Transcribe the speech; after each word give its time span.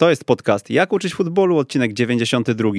To 0.00 0.10
jest 0.10 0.24
podcast 0.24 0.70
Jak 0.70 0.92
uczyć 0.92 1.14
futbolu, 1.14 1.58
odcinek 1.58 1.92
92. 1.92 2.70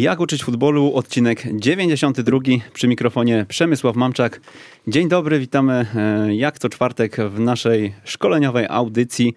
Jak 0.00 0.20
uczyć 0.20 0.44
futbolu, 0.44 0.94
odcinek 0.94 1.44
92. 1.52 2.38
Przy 2.72 2.88
mikrofonie 2.88 3.46
Przemysław 3.48 3.96
Mamczak. 3.96 4.40
Dzień 4.88 5.08
dobry, 5.08 5.38
witamy 5.38 5.86
e, 5.94 6.34
jak 6.34 6.58
co 6.58 6.68
czwartek 6.68 7.16
w 7.16 7.40
naszej 7.40 7.94
szkoleniowej 8.04 8.66
audycji. 8.68 9.34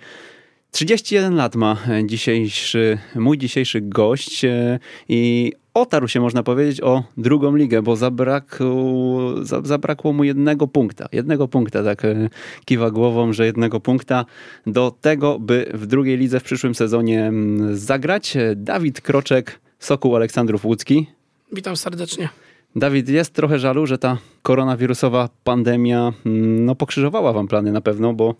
31 0.71 1.35
lat 1.35 1.55
ma 1.55 1.77
dzisiejszy, 2.05 2.97
mój 3.15 3.37
dzisiejszy 3.37 3.81
gość 3.81 4.45
e, 4.45 4.79
i 5.09 5.51
otarł 5.73 6.07
się, 6.07 6.19
można 6.21 6.43
powiedzieć, 6.43 6.81
o 6.81 7.03
drugą 7.17 7.55
ligę, 7.55 7.81
bo 7.81 7.95
zabrakło, 7.95 9.33
zabrakło 9.63 10.13
mu 10.13 10.23
jednego 10.23 10.67
punkta. 10.67 11.07
Jednego 11.11 11.47
punkta, 11.47 11.83
tak 11.83 12.05
e, 12.05 12.29
kiwa 12.65 12.91
głową, 12.91 13.33
że 13.33 13.45
jednego 13.45 13.79
punkta 13.79 14.25
do 14.67 14.95
tego, 15.01 15.39
by 15.39 15.71
w 15.73 15.87
drugiej 15.87 16.17
lidze 16.17 16.39
w 16.39 16.43
przyszłym 16.43 16.75
sezonie 16.75 17.25
mm, 17.25 17.77
zagrać. 17.77 18.37
Dawid 18.55 19.01
Kroczek, 19.01 19.62
Sokół 19.83 20.15
Aleksandrów 20.15 20.65
Łódzki. 20.65 21.07
Witam 21.51 21.77
serdecznie. 21.77 22.29
Dawid, 22.75 23.09
jest 23.09 23.33
trochę 23.33 23.59
żalu, 23.59 23.85
że 23.85 23.97
ta 23.97 24.17
koronawirusowa 24.41 25.29
pandemia 25.43 26.13
mm, 26.25 26.65
no, 26.65 26.75
pokrzyżowała 26.75 27.33
wam 27.33 27.47
plany 27.47 27.71
na 27.71 27.81
pewno, 27.81 28.13
bo 28.13 28.35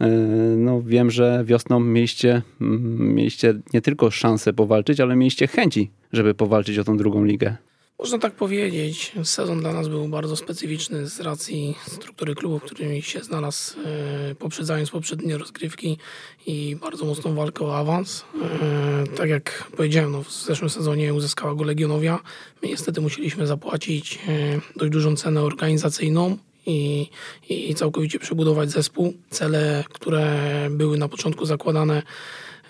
e, 0.00 0.08
no, 0.56 0.82
wiem, 0.82 1.10
że 1.10 1.42
wiosną 1.44 1.80
mieliście, 1.80 2.42
mm, 2.60 3.14
mieliście 3.14 3.54
nie 3.72 3.80
tylko 3.80 4.10
szansę 4.10 4.52
powalczyć, 4.52 5.00
ale 5.00 5.16
mieliście 5.16 5.46
chęci, 5.46 5.90
żeby 6.12 6.34
powalczyć 6.34 6.78
o 6.78 6.84
tą 6.84 6.96
drugą 6.96 7.24
ligę. 7.24 7.56
Można 7.98 8.18
tak 8.18 8.34
powiedzieć. 8.34 9.12
Sezon 9.24 9.60
dla 9.60 9.72
nas 9.72 9.88
był 9.88 10.08
bardzo 10.08 10.36
specyficzny 10.36 11.08
z 11.08 11.20
racji 11.20 11.74
struktury 11.86 12.34
klubu, 12.34 12.58
w 12.58 12.62
którym 12.62 13.02
się 13.02 13.20
znalazł, 13.20 13.74
e, 13.80 14.34
poprzedzając 14.34 14.90
poprzednie 14.90 15.38
rozgrywki 15.38 15.98
i 16.46 16.76
bardzo 16.80 17.04
mocną 17.04 17.34
walkę 17.34 17.64
o 17.64 17.76
awans. 17.76 18.24
E, 18.42 19.16
tak 19.16 19.28
jak 19.28 19.70
powiedziałem, 19.76 20.12
no, 20.12 20.22
w 20.22 20.32
zeszłym 20.32 20.70
sezonie 20.70 21.14
uzyskała 21.14 21.54
go 21.54 21.64
Legionowia. 21.64 22.20
My 22.62 22.68
niestety 22.68 23.00
musieliśmy 23.00 23.46
zapłacić 23.46 24.18
e, 24.28 24.60
dość 24.76 24.92
dużą 24.92 25.16
cenę 25.16 25.42
organizacyjną 25.42 26.38
i, 26.66 27.10
i 27.48 27.74
całkowicie 27.74 28.18
przebudować 28.18 28.70
zespół. 28.70 29.14
Cele, 29.30 29.84
które 29.92 30.40
były 30.70 30.98
na 30.98 31.08
początku 31.08 31.46
zakładane 31.46 32.02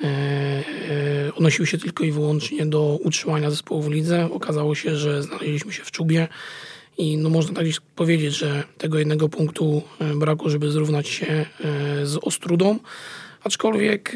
E, 0.02 0.06
e, 0.06 1.34
odnosił 1.34 1.66
się 1.66 1.78
tylko 1.78 2.04
i 2.04 2.12
wyłącznie 2.12 2.66
do 2.66 2.98
utrzymania 3.02 3.50
zespołu 3.50 3.82
w 3.82 3.90
lidze. 3.90 4.28
Okazało 4.32 4.74
się, 4.74 4.96
że 4.96 5.22
znaleźliśmy 5.22 5.72
się 5.72 5.84
w 5.84 5.90
czubie 5.90 6.28
i 6.98 7.16
no 7.16 7.30
można 7.30 7.54
tak 7.54 7.66
powiedzieć, 7.96 8.34
że 8.36 8.64
tego 8.78 8.98
jednego 8.98 9.28
punktu 9.28 9.82
e, 10.00 10.14
brakło, 10.14 10.50
żeby 10.50 10.70
zrównać 10.70 11.08
się 11.08 11.46
z 12.02 12.16
Ostrudą. 12.22 12.78
Aczkolwiek 13.44 14.12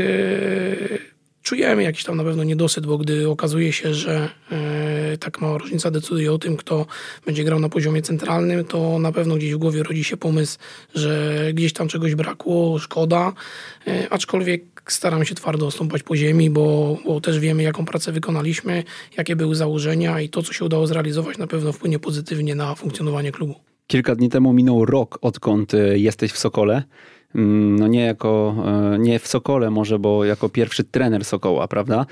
czujemy 1.48 1.82
jakiś 1.82 2.04
tam 2.04 2.16
na 2.16 2.24
pewno 2.24 2.44
niedosyt, 2.44 2.86
bo 2.86 2.98
gdy 2.98 3.28
okazuje 3.28 3.72
się, 3.72 3.94
że 3.94 4.28
e, 4.52 5.18
tak 5.18 5.40
mała 5.40 5.58
różnica 5.58 5.90
decyduje 5.90 6.32
o 6.32 6.38
tym, 6.38 6.56
kto 6.56 6.86
będzie 7.26 7.44
grał 7.44 7.60
na 7.60 7.68
poziomie 7.68 8.02
centralnym, 8.02 8.64
to 8.64 8.98
na 8.98 9.12
pewno 9.12 9.36
gdzieś 9.36 9.54
w 9.54 9.58
głowie 9.58 9.82
rodzi 9.82 10.04
się 10.04 10.16
pomysł, 10.16 10.58
że 10.94 11.34
gdzieś 11.54 11.72
tam 11.72 11.88
czegoś 11.88 12.14
brakło, 12.14 12.78
szkoda, 12.78 13.32
e, 13.86 14.12
aczkolwiek 14.12 14.62
staramy 14.86 15.26
się 15.26 15.34
twardo 15.34 15.70
stąpać 15.70 16.02
po 16.02 16.16
ziemi, 16.16 16.50
bo, 16.50 16.98
bo 17.06 17.20
też 17.20 17.38
wiemy, 17.38 17.62
jaką 17.62 17.84
pracę 17.84 18.12
wykonaliśmy, 18.12 18.84
jakie 19.16 19.36
były 19.36 19.54
założenia 19.54 20.20
i 20.20 20.28
to, 20.28 20.42
co 20.42 20.52
się 20.52 20.64
udało 20.64 20.86
zrealizować, 20.86 21.38
na 21.38 21.46
pewno 21.46 21.72
wpłynie 21.72 21.98
pozytywnie 21.98 22.54
na 22.54 22.74
funkcjonowanie 22.74 23.32
klubu. 23.32 23.54
Kilka 23.86 24.14
dni 24.14 24.28
temu 24.28 24.52
minął 24.52 24.84
rok, 24.84 25.18
odkąd 25.22 25.74
e, 25.74 25.98
jesteś 25.98 26.32
w 26.32 26.38
Sokole. 26.38 26.82
Mm, 27.34 27.78
no 27.78 27.86
nie 27.86 28.00
jako, 28.04 28.54
e, 28.94 28.98
nie 28.98 29.18
w 29.18 29.28
Sokole 29.28 29.70
może, 29.70 29.98
bo 29.98 30.24
jako 30.24 30.48
pierwszy 30.48 30.84
trener 30.84 31.24
Sokoła, 31.24 31.68
prawda? 31.68 32.06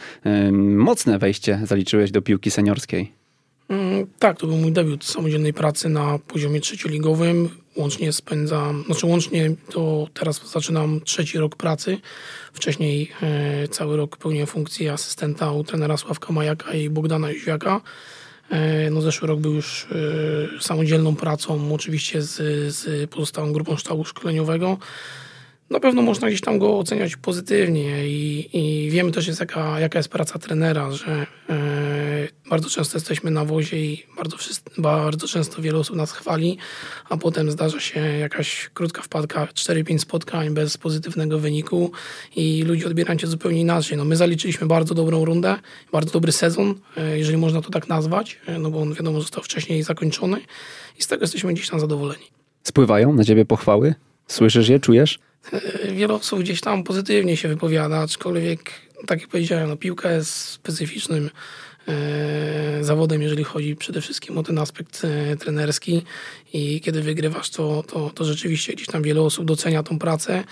Mocne 0.53 1.19
wejście 1.19 1.61
zaliczyłeś 1.65 2.11
do 2.11 2.23
piłki 2.23 2.51
seniorskiej. 2.51 3.13
Mm, 3.69 4.07
tak, 4.19 4.39
to 4.39 4.47
był 4.47 4.57
mój 4.57 4.73
debiut 4.73 5.05
samodzielnej 5.05 5.53
pracy 5.53 5.89
na 5.89 6.19
poziomie 6.19 6.61
trzecioligowym. 6.61 7.49
Łącznie 7.77 8.13
spędzam, 8.13 8.85
znaczy 8.87 9.07
łącznie 9.07 9.51
to 9.71 10.09
teraz 10.15 10.51
zaczynam 10.51 11.01
trzeci 11.01 11.39
rok 11.39 11.57
pracy. 11.57 11.99
Wcześniej 12.53 13.11
e, 13.23 13.69
cały 13.69 13.97
rok 13.97 14.17
pełniłem 14.17 14.47
funkcję 14.47 14.93
asystenta 14.93 15.53
u 15.53 15.65
trenera 15.65 15.97
Sławka 15.97 16.33
Majaka 16.33 16.73
i 16.73 16.91
Bogdana 16.91 17.31
Jóźwiaka. 17.31 17.81
E, 18.51 18.91
no 18.91 19.01
zeszły 19.01 19.29
rok 19.29 19.41
był 19.41 19.55
już 19.55 19.87
e, 20.59 20.63
samodzielną 20.63 21.17
pracą, 21.17 21.75
oczywiście 21.75 22.23
z, 22.23 22.35
z 22.75 23.11
pozostałą 23.11 23.53
grupą 23.53 23.77
sztabu 23.77 24.05
szkoleniowego. 24.05 24.79
Na 25.71 25.81
pewno 25.81 26.03
można 26.03 26.29
gdzieś 26.29 26.41
tam 26.41 26.59
go 26.59 26.79
oceniać 26.79 27.17
pozytywnie 27.17 28.09
i, 28.09 28.49
i 28.53 28.91
wiemy 28.91 29.13
też 29.13 29.27
jest 29.27 29.41
jaka, 29.41 29.81
jaka 29.81 29.99
jest 29.99 30.09
praca 30.09 30.39
trenera, 30.39 30.91
że 30.91 31.27
e, 31.49 31.57
bardzo 32.51 32.71
często 32.71 32.97
jesteśmy 32.97 33.31
na 33.31 33.45
wozie 33.45 33.85
i 33.85 34.07
bardzo, 34.17 34.37
bardzo 34.79 35.29
często 35.29 35.63
wiele 35.63 35.79
osób 35.79 35.97
nas 35.97 36.13
chwali, 36.13 36.59
a 37.09 37.17
potem 37.17 37.51
zdarza 37.51 37.81
się 37.81 38.01
jakaś 38.01 38.71
krótka 38.75 39.03
wpadka, 39.03 39.47
4-5 39.47 39.99
spotkań 39.99 40.51
bez 40.55 40.77
pozytywnego 40.77 41.39
wyniku 41.39 41.93
i 42.37 42.63
ludzie 42.63 42.87
odbierają 42.87 43.19
cię 43.19 43.27
zupełnie 43.27 43.61
inaczej. 43.61 43.99
No, 43.99 44.05
my 44.05 44.17
zaliczyliśmy 44.17 44.67
bardzo 44.67 44.95
dobrą 44.95 45.25
rundę, 45.25 45.57
bardzo 45.93 46.11
dobry 46.11 46.33
sezon, 46.33 46.75
e, 46.97 47.19
jeżeli 47.19 47.39
można 47.39 47.63
to 47.63 47.71
tak 47.71 47.89
nazwać, 47.89 48.41
e, 48.47 48.59
no 48.59 48.71
bo 48.71 48.81
on 48.81 48.95
wiadomo 48.95 49.21
został 49.21 49.43
wcześniej 49.43 49.83
zakończony 49.83 50.41
i 50.99 51.03
z 51.03 51.07
tego 51.07 51.23
jesteśmy 51.23 51.53
gdzieś 51.53 51.69
tam 51.71 51.81
zadowoleni. 51.81 52.25
Spływają 52.63 53.13
na 53.13 53.25
ciebie 53.25 53.45
pochwały? 53.45 53.95
Słyszysz 54.27 54.69
je, 54.69 54.81
czujesz? 54.81 55.19
wiele 55.93 56.15
osób 56.15 56.41
gdzieś 56.41 56.61
tam 56.61 56.85
pozytywnie 56.85 57.37
się 57.37 57.49
wypowiada, 57.49 57.99
aczkolwiek, 57.99 58.73
tak 59.07 59.21
jak 59.21 59.31
powiedziałem, 59.31 59.69
no, 59.69 59.77
piłka 59.77 60.13
jest 60.13 60.37
specyficznym 60.37 61.27
e, 61.27 61.31
zawodem, 62.81 63.23
jeżeli 63.23 63.45
chodzi 63.45 63.77
przede 63.77 64.01
wszystkim 64.01 64.39
o 64.39 64.43
ten 64.43 64.59
aspekt 64.59 65.03
e, 65.05 65.37
trenerski 65.37 66.03
i 66.53 66.81
kiedy 66.81 67.03
wygrywasz, 67.03 67.51
to, 67.51 67.83
to, 67.83 68.11
to 68.11 68.25
rzeczywiście 68.25 68.73
gdzieś 68.73 68.87
tam 68.87 69.03
wiele 69.03 69.23
osób 69.23 69.45
docenia 69.45 69.83
tą 69.83 69.99
pracę, 69.99 70.45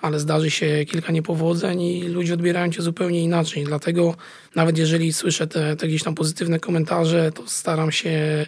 ale 0.00 0.20
zdarzy 0.20 0.50
się 0.50 0.84
kilka 0.84 1.12
niepowodzeń 1.12 1.82
i 1.82 2.02
ludzie 2.02 2.34
odbierają 2.34 2.72
cię 2.72 2.82
zupełnie 2.82 3.22
inaczej. 3.22 3.64
Dlatego 3.64 4.14
nawet 4.54 4.78
jeżeli 4.78 5.12
słyszę 5.12 5.46
te, 5.46 5.76
te 5.76 5.88
gdzieś 5.88 6.02
tam 6.02 6.14
pozytywne 6.14 6.60
komentarze, 6.60 7.32
to 7.32 7.42
staram 7.46 7.92
się 7.92 8.46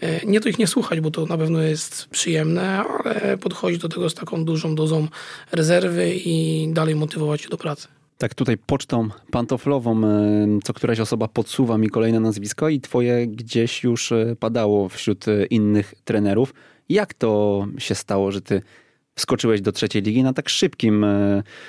E, 0.00 0.26
nie 0.26 0.40
to 0.40 0.48
ich 0.48 0.58
nie 0.58 0.66
słuchać, 0.66 1.00
bo 1.00 1.10
to 1.10 1.26
na 1.26 1.38
pewno 1.38 1.62
jest 1.62 2.06
przyjemne, 2.06 2.78
ale 2.78 3.38
podchodzić 3.38 3.80
do 3.80 3.88
tego 3.88 4.10
z 4.10 4.14
taką 4.14 4.44
dużą 4.44 4.74
dozą 4.74 5.08
rezerwy 5.52 6.14
i 6.14 6.68
dalej 6.72 6.94
motywować 6.94 7.40
się 7.40 7.48
do 7.48 7.56
pracy. 7.56 7.88
Tak, 8.18 8.34
tutaj 8.34 8.58
pocztą 8.58 9.08
pantoflową 9.30 10.04
e, 10.04 10.58
co 10.64 10.72
któraś 10.72 11.00
osoba 11.00 11.28
podsuwa 11.28 11.78
mi 11.78 11.90
kolejne 11.90 12.20
nazwisko 12.20 12.68
i 12.68 12.80
twoje 12.80 13.26
gdzieś 13.26 13.84
już 13.84 14.12
e, 14.12 14.36
padało 14.40 14.88
wśród 14.88 15.24
innych 15.50 15.94
trenerów. 16.04 16.54
Jak 16.88 17.14
to 17.14 17.66
się 17.78 17.94
stało, 17.94 18.32
że 18.32 18.40
ty 18.40 18.62
wskoczyłeś 19.14 19.60
do 19.60 19.72
trzeciej 19.72 20.02
ligi 20.02 20.22
na 20.22 20.32
tak 20.32 20.48
szybkim 20.48 21.06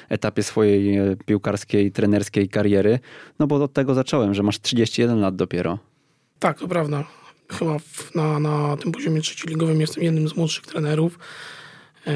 etapie 0.09 0.43
swojej 0.43 0.97
piłkarskiej, 1.25 1.91
trenerskiej 1.91 2.49
kariery? 2.49 2.99
No 3.39 3.47
bo 3.47 3.55
od 3.55 3.73
tego 3.73 3.93
zacząłem, 3.93 4.33
że 4.33 4.43
masz 4.43 4.61
31 4.61 5.19
lat 5.19 5.35
dopiero. 5.35 5.79
Tak, 6.39 6.59
to 6.59 6.67
prawda 6.67 7.03
chyba 7.51 7.77
na, 8.15 8.39
na 8.39 8.77
tym 8.77 8.91
poziomie 8.91 9.21
trzecioligowym 9.21 9.81
jestem 9.81 10.03
jednym 10.03 10.27
z 10.27 10.35
młodszych 10.35 10.65
trenerów. 10.65 11.19
E, 12.07 12.11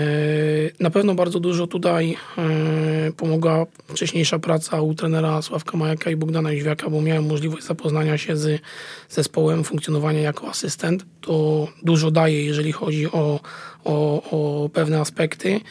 na 0.79 0.89
pewno 0.89 1.15
bardzo 1.15 1.39
dużo 1.39 1.67
tutaj 1.67 2.17
e, 2.37 3.11
pomogła 3.11 3.65
wcześniejsza 3.87 4.39
praca 4.39 4.81
u 4.81 4.93
trenera 4.93 5.41
Sławka 5.41 5.77
Majaka 5.77 6.11
i 6.11 6.15
Bogdana 6.15 6.51
Jóźwiaka, 6.51 6.89
bo 6.89 7.01
miałem 7.01 7.25
możliwość 7.27 7.65
zapoznania 7.65 8.17
się 8.17 8.37
z 8.37 8.61
zespołem, 9.09 9.63
funkcjonowania 9.63 10.21
jako 10.21 10.49
asystent. 10.49 11.05
To 11.21 11.67
dużo 11.83 12.11
daje, 12.11 12.45
jeżeli 12.45 12.71
chodzi 12.71 13.07
o, 13.11 13.39
o, 13.83 14.23
o 14.63 14.69
pewne 14.69 14.99
aspekty. 14.99 15.61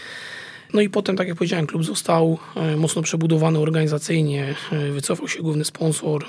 No 0.74 0.80
i 0.80 0.90
potem, 0.90 1.16
tak 1.16 1.28
jak 1.28 1.36
powiedziałem, 1.36 1.66
klub 1.66 1.84
został 1.84 2.38
e, 2.56 2.76
mocno 2.76 3.02
przebudowany 3.02 3.58
organizacyjnie, 3.58 4.54
wycofał 4.92 5.28
się 5.28 5.42
główny 5.42 5.64
sponsor, 5.64 6.24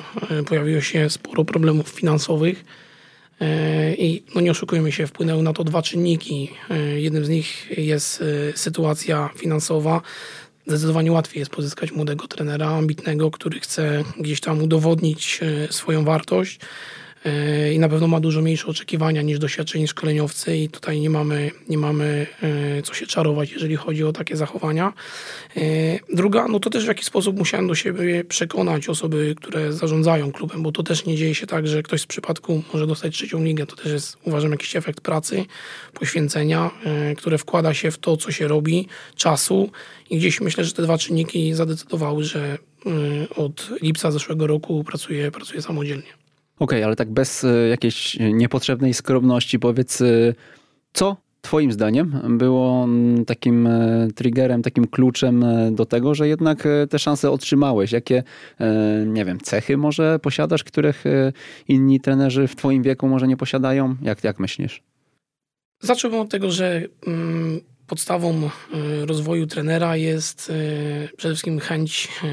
pojawiło 0.46 0.82
się 0.82 1.10
sporo 1.10 1.46
problemów 1.46 1.90
finansowych. 1.90 2.66
E, 3.42 3.94
I 3.96 4.24
no 4.36 4.42
nie 4.42 4.52
oszukujmy 4.52 4.92
się, 4.92 5.08
wpłynęły 5.08 5.44
na 5.44 5.54
to 5.54 5.64
dwa 5.64 5.82
czynniki. 5.82 6.52
E, 6.70 7.00
jednym 7.00 7.26
z 7.26 7.30
nich 7.30 7.78
jest 7.78 8.22
e, 8.22 8.58
sytuacja 8.58 9.30
finansowa. 9.36 10.02
Zdecydowanie 10.68 11.12
łatwiej 11.12 11.40
jest 11.40 11.52
pozyskać 11.52 11.92
młodego 11.92 12.28
trenera, 12.28 12.68
ambitnego, 12.70 13.32
który 13.32 13.60
chce 13.60 14.04
gdzieś 14.20 14.42
tam 14.42 14.62
udowodnić 14.62 15.40
swoją 15.70 16.04
wartość. 16.04 16.60
I 17.74 17.80
na 17.80 17.90
pewno 17.90 18.08
ma 18.08 18.20
dużo 18.20 18.42
mniejsze 18.42 18.68
oczekiwania 18.68 19.22
niż 19.22 19.40
doświadczeni 19.40 19.88
szkoleniowcy 19.88 20.58
i 20.58 20.70
tutaj 20.70 21.00
nie 21.00 21.10
mamy, 21.10 21.52
nie 21.70 21.78
mamy 21.78 22.28
co 22.84 22.94
się 22.94 23.08
czarować, 23.08 23.52
jeżeli 23.52 23.75
chodzi 23.75 24.04
o 24.04 24.14
takie 24.14 24.38
zachowania. 24.38 24.94
Druga, 26.14 26.48
no 26.48 26.60
to 26.60 26.70
też 26.70 26.84
w 26.84 26.88
jaki 26.88 27.06
sposób 27.06 27.38
musiałem 27.38 27.68
do 27.68 27.75
siebie 27.75 28.24
przekonać 28.24 28.90
osoby, 28.90 29.36
które 29.38 29.74
zarządzają 29.74 30.31
klubem, 30.31 30.64
bo 30.64 30.72
to 30.72 30.84
też 30.84 31.06
nie 31.06 31.18
dzieje 31.18 31.36
się 31.36 31.48
tak, 31.48 31.68
że 31.68 31.84
ktoś 31.84 32.02
z 32.02 32.06
przypadku 32.06 32.64
może 32.74 32.88
dostać 32.88 33.16
trzecią 33.16 33.44
ligę. 33.44 33.66
To 33.66 33.75
też 33.75 33.92
jest, 33.92 34.18
uważam, 34.24 34.52
jakiś 34.52 34.75
efekt 34.75 35.02
pracy, 35.02 35.46
poświęcenia, 35.94 36.72
które 37.18 37.38
wkłada 37.38 37.74
się 37.74 37.92
w 37.92 37.98
to, 37.98 38.18
co 38.18 38.31
się 38.31 38.48
robi, 38.48 38.88
czasu 39.16 39.72
i 40.10 40.18
gdzieś 40.18 40.42
myślę, 40.42 40.64
że 40.64 40.74
te 40.74 40.81
dwa 40.81 40.98
czynniki 40.98 41.54
zadecydowały, 41.54 42.24
że 42.24 42.58
od 43.36 43.70
lipca 43.81 44.12
zeszłego 44.12 44.48
roku 44.48 44.84
pracuję, 44.84 45.31
pracuję 45.31 45.62
samodzielnie. 45.62 46.23
Okej, 46.60 46.78
okay, 46.78 46.86
ale 46.86 46.96
tak 46.96 47.12
bez 47.12 47.44
e, 47.44 47.68
jakiejś 47.68 48.18
niepotrzebnej 48.20 48.94
skromności 48.94 49.60
powiedz, 49.60 50.02
e, 50.02 50.34
co 50.94 51.18
Twoim 51.42 51.72
zdaniem 51.72 52.38
było 52.38 52.84
mm, 52.84 53.26
takim 53.26 53.68
e, 53.68 54.08
triggerem, 54.16 54.62
takim 54.62 54.88
kluczem 54.88 55.46
do 55.72 55.86
tego, 55.86 56.16
że 56.16 56.28
jednak 56.28 56.68
te 56.90 57.00
szanse 57.00 57.32
otrzymałeś? 57.32 57.92
Jakie, 57.92 58.24
nie 59.06 59.26
wiem, 59.26 59.40
cechy 59.40 59.78
może 59.78 60.20
posiadasz, 60.20 60.64
których 60.64 61.04
inni 61.68 62.00
trenerzy 62.00 62.48
w 62.48 62.56
Twoim 62.56 62.84
wieku 62.84 63.08
może 63.08 63.28
nie 63.28 63.38
posiadają? 63.38 63.96
Jak, 64.02 64.24
jak 64.24 64.40
myślisz? 64.40 64.84
Zacząłbym 65.82 66.20
od 66.20 66.30
tego, 66.30 66.52
że 66.52 66.82
mm, 67.08 67.60
podstawą 67.88 68.50
e, 68.74 69.06
rozwoju 69.06 69.48
trenera 69.48 69.98
jest 69.98 70.50
e, 70.50 71.18
przede 71.18 71.34
wszystkim 71.34 71.60
chęć 71.60 72.08
e, 72.24 72.28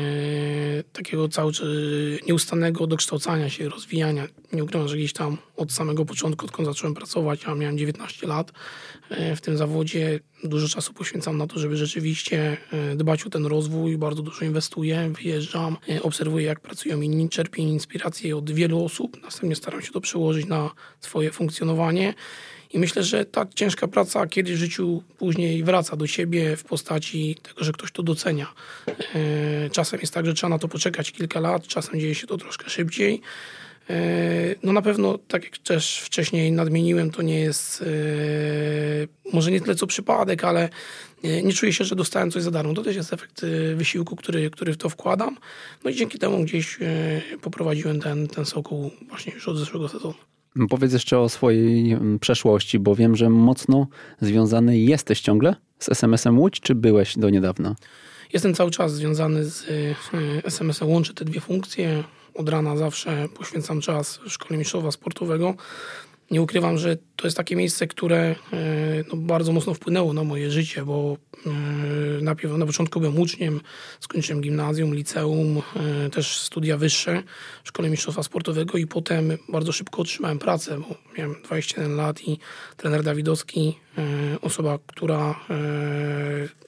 takiego 0.93 1.29
cały 1.29 1.53
nieustannego 2.27 2.87
dokształcania 2.87 3.51
się, 3.51 3.69
rozwijania. 3.69 4.27
Nie 4.53 4.65
ukrywam, 4.65 4.89
że 4.89 4.97
gdzieś 4.97 5.13
tam 5.13 5.39
od 5.57 5.73
samego 5.73 6.05
początku, 6.05 6.47
odkąd 6.47 6.69
zacząłem 6.69 6.95
pracować, 6.95 7.45
ja 7.47 7.55
miałem 7.55 7.79
19 7.79 8.27
lat 8.27 8.53
w 9.37 9.41
tym 9.41 9.57
zawodzie, 9.57 10.21
dużo 10.45 10.69
czasu 10.69 10.93
poświęcam 10.93 11.37
na 11.37 11.47
to, 11.47 11.59
żeby 11.59 11.77
rzeczywiście 11.77 12.57
dbać 12.97 13.25
o 13.25 13.31
ten 13.31 13.47
rozwój, 13.47 13.99
bardzo 13.99 14.23
dużo 14.23 14.45
inwestuję, 14.45 15.13
wyjeżdżam, 15.23 15.77
obserwuję 16.03 16.47
jak 16.47 16.61
pracują 16.61 17.01
inni, 17.01 17.29
czerpię 17.29 17.63
inspiracje 17.63 18.37
od 18.37 18.51
wielu 18.51 18.85
osób, 18.85 19.23
następnie 19.23 19.57
staram 19.57 19.83
się 19.83 19.93
to 19.93 20.01
przełożyć 20.01 20.47
na 20.47 20.71
swoje 21.01 21.31
funkcjonowanie. 21.31 22.15
I 22.73 22.79
myślę, 22.79 23.03
że 23.03 23.25
ta 23.25 23.47
ciężka 23.55 23.89
praca 23.89 24.27
kiedyś 24.27 24.55
w 24.55 24.59
życiu 24.59 25.03
później 25.19 25.65
wraca 25.65 25.97
do 25.97 26.07
siebie 26.07 26.57
w 26.57 26.65
postaci 26.65 27.37
tego, 27.43 27.65
że 27.65 27.73
ktoś 27.73 27.93
to 27.93 28.03
docenia. 28.03 28.47
E, 29.15 29.71
czasem 29.71 30.01
jest 30.01 30.15
tak, 30.15 30.27
że 30.27 30.35
trzeba 30.35 30.49
na 30.49 30.59
to 30.59 30.69
poczekać 30.69 31.13
kilka 31.13 31.41
lat, 31.41 31.67
czasem 31.67 32.01
dzieje 32.01 32.15
się 32.15 32.27
to 32.27 32.37
troszkę 32.37 32.71
szybciej. 32.71 33.21
E, 33.91 34.01
no 34.63 34.73
na 34.73 34.83
pewno, 34.83 35.19
tak 35.19 35.45
jak 35.45 35.59
też 35.59 36.01
wcześniej 36.01 36.53
nadmieniłem, 36.53 37.11
to 37.11 37.23
nie 37.23 37.41
jest 37.41 37.83
e, 37.83 37.87
może 39.33 39.51
nie 39.51 39.61
tyle 39.61 39.75
co 39.75 39.87
przypadek, 39.87 40.45
ale 40.45 40.69
nie 41.23 41.53
czuję 41.53 41.73
się, 41.73 41.85
że 41.85 41.97
dostałem 41.97 42.31
coś 42.31 42.43
za 42.43 42.51
darmo. 42.51 42.75
To 42.75 42.83
też 42.83 42.97
jest 42.97 43.13
efekt 43.13 43.47
wysiłku, 43.75 44.17
który, 44.17 44.51
który 44.51 44.73
w 44.73 44.77
to 44.77 44.89
wkładam. 44.89 45.37
No 45.85 45.91
i 45.91 45.95
dzięki 45.95 46.19
temu 46.19 46.45
gdzieś 46.45 46.79
poprowadziłem 47.41 48.01
ten, 48.01 48.29
ten 48.29 48.45
Sokół 48.45 48.91
właśnie 49.09 49.33
już 49.33 49.49
od 49.49 49.59
zeszłego 49.59 49.89
sezonu. 49.89 50.30
Powiedz 50.69 50.93
jeszcze 50.93 51.19
o 51.19 51.29
swojej 51.29 51.93
mm, 51.93 52.19
przeszłości, 52.19 52.79
bo 52.79 52.95
wiem, 52.95 53.17
że 53.17 53.31
mocno 53.31 53.87
związany 54.21 54.79
jesteś 54.79 55.21
ciągle 55.21 55.57
z 55.79 55.89
SMS-em 55.89 56.39
Łódź, 56.39 56.61
czy 56.61 56.75
byłeś 56.75 57.19
do 57.19 57.31
niedawna? 57.31 57.75
Jestem 58.33 58.55
cały 58.55 58.71
czas 58.71 58.95
związany 58.95 59.45
z 59.45 59.63
y, 59.63 59.95
SMS-em, 60.45 60.89
łączę 60.89 61.15
te 61.15 61.25
dwie 61.25 61.41
funkcje. 61.41 62.05
Od 62.35 62.49
rana 62.49 62.77
zawsze 62.77 63.29
poświęcam 63.37 63.81
czas 63.81 64.21
szkole 64.27 64.59
mistrzowa 64.59 64.91
sportowego 64.91 65.55
nie 66.31 66.43
ukrywam, 66.43 66.79
że 66.79 66.97
to 67.17 67.27
jest 67.27 67.37
takie 67.37 67.57
miejsce, 67.57 67.87
które 67.87 68.19
e, 68.19 68.37
no, 69.09 69.17
bardzo 69.17 69.53
mocno 69.53 69.75
wpłynęło 69.75 70.13
na 70.13 70.25
moje 70.25 70.51
życie, 70.51 70.85
bo 70.85 71.17
e, 71.47 72.59
na 72.59 72.67
początku 72.67 73.01
byłem 73.01 73.19
uczniem, 73.19 73.61
skończyłem 74.01 74.43
gimnazjum, 74.43 74.95
liceum, 74.95 75.63
e, 75.77 76.11
też 76.11 76.39
studia 76.39 76.77
wyższe 76.77 77.23
w 77.65 77.69
Szkole 77.69 77.91
Mistrzostwa 77.91 78.23
Sportowego 78.23 78.79
i 78.79 78.87
potem 78.87 79.39
bardzo 79.49 79.73
szybko 79.73 80.03
otrzymałem 80.03 80.39
pracę, 80.39 80.81
bo 80.81 80.95
miałem 81.19 81.35
21 81.45 81.97
lat 81.97 82.29
i 82.29 82.39
trener 82.77 83.03
Dawidowski, 83.03 83.79
osoba, 84.43 84.79
która 84.87 85.41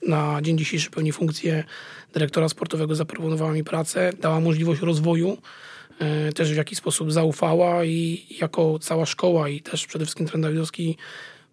na 0.06 0.42
dzień 0.42 0.58
dzisiejszy 0.58 0.90
pełni 0.90 1.12
funkcję 1.12 1.64
dyrektora 2.12 2.48
sportowego, 2.48 2.94
zaproponowała 2.94 3.52
mi 3.52 3.64
pracę, 3.64 4.12
dała 4.20 4.40
możliwość 4.40 4.80
rozwoju 4.80 5.38
też 6.34 6.52
w 6.52 6.56
jakiś 6.56 6.78
sposób 6.78 7.12
zaufała 7.12 7.84
i 7.84 8.26
jako 8.40 8.78
cała 8.78 9.06
szkoła 9.06 9.48
i 9.48 9.60
też 9.60 9.86
przede 9.86 10.04
wszystkim 10.04 10.26
trener 10.26 10.50
Dawidowski 10.50 10.96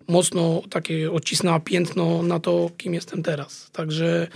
mocno 0.08 0.62
takie 0.70 1.12
odcisnęła 1.12 1.60
piętno 1.60 2.24
na 2.24 2.40
to, 2.40 2.70
kim 2.78 2.94
jestem 2.94 3.24
teraz. 3.24 3.72
Także 3.72 4.28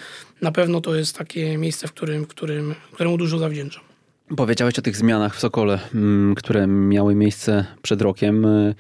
na 0.42 0.52
pewno 0.52 0.82
to 0.82 0.96
jest 0.96 1.18
takie 1.18 1.58
miejsce, 1.58 1.88
w 1.88 1.94
którym, 1.94 2.24
w 2.24 2.28
którym, 2.28 2.76
któremu 2.92 3.18
dużo 3.18 3.38
zawdzięczam. 3.38 3.84
Powiedziałeś 4.38 4.80
o 4.80 4.82
tych 4.82 4.96
zmianach 4.96 5.36
w 5.36 5.40
Sokole, 5.40 5.80
mm, 5.96 6.36
które 6.36 6.68
miały 6.68 7.16
miejsce 7.16 7.66
przed 7.82 8.02
rokiem. 8.02 8.46
E, 8.46 8.74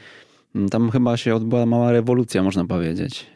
tam 0.72 0.92
chyba 0.92 1.18
się 1.18 1.36
odbyła 1.36 1.66
mała 1.66 1.92
rewolucja, 1.92 2.44
można 2.44 2.66
powiedzieć 2.66 3.33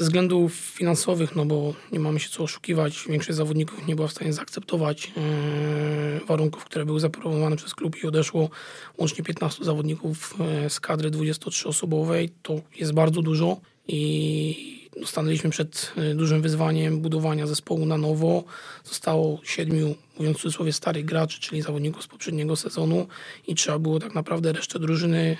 ze 0.00 0.04
względów 0.04 0.54
finansowych, 0.54 1.36
no 1.36 1.44
bo 1.44 1.74
nie 1.92 2.00
mamy 2.00 2.20
się 2.20 2.28
co 2.28 2.42
oszukiwać, 2.42 3.04
większość 3.08 3.36
zawodników 3.36 3.86
nie 3.86 3.96
była 3.96 4.08
w 4.08 4.12
stanie 4.12 4.32
zaakceptować 4.32 5.06
yy, 5.06 6.26
warunków, 6.26 6.64
które 6.64 6.84
były 6.84 7.00
zaproponowane 7.00 7.56
przez 7.56 7.74
klub 7.74 7.96
i 8.02 8.06
odeszło 8.06 8.50
łącznie 8.98 9.24
15 9.24 9.64
zawodników 9.64 10.34
yy, 10.62 10.70
z 10.70 10.80
kadry 10.80 11.10
23-osobowej. 11.10 12.28
To 12.42 12.60
jest 12.76 12.92
bardzo 12.92 13.22
dużo 13.22 13.60
i 13.88 14.79
stanęliśmy 15.04 15.50
przed 15.50 15.92
y, 15.98 16.14
dużym 16.14 16.42
wyzwaniem 16.42 17.00
budowania 17.00 17.46
zespołu 17.46 17.86
na 17.86 17.96
nowo. 17.96 18.44
Zostało 18.84 19.40
siedmiu, 19.44 19.94
mówiąc 20.18 20.38
w 20.38 20.40
cudzysłowie, 20.40 20.72
starych 20.72 21.04
graczy, 21.04 21.40
czyli 21.40 21.62
zawodników 21.62 22.02
z 22.02 22.06
poprzedniego 22.06 22.56
sezonu 22.56 23.06
i 23.46 23.54
trzeba 23.54 23.78
było 23.78 24.00
tak 24.00 24.14
naprawdę 24.14 24.52
resztę 24.52 24.78
drużyny 24.78 25.36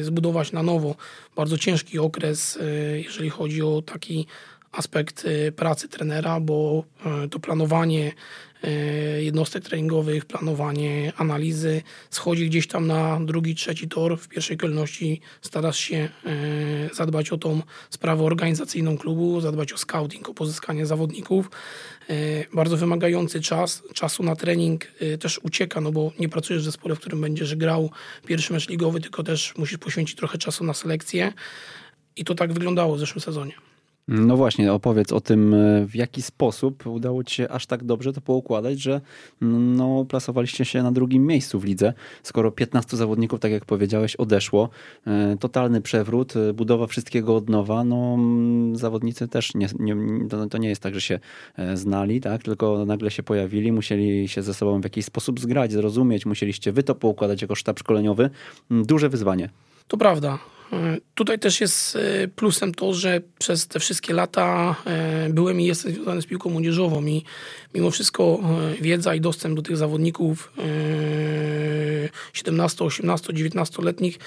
y, 0.00 0.04
zbudować 0.04 0.52
na 0.52 0.62
nowo. 0.62 0.94
Bardzo 1.36 1.58
ciężki 1.58 1.98
okres, 1.98 2.56
y, 2.56 3.02
jeżeli 3.04 3.30
chodzi 3.30 3.62
o 3.62 3.82
taki 3.82 4.26
aspekt 4.72 5.26
pracy 5.56 5.88
trenera, 5.88 6.40
bo 6.40 6.84
to 7.30 7.38
planowanie 7.38 8.12
E, 8.12 8.12
jednostek 9.18 9.64
treningowych, 9.64 10.24
planowanie, 10.24 11.12
analizy, 11.16 11.82
schodzi 12.10 12.46
gdzieś 12.46 12.66
tam 12.66 12.86
na 12.86 13.20
drugi, 13.20 13.54
trzeci 13.54 13.88
tor. 13.88 14.18
W 14.18 14.28
pierwszej 14.28 14.56
kolejności 14.56 15.20
starasz 15.42 15.78
się 15.78 15.96
e, 15.96 16.94
zadbać 16.94 17.30
o 17.30 17.38
tą 17.38 17.62
sprawę 17.90 18.24
organizacyjną 18.24 18.98
klubu, 18.98 19.40
zadbać 19.40 19.72
o 19.72 19.78
scouting, 19.78 20.28
o 20.28 20.34
pozyskanie 20.34 20.86
zawodników. 20.86 21.50
E, 22.10 22.14
bardzo 22.54 22.76
wymagający 22.76 23.40
czas, 23.40 23.82
czasu 23.94 24.22
na 24.22 24.36
trening 24.36 24.86
też 25.20 25.40
ucieka, 25.42 25.80
no 25.80 25.92
bo 25.92 26.12
nie 26.18 26.28
pracujesz 26.28 26.62
w 26.62 26.64
zespole, 26.64 26.94
w 26.94 27.00
którym 27.00 27.20
będziesz 27.20 27.54
grał 27.56 27.90
pierwszy 28.26 28.52
mecz 28.52 28.68
ligowy, 28.68 29.00
tylko 29.00 29.22
też 29.22 29.54
musisz 29.56 29.78
poświęcić 29.78 30.16
trochę 30.16 30.38
czasu 30.38 30.64
na 30.64 30.74
selekcję. 30.74 31.32
I 32.16 32.24
to 32.24 32.34
tak 32.34 32.52
wyglądało 32.52 32.96
w 32.96 32.98
zeszłym 32.98 33.20
sezonie. 33.20 33.67
No 34.08 34.36
właśnie, 34.36 34.72
opowiedz 34.72 35.12
o 35.12 35.20
tym, 35.20 35.54
e, 35.54 35.86
w 35.86 35.94
jaki 35.94 36.22
sposób 36.22 36.86
udało 36.86 37.24
Ci 37.24 37.34
się 37.34 37.48
aż 37.48 37.66
tak 37.66 37.84
dobrze 37.84 38.12
to 38.12 38.20
poukładać, 38.20 38.80
że 38.80 39.00
no, 39.40 40.04
plasowaliście 40.04 40.64
się 40.64 40.82
na 40.82 40.92
drugim 40.92 41.26
miejscu 41.26 41.60
w 41.60 41.64
lidze, 41.64 41.92
skoro 42.22 42.50
15 42.50 42.96
zawodników, 42.96 43.40
tak 43.40 43.52
jak 43.52 43.64
powiedziałeś, 43.64 44.16
odeszło. 44.16 44.68
E, 45.06 45.36
totalny 45.40 45.80
przewrót, 45.80 46.36
e, 46.36 46.52
budowa 46.52 46.86
wszystkiego 46.86 47.36
od 47.36 47.48
nowa. 47.48 47.84
No, 47.84 48.18
zawodnicy 48.72 49.28
też 49.28 49.54
nie, 49.54 49.68
nie, 49.78 49.96
to 50.50 50.58
nie 50.58 50.68
jest 50.68 50.82
tak, 50.82 50.94
że 50.94 51.00
się 51.00 51.18
znali, 51.74 52.20
tak? 52.20 52.42
tylko 52.42 52.84
nagle 52.86 53.10
się 53.10 53.22
pojawili, 53.22 53.72
musieli 53.72 54.28
się 54.28 54.42
ze 54.42 54.54
sobą 54.54 54.80
w 54.80 54.84
jakiś 54.84 55.04
sposób 55.04 55.40
zgrać, 55.40 55.72
zrozumieć, 55.72 56.26
musieliście 56.26 56.72
wy 56.72 56.82
to 56.82 56.94
poukładać 56.94 57.42
jako 57.42 57.54
sztab 57.54 57.78
szkoleniowy. 57.78 58.30
Duże 58.70 59.08
wyzwanie. 59.08 59.48
To 59.88 59.96
prawda. 59.96 60.38
Tutaj 61.14 61.38
też 61.38 61.60
jest 61.60 61.96
e, 61.96 62.28
plusem 62.28 62.74
to, 62.74 62.94
że 62.94 63.20
przez 63.38 63.68
te 63.68 63.80
wszystkie 63.80 64.14
lata 64.14 64.76
e, 64.86 65.28
byłem 65.30 65.60
i 65.60 65.64
jestem 65.64 65.92
związany 65.92 66.22
z 66.22 66.26
piłką 66.26 66.50
młodzieżową 66.50 67.06
i 67.06 67.24
mimo 67.74 67.90
wszystko 67.90 68.40
e, 68.42 68.82
wiedza 68.82 69.14
i 69.14 69.20
dostęp 69.20 69.56
do 69.56 69.62
tych 69.62 69.76
zawodników 69.76 70.52
17, 72.32 72.84
18, 72.84 73.32
19-letnich 73.32 74.18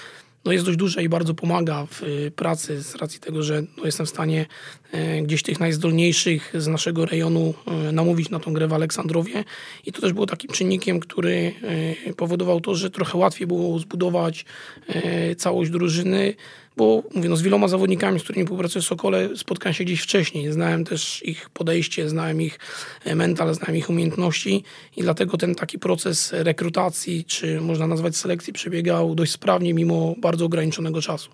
no 0.45 0.51
jest 0.51 0.65
dość 0.65 0.77
duże 0.77 1.03
i 1.03 1.09
bardzo 1.09 1.33
pomaga 1.33 1.85
w 1.85 2.03
y, 2.03 2.31
pracy 2.35 2.83
z 2.83 2.95
racji 2.95 3.19
tego, 3.19 3.43
że 3.43 3.63
no 3.77 3.85
jestem 3.85 4.05
w 4.05 4.09
stanie 4.09 4.45
y, 4.93 5.21
gdzieś 5.21 5.43
tych 5.43 5.59
najzdolniejszych 5.59 6.53
z 6.57 6.67
naszego 6.67 7.05
rejonu 7.05 7.53
y, 7.89 7.91
namówić 7.91 8.29
na 8.29 8.39
tą 8.39 8.53
grę 8.53 8.67
w 8.67 8.73
Aleksandrowie. 8.73 9.43
I 9.85 9.91
to 9.91 10.01
też 10.01 10.13
było 10.13 10.25
takim 10.25 10.51
czynnikiem, 10.51 10.99
który 10.99 11.53
powodował 12.17 12.61
to, 12.61 12.75
że 12.75 12.89
trochę 12.89 13.17
łatwiej 13.17 13.47
było 13.47 13.79
zbudować 13.79 14.45
całość 15.37 15.71
drużyny, 15.71 16.33
bo 16.77 17.03
mówię, 17.15 17.29
no, 17.29 17.35
z 17.35 17.41
wieloma 17.41 17.67
zawodnikami, 17.67 18.19
z 18.19 18.23
którymi 18.23 18.45
współpracuję 18.45 18.81
w 18.81 18.85
Sokole, 18.85 19.29
spotkałem 19.35 19.73
się 19.73 19.83
gdzieś 19.83 20.01
wcześniej. 20.01 20.51
Znałem 20.51 20.85
też 20.85 21.23
ich 21.25 21.49
podejście, 21.49 22.09
znałem 22.09 22.41
ich 22.41 22.59
e, 23.05 23.15
mental, 23.15 23.55
znałem 23.55 23.75
ich 23.75 23.89
umiejętności 23.89 24.63
i 24.97 25.01
dlatego 25.01 25.37
ten 25.37 25.55
taki 25.55 25.79
proces 25.79 26.33
rekrutacji, 26.33 27.25
czy 27.25 27.61
można 27.61 27.87
nazwać 27.87 28.15
selekcji, 28.15 28.53
przebiegał 28.53 29.15
dość 29.15 29.31
sprawnie 29.31 29.73
mimo 29.73 30.15
bardzo 30.17 30.45
ograniczonego 30.45 31.01
czasu. 31.01 31.29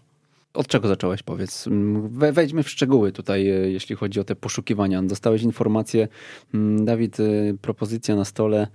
Od 0.54 0.68
czego 0.68 0.88
zacząłeś, 0.88 1.24
powiedz? 1.24 1.66
Wejdźmy 2.10 2.64
w 2.64 2.70
szczegóły 2.70 3.12
tutaj, 3.12 3.50
e, 3.50 3.72
jeśli 3.72 3.96
chodzi 3.96 4.20
o 4.20 4.24
te 4.24 4.36
poszukiwania. 4.36 5.04
Dostałeś 5.04 5.42
informację, 5.42 6.08
mm, 6.54 6.86
Dawid, 6.86 7.20
e, 7.20 7.24
propozycja 7.62 8.16
na 8.16 8.26
stole, 8.26 8.68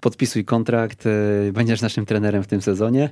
podpisuj 0.00 0.44
kontrakt, 0.44 1.04
będziesz 1.52 1.82
naszym 1.82 2.06
trenerem 2.06 2.42
w 2.42 2.46
tym 2.46 2.62
sezonie. 2.62 3.10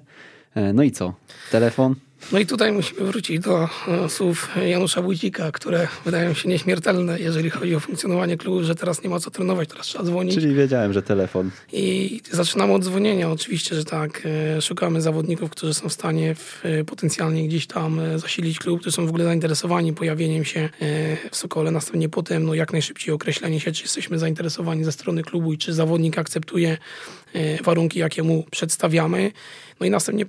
No 0.75 0.83
i 0.83 0.91
co? 0.91 1.15
Telefon? 1.51 1.95
No 2.33 2.39
i 2.39 2.47
tutaj 2.47 2.73
musimy 2.73 3.01
wrócić 3.01 3.41
do 3.41 3.69
e, 3.89 4.09
słów 4.09 4.49
Janusza 4.69 5.03
Wójcika, 5.03 5.53
które 5.53 5.89
wydają 6.05 6.35
się 6.35 6.49
nieśmiertelne, 6.49 7.21
jeżeli 7.21 7.51
chodzi 7.51 7.75
o 7.75 7.81
funkcjonowanie 7.81 8.37
klubu, 8.37 8.65
że 8.65 8.75
teraz 8.75 9.03
nie 9.03 9.11
ma 9.11 9.21
co 9.21 9.31
trenować, 9.31 9.69
teraz 9.69 9.87
trzeba 9.87 10.05
dzwonić. 10.05 10.35
Czyli 10.35 10.55
wiedziałem, 10.55 10.93
że 10.93 11.03
telefon. 11.03 11.51
I 11.73 12.21
zaczynamy 12.31 12.73
od 12.73 12.85
dzwonienia. 12.85 13.31
Oczywiście, 13.31 13.77
że 13.77 13.85
tak. 13.85 14.23
E, 14.57 14.63
szukamy 14.63 15.03
zawodników, 15.03 15.51
którzy 15.51 15.75
są 15.75 15.89
w 15.89 15.93
stanie 15.93 16.35
w, 16.35 16.61
e, 16.67 16.85
potencjalnie 16.85 17.49
gdzieś 17.49 17.67
tam 17.67 18.01
zasilić 18.17 18.59
klub, 18.59 18.81
którzy 18.81 18.97
są 18.97 19.07
w 19.07 19.09
ogóle 19.09 19.25
zainteresowani 19.25 19.93
pojawieniem 19.93 20.45
się 20.45 20.69
w 21.31 21.37
Sokole. 21.37 21.71
Następnie 21.71 22.09
potem 22.09 22.45
no, 22.47 22.55
jak 22.55 22.73
najszybciej 22.73 23.15
określenie 23.15 23.61
się, 23.61 23.73
czy 23.73 23.83
jesteśmy 23.83 24.19
zainteresowani 24.19 24.85
ze 24.85 24.93
strony 24.93 25.23
klubu 25.23 25.53
i 25.53 25.59
czy 25.59 25.73
zawodnik 25.73 26.19
akceptuje 26.19 26.79
warunki, 27.65 27.99
jakie 27.99 28.23
mu 28.23 28.45
przedstawiamy. 28.51 29.33
No 29.81 29.87
i 29.87 29.91
następnie 29.91 30.27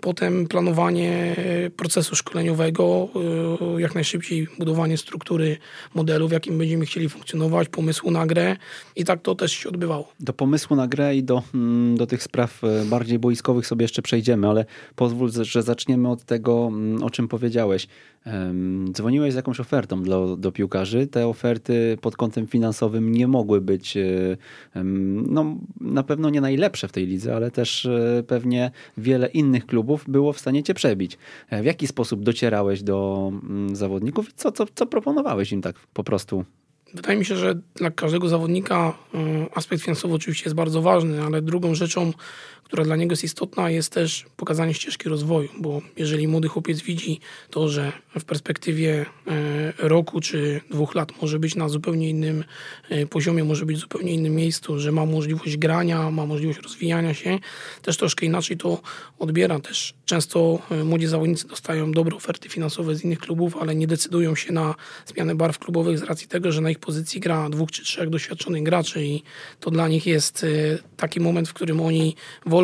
potem 0.00 0.46
planowanie 0.46 1.36
procesu 1.76 2.16
szkoleniowego, 2.16 3.08
e, 3.76 3.80
jak 3.80 3.94
najszybciej 3.94 4.48
budowanie 4.58 4.98
struktury 4.98 5.56
modelu, 5.94 6.28
w 6.28 6.32
jakim 6.32 6.58
będziemy 6.58 6.86
chcieli 6.86 7.08
funkcjonować, 7.08 7.68
pomysłu 7.68 8.10
na 8.10 8.26
grę 8.26 8.56
i 8.96 9.04
tak 9.04 9.22
to 9.22 9.34
też 9.34 9.52
się 9.52 9.68
odbywało. 9.68 10.12
Do 10.20 10.32
pomysłu 10.32 10.76
na 10.76 10.88
grę 10.88 11.16
i 11.16 11.22
do, 11.22 11.42
mm, 11.54 11.96
do 11.96 12.06
tych 12.06 12.22
spraw 12.22 12.64
e, 12.64 12.84
bardziej 12.84 13.18
boiskowych 13.18 13.66
sobie 13.66 13.84
jeszcze 13.84 14.02
przejdziemy, 14.02 14.48
ale 14.48 14.64
pozwól, 14.94 15.30
że 15.42 15.62
zaczniemy 15.62 16.08
od 16.08 16.24
tego, 16.24 16.66
mm, 16.72 17.02
o 17.02 17.10
czym 17.10 17.28
powiedziałeś. 17.28 17.88
Dzwoniłeś 18.92 19.32
z 19.32 19.36
jakąś 19.36 19.60
ofertą 19.60 20.02
do, 20.02 20.36
do 20.36 20.52
piłkarzy. 20.52 21.06
Te 21.06 21.26
oferty 21.26 21.98
pod 22.00 22.16
kątem 22.16 22.46
finansowym 22.46 23.12
nie 23.12 23.28
mogły 23.28 23.60
być 23.60 23.96
e, 23.96 24.36
no, 25.28 25.56
na 25.80 26.02
pewno 26.02 26.30
nie 26.30 26.35
najlepsze 26.40 26.88
w 26.88 26.92
tej 26.92 27.06
lidze, 27.06 27.36
ale 27.36 27.50
też 27.50 27.88
pewnie 28.26 28.70
wiele 28.96 29.26
innych 29.26 29.66
klubów 29.66 30.04
było 30.08 30.32
w 30.32 30.40
stanie 30.40 30.62
cię 30.62 30.74
przebić. 30.74 31.18
E, 31.50 31.62
w 31.62 31.64
jaki 31.64 31.86
sposób 31.86 32.22
docierałeś 32.24 32.82
do 32.82 33.30
mm, 33.42 33.76
zawodników 33.76 34.28
i 34.28 34.32
co, 34.32 34.52
co, 34.52 34.66
co 34.74 34.86
proponowałeś 34.86 35.52
im 35.52 35.62
tak 35.62 35.76
po 35.92 36.04
prostu? 36.04 36.44
Wydaje 36.94 37.18
mi 37.18 37.24
się, 37.24 37.36
że 37.36 37.54
dla 37.74 37.90
każdego 37.90 38.28
zawodnika 38.28 38.98
e, 39.14 39.18
aspekt 39.54 39.82
finansowy 39.82 40.14
oczywiście 40.14 40.44
jest 40.44 40.54
bardzo 40.54 40.82
ważny, 40.82 41.22
ale 41.22 41.42
drugą 41.42 41.74
rzeczą, 41.74 42.12
która 42.66 42.84
dla 42.84 42.96
niego 42.96 43.12
jest 43.12 43.24
istotna, 43.24 43.70
jest 43.70 43.92
też 43.92 44.26
pokazanie 44.36 44.74
ścieżki 44.74 45.08
rozwoju, 45.08 45.48
bo 45.58 45.82
jeżeli 45.96 46.28
młody 46.28 46.48
chłopiec 46.48 46.80
widzi 46.82 47.20
to, 47.50 47.68
że 47.68 47.92
w 48.18 48.24
perspektywie 48.24 49.06
e, 49.26 49.88
roku 49.88 50.20
czy 50.20 50.60
dwóch 50.70 50.94
lat 50.94 51.22
może 51.22 51.38
być 51.38 51.54
na 51.54 51.68
zupełnie 51.68 52.10
innym 52.10 52.44
e, 52.88 53.06
poziomie, 53.06 53.44
może 53.44 53.66
być 53.66 53.76
w 53.76 53.80
zupełnie 53.80 54.12
innym 54.12 54.34
miejscu, 54.34 54.78
że 54.78 54.92
ma 54.92 55.06
możliwość 55.06 55.56
grania, 55.56 56.10
ma 56.10 56.26
możliwość 56.26 56.58
rozwijania 56.62 57.14
się, 57.14 57.38
też 57.82 57.96
troszkę 57.96 58.26
inaczej 58.26 58.56
to 58.56 58.80
odbiera. 59.18 59.60
Też 59.60 59.94
często 60.04 60.58
e, 60.70 60.84
młodzi 60.84 61.06
zawodnicy 61.06 61.48
dostają 61.48 61.92
dobre 61.92 62.16
oferty 62.16 62.48
finansowe 62.48 62.94
z 62.94 63.04
innych 63.04 63.18
klubów, 63.18 63.56
ale 63.56 63.74
nie 63.74 63.86
decydują 63.86 64.34
się 64.34 64.52
na 64.52 64.74
zmianę 65.06 65.34
barw 65.34 65.58
klubowych 65.58 65.98
z 65.98 66.02
racji 66.02 66.28
tego, 66.28 66.52
że 66.52 66.60
na 66.60 66.70
ich 66.70 66.78
pozycji 66.78 67.20
gra 67.20 67.50
dwóch 67.50 67.70
czy 67.70 67.84
trzech 67.84 68.10
doświadczonych 68.10 68.62
graczy 68.62 69.04
i 69.04 69.22
to 69.60 69.70
dla 69.70 69.88
nich 69.88 70.06
jest 70.06 70.46
taki 70.96 71.20
moment, 71.20 71.48
w 71.48 71.52
którym 71.52 71.80
oni 71.80 72.16
wolą 72.46 72.55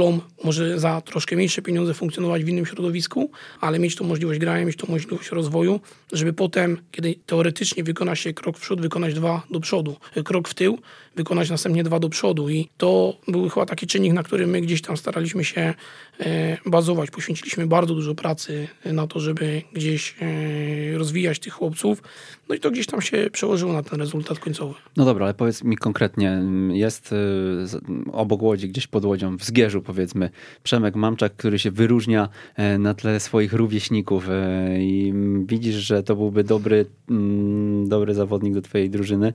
może 0.44 0.78
za 0.80 1.00
troszkę 1.00 1.37
mniejsze 1.37 1.62
pieniądze 1.62 1.94
funkcjonować 1.94 2.44
w 2.44 2.49
innym 2.49 2.66
środowisku, 2.66 3.30
ale 3.61 3.78
mieć 3.78 3.96
tą 3.96 4.04
możliwość 4.04 4.40
grania, 4.40 4.64
mieć 4.66 4.76
tą 4.76 4.87
możliwość 4.92 5.30
rozwoju, 5.30 5.80
żeby 6.12 6.32
potem, 6.32 6.78
kiedy 6.90 7.14
teoretycznie 7.26 7.84
wykona 7.84 8.16
się 8.16 8.34
krok 8.34 8.58
w 8.58 8.61
przód, 8.61 8.80
wykonać 8.80 9.14
dwa 9.14 9.42
do 9.50 9.61
przodu, 9.61 9.96
krok 10.25 10.49
w 10.49 10.54
tył, 10.54 10.78
wykonać 11.16 11.50
następnie 11.50 11.85
dwa 11.85 11.99
do 11.99 12.09
przodu 12.09 12.49
i 12.49 12.69
to 12.76 13.16
był 13.28 13.49
chyba 13.49 13.66
taki 13.66 13.87
czynnik, 13.87 14.12
na 14.12 14.23
którym 14.23 14.50
my 14.50 14.61
gdzieś 14.61 14.83
tam 14.83 14.97
staraliśmy 14.97 15.45
się 15.45 15.75
e, 16.21 16.59
bazować. 16.66 17.11
Poświęciliśmy 17.11 17.66
bardzo 17.66 17.95
dużo 17.95 18.14
pracy 18.14 18.69
na 18.85 19.07
to, 19.07 19.21
żeby 19.21 19.62
gdzieś 19.73 20.16
e, 20.21 20.99
rozwijać 20.99 21.38
tych 21.38 21.52
chłopców, 21.52 22.02
no 22.49 22.54
i 22.54 22.61
to 22.61 22.71
gdzieś 22.71 22.87
tam 22.87 23.02
się 23.02 23.28
przełożyło 23.33 23.73
na 23.73 23.83
ten 23.83 23.99
rezultat 23.99 24.38
końcowy. 24.38 24.75
No 24.97 25.04
dobra, 25.04 25.25
ale 25.25 25.35
powiedz 25.35 25.64
mi 25.64 25.76
konkretnie, 25.76 26.42
jest 26.73 27.12
e, 27.12 27.16
obok 28.12 28.42
Łodzi, 28.42 28.69
gdzieś 28.69 28.87
pod 28.87 29.04
Łodzią, 29.04 29.37
w 29.37 29.45
Zgierzu 29.45 29.83
powiedzmy, 29.83 30.31
Przemek 30.62 30.95
Mamczak, 30.95 31.37
który 31.37 31.59
się 31.59 31.71
wyróżnia 31.71 32.28
na 32.78 32.95
tle 32.95 33.21
swoich 33.21 33.52
rówieśników 33.52 34.26
i 34.78 35.12
widzisz, 35.47 35.75
że 35.75 36.02
to 36.02 36.16
byłby 36.16 36.45
dobry, 36.45 36.87
mm, 37.11 37.88
dobry 37.88 38.14
zawodnik 38.14 38.54
do 38.54 38.62
twojej 38.62 38.90
drużyny, 38.90 39.33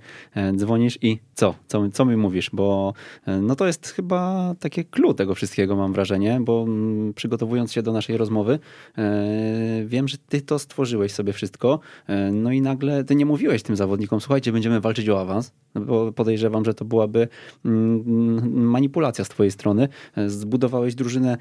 dzwonisz 0.55 1.00
i 1.01 1.19
co? 1.36 1.55
Co, 1.67 1.89
co 1.89 2.05
mi 2.05 2.17
mówisz, 2.17 2.50
bo 2.53 2.93
e, 3.25 3.41
no 3.41 3.55
to 3.55 3.67
jest 3.67 3.88
chyba 3.88 4.53
takie 4.59 4.83
clue 4.83 5.13
tego 5.13 5.36
wszystkiego, 5.36 5.75
mam 5.75 5.93
wrażenie, 5.93 6.39
bo 6.41 6.63
mm, 6.67 7.13
przygotowując 7.13 7.74
się 7.74 7.81
do 7.81 7.91
naszej 7.91 8.17
rozmowy, 8.17 8.59
e, 8.97 9.86
wiem, 9.86 10.07
że 10.07 10.17
ty 10.29 10.41
to 10.41 10.59
stworzyłeś 10.59 11.12
sobie 11.12 11.33
wszystko, 11.33 11.79
e, 12.07 12.31
no 12.31 12.51
i 12.51 12.62
nagle 12.62 13.03
ty 13.03 13.15
nie 13.15 13.25
mówiłeś 13.25 13.63
tym 13.63 13.75
zawodnikom, 13.75 14.21
słuchajcie, 14.21 14.51
będziemy 14.51 14.81
walczyć 14.81 15.09
o 15.09 15.21
awans, 15.21 15.51
no 15.75 15.81
bo 15.81 16.12
podejrzewam, 16.12 16.65
że 16.65 16.74
to 16.74 16.86
byłaby 16.86 17.27
mm, 17.65 18.67
manipulacja 18.67 19.25
z 19.25 19.29
twojej 19.29 19.51
strony. 19.51 19.88
Zbudowałeś 20.27 20.95
drużynę 20.95 21.38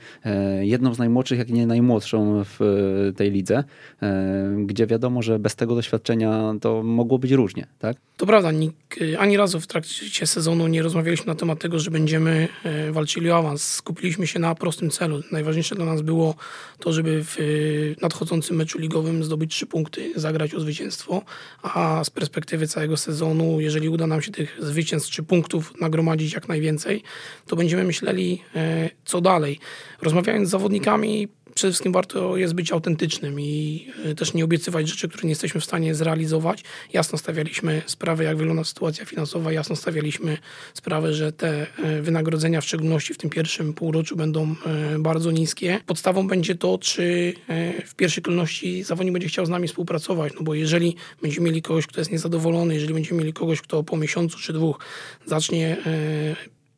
jedną 0.61 0.95
z 0.95 0.99
najmłodszych, 0.99 1.39
jak 1.39 1.51
nie 1.51 1.67
najmłodszą 1.67 2.43
w 2.45 3.13
tej 3.17 3.31
lidze, 3.31 3.65
gdzie 4.67 4.87
wiadomo, 4.87 5.23
że 5.23 5.39
bez 5.39 5.57
tego 5.57 5.75
doświadczenia 5.75 6.55
to 6.61 6.83
mogło 6.83 7.19
być 7.19 7.33
różnie, 7.33 7.67
tak? 7.79 7.97
To 8.17 8.27
prawda, 8.27 8.51
ani 9.19 9.37
razu 9.37 9.61
w 9.61 9.67
trakcie 9.67 10.11
trakcie 10.17 10.35
sezonu 10.35 10.67
nie 10.67 10.83
rozmawialiśmy 10.83 11.27
na 11.27 11.35
temat 11.35 11.59
tego, 11.59 11.79
że 11.79 11.91
będziemy 11.91 12.49
e, 12.65 12.93
walczyli 12.93 13.31
o 13.31 13.37
awans. 13.37 13.75
Skupiliśmy 13.75 14.27
się 14.27 14.39
na 14.39 14.55
prostym 14.55 14.91
celu. 14.91 15.23
Najważniejsze 15.33 15.75
dla 15.75 15.85
nas 15.85 16.03
było 16.03 16.35
to, 16.79 16.93
żeby 16.93 17.25
w 17.25 17.39
e, 17.39 17.43
nadchodzącym 18.03 18.57
meczu 18.57 18.79
ligowym 18.79 19.25
zdobyć 19.25 19.51
trzy 19.51 19.67
punkty, 19.67 20.13
zagrać 20.17 20.55
o 20.55 20.61
zwycięstwo, 20.61 21.23
a 21.63 22.05
z 22.05 22.11
perspektywy 22.11 22.69
całego 22.69 22.97
sezonu, 22.97 23.61
jeżeli 23.61 23.89
uda 23.89 24.07
nam 24.07 24.23
się 24.23 24.33
tych 24.33 24.57
zwycięstw 24.61 25.11
czy 25.11 25.23
punktów 25.23 25.81
nagromadzić 25.81 26.33
jak 26.33 26.49
najwięcej, 26.49 27.03
to 27.47 27.57
będziemy 27.57 27.85
myśleli, 27.85 28.43
e, 28.55 28.91
co 29.05 29.21
dalej. 29.21 29.59
Rozmawiając 30.03 30.49
z 30.49 30.51
zawodnikami, 30.51 31.29
przede 31.57 31.73
wszystkim 31.73 31.93
warto 31.93 32.37
jest 32.37 32.55
być 32.55 32.73
autentycznym 32.73 33.41
i 33.41 33.87
e, 34.05 34.15
też 34.15 34.35
nie 34.35 34.45
obiecywać 34.45 34.89
rzeczy, 34.89 35.09
które 35.09 35.23
nie 35.23 35.29
jesteśmy 35.29 35.61
w 35.61 35.65
stanie 35.65 35.95
zrealizować. 35.95 36.65
Jasno 36.93 37.19
stawialiśmy 37.19 37.83
sprawę, 37.87 38.25
jak 38.25 38.37
wygląda 38.37 38.65
sytuacja 38.65 39.05
finansowa, 39.05 39.53
jasno 39.53 39.77
stawialiśmy 39.77 40.39
sprawę, 40.75 41.15
że 41.15 41.33
te 41.33 41.67
e, 41.79 42.03
wynagrodzenia, 42.03 42.61
w 42.61 42.65
szczególności 42.65 43.15
w 43.15 43.19
tym 43.19 43.31
pierwszym 43.31 43.75
półroczu, 43.75 44.17
będą 44.17 44.55
e, 44.67 44.99
bardzo 44.99 45.31
niskie. 45.31 45.81
Podstawą 45.87 46.29
będzie 46.29 46.55
to, 46.55 46.79
czy 46.79 47.35
w 47.87 47.95
pierwszej 47.95 48.23
kolejności 48.23 48.83
zawodnik 48.83 49.13
będzie 49.13 49.29
chciał 49.29 49.47
z 49.47 49.49
nami 49.49 49.69
współpracować, 49.69 50.33
no 50.35 50.43
bo 50.43 50.55
jeżeli 50.55 50.97
będziemy 51.23 51.47
mieli 51.47 51.63
kogoś, 51.63 51.87
kto 51.87 52.01
jest 52.01 52.13
niezadowolony, 52.13 52.75
jeżeli 52.75 52.95
będziemy 52.95 53.19
mieli 53.19 53.33
kogoś, 53.33 53.61
kto 53.61 53.83
po 53.83 53.97
miesiącu 53.97 54.39
czy 54.39 54.53
dwóch 54.53 54.79
zacznie 55.27 55.77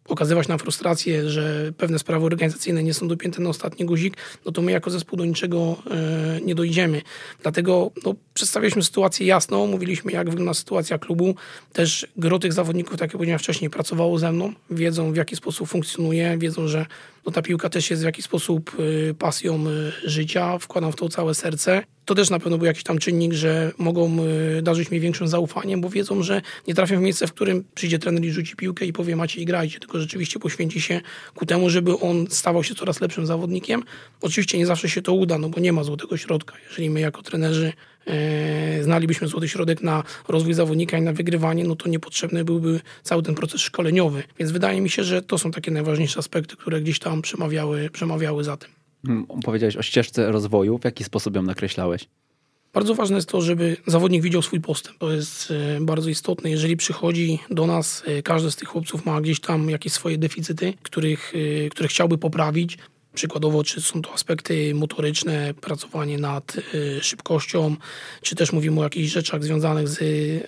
okazywać 0.08 0.48
nam 0.48 0.58
frustrację, 0.58 1.30
że 1.30 1.72
pewne 1.76 1.98
sprawy 1.98 2.26
organizacyjne 2.26 2.82
nie 2.82 2.94
są 2.94 3.08
dopięte 3.08 3.42
na 3.42 3.50
ostatni 3.50 3.86
guzik, 3.86 4.16
no 4.44 4.52
to 4.52 4.62
my 4.62 4.72
jako 4.72 4.90
zespół 4.90 5.16
do 5.18 5.24
niczego 5.24 5.76
e, 5.90 6.40
nie 6.40 6.54
dojdziemy. 6.54 7.02
Dlatego 7.42 7.90
no, 8.04 8.14
przedstawiliśmy 8.34 8.82
sytuację 8.82 9.26
jasną, 9.26 9.66
mówiliśmy 9.66 10.12
jak 10.12 10.30
wygląda 10.30 10.54
sytuacja 10.54 10.98
klubu. 10.98 11.34
Też 11.72 12.06
gro 12.16 12.38
tych 12.38 12.52
zawodników, 12.52 12.92
tak 12.92 13.00
jak 13.00 13.12
powiedziałem 13.12 13.38
wcześniej, 13.38 13.70
pracowało 13.70 14.18
ze 14.18 14.32
mną, 14.32 14.52
wiedzą 14.70 15.12
w 15.12 15.16
jaki 15.16 15.36
sposób 15.36 15.68
funkcjonuje, 15.68 16.38
wiedzą, 16.38 16.68
że 16.68 16.86
no, 17.26 17.32
ta 17.32 17.42
piłka 17.42 17.68
też 17.68 17.90
jest 17.90 18.02
w 18.02 18.06
jakiś 18.06 18.24
sposób 18.24 18.76
y, 18.80 19.14
pasją 19.18 19.66
y, 19.66 19.92
życia, 20.10 20.58
wkładam 20.58 20.92
w 20.92 20.96
to 20.96 21.08
całe 21.08 21.34
serce. 21.34 21.82
To 22.08 22.14
też 22.14 22.30
na 22.30 22.38
pewno 22.38 22.58
był 22.58 22.66
jakiś 22.66 22.82
tam 22.82 22.98
czynnik, 22.98 23.32
że 23.32 23.72
mogą 23.78 24.24
y, 24.58 24.62
darzyć 24.62 24.90
mi 24.90 25.00
większym 25.00 25.28
zaufaniem, 25.28 25.80
bo 25.80 25.90
wiedzą, 25.90 26.22
że 26.22 26.42
nie 26.68 26.74
trafią 26.74 26.98
w 26.98 27.00
miejsce, 27.00 27.26
w 27.26 27.32
którym 27.32 27.64
przyjdzie 27.74 27.98
trener 27.98 28.24
i 28.24 28.30
rzuci 28.30 28.56
piłkę 28.56 28.86
i 28.86 28.92
powie 28.92 29.16
macie 29.16 29.40
i 29.40 29.44
grajcie, 29.44 29.78
tylko 29.78 30.00
rzeczywiście 30.00 30.38
poświęci 30.38 30.80
się 30.80 31.00
ku 31.34 31.46
temu, 31.46 31.70
żeby 31.70 31.98
on 31.98 32.26
stawał 32.30 32.64
się 32.64 32.74
coraz 32.74 33.00
lepszym 33.00 33.26
zawodnikiem. 33.26 33.82
Oczywiście 34.20 34.58
nie 34.58 34.66
zawsze 34.66 34.88
się 34.88 35.02
to 35.02 35.12
uda, 35.12 35.38
no 35.38 35.48
bo 35.48 35.60
nie 35.60 35.72
ma 35.72 35.84
złotego 35.84 36.16
środka. 36.16 36.54
Jeżeli 36.68 36.90
my 36.90 37.00
jako 37.00 37.22
trenerzy 37.22 37.72
E, 38.06 38.82
znalibyśmy 38.82 39.28
złoty 39.28 39.48
środek 39.48 39.82
na 39.82 40.02
rozwój 40.28 40.54
zawodnika 40.54 40.98
i 40.98 41.02
na 41.02 41.12
wygrywanie, 41.12 41.64
no 41.64 41.76
to 41.76 41.88
niepotrzebny 41.88 42.44
byłby 42.44 42.80
cały 43.02 43.22
ten 43.22 43.34
proces 43.34 43.60
szkoleniowy. 43.60 44.22
Więc 44.38 44.50
wydaje 44.50 44.80
mi 44.80 44.90
się, 44.90 45.04
że 45.04 45.22
to 45.22 45.38
są 45.38 45.50
takie 45.50 45.70
najważniejsze 45.70 46.18
aspekty, 46.18 46.56
które 46.56 46.80
gdzieś 46.80 46.98
tam 46.98 47.22
przemawiały, 47.22 47.90
przemawiały 47.90 48.44
za 48.44 48.56
tym. 48.56 48.70
Powiedziałeś 49.44 49.76
o 49.76 49.82
ścieżce 49.82 50.32
rozwoju. 50.32 50.78
W 50.78 50.84
jaki 50.84 51.04
sposób 51.04 51.36
ją 51.36 51.42
nakreślałeś? 51.42 52.08
Bardzo 52.74 52.94
ważne 52.94 53.16
jest 53.16 53.28
to, 53.28 53.40
żeby 53.40 53.76
zawodnik 53.86 54.22
widział 54.22 54.42
swój 54.42 54.60
postęp. 54.60 54.98
To 54.98 55.12
jest 55.12 55.50
e, 55.50 55.80
bardzo 55.80 56.10
istotne. 56.10 56.50
Jeżeli 56.50 56.76
przychodzi 56.76 57.38
do 57.50 57.66
nas, 57.66 58.02
e, 58.06 58.22
każdy 58.22 58.50
z 58.50 58.56
tych 58.56 58.68
chłopców 58.68 59.06
ma 59.06 59.20
gdzieś 59.20 59.40
tam 59.40 59.70
jakieś 59.70 59.92
swoje 59.92 60.18
deficyty, 60.18 60.74
których, 60.82 61.32
e, 61.66 61.68
które 61.68 61.88
chciałby 61.88 62.18
poprawić. 62.18 62.78
Przykładowo, 63.18 63.64
czy 63.64 63.82
są 63.82 64.02
to 64.02 64.12
aspekty 64.12 64.74
motoryczne, 64.74 65.54
pracowanie 65.54 66.18
nad 66.18 66.56
szybkością, 67.00 67.76
czy 68.22 68.36
też 68.36 68.52
mówimy 68.52 68.80
o 68.80 68.82
jakichś 68.82 69.12
rzeczach 69.12 69.44
związanych 69.44 69.88
z 69.88 70.00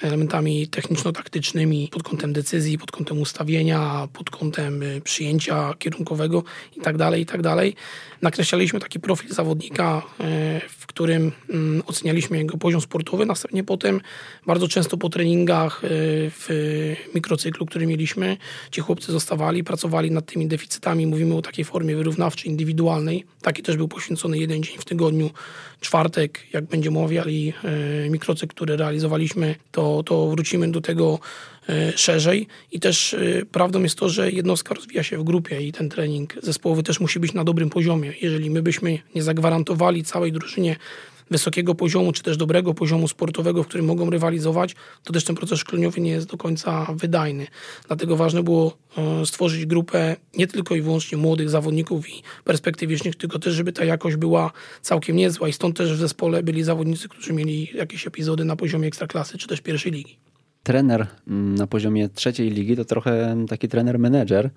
elementami 0.05 0.69
techniczno-taktycznymi 0.69 1.89
pod 1.93 2.03
kątem 2.03 2.33
decyzji, 2.33 2.79
pod 2.79 2.91
kątem 2.91 3.21
ustawienia, 3.21 4.09
pod 4.12 4.31
kątem 4.31 4.83
przyjęcia 5.05 5.75
kierunkowego 5.79 6.45
itd., 6.77 6.99
tak 6.99 7.19
itd. 7.19 7.43
Tak 7.43 7.67
Nakreślaliśmy 8.23 8.81
taki 8.81 9.00
profil 9.00 9.35
zawodnika, 9.35 10.03
w 10.69 10.80
którym 10.90 11.32
mm, 11.50 11.82
ocenialiśmy 11.87 12.38
jego 12.38 12.59
poziom 12.59 12.80
sportowy. 12.80 13.26
Następnie 13.26 13.64
potem 13.64 14.00
bardzo 14.47 14.68
często 14.68 14.97
po 14.97 15.09
treningach 15.09 15.85
e, 15.85 15.88
w 16.30 16.49
mikrocyklu, 17.14 17.66
który 17.66 17.87
mieliśmy, 17.87 18.37
ci 18.70 18.80
chłopcy 18.80 19.12
zostawali, 19.12 19.64
pracowali 19.64 20.11
nad 20.11 20.26
tymi 20.26 20.47
deficytami. 20.47 21.06
Mówimy 21.06 21.35
o 21.35 21.42
takiej 21.42 21.64
formie 21.64 21.97
wyrównawczej, 21.97 22.50
indywidualnej. 22.50 23.25
Taki 23.42 23.62
też 23.62 23.76
był 23.76 23.88
poświęcony 23.88 24.38
jeden 24.38 24.62
dzień 24.62 24.78
w 24.78 24.85
tygodniu. 24.85 25.30
Czwartek, 25.80 26.40
jak 26.52 26.64
będziemy 26.64 26.99
omawiali 26.99 27.52
mikrocykl, 28.11 28.54
który 28.54 28.76
realizowaliśmy, 28.76 29.54
to, 29.73 30.02
to 30.02 30.28
wrócimy 30.28 30.70
do 30.70 30.80
tego 30.80 31.18
szerzej. 31.97 32.47
I 32.73 32.81
też 32.81 33.14
e, 33.14 33.47
prawdą 33.47 33.83
jest 33.83 33.99
to, 33.99 34.09
że 34.09 34.31
jednostka 34.31 34.75
rozwija 34.75 35.02
się 35.02 35.19
w 35.19 35.25
grupie 35.25 35.61
i 35.61 35.73
ten 35.73 35.88
trening 35.88 36.35
zespołowy 36.43 36.83
też 36.83 37.00
musi 37.00 37.21
być 37.21 37.33
na 37.33 37.45
dobrym 37.45 37.71
poziomie. 37.71 38.12
Jeżeli 38.23 38.50
my 38.50 38.62
byśmy 38.62 38.99
nie 39.14 39.23
zagwarantowali 39.23 40.05
całej 40.05 40.33
drużynie 40.33 40.76
wysokiego 41.31 41.75
poziomu, 41.75 42.12
czy 42.12 42.23
też 42.23 42.37
dobrego 42.37 42.75
poziomu 42.75 43.09
sportowego, 43.09 43.62
w 43.62 43.67
którym 43.67 43.87
mogą 43.87 44.11
rywalizować, 44.11 44.75
to 45.05 45.12
też 45.12 45.25
ten 45.25 45.37
proces 45.37 45.59
szkoleniowy 45.59 46.00
nie 46.00 46.11
jest 46.11 46.26
do 46.26 46.37
końca 46.37 46.87
wydajny. 46.95 47.47
Dlatego 47.87 48.17
ważne 48.17 48.43
było 48.43 48.76
e, 48.99 49.26
stworzyć 49.26 49.67
grupę 49.67 50.17
nie 50.37 50.47
tylko 50.47 50.75
i 50.75 50.83
wyłącznie 50.83 51.19
młodych 51.19 51.50
zawodników 51.50 52.09
i 52.09 52.23
perspektywicznych, 52.45 53.17
tylko 53.17 53.38
też, 53.38 53.55
żeby 53.55 53.73
ta 53.73 53.85
jakość 53.85 54.17
była 54.17 54.52
całkiem 54.83 55.17
niezła 55.17 55.49
i 55.49 55.52
stąd 55.52 55.76
też 55.76 55.93
w 55.93 55.99
zespole 55.99 56.43
byli 56.43 56.62
zawodnicy, 56.62 57.09
którzy 57.09 57.33
mieli 57.33 57.71
jakieś 57.75 58.07
epizody 58.07 58.45
na 58.45 58.57
poziomie 58.57 58.88
ekstraklasy, 58.88 59.38
czy 59.38 59.49
też 59.49 59.61
pierwszej 59.61 59.93
ligi 59.93 60.30
trener 60.62 61.07
mm, 61.29 61.55
na 61.55 61.67
poziomie 61.67 62.09
trzeciej 62.09 62.50
ligi 62.50 62.76
to 62.76 62.85
trochę 62.85 63.37
taki 63.49 63.69
trener-menedżer. 63.69 64.50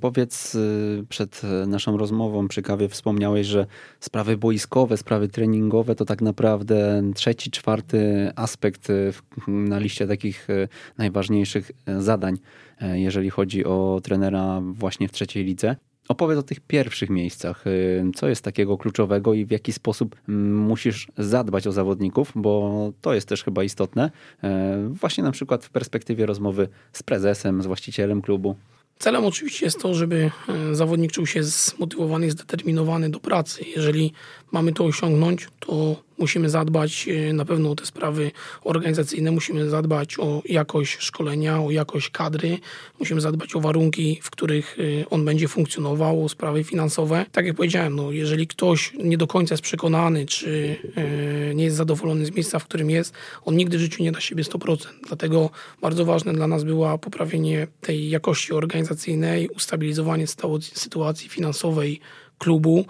Powiedz, 0.00 0.54
y, 0.54 1.04
przed 1.08 1.42
naszą 1.66 1.96
rozmową 1.96 2.48
przy 2.48 2.62
kawie 2.62 2.88
wspomniałeś, 2.88 3.46
że 3.46 3.66
sprawy 4.00 4.36
boiskowe, 4.36 4.96
sprawy 4.96 5.28
treningowe 5.28 5.94
to 5.94 6.04
tak 6.04 6.22
naprawdę 6.22 7.02
trzeci, 7.14 7.50
czwarty 7.50 8.30
aspekt 8.36 8.90
y, 8.90 9.12
na 9.48 9.78
liście 9.78 10.06
takich 10.06 10.50
y, 10.50 10.68
najważniejszych 10.98 11.70
zadań, 11.98 12.38
jeżeli 12.80 13.30
chodzi 13.30 13.64
o 13.64 14.00
trenera 14.02 14.60
właśnie 14.62 15.08
w 15.08 15.12
trzeciej 15.12 15.44
lidze. 15.44 15.76
Opowiedz 16.10 16.38
o 16.38 16.42
tych 16.42 16.60
pierwszych 16.60 17.10
miejscach. 17.10 17.66
Y, 17.66 18.04
co 18.14 18.28
jest 18.28 18.44
takiego 18.44 18.78
kluczowego 18.78 19.34
i 19.34 19.44
w 19.44 19.50
jaki 19.50 19.72
sposób 19.72 20.16
mm, 20.28 20.56
musisz 20.56 21.08
zadbać 21.18 21.66
o 21.66 21.72
zawodników, 21.72 22.32
bo 22.34 22.92
to 23.00 23.14
jest 23.14 23.28
też 23.28 23.44
chyba 23.44 23.64
istotne. 23.64 24.10
Y, 24.44 24.48
właśnie 24.88 25.24
na 25.24 25.32
przykład 25.32 25.64
w 25.64 25.70
perspektywie 25.70 26.26
rozmowy 26.26 26.68
z 26.92 27.02
prezesem, 27.02 27.62
z 27.62 27.66
właścicielem 27.66 28.22
klubu. 28.22 28.56
Celem 28.98 29.24
oczywiście 29.24 29.64
jest 29.64 29.80
to, 29.82 29.94
żeby 29.94 30.30
y, 30.70 30.74
zawodnik 30.74 31.12
czuł 31.12 31.26
się 31.26 31.42
zmotywowany 31.42 32.30
zdeterminowany 32.30 33.10
do 33.10 33.20
pracy. 33.20 33.64
Jeżeli 33.76 34.12
mamy 34.52 34.72
to 34.72 34.84
osiągnąć, 34.84 35.48
to 35.60 35.96
musimy 36.18 36.50
zadbać 36.50 37.08
e, 37.08 37.32
na 37.32 37.44
pewno 37.44 37.70
o 37.70 37.74
te 37.74 37.86
sprawy 37.86 38.30
organizacyjne, 38.64 39.30
musimy 39.30 39.70
zadbać 39.70 40.18
o 40.18 40.42
jakość 40.48 40.96
szkolenia, 41.00 41.60
o 41.60 41.70
jakość 41.70 42.10
kadry, 42.10 42.58
musimy 42.98 43.20
zadbać 43.20 43.56
o 43.56 43.60
warunki, 43.60 44.20
w 44.22 44.30
których 44.30 44.76
e, 45.00 45.10
on 45.10 45.24
będzie 45.24 45.48
funkcjonował, 45.48 46.24
o 46.24 46.28
sprawy 46.28 46.64
finansowe. 46.64 47.26
Tak 47.32 47.46
jak 47.46 47.56
powiedziałem, 47.56 47.96
no, 47.96 48.12
jeżeli 48.12 48.46
ktoś 48.46 48.92
nie 49.04 49.18
do 49.18 49.26
końca 49.26 49.54
jest 49.54 49.62
przekonany, 49.62 50.26
czy 50.26 50.76
e, 50.96 51.54
nie 51.54 51.64
jest 51.64 51.76
zadowolony 51.76 52.26
z 52.26 52.34
miejsca, 52.34 52.58
w 52.58 52.64
którym 52.64 52.90
jest, 52.90 53.14
on 53.44 53.56
nigdy 53.56 53.78
w 53.78 53.80
życiu 53.80 54.02
nie 54.02 54.12
da 54.12 54.20
siebie 54.20 54.44
100%. 54.44 54.86
Dlatego 55.08 55.50
bardzo 55.80 56.04
ważne 56.04 56.32
dla 56.32 56.46
nas 56.46 56.64
było 56.64 56.98
poprawienie 56.98 57.66
tej 57.80 58.10
jakości 58.10 58.52
organizacyjnej, 58.52 59.48
ustabilizowanie 59.48 60.26
sytuacji 60.74 61.28
finansowej 61.28 62.00
klubu. 62.38 62.84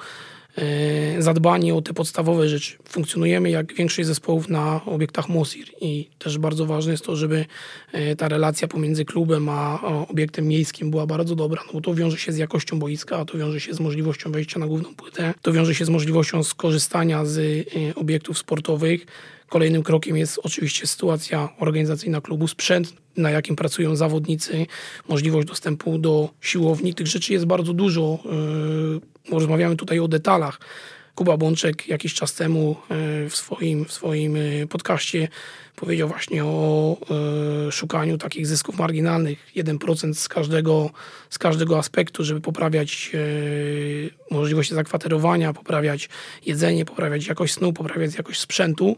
E, 0.59 1.23
zadbanie 1.23 1.75
o 1.75 1.83
te 1.83 1.95
podstawowe 1.95 2.49
rzeczy. 2.49 2.77
Funkcjonujemy 2.89 3.51
jak 3.51 3.75
większość 3.75 4.09
zespołów 4.09 4.49
na 4.49 4.85
obiektach 4.85 5.29
MOSIR 5.29 5.67
i 5.81 6.09
też 6.19 6.39
bardzo 6.39 6.67
ważne 6.67 6.93
jest 6.93 7.05
to, 7.05 7.17
żeby 7.17 7.45
e, 7.93 8.17
ta 8.17 8.29
relacja 8.29 8.69
pomiędzy 8.69 9.05
klubem 9.05 9.49
a 9.49 9.81
obiektem 10.09 10.49
miejskim 10.49 10.91
była 10.91 11.07
bardzo 11.07 11.35
dobra, 11.35 11.63
no 11.67 11.73
bo 11.73 11.81
to 11.81 11.95
wiąże 11.95 12.19
się 12.19 12.33
z 12.33 12.37
jakością 12.37 12.79
boiska, 12.79 13.17
a 13.17 13.25
to 13.25 13.39
wiąże 13.39 13.61
się 13.61 13.75
z 13.75 13.81
możliwością 13.81 14.33
wejścia 14.33 14.59
na 14.59 14.67
główną 14.67 14.95
płytę, 14.95 15.35
to 15.43 15.53
wiąże 15.53 15.75
się 15.75 15.85
z 15.85 15.89
możliwością 15.89 16.43
skorzystania 16.43 17.25
z 17.25 17.39
e, 17.39 17.95
obiektów 17.95 18.39
sportowych, 18.39 19.07
Kolejnym 19.51 19.83
krokiem 19.83 20.17
jest 20.17 20.41
oczywiście 20.43 20.87
sytuacja 20.87 21.49
organizacyjna 21.59 22.21
klubu, 22.21 22.49
sprzęt, 22.49 22.93
na 23.17 23.31
jakim 23.31 23.57
pracują 23.57 23.97
zawodnicy, 23.97 24.67
możliwość 25.09 25.49
dostępu 25.49 25.99
do 25.99 26.29
siłowni. 26.41 26.95
Tych 26.95 27.07
rzeczy 27.07 27.33
jest 27.33 27.45
bardzo 27.45 27.73
dużo. 27.73 28.19
Rozmawiamy 29.33 29.77
tutaj 29.77 29.99
o 29.99 30.09
detalach. 30.09 30.59
Kuba 31.15 31.37
Bączek 31.37 31.89
jakiś 31.89 32.15
czas 32.15 32.35
temu 32.35 32.77
yy, 32.91 33.31
w 33.31 33.37
swoim, 33.37 33.85
w 33.85 33.93
swoim 33.93 34.37
yy, 34.37 34.67
podcaście 34.67 35.29
powiedział 35.77 36.09
właśnie 36.09 36.45
o 36.45 36.97
szukaniu 37.71 38.19
takich 38.19 38.47
zysków 38.47 38.79
marginalnych, 38.79 39.39
1% 39.57 40.15
z 40.15 40.29
każdego, 40.29 40.91
z 41.31 41.39
każdego 41.39 41.79
aspektu, 41.79 42.25
żeby 42.25 42.41
poprawiać 42.41 43.13
możliwości 44.31 44.75
zakwaterowania, 44.75 45.53
poprawiać 45.53 46.09
jedzenie, 46.47 46.85
poprawiać 46.85 47.27
jakość 47.27 47.55
snu, 47.55 47.73
poprawiać 47.73 48.15
jakość 48.15 48.41
sprzętu. 48.41 48.97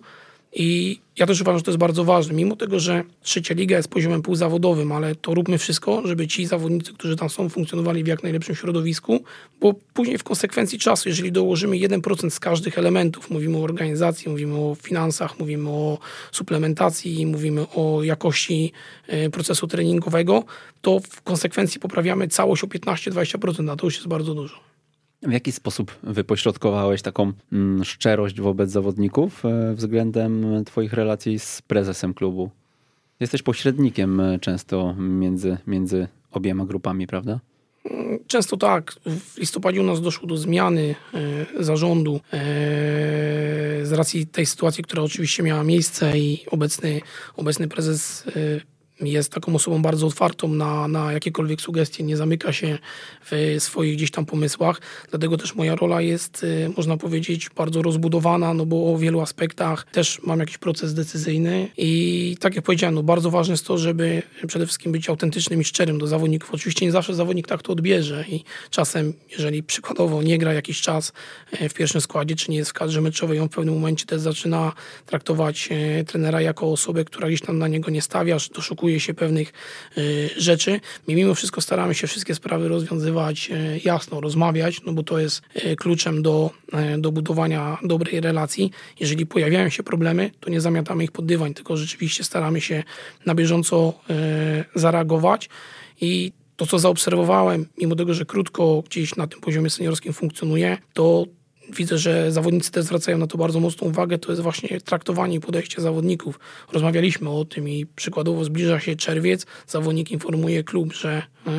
I 0.53 0.99
ja 1.19 1.27
też 1.27 1.41
uważam, 1.41 1.59
że 1.59 1.65
to 1.65 1.71
jest 1.71 1.79
bardzo 1.79 2.05
ważne. 2.05 2.35
Mimo 2.35 2.57
tego, 2.57 2.81
że 2.81 3.05
trzecia 3.23 3.55
liga 3.55 3.77
jest 3.77 3.89
poziomem 3.89 4.23
półzawodowym, 4.23 4.93
ale 4.93 5.15
to 5.15 5.35
róbmy 5.35 5.59
wszystko, 5.59 6.03
żeby 6.07 6.29
ci 6.29 6.47
zawodnicy, 6.47 6.93
którzy 6.93 7.17
tam 7.17 7.31
są, 7.31 7.49
funkcjonowali 7.49 8.05
w 8.05 8.07
jak 8.07 8.23
najlepszym 8.23 8.55
środowisku, 8.55 9.25
bo 9.61 9.75
później 9.95 10.19
w 10.19 10.25
konsekwencji 10.25 10.79
czasu, 10.79 11.09
jeżeli 11.09 11.33
dołożymy 11.33 11.77
1% 11.77 12.31
z 12.31 12.41
każdych 12.41 12.79
elementów, 12.79 13.31
mówimy 13.31 13.59
o 13.59 13.63
organizacji, 13.63 14.31
mówimy 14.31 14.55
o 14.55 14.77
finansach, 14.83 15.39
mówimy 15.39 15.71
o 15.71 15.99
suplementacji, 16.33 17.27
mówimy 17.27 17.67
o 17.75 18.03
jakości 18.03 18.73
e, 19.07 19.31
procesu 19.31 19.67
treningowego, 19.67 20.45
to 20.83 21.01
w 21.01 21.23
konsekwencji 21.23 21.81
poprawiamy 21.81 22.29
całość 22.29 22.65
o 22.65 22.67
15-20%, 22.67 23.71
a 23.71 23.77
to 23.77 23.87
już 23.87 23.95
jest 23.95 24.09
bardzo 24.09 24.35
dużo. 24.35 24.72
W 25.23 25.33
jaki 25.33 25.53
sposób 25.53 25.93
wypośrodkowałeś 26.03 27.03
taką 27.03 27.33
mm, 27.53 27.85
szczerość 27.85 28.41
wobec 28.41 28.71
zawodników 28.71 29.45
e, 29.45 29.75
względem 29.75 30.65
Twoich 30.65 30.93
relacji 30.93 31.39
z 31.39 31.63
prezesem 31.63 32.15
klubu? 32.15 32.51
Jesteś 33.21 33.43
pośrednikiem 33.43 34.21
e, 34.21 34.39
często 34.39 34.95
między, 34.99 35.59
między 35.67 36.09
obiema 36.33 36.67
grupami, 36.67 37.07
prawda? 37.07 37.41
Często 38.27 38.57
tak. 38.57 38.95
W 39.07 39.39
listopadzie 39.39 39.81
u 39.81 39.85
nas 39.85 40.01
doszło 40.01 40.29
do 40.29 40.37
zmiany 40.37 40.95
e, 41.15 41.65
zarządu 41.65 42.21
z 43.83 43.93
racji 43.93 44.27
tej 44.27 44.47
sytuacji, 44.47 44.85
która 44.85 45.03
oczywiście 45.03 45.43
miała 45.43 45.65
miejsce 45.65 46.19
i 46.19 46.45
obecny, 46.51 47.01
obecny 47.37 47.69
prezes 47.69 48.25
jest 49.11 49.33
taką 49.33 49.55
osobą 49.55 49.83
bardzo 49.83 50.07
otwartą 50.07 50.49
na, 50.49 50.89
na 50.89 51.13
jakiekolwiek 51.13 51.61
sugestie, 51.61 52.05
nie 52.05 52.17
zamyka 52.17 52.53
się 52.53 52.79
w 53.31 53.57
swoich 53.59 53.97
gdzieś 53.97 54.11
tam 54.11 54.27
pomysłach. 54.27 54.81
Dlatego 55.11 55.37
też 55.37 55.55
moja 55.55 55.75
rola 55.75 56.01
jest, 56.01 56.45
y, 56.45 56.71
można 56.77 56.97
powiedzieć, 56.97 57.51
bardzo 57.57 57.83
rozbudowana, 57.83 58.55
no 58.55 58.67
bo 58.67 58.93
o 58.93 58.99
wielu 58.99 59.21
aspektach 59.21 59.87
też 59.93 60.21
mam 60.23 60.41
jakiś 60.41 60.59
proces 60.59 60.95
decyzyjny 60.95 61.69
i 61.77 62.37
tak 62.41 62.55
jak 62.55 62.65
powiedziałem, 62.65 62.95
no 62.95 63.03
bardzo 63.03 63.31
ważne 63.31 63.53
jest 63.53 63.67
to, 63.67 63.79
żeby 63.79 64.23
przede 64.47 64.67
wszystkim 64.67 64.93
być 64.93 65.09
autentycznym 65.09 65.61
i 65.61 65.65
szczerym 65.65 65.99
do 65.99 66.07
zawodników. 66.07 66.55
Oczywiście 66.55 66.87
nie 66.87 66.93
zawsze 66.93 67.15
zawodnik 67.15 67.47
tak 67.49 67.63
to 67.63 67.73
odbierze 67.73 68.25
i 68.29 68.45
czasem, 68.71 69.13
jeżeli 69.31 69.63
przykładowo 69.63 70.23
nie 70.23 70.39
gra 70.39 70.53
jakiś 70.53 70.81
czas 70.81 71.13
e, 71.53 71.69
w 71.69 71.75
pierwszym 71.75 72.01
składzie, 72.01 72.37
czy 72.37 72.51
nie 72.51 72.57
jest 72.57 72.71
w 72.71 72.75
kadrze 72.75 73.01
meczowej, 73.01 73.41
on 73.41 73.49
w 73.49 73.53
pewnym 73.53 73.75
momencie 73.75 74.07
też 74.07 74.21
zaczyna 74.21 74.73
traktować 75.07 75.69
e, 75.71 76.05
trenera 76.05 76.41
jako 76.41 76.73
osobę, 76.73 77.05
która 77.05 77.29
gdzieś 77.29 77.41
tam 77.41 77.59
na 77.59 77.69
niego 77.69 77.91
nie 77.91 78.03
stawia, 78.03 78.37
doszukuje 78.55 78.92
doszukuje 78.93 79.01
się 79.01 79.15
pewnych 79.15 79.53
y, 79.99 80.31
rzeczy. 80.37 80.81
My 81.09 81.15
mimo 81.15 81.35
wszystko 81.35 81.61
staramy 81.61 81.95
się 81.95 82.07
wszystkie 82.07 82.35
sprawy 82.35 82.69
rozwiązywać 82.69 83.51
y, 83.51 83.81
jasno, 83.85 84.21
rozmawiać, 84.21 84.81
no 84.87 84.93
bo 84.93 85.03
to 85.03 85.19
jest 85.19 85.43
y, 85.65 85.77
kluczem 85.77 86.23
do, 86.23 86.51
do 86.99 87.13
budowania 87.13 87.79
dobrej 87.85 88.21
relacji. 88.21 88.71
Jeżeli 89.01 89.27
pojawiają 89.27 89.69
się 89.69 89.83
problemy, 89.83 90.31
to 90.41 90.51
nie 90.51 90.61
zamiatamy 90.61 91.05
ich 91.05 91.13
pod 91.13 91.27
dywan, 91.27 91.55
tylko 91.55 91.77
rzeczywiście 91.77 92.25
staramy 92.25 92.61
się 92.61 92.83
na 93.27 93.35
bieżąco 93.35 93.95
zareagować. 94.75 95.49
I 96.01 96.33
to, 96.57 96.67
co 96.67 96.79
zaobserwowałem, 96.79 97.67
mimo 97.79 97.95
tego, 97.95 98.15
że 98.15 98.25
krótko 98.25 98.83
gdzieś 98.83 99.17
na 99.17 99.27
tym 99.27 99.41
poziomie 99.41 99.71
seniorskim 99.71 100.13
funkcjonuje, 100.13 100.79
to 100.93 101.27
widzę, 101.77 101.99
że 101.99 102.33
zawodnicy 102.33 102.73
też 102.73 102.85
zwracają 102.85 103.19
na 103.19 103.27
to 103.27 103.39
bardzo 103.39 103.61
mocną 103.61 103.89
uwagę, 103.89 104.19
to 104.19 104.33
jest 104.33 104.43
właśnie 104.43 104.81
traktowanie 104.81 105.37
i 105.37 105.41
podejście 105.41 105.83
zawodników. 105.83 106.41
Rozmawialiśmy 106.73 107.31
o 107.31 107.45
tym 107.45 107.69
i 107.69 107.87
przykładowo 107.87 108.45
zbliża 108.45 108.81
się 108.81 108.97
czerwiec, 108.97 109.47
zawodnik 109.67 110.11
informuje 110.11 110.65
klub, 110.65 110.93
że 110.93 111.23
yy, 111.47 111.53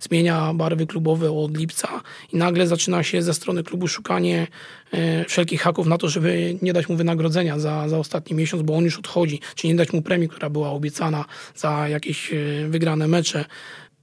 zmienia 0.00 0.54
barwy 0.54 0.86
klubowe 0.86 1.32
od 1.32 1.56
lipca 1.56 2.00
i 2.32 2.36
nagle 2.36 2.66
zaczyna 2.66 3.02
się 3.02 3.22
ze 3.22 3.34
strony 3.34 3.62
klubu 3.62 3.88
szukanie 3.88 4.46
yy, 4.92 5.24
wszelkich 5.28 5.62
haków 5.62 5.86
na 5.86 5.98
to, 5.98 6.08
żeby 6.08 6.58
nie 6.62 6.72
dać 6.72 6.88
mu 6.88 6.96
wynagrodzenia 6.96 7.58
za, 7.58 7.88
za 7.88 7.98
ostatni 7.98 8.36
miesiąc, 8.36 8.62
bo 8.62 8.76
on 8.76 8.84
już 8.84 8.98
odchodzi, 8.98 9.40
czy 9.54 9.66
nie 9.66 9.74
dać 9.74 9.92
mu 9.92 10.02
premii, 10.02 10.28
która 10.28 10.50
była 10.50 10.70
obiecana 10.70 11.24
za 11.54 11.88
jakieś 11.88 12.30
yy, 12.30 12.68
wygrane 12.68 13.08
mecze. 13.08 13.44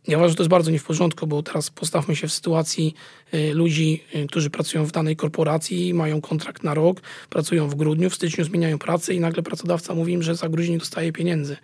Ja 0.08 0.18
uważam, 0.18 0.30
że 0.30 0.36
to 0.36 0.44
jest 0.44 0.50
bardzo 0.50 0.72
nie 0.72 0.80
w 0.80 0.84
porządku, 0.84 1.28
bo 1.28 1.44
teraz 1.44 1.70
postawmy 1.70 2.16
się 2.16 2.28
w 2.28 2.34
sytuacji 2.34 2.96
y, 3.34 3.54
ludzi, 3.54 4.04
y, 4.16 4.28
którzy 4.28 4.50
pracują 4.50 4.86
w 4.86 4.92
danej 4.92 5.16
korporacji, 5.16 5.94
mają 5.94 6.22
kontrakt 6.22 6.64
na 6.64 6.74
rok, 6.74 7.02
pracują 7.30 7.70
w 7.70 7.76
grudniu, 7.76 8.10
w 8.10 8.16
styczniu 8.16 8.44
zmieniają 8.44 8.78
pracę 8.78 9.14
i 9.14 9.20
nagle 9.20 9.44
pracodawca 9.44 9.96
mówi 9.96 10.14
im, 10.14 10.24
że 10.24 10.36
za 10.36 10.50
grudzień 10.50 10.78
dostaje 10.78 11.12
pieniędzy. 11.12 11.58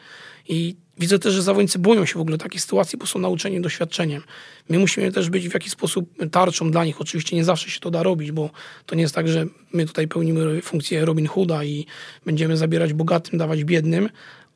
I 0.49 0.75
widzę 0.99 1.19
też, 1.19 1.33
że 1.33 1.41
zawodnicy 1.41 1.79
boją 1.79 2.05
się 2.05 2.13
w 2.13 2.21
ogóle 2.21 2.37
takiej 2.37 2.59
sytuacji, 2.59 2.97
bo 2.97 3.05
są 3.05 3.19
nauczeni 3.19 3.61
doświadczeniem. 3.61 4.21
My 4.69 4.79
musimy 4.79 5.11
też 5.11 5.29
być 5.29 5.49
w 5.49 5.53
jakiś 5.53 5.71
sposób 5.71 6.09
tarczą 6.31 6.71
dla 6.71 6.85
nich. 6.85 7.01
Oczywiście 7.01 7.35
nie 7.35 7.43
zawsze 7.43 7.69
się 7.69 7.79
to 7.79 7.91
da 7.91 8.03
robić, 8.03 8.31
bo 8.31 8.49
to 8.85 8.95
nie 8.95 9.01
jest 9.01 9.15
tak, 9.15 9.27
że 9.27 9.45
my 9.73 9.85
tutaj 9.85 10.07
pełnimy 10.07 10.61
funkcję 10.61 11.05
Robin 11.05 11.27
Hooda 11.27 11.63
i 11.63 11.85
będziemy 12.25 12.57
zabierać 12.57 12.93
bogatym, 12.93 13.39
dawać 13.39 13.63
biednym, 13.63 14.09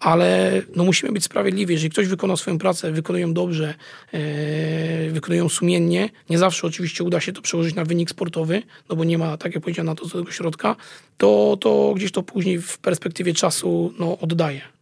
ale 0.05 0.61
no 0.75 0.83
musimy 0.83 1.11
być 1.11 1.23
sprawiedliwi. 1.23 1.73
Jeżeli 1.73 1.89
ktoś 1.89 2.07
wykona 2.07 2.35
swoją 2.35 2.57
pracę, 2.57 2.91
wykonują 2.91 3.33
dobrze, 3.33 3.73
e, 4.13 5.09
wykonują 5.09 5.49
sumiennie, 5.49 6.09
nie 6.29 6.37
zawsze 6.37 6.67
oczywiście 6.67 7.03
uda 7.03 7.19
się 7.19 7.33
to 7.33 7.41
przełożyć 7.41 7.75
na 7.75 7.85
wynik 7.85 8.09
sportowy, 8.09 8.63
no 8.89 8.95
bo 8.95 9.03
nie 9.03 9.17
ma, 9.17 9.37
tak 9.37 9.55
jak 9.55 9.63
powiedziałem, 9.63 9.85
na 9.85 9.95
to 9.95 10.09
tego 10.09 10.31
środka, 10.31 10.75
to, 11.17 11.57
to 11.61 11.93
gdzieś 11.95 12.11
to 12.11 12.23
później 12.23 12.61
w 12.61 12.77
perspektywie 12.77 13.33
czasu 13.33 13.93
no, 13.99 14.17
oddaje. 14.19 14.74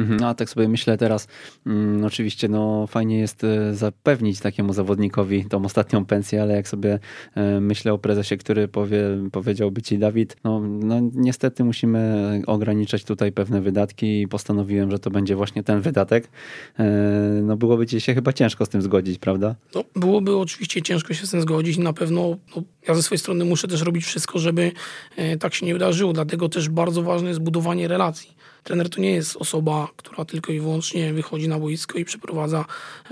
Mhm, 0.00 0.24
a 0.24 0.34
tak 0.34 0.50
sobie 0.50 0.68
myślę 0.68 0.98
teraz, 0.98 1.28
mm, 1.66 2.04
oczywiście 2.04 2.48
no, 2.48 2.86
fajnie 2.86 3.18
jest 3.18 3.44
e, 3.44 3.74
zapewnić 3.74 4.40
takiemu 4.40 4.72
zawodnikowi 4.72 5.44
tą 5.44 5.64
ostatnią 5.64 6.04
pensję, 6.04 6.42
ale 6.42 6.54
jak 6.54 6.68
sobie 6.68 6.98
e, 7.34 7.60
myślę 7.60 7.92
o 7.92 7.98
prezesie, 7.98 8.36
który 8.36 8.68
powie, 8.68 9.02
powiedziałby 9.32 9.82
ci 9.82 9.98
Dawid, 9.98 10.36
no, 10.44 10.60
no 10.60 11.00
niestety 11.14 11.64
musimy 11.64 12.42
ograniczać 12.46 13.04
tutaj 13.04 13.32
pewne 13.32 13.60
wydatki 13.60 14.22
i 14.22 14.28
postanowiłem, 14.28 14.90
że 14.90 14.98
to 14.98 15.10
będzie 15.10 15.36
właśnie 15.36 15.62
ten 15.62 15.80
wydatek. 15.80 16.28
E, 16.78 16.84
no 17.42 17.56
byłoby 17.56 17.86
ci 17.86 18.00
się 18.00 18.14
chyba 18.14 18.32
ciężko 18.32 18.66
z 18.66 18.68
tym 18.68 18.82
zgodzić, 18.82 19.18
prawda? 19.18 19.54
No, 19.74 19.84
byłoby 19.96 20.36
oczywiście 20.36 20.82
ciężko 20.82 21.14
się 21.14 21.26
z 21.26 21.30
tym 21.30 21.40
zgodzić. 21.40 21.78
Na 21.78 21.92
pewno 21.92 22.36
no, 22.56 22.62
ja 22.88 22.94
ze 22.94 23.02
swojej 23.02 23.18
strony 23.18 23.44
muszę 23.44 23.68
też 23.68 23.82
robić 23.82 24.04
wszystko, 24.04 24.38
żeby 24.38 24.72
e, 25.16 25.36
tak 25.36 25.54
się 25.54 25.66
nie 25.66 25.72
wydarzyło. 25.72 26.12
Dlatego 26.12 26.48
też 26.48 26.68
bardzo 26.68 27.02
ważne 27.02 27.28
jest 27.28 27.40
budowanie 27.40 27.88
relacji 27.88 28.39
Trener 28.64 28.90
to 28.90 29.00
nie 29.00 29.10
jest 29.10 29.36
osoba, 29.36 29.88
która 29.96 30.24
tylko 30.24 30.52
i 30.52 30.60
wyłącznie 30.60 31.12
wychodzi 31.12 31.48
na 31.48 31.58
boisko 31.58 31.98
i 31.98 32.04
przeprowadza 32.04 32.64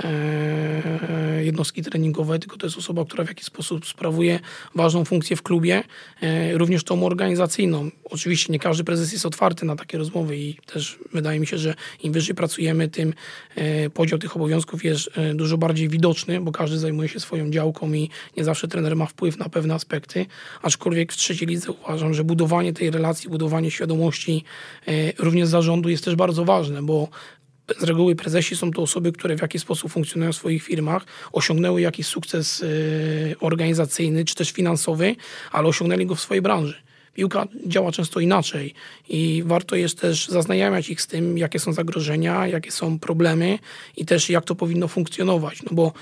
e, 0.04 1.44
jednostki 1.44 1.82
treningowe, 1.82 2.38
tylko 2.38 2.56
to 2.56 2.66
jest 2.66 2.78
osoba, 2.78 3.04
która 3.04 3.24
w 3.24 3.28
jakiś 3.28 3.44
sposób 3.44 3.86
sprawuje 3.86 4.40
ważną 4.74 5.04
funkcję 5.04 5.36
w 5.36 5.42
klubie, 5.42 5.82
e, 6.20 6.58
również 6.58 6.84
tą 6.84 7.06
organizacyjną. 7.06 7.90
Oczywiście 8.04 8.52
nie 8.52 8.58
każdy 8.58 8.84
prezes 8.84 9.12
jest 9.12 9.26
otwarty 9.26 9.66
na 9.66 9.76
takie 9.76 9.98
rozmowy 9.98 10.36
i 10.36 10.56
też 10.66 10.98
wydaje 11.12 11.40
mi 11.40 11.46
się, 11.46 11.58
że 11.58 11.74
im 12.02 12.12
wyżej 12.12 12.34
pracujemy, 12.34 12.88
tym 12.88 13.14
e, 13.54 13.90
podział 13.90 14.18
tych 14.18 14.36
obowiązków 14.36 14.84
jest 14.84 15.10
e, 15.18 15.34
dużo 15.34 15.58
bardziej 15.58 15.88
widoczny, 15.88 16.40
bo 16.40 16.52
każdy 16.52 16.78
zajmuje 16.78 17.08
się 17.08 17.20
swoją 17.20 17.50
działką 17.50 17.92
i 17.92 18.10
nie 18.36 18.44
zawsze 18.44 18.68
trener 18.68 18.96
ma 18.96 19.06
wpływ 19.06 19.38
na 19.38 19.48
pewne 19.48 19.74
aspekty, 19.74 20.26
aczkolwiek 20.62 21.12
w 21.12 21.16
trzeciej 21.16 21.48
lidze 21.48 21.72
uważam, 21.72 22.14
że 22.14 22.24
budowanie 22.24 22.72
tej 22.72 22.90
relacji, 22.90 23.30
budowanie 23.30 23.70
świadomości 23.70 24.44
e, 24.86 25.12
również 25.18 25.37
również 25.38 25.50
zarządu 25.50 25.88
jest 25.88 26.04
też 26.04 26.16
bardzo 26.16 26.44
ważne, 26.44 26.82
bo 26.82 27.08
z 27.78 27.82
reguły 27.82 28.16
prezesi 28.16 28.56
są 28.56 28.70
to 28.70 28.82
osoby, 28.82 29.12
które 29.12 29.36
w 29.36 29.42
jakiś 29.42 29.62
sposób 29.62 29.92
funkcjonują 29.92 30.32
w 30.32 30.36
swoich 30.36 30.62
firmach, 30.62 31.04
osiągnęły 31.32 31.80
jakiś 31.80 32.06
sukces 32.06 32.62
y, 32.62 33.36
organizacyjny 33.40 34.24
czy 34.24 34.34
też 34.34 34.50
finansowy, 34.50 35.16
ale 35.52 35.68
osiągnęli 35.68 36.06
go 36.06 36.14
w 36.14 36.20
swojej 36.20 36.42
branży. 36.42 36.74
Piłka 37.14 37.46
działa 37.66 37.92
często 37.92 38.20
inaczej 38.20 38.74
i 39.08 39.42
warto 39.46 39.76
jest 39.76 40.00
też 40.00 40.28
zaznajamiać 40.28 40.90
ich 40.90 41.02
z 41.02 41.06
tym, 41.06 41.38
jakie 41.38 41.58
są 41.58 41.72
zagrożenia, 41.72 42.46
jakie 42.46 42.70
są 42.70 42.98
problemy 42.98 43.58
i 43.96 44.06
też 44.06 44.30
jak 44.30 44.44
to 44.44 44.54
powinno 44.54 44.88
funkcjonować. 44.88 45.62
No 45.62 45.70
bo 45.72 45.92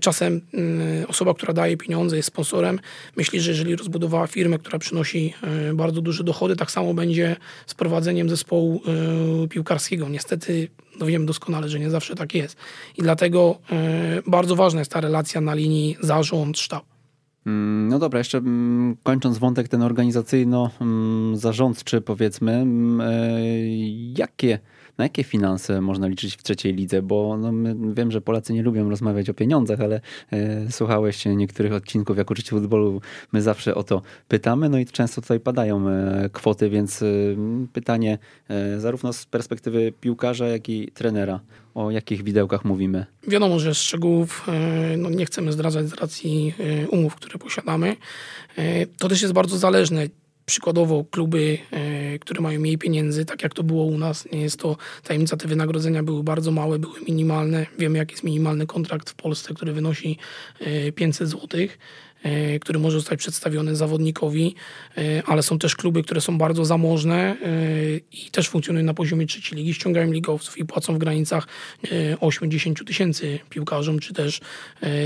czasem 0.00 0.40
mm, 0.54 1.04
osoba, 1.08 1.34
która 1.34 1.52
daje 1.52 1.76
pieniądze, 1.76 2.16
jest 2.16 2.28
sponsorem, 2.28 2.80
myśli, 3.16 3.40
że 3.40 3.50
jeżeli 3.50 3.76
rozbudowała 3.76 4.26
firmę, 4.26 4.58
która 4.58 4.78
przynosi 4.78 5.34
e, 5.42 5.74
bardzo 5.74 6.00
duże 6.00 6.24
dochody, 6.24 6.56
tak 6.56 6.70
samo 6.70 6.94
będzie 6.94 7.36
z 7.66 7.74
prowadzeniem 7.74 8.28
zespołu 8.28 8.82
e, 9.44 9.48
piłkarskiego. 9.48 10.08
Niestety 10.08 10.68
no 11.00 11.06
wiem 11.06 11.26
doskonale, 11.26 11.68
że 11.68 11.80
nie 11.80 11.90
zawsze 11.90 12.14
tak 12.14 12.34
jest. 12.34 12.56
I 12.98 13.02
dlatego 13.02 13.58
bardzo 14.26 14.56
ważna 14.56 14.80
jest 14.80 14.90
ta 14.90 15.00
relacja 15.00 15.40
na 15.40 15.54
linii 15.54 15.96
zarząd-sztab. 16.00 16.84
Mm, 17.46 17.88
no 17.88 17.98
dobra, 17.98 18.18
jeszcze 18.18 18.38
mm, 18.38 18.96
kończąc 19.02 19.38
wątek 19.38 19.68
ten 19.68 19.82
organizacyjno-zarządczy 19.82 22.00
powiedzmy, 22.00 22.66
jakie 24.16 24.58
na 24.98 25.04
jakie 25.04 25.24
finanse 25.24 25.80
można 25.80 26.06
liczyć 26.06 26.36
w 26.36 26.42
trzeciej 26.42 26.74
lidze? 26.74 27.02
Bo 27.02 27.36
no, 27.36 27.52
wiem, 27.94 28.10
że 28.10 28.20
Polacy 28.20 28.52
nie 28.52 28.62
lubią 28.62 28.90
rozmawiać 28.90 29.30
o 29.30 29.34
pieniądzach, 29.34 29.80
ale 29.80 30.00
e, 30.32 30.72
słuchałeś 30.72 31.24
niektórych 31.24 31.72
odcinków, 31.72 32.18
jak 32.18 32.30
uczyć 32.30 32.50
futbolu, 32.50 33.00
my 33.32 33.42
zawsze 33.42 33.74
o 33.74 33.82
to 33.82 34.02
pytamy, 34.28 34.68
no 34.68 34.78
i 34.78 34.86
często 34.86 35.22
tutaj 35.22 35.40
padają 35.40 35.88
e, 35.88 36.30
kwoty, 36.32 36.70
więc 36.70 37.02
e, 37.02 37.06
pytanie 37.72 38.18
e, 38.48 38.80
zarówno 38.80 39.12
z 39.12 39.26
perspektywy 39.26 39.92
piłkarza, 40.00 40.48
jak 40.48 40.68
i 40.68 40.90
trenera. 40.94 41.40
O 41.74 41.90
jakich 41.90 42.22
widełkach 42.22 42.64
mówimy? 42.64 43.06
Wiadomo, 43.28 43.58
że 43.58 43.74
szczegółów 43.74 44.46
e, 44.48 44.96
no, 44.96 45.10
nie 45.10 45.26
chcemy 45.26 45.52
zdradzać 45.52 45.88
z 45.88 45.94
racji 45.94 46.54
e, 46.58 46.88
umów, 46.88 47.14
które 47.14 47.38
posiadamy. 47.38 47.96
To 48.98 49.08
też 49.08 49.22
jest 49.22 49.34
bardzo 49.34 49.58
zależne 49.58 50.06
przykładowo 50.46 51.04
kluby, 51.10 51.58
e, 51.70 52.18
które 52.18 52.40
mają 52.40 52.60
mniej 52.60 52.78
pieniędzy, 52.78 53.24
tak 53.24 53.42
jak 53.42 53.54
to 53.54 53.62
było 53.62 53.84
u 53.84 53.98
nas, 53.98 54.28
nie 54.32 54.40
jest 54.40 54.60
to 54.60 54.76
tajemnica, 55.02 55.36
te 55.36 55.48
wynagrodzenia 55.48 56.02
były 56.02 56.24
bardzo 56.24 56.50
małe, 56.50 56.78
były 56.78 57.00
minimalne. 57.08 57.66
Wiemy, 57.78 57.98
jaki 57.98 58.12
jest 58.12 58.24
minimalny 58.24 58.66
kontrakt 58.66 59.10
w 59.10 59.14
Polsce, 59.14 59.54
który 59.54 59.72
wynosi 59.72 60.18
500 60.94 61.28
e. 61.28 61.56
E, 61.56 61.68
który 62.60 62.78
może 62.78 62.98
zostać 62.98 63.18
przedstawiony 63.18 63.76
zawodnikowi, 63.76 64.54
e, 64.96 65.22
ale 65.26 65.42
są 65.42 65.58
też 65.58 65.76
kluby, 65.76 66.02
które 66.02 66.20
są 66.20 66.38
bardzo 66.38 66.64
zamożne 66.64 67.16
e, 67.16 67.36
i 68.12 68.30
też 68.30 68.48
funkcjonują 68.48 68.84
na 68.84 68.94
poziomie 68.94 69.26
trzeciej 69.26 69.58
ligi, 69.58 69.74
ściągają 69.74 70.12
ligowców 70.12 70.58
i 70.58 70.64
płacą 70.64 70.94
w 70.94 70.98
granicach 70.98 71.46
8-10 72.20 72.84
tysięcy 72.84 73.38
piłkarzom 73.50 73.98
czy 73.98 74.14
też 74.14 74.40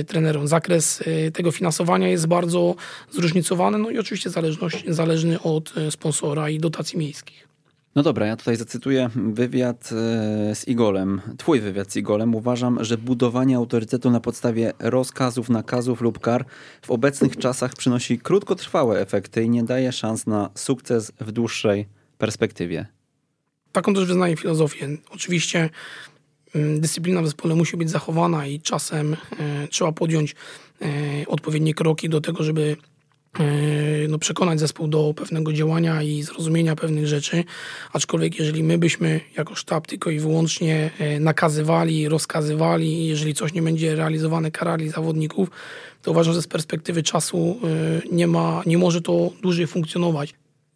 trenerom. 0.07 0.49
Zakres 0.49 1.05
tego 1.33 1.53
finansowania 1.53 2.09
jest 2.09 2.27
bardzo 2.27 2.75
zróżnicowany, 3.11 3.79
no 3.79 3.91
i 3.91 3.99
oczywiście 3.99 4.31
zależny 4.87 5.41
od 5.41 5.75
sponsora 5.91 6.51
i 6.51 6.59
dotacji 6.59 6.99
miejskich. 6.99 7.48
No 7.99 8.03
dobra, 8.03 8.27
ja 8.27 8.37
tutaj 8.37 8.57
zacytuję 8.57 9.11
wywiad 9.15 9.91
e, 9.93 10.55
z 10.55 10.69
Igolem. 10.69 11.21
Twój 11.39 11.61
wywiad 11.61 11.93
z 11.93 11.97
Igolem. 11.97 12.35
Uważam, 12.35 12.85
że 12.85 12.99
budowanie 12.99 13.57
autorytetu 13.57 14.11
na 14.11 14.21
podstawie 14.21 14.73
rozkazów, 14.79 15.49
nakazów 15.49 16.01
lub 16.01 16.19
kar 16.19 16.45
w 16.83 16.91
obecnych 16.91 17.37
czasach 17.37 17.75
przynosi 17.75 18.19
krótkotrwałe 18.19 19.01
efekty 19.01 19.43
i 19.43 19.51
nie 19.51 19.63
daje 19.63 19.93
szans 19.93 20.27
na 20.27 20.51
sukces 20.55 21.13
w 21.21 21.33
dłuższej 21.33 21.87
perspektywie. 22.19 22.87
Taką 23.73 23.95
też 23.95 24.05
wyznaję 24.05 24.37
filozofię. 24.37 24.89
Oczywiście 25.11 25.71
mm, 26.55 26.81
dyscyplina 26.81 27.23
w 27.23 27.25
zespole 27.25 27.55
musi 27.55 27.77
być 27.77 27.91
zachowana 27.91 28.47
i 28.47 28.61
czasem 28.61 29.17
e, 29.39 29.69
trzeba 29.69 29.93
podjąć 29.93 30.35
e, 30.83 30.87
odpowiednie 31.27 31.75
kroki 31.75 32.09
do 32.09 32.21
tego, 32.21 32.43
żeby 32.43 32.77
no, 34.09 34.19
przekonać 34.19 34.61
zespół 34.61 34.89
do 34.89 35.15
pewnego 35.17 35.53
działania 35.53 36.03
i 36.03 36.23
zrozumienia 36.23 36.77
pewnych 36.77 37.07
rzeczy. 37.07 37.45
Aczkolwiek, 37.93 38.39
jeżeli 38.39 38.63
my 38.63 38.79
byśmy 38.79 39.21
jako 39.37 39.55
sztab 39.55 39.87
tylko 39.87 40.11
i 40.11 40.19
wyłącznie 40.19 40.91
e, 40.99 41.21
nakazywali, 41.21 42.09
rozkazywali, 42.09 43.07
jeżeli 43.07 43.35
coś 43.35 43.53
nie 43.53 43.63
będzie 43.63 43.97
realizowane, 43.97 44.51
karali 44.51 44.89
zawodników, 44.89 45.51
to 46.03 46.11
uważam, 46.11 46.35
że 46.35 46.43
z 46.43 46.47
perspektywy 46.47 47.03
czasu 47.03 47.61
e, 47.65 47.69
nie, 48.13 48.27
ma, 48.27 48.63
nie 48.67 48.79
może 48.79 49.01
to 49.01 49.31
dłużej 49.43 49.67
funkcjonować 49.67 50.35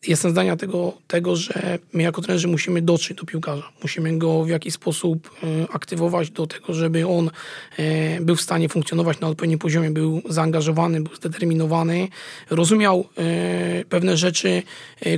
jestem 0.08 0.30
zdania 0.30 0.56
tego, 0.56 0.92
tego, 1.06 1.36
że 1.36 1.78
my 1.92 2.02
jako 2.02 2.22
trenerzy 2.22 2.48
musimy 2.48 2.82
dotrzeć 2.82 3.16
do 3.16 3.24
piłkarza. 3.24 3.72
Musimy 3.82 4.18
go 4.18 4.44
w 4.44 4.48
jakiś 4.48 4.74
sposób 4.74 5.30
e, 5.42 5.46
aktywować 5.72 6.30
do 6.30 6.46
tego, 6.46 6.74
żeby 6.74 7.06
on 7.06 7.30
e, 7.78 8.20
był 8.20 8.36
w 8.36 8.40
stanie 8.40 8.68
funkcjonować 8.68 9.20
na 9.20 9.28
odpowiednim 9.28 9.58
poziomie, 9.58 9.90
był 9.90 10.22
zaangażowany, 10.28 11.00
był 11.00 11.16
zdeterminowany, 11.16 12.08
rozumiał 12.50 13.08
e, 13.18 13.84
pewne 13.84 14.16
rzeczy, 14.16 14.62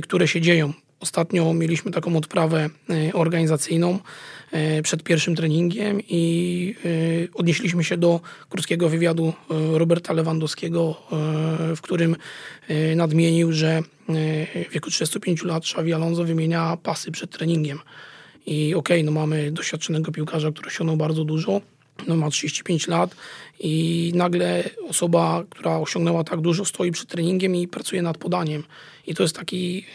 które 0.03 0.27
się 0.27 0.41
dzieją. 0.41 0.73
Ostatnio 0.99 1.53
mieliśmy 1.53 1.91
taką 1.91 2.17
odprawę 2.17 2.69
organizacyjną 3.13 3.99
przed 4.83 5.03
pierwszym 5.03 5.35
treningiem 5.35 6.01
i 6.09 6.75
odnieśliśmy 7.33 7.83
się 7.83 7.97
do 7.97 8.21
krótkiego 8.49 8.89
wywiadu 8.89 9.33
Roberta 9.49 10.13
Lewandowskiego, 10.13 11.01
w 11.75 11.81
którym 11.81 12.15
nadmienił, 12.95 13.51
że 13.51 13.81
w 14.69 14.73
wieku 14.73 14.89
35 14.89 15.43
lat 15.43 15.63
Xavi 15.63 15.93
Alonso 15.93 16.23
wymienia 16.23 16.77
pasy 16.83 17.11
przed 17.11 17.31
treningiem. 17.31 17.79
I 18.45 18.75
okej, 18.75 18.97
okay, 18.97 19.03
no 19.03 19.11
mamy 19.11 19.51
doświadczonego 19.51 20.11
piłkarza, 20.11 20.51
który 20.51 20.67
osiągnął 20.67 20.97
bardzo 20.97 21.25
dużo, 21.25 21.61
no 22.07 22.15
ma 22.15 22.29
35 22.29 22.87
lat 22.87 23.15
i 23.59 24.11
nagle 24.15 24.63
osoba, 24.89 25.43
która 25.49 25.77
osiągnęła 25.77 26.23
tak 26.23 26.41
dużo, 26.41 26.65
stoi 26.65 26.91
przed 26.91 27.09
treningiem 27.09 27.55
i 27.55 27.67
pracuje 27.67 28.01
nad 28.01 28.17
podaniem. 28.17 28.63
I 29.07 29.15
to 29.15 29.23
jest 29.23 29.35
taki, 29.35 29.85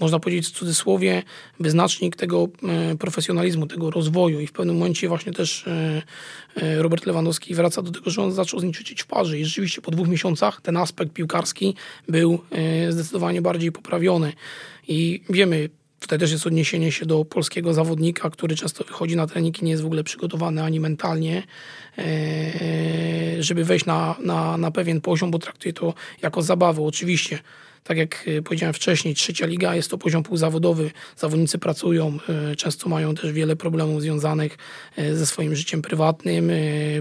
można 0.00 0.20
powiedzieć 0.20 0.46
w 0.46 0.58
cudzysłowie, 0.58 1.22
wyznacznik 1.60 2.16
tego 2.16 2.48
yy, 2.90 2.96
profesjonalizmu, 2.96 3.66
tego 3.66 3.90
rozwoju. 3.90 4.40
I 4.40 4.46
w 4.46 4.52
pewnym 4.52 4.76
momencie 4.76 5.08
właśnie 5.08 5.32
też 5.32 5.64
yy, 6.56 6.82
Robert 6.82 7.06
Lewandowski 7.06 7.54
wraca 7.54 7.82
do 7.82 7.90
tego, 7.90 8.10
że 8.10 8.22
on 8.22 8.32
zaczął 8.32 8.60
z 8.60 8.62
nim 8.62 8.72
ćwiczyć 8.72 9.02
w 9.02 9.06
parze. 9.06 9.38
I 9.38 9.44
rzeczywiście 9.44 9.80
po 9.80 9.90
dwóch 9.90 10.08
miesiącach 10.08 10.60
ten 10.60 10.76
aspekt 10.76 11.12
piłkarski 11.12 11.74
był 12.08 12.38
zdecydowanie 12.88 13.42
bardziej 13.42 13.72
poprawiony. 13.72 14.32
I 14.88 15.22
wiemy, 15.30 15.68
Tutaj 16.00 16.18
też 16.18 16.32
jest 16.32 16.46
odniesienie 16.46 16.92
się 16.92 17.06
do 17.06 17.24
polskiego 17.24 17.74
zawodnika, 17.74 18.30
który 18.30 18.56
często 18.56 18.84
wychodzi 18.84 19.16
na 19.16 19.26
trening 19.26 19.62
i 19.62 19.64
nie 19.64 19.70
jest 19.70 19.82
w 19.82 19.86
ogóle 19.86 20.04
przygotowany 20.04 20.62
ani 20.62 20.80
mentalnie, 20.80 21.42
e, 21.98 23.42
żeby 23.42 23.64
wejść 23.64 23.86
na, 23.86 24.16
na, 24.20 24.56
na 24.56 24.70
pewien 24.70 25.00
poziom, 25.00 25.30
bo 25.30 25.38
traktuje 25.38 25.72
to 25.72 25.94
jako 26.22 26.42
zabawę. 26.42 26.82
Oczywiście 26.82 27.38
tak 27.84 27.98
jak 27.98 28.24
e, 28.28 28.42
powiedziałem 28.42 28.74
wcześniej, 28.74 29.14
trzecia 29.14 29.46
liga 29.46 29.74
jest 29.74 29.90
to 29.90 29.98
poziom 29.98 30.22
półzawodowy. 30.22 30.90
Zawodnicy 31.16 31.58
pracują, 31.58 32.18
e, 32.28 32.56
często 32.56 32.88
mają 32.88 33.14
też 33.14 33.32
wiele 33.32 33.56
problemów 33.56 34.02
związanych 34.02 34.58
e, 34.96 35.14
ze 35.14 35.26
swoim 35.26 35.56
życiem 35.56 35.82
prywatnym. 35.82 36.50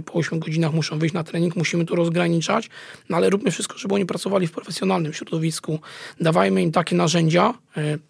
Po 0.05 0.13
8 0.13 0.39
godzinach 0.39 0.73
muszą 0.73 0.99
wyjść 0.99 1.13
na 1.13 1.23
trening, 1.23 1.55
musimy 1.55 1.85
to 1.85 1.95
rozgraniczać, 1.95 2.69
no 3.09 3.17
ale 3.17 3.29
róbmy 3.29 3.51
wszystko, 3.51 3.77
żeby 3.77 3.95
oni 3.95 4.05
pracowali 4.05 4.47
w 4.47 4.51
profesjonalnym 4.51 5.13
środowisku. 5.13 5.79
Dawajmy 6.21 6.61
im 6.61 6.71
takie 6.71 6.95
narzędzia, 6.95 7.53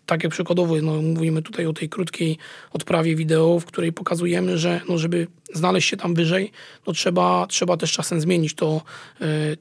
tak 0.06 0.24
jak 0.24 0.32
przykładowo 0.32 0.76
no, 0.82 1.02
mówimy 1.02 1.42
tutaj 1.42 1.66
o 1.66 1.74
tej 1.74 1.90
krótkiej 1.90 2.38
odprawie 2.72 3.16
wideo, 3.16 3.60
w 3.60 3.66
której 3.66 3.94
pokazujemy, 3.94 4.58
że 4.58 4.82
no, 4.90 4.98
żeby 4.98 5.28
znaleźć 5.54 5.90
się 5.90 5.98
tam 5.98 6.16
wyżej, 6.16 6.52
no 6.88 6.94
trzeba, 6.94 7.48
trzeba 7.50 7.78
też 7.78 7.92
czasem 7.92 8.22
zmienić 8.22 8.54
to, 8.54 8.82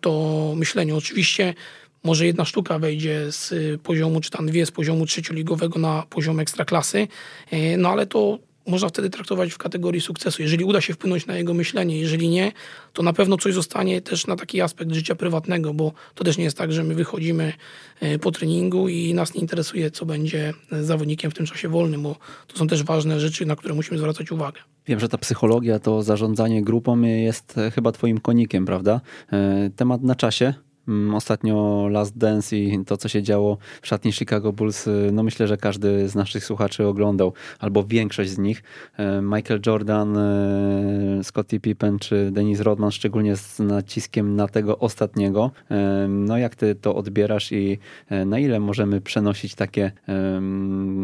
to 0.01 0.53
myślenie. 0.57 0.95
Oczywiście 0.95 1.55
może 2.07 2.27
jedna 2.27 2.45
sztuka 2.45 2.79
wejdzie 2.79 3.33
z 3.33 3.55
poziomu, 3.83 4.21
czy 4.21 4.31
tam 4.31 4.47
dwie 4.47 4.67
z 4.67 4.71
poziomu 4.71 5.07
trzecioligowego 5.07 5.79
na 5.79 6.05
poziom 6.11 6.41
ekstraklasy, 6.41 7.09
e, 7.51 7.77
no 7.77 7.89
ale 7.89 8.07
to 8.07 8.39
można 8.67 8.89
wtedy 8.89 9.11
traktować 9.11 9.53
w 9.53 9.59
kategorii 9.59 10.01
sukcesu. 10.01 10.43
Jeżeli 10.43 10.65
uda 10.65 10.81
się 10.81 10.95
wpłynąć 10.95 11.27
na 11.27 11.37
jego 11.37 11.55
myślenie, 11.55 12.01
jeżeli 12.01 12.29
nie, 12.29 12.53
to 12.93 13.03
na 13.03 13.13
pewno 13.13 13.37
coś 13.37 13.55
zostanie 13.55 14.03
też 14.03 14.27
na 14.27 14.37
taki 14.37 14.61
aspekt 14.61 14.93
życia 14.93 15.15
prywatnego, 15.15 15.75
bo 15.75 15.93
to 16.15 16.25
też 16.25 16.39
nie 16.39 16.45
jest 16.45 16.59
tak, 16.59 16.73
że 16.73 16.85
my 16.85 16.95
wychodzimy 16.95 17.53
e, 18.01 18.19
po 18.19 18.31
treningu 18.31 18.89
i 18.89 19.15
nas 19.15 19.35
nie 19.35 19.41
interesuje, 19.41 19.91
co 19.91 20.07
będzie 20.07 20.55
zawodnikiem 20.81 21.31
w 21.31 21.35
tym 21.35 21.47
czasie 21.47 21.69
wolnym, 21.69 22.03
bo 22.03 22.17
to 22.47 22.59
są 22.59 22.67
też 22.67 22.83
ważne 22.83 23.21
rzeczy, 23.21 23.47
na 23.47 23.57
które 23.57 23.75
musimy 23.75 23.99
zwracać 23.99 24.33
uwagę. 24.33 24.61
Wiem, 24.87 25.01
że 25.01 25.09
ta 25.09 25.19
psychologia, 25.19 25.79
to 25.79 26.03
zarządzanie 26.03 26.63
grupą 26.63 27.03
jest 27.03 27.59
e, 27.59 27.71
chyba 27.71 27.93
twoim 27.93 28.21
konikiem, 28.21 28.67
prawda? 28.67 29.01
Temat 29.77 30.03
na 30.03 30.15
czasie, 30.15 30.55
ostatnio 31.15 31.89
Last 31.91 32.19
Dance 32.19 32.57
i 32.57 32.85
to, 32.85 32.97
co 32.97 33.09
się 33.09 33.23
działo 33.23 33.59
w 33.83 33.87
szatni 33.87 34.13
Chicago 34.13 34.53
Bulls, 34.53 34.87
y, 34.87 35.11
no 35.13 35.23
myślę, 35.23 35.47
że 35.47 35.57
każdy 35.57 36.09
z 36.09 36.15
naszych 36.15 36.45
słuchaczy 36.45 36.87
oglądał, 36.87 37.33
albo 37.59 37.85
większość 37.85 38.31
z 38.31 38.39
nich. 38.39 38.63
E, 38.97 39.23
Michael 39.23 39.61
Jordan, 39.67 40.17
e, 40.17 41.21
Scottie 41.23 41.61
Pippen 41.61 41.99
czy 41.99 42.31
Dennis 42.31 42.61
Rodman, 42.61 42.91
szczególnie 42.91 43.37
z 43.37 43.59
naciskiem 43.59 44.37
na 44.37 44.49
tego 44.49 44.79
ostatniego. 44.79 45.51
E, 45.71 46.07
no 46.09 46.39
jak 46.39 46.55
ty 46.55 46.75
to 46.75 46.95
odbierasz 46.95 47.53
i 47.53 47.79
na 48.27 48.39
ile 48.39 48.61
możemy 48.61 49.01
przenosić 49.01 49.55
takie, 49.55 49.93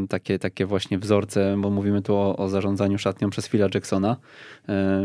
takie, 0.09 0.38
takie 0.38 0.66
właśnie 0.66 0.99
wzorce, 0.99 1.57
bo 1.59 1.71
mówimy 1.71 2.03
tu 2.03 2.14
o, 2.14 2.37
o 2.37 2.49
zarządzaniu 2.49 2.99
szatnią 2.99 3.31
przez 3.31 3.49
Phila 3.49 3.68
Jacksona. 3.75 4.16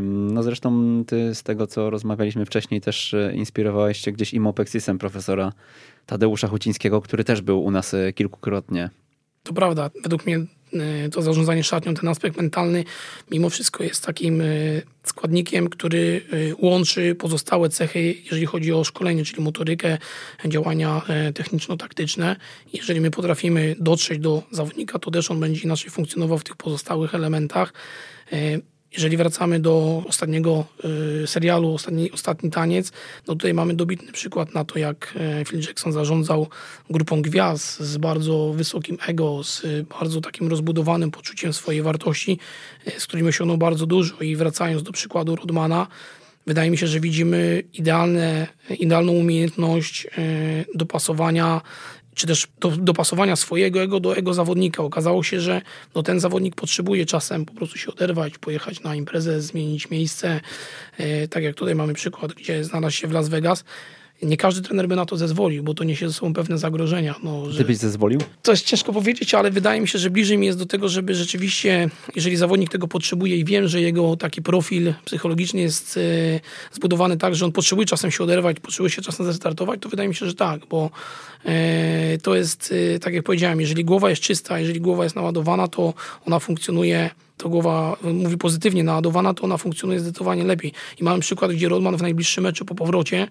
No 0.03 0.43
zresztą 0.43 1.03
ty 1.07 1.35
z 1.35 1.43
tego, 1.43 1.67
co 1.67 1.89
rozmawialiśmy 1.89 2.45
wcześniej, 2.45 2.81
też 2.81 3.15
inspirowałeś 3.33 3.97
się 3.97 4.11
gdzieś 4.11 4.33
Imo 4.33 4.53
Alexisem 4.67 4.97
profesora 4.97 5.53
Tadeusza 6.05 6.47
Hucińskiego, 6.47 7.01
który 7.01 7.23
też 7.23 7.41
był 7.41 7.63
u 7.63 7.71
nas 7.71 7.93
e, 7.93 8.13
kilkukrotnie. 8.13 8.89
To 9.43 9.53
prawda. 9.53 9.89
Według 10.03 10.25
mnie 10.25 10.37
e, 10.73 11.09
to 11.09 11.21
zarządzanie 11.21 11.63
szatnią, 11.63 11.93
ten 11.93 12.09
aspekt 12.09 12.37
mentalny, 12.37 12.83
mimo 13.31 13.49
wszystko 13.49 13.83
jest 13.83 14.05
takim 14.05 14.41
e, 14.41 14.45
składnikiem, 15.03 15.69
który 15.69 16.21
łączy 16.61 17.15
pozostałe 17.15 17.69
cechy, 17.69 18.15
jeżeli 18.23 18.45
chodzi 18.45 18.73
o 18.73 18.83
szkolenie, 18.83 19.25
czyli 19.25 19.43
motorykę, 19.43 19.97
działania 20.45 21.01
techniczno-taktyczne. 21.33 22.35
Jeżeli 22.73 23.01
my 23.01 23.11
potrafimy 23.11 23.75
dotrzeć 23.79 24.19
do 24.19 24.43
zawodnika, 24.51 24.99
to 24.99 25.11
też 25.11 25.31
on 25.31 25.39
będzie 25.39 25.61
inaczej 25.61 25.89
funkcjonował 25.89 26.37
w 26.37 26.43
tych 26.43 26.55
pozostałych 26.55 27.15
elementach. 27.15 27.73
Jeżeli 28.93 29.17
wracamy 29.17 29.59
do 29.59 30.03
ostatniego 30.07 30.65
y, 31.23 31.27
serialu, 31.27 31.73
ostatni, 31.73 32.11
ostatni 32.11 32.51
taniec, 32.51 32.91
no 33.27 33.33
tutaj 33.33 33.53
mamy 33.53 33.73
dobitny 33.73 34.11
przykład 34.11 34.53
na 34.53 34.65
to, 34.65 34.79
jak 34.79 35.13
e, 35.19 35.45
Phil 35.45 35.59
Jackson 35.59 35.93
zarządzał 35.93 36.47
grupą 36.89 37.21
gwiazd 37.21 37.79
z 37.79 37.97
bardzo 37.97 38.53
wysokim 38.55 38.97
ego, 39.07 39.43
z 39.43 39.65
bardzo 39.99 40.21
takim 40.21 40.47
rozbudowanym 40.47 41.11
poczuciem 41.11 41.53
swojej 41.53 41.81
wartości, 41.81 42.39
e, 42.85 42.99
z 42.99 43.07
którymi 43.07 43.29
osiągnął 43.29 43.57
bardzo 43.57 43.85
dużo. 43.85 44.15
I 44.21 44.35
wracając 44.35 44.83
do 44.83 44.91
przykładu 44.91 45.35
Rodmana, 45.35 45.87
wydaje 46.45 46.71
mi 46.71 46.77
się, 46.77 46.87
że 46.87 46.99
widzimy 46.99 47.63
idealne, 47.73 48.47
idealną 48.79 49.11
umiejętność 49.11 50.05
e, 50.05 50.09
dopasowania 50.75 51.61
czy 52.17 52.27
też 52.27 52.47
do, 52.59 52.69
dopasowania 52.69 53.35
swojego 53.35 53.81
ego 53.81 53.99
do 53.99 54.15
ego 54.15 54.33
zawodnika. 54.33 54.83
Okazało 54.83 55.23
się, 55.23 55.41
że 55.41 55.61
no, 55.95 56.03
ten 56.03 56.19
zawodnik 56.19 56.55
potrzebuje 56.55 57.05
czasem 57.05 57.45
po 57.45 57.53
prostu 57.53 57.77
się 57.77 57.91
oderwać, 57.91 58.37
pojechać 58.37 58.83
na 58.83 58.95
imprezę, 58.95 59.41
zmienić 59.41 59.89
miejsce. 59.89 60.41
E, 60.97 61.27
tak 61.27 61.43
jak 61.43 61.55
tutaj 61.55 61.75
mamy 61.75 61.93
przykład, 61.93 62.33
gdzie 62.33 62.63
znalazł 62.63 62.95
się 62.95 63.07
w 63.07 63.11
Las 63.11 63.29
Vegas 63.29 63.63
nie 64.21 64.37
każdy 64.37 64.61
trener 64.61 64.87
by 64.87 64.95
na 64.95 65.05
to 65.05 65.17
zezwolił, 65.17 65.63
bo 65.63 65.73
to 65.73 65.83
niesie 65.83 66.07
ze 66.07 66.13
sobą 66.13 66.33
pewne 66.33 66.57
zagrożenia. 66.57 67.15
No, 67.23 67.51
że... 67.51 67.57
Ty 67.57 67.65
byś 67.65 67.77
zezwolił? 67.77 68.19
To 68.43 68.51
jest 68.51 68.65
ciężko 68.65 68.93
powiedzieć, 68.93 69.33
ale 69.33 69.51
wydaje 69.51 69.81
mi 69.81 69.87
się, 69.87 69.99
że 69.99 70.09
bliżej 70.09 70.37
mi 70.37 70.45
jest 70.45 70.59
do 70.59 70.65
tego, 70.65 70.89
żeby 70.89 71.15
rzeczywiście, 71.15 71.89
jeżeli 72.15 72.37
zawodnik 72.37 72.69
tego 72.69 72.87
potrzebuje 72.87 73.37
i 73.37 73.45
wiem, 73.45 73.67
że 73.67 73.81
jego 73.81 74.15
taki 74.15 74.41
profil 74.41 74.93
psychologiczny 75.05 75.61
jest 75.61 75.97
e, 75.97 76.01
zbudowany 76.71 77.17
tak, 77.17 77.35
że 77.35 77.45
on 77.45 77.51
potrzebuje 77.51 77.87
czasem 77.87 78.11
się 78.11 78.23
oderwać, 78.23 78.59
potrzebuje 78.59 78.89
się 78.89 79.01
czasem 79.01 79.25
zestartować, 79.25 79.79
to 79.81 79.89
wydaje 79.89 80.09
mi 80.09 80.15
się, 80.15 80.25
że 80.25 80.33
tak, 80.33 80.65
bo 80.65 80.89
e, 81.45 82.17
to 82.17 82.35
jest, 82.35 82.73
e, 82.95 82.99
tak 82.99 83.13
jak 83.13 83.23
powiedziałem, 83.23 83.61
jeżeli 83.61 83.85
głowa 83.85 84.09
jest 84.09 84.21
czysta, 84.21 84.59
jeżeli 84.59 84.81
głowa 84.81 85.03
jest 85.03 85.15
naładowana, 85.15 85.67
to 85.67 85.93
ona 86.25 86.39
funkcjonuje 86.39 87.09
to 87.37 87.49
głowa 87.49 87.97
mówi 88.03 88.37
pozytywnie 88.37 88.83
naładowana, 88.83 89.33
to 89.33 89.43
ona 89.43 89.57
funkcjonuje 89.57 89.99
zdecydowanie 89.99 90.43
lepiej. 90.43 90.73
I 90.99 91.03
mamy 91.03 91.19
przykład, 91.19 91.51
gdzie 91.51 91.69
Rodman 91.69 91.97
w 91.97 92.01
najbliższym 92.01 92.43
meczu 92.43 92.65
po 92.65 92.75
powrocie 92.75 93.27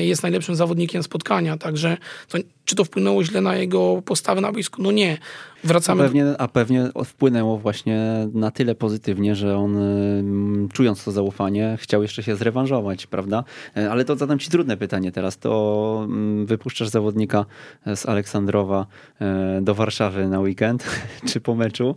jest 0.00 0.22
najlepszym 0.22 0.54
zawodnikiem 0.56 1.02
spotkania, 1.02 1.56
także 1.56 1.96
to, 2.28 2.38
czy 2.64 2.76
to 2.76 2.84
wpłynęło 2.84 3.24
źle 3.24 3.40
na 3.40 3.56
jego 3.56 4.02
postawę 4.04 4.40
na 4.40 4.52
boisku? 4.52 4.82
No 4.82 4.92
nie. 4.92 5.18
Wracamy... 5.64 6.02
A 6.02 6.06
pewnie, 6.06 6.24
a 6.38 6.48
pewnie 6.48 6.88
wpłynęło 7.04 7.58
właśnie 7.58 8.28
na 8.34 8.50
tyle 8.50 8.74
pozytywnie, 8.74 9.34
że 9.34 9.56
on 9.56 9.76
mm, 9.76 10.68
czując 10.68 11.04
to 11.04 11.12
zaufanie 11.12 11.76
chciał 11.80 12.02
jeszcze 12.02 12.22
się 12.22 12.36
zrewanżować, 12.36 13.06
prawda? 13.06 13.44
E, 13.76 13.90
ale 13.90 14.04
to 14.04 14.16
zadam 14.16 14.38
ci 14.38 14.50
trudne 14.50 14.76
pytanie 14.76 15.12
teraz. 15.12 15.38
To 15.38 16.08
wypuszczasz 16.44 16.88
zawodnika 16.88 17.46
z 17.94 18.06
Aleksandrowa 18.06 18.86
e, 19.20 19.60
do 19.62 19.74
Warszawy 19.74 20.28
na 20.28 20.40
weekend, 20.40 20.86
czy 21.28 21.40
po 21.40 21.54
meczu. 21.54 21.94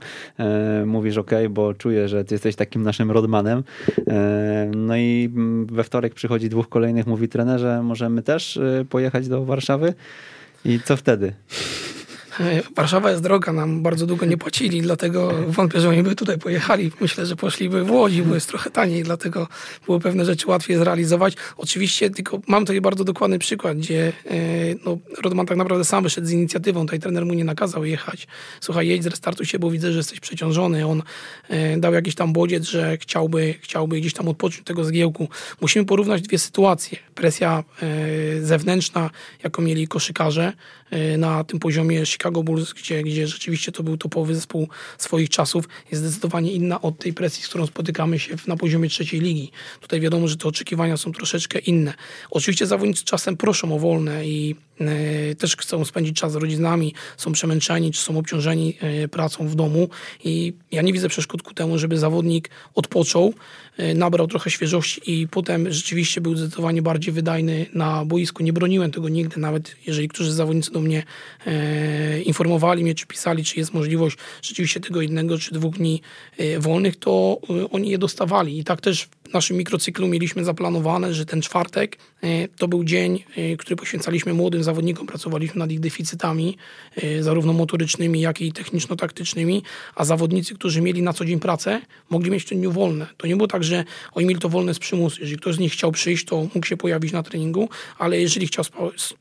Mówisz, 0.86 1.18
ok, 1.18 1.32
bo 1.50 1.74
czuję, 1.74 2.08
że 2.08 2.26
ty 2.26 2.36
jesteś 2.36 2.56
takim 2.56 2.84
naszym 2.84 3.12
rodmanem. 3.12 3.64
E, 4.08 4.72
no 4.76 4.98
i 4.98 5.30
we 5.66 5.84
wtorek 5.84 6.14
przychodzi 6.14 6.50
dwóch 6.50 6.70
kolejnych, 6.70 7.08
mówi 7.08 7.28
trenerze, 7.60 7.84
możemy 7.84 8.22
też 8.22 8.58
e, 8.58 8.86
pojechać 8.90 9.28
do 9.28 9.46
Warszawy? 9.46 9.94
I 10.66 10.80
co 10.86 10.98
wtedy? 10.98 11.34
Warszawa 12.76 13.12
jest 13.12 13.24
droga, 13.24 13.54
nam 13.54 13.84
bardzo 13.84 14.06
długo 14.06 14.26
nie 14.26 14.38
płacili, 14.38 14.82
dlatego 14.82 15.34
wątpię, 15.48 15.82
że 15.82 15.90
oni 15.90 16.04
by 16.04 16.16
tutaj 16.16 16.38
pojechali. 16.38 16.92
Myślę, 17.02 17.26
że 17.26 17.36
poszliby 17.36 17.84
w 17.84 17.92
Łodzi, 17.92 18.24
bo 18.24 18.36
jest 18.36 18.48
trochę 18.48 18.70
taniej, 18.70 19.04
dlatego 19.04 19.48
było 19.86 20.00
pewne 20.00 20.26
rzeczy 20.26 20.48
łatwiej 20.48 20.78
zrealizować. 20.78 21.34
Oczywiście, 21.58 22.10
tylko 22.10 22.42
mam 22.48 22.66
tutaj 22.66 22.82
bardzo 22.82 23.04
dokładny 23.04 23.40
przykład, 23.40 23.78
gdzie 23.78 24.14
e, 24.26 24.36
no, 24.86 24.98
Rodman 25.24 25.46
tak 25.46 25.58
naprawdę 25.58 25.86
sam 25.86 26.04
wyszedł 26.04 26.28
z 26.28 26.32
inicjatywą, 26.32 26.82
tutaj 26.82 27.00
trener 27.00 27.26
mu 27.26 27.34
nie 27.34 27.44
nakazał 27.44 27.86
jechać. 27.86 28.28
Słuchaj, 28.62 28.88
jedź, 28.88 29.04
zrestartuj 29.04 29.46
się, 29.46 29.60
bo 29.60 29.72
widzę, 29.72 29.92
że 29.92 29.98
jesteś 29.98 30.20
przeciążony. 30.20 30.88
On 30.88 31.04
e, 31.50 31.78
dał 31.78 31.94
jakiś 31.94 32.16
tam 32.16 32.34
bodziec, 32.34 32.64
że 32.64 32.98
chciałby, 32.98 33.56
chciałby 33.62 34.00
gdzieś 34.00 34.14
tam 34.14 34.28
odpocząć 34.28 34.64
tego 34.66 34.84
zgiełku. 34.84 35.30
Musimy 35.62 35.86
porównać 35.86 36.22
dwie 36.22 36.40
sytuacje. 36.40 36.98
Presja 37.16 37.64
e, 37.82 38.42
zewnętrzna, 38.42 39.10
jaką 39.44 39.62
mieli 39.62 39.88
koszykarze, 39.88 40.54
na 41.18 41.44
tym 41.44 41.60
poziomie 41.60 42.06
Chicago 42.06 42.44
Bulls, 42.44 42.74
gdzie, 42.74 43.04
gdzie 43.04 43.28
rzeczywiście 43.28 43.72
to 43.72 43.84
był 43.84 43.98
topowy 43.98 44.36
zespół 44.36 44.68
swoich 44.98 45.30
czasów, 45.30 45.66
jest 45.92 46.04
zdecydowanie 46.04 46.52
inna 46.52 46.82
od 46.82 47.00
tej 47.00 47.14
presji, 47.14 47.44
z 47.44 47.48
którą 47.48 47.66
spotykamy 47.66 48.20
się 48.20 48.36
na 48.48 48.58
poziomie 48.58 48.90
trzeciej 48.90 49.20
ligi. 49.20 49.52
Tutaj 49.82 50.00
wiadomo, 50.00 50.28
że 50.28 50.38
te 50.38 50.48
oczekiwania 50.48 50.98
są 50.98 51.12
troszeczkę 51.12 51.60
inne. 51.60 51.94
Oczywiście 52.32 52.66
zawodnicy 52.66 53.06
czasem 53.06 53.38
proszą 53.38 53.76
o 53.76 53.80
wolne 53.80 54.28
i 54.28 54.56
e, 54.80 55.36
też 55.36 55.58
chcą 55.58 55.86
spędzić 55.86 56.18
czas 56.18 56.32
z 56.32 56.36
rodzinami, 56.36 56.94
są 57.18 57.32
przemęczeni, 57.32 57.92
czy 57.92 58.02
są 58.02 58.18
obciążeni 58.18 58.78
e, 58.80 59.08
pracą 59.08 59.48
w 59.48 59.56
domu 59.56 59.90
i 60.24 60.54
ja 60.72 60.82
nie 60.82 60.94
widzę 60.94 61.10
przeszkód 61.10 61.44
ku 61.44 61.54
temu, 61.54 61.78
żeby 61.78 61.98
zawodnik 61.98 62.50
odpoczął, 62.76 63.34
nabrał 63.96 64.28
trochę 64.28 64.50
świeżości 64.50 65.02
i 65.06 65.28
potem 65.28 65.72
rzeczywiście 65.72 66.22
był 66.22 66.36
zdecydowanie 66.36 66.82
bardziej 66.82 67.14
wydajny 67.14 67.66
na 67.74 68.06
boisku. 68.06 68.44
Nie 68.44 68.54
broniłem 68.54 68.92
tego 68.92 69.10
nigdy, 69.10 69.40
nawet 69.40 69.76
jeżeli 69.88 70.08
którzy 70.08 70.34
zawodnicy 70.34 70.72
do 70.72 70.82
mnie 70.82 71.04
e, 71.46 72.22
informowali 72.22 72.84
mnie, 72.84 72.96
czy 72.96 73.08
pisali, 73.08 73.44
czy 73.44 73.60
jest 73.60 73.74
możliwość 73.74 74.18
rzeczywiście 74.42 74.80
tego 74.80 75.02
jednego 75.02 75.38
czy 75.38 75.54
dwóch 75.54 75.78
dni 75.78 76.02
e, 76.38 76.60
wolnych, 76.60 76.96
to 76.96 77.40
e, 77.50 77.70
oni 77.70 77.90
je 77.90 77.98
dostawali. 77.98 78.60
I 78.60 78.64
tak 78.64 78.82
też 78.82 79.10
w 79.30 79.34
naszym 79.34 79.58
mikrocyklu 79.58 80.08
mieliśmy 80.08 80.44
zaplanowane, 80.44 81.14
że 81.14 81.26
ten 81.26 81.42
czwartek 81.42 81.98
e, 82.24 82.48
to 82.48 82.68
był 82.68 82.84
dzień, 82.84 83.24
e, 83.36 83.58
który 83.58 83.76
poświęcaliśmy 83.76 84.34
młodym 84.34 84.64
zawodnikom, 84.64 85.08
pracowaliśmy 85.08 85.60
nad 85.60 85.72
ich 85.72 85.80
deficytami, 85.80 86.58
e, 86.96 87.24
zarówno 87.24 87.54
motorycznymi, 87.54 88.22
jak 88.22 88.42
i 88.42 88.52
techniczno-taktycznymi, 88.54 89.64
a 89.96 90.06
zawodnicy, 90.06 90.56
którzy 90.56 90.82
mieli 90.82 91.02
na 91.02 91.14
co 91.14 91.26
dzień 91.26 91.40
pracę, 91.40 91.82
mogli 92.10 92.32
mieć 92.32 92.44
w 92.44 92.50
ten 92.50 92.58
dniu 92.58 92.72
wolne. 92.72 93.08
To 93.18 93.28
nie 93.28 93.36
było 93.36 93.48
tak, 93.48 93.64
że 93.64 93.84
oni 94.14 94.28
mieli 94.28 94.40
to 94.40 94.50
wolne 94.50 94.74
z 94.74 94.80
przymusu. 94.80 95.22
Jeżeli 95.22 95.38
ktoś 95.38 95.56
z 95.56 95.60
nich 95.60 95.74
chciał 95.74 95.92
przyjść, 95.92 96.26
to 96.26 96.48
mógł 96.56 96.66
się 96.66 96.78
pojawić 96.78 97.12
na 97.12 97.24
treningu, 97.24 97.70
ale 97.98 98.20
jeżeli 98.20 98.48
chciał, 98.48 98.66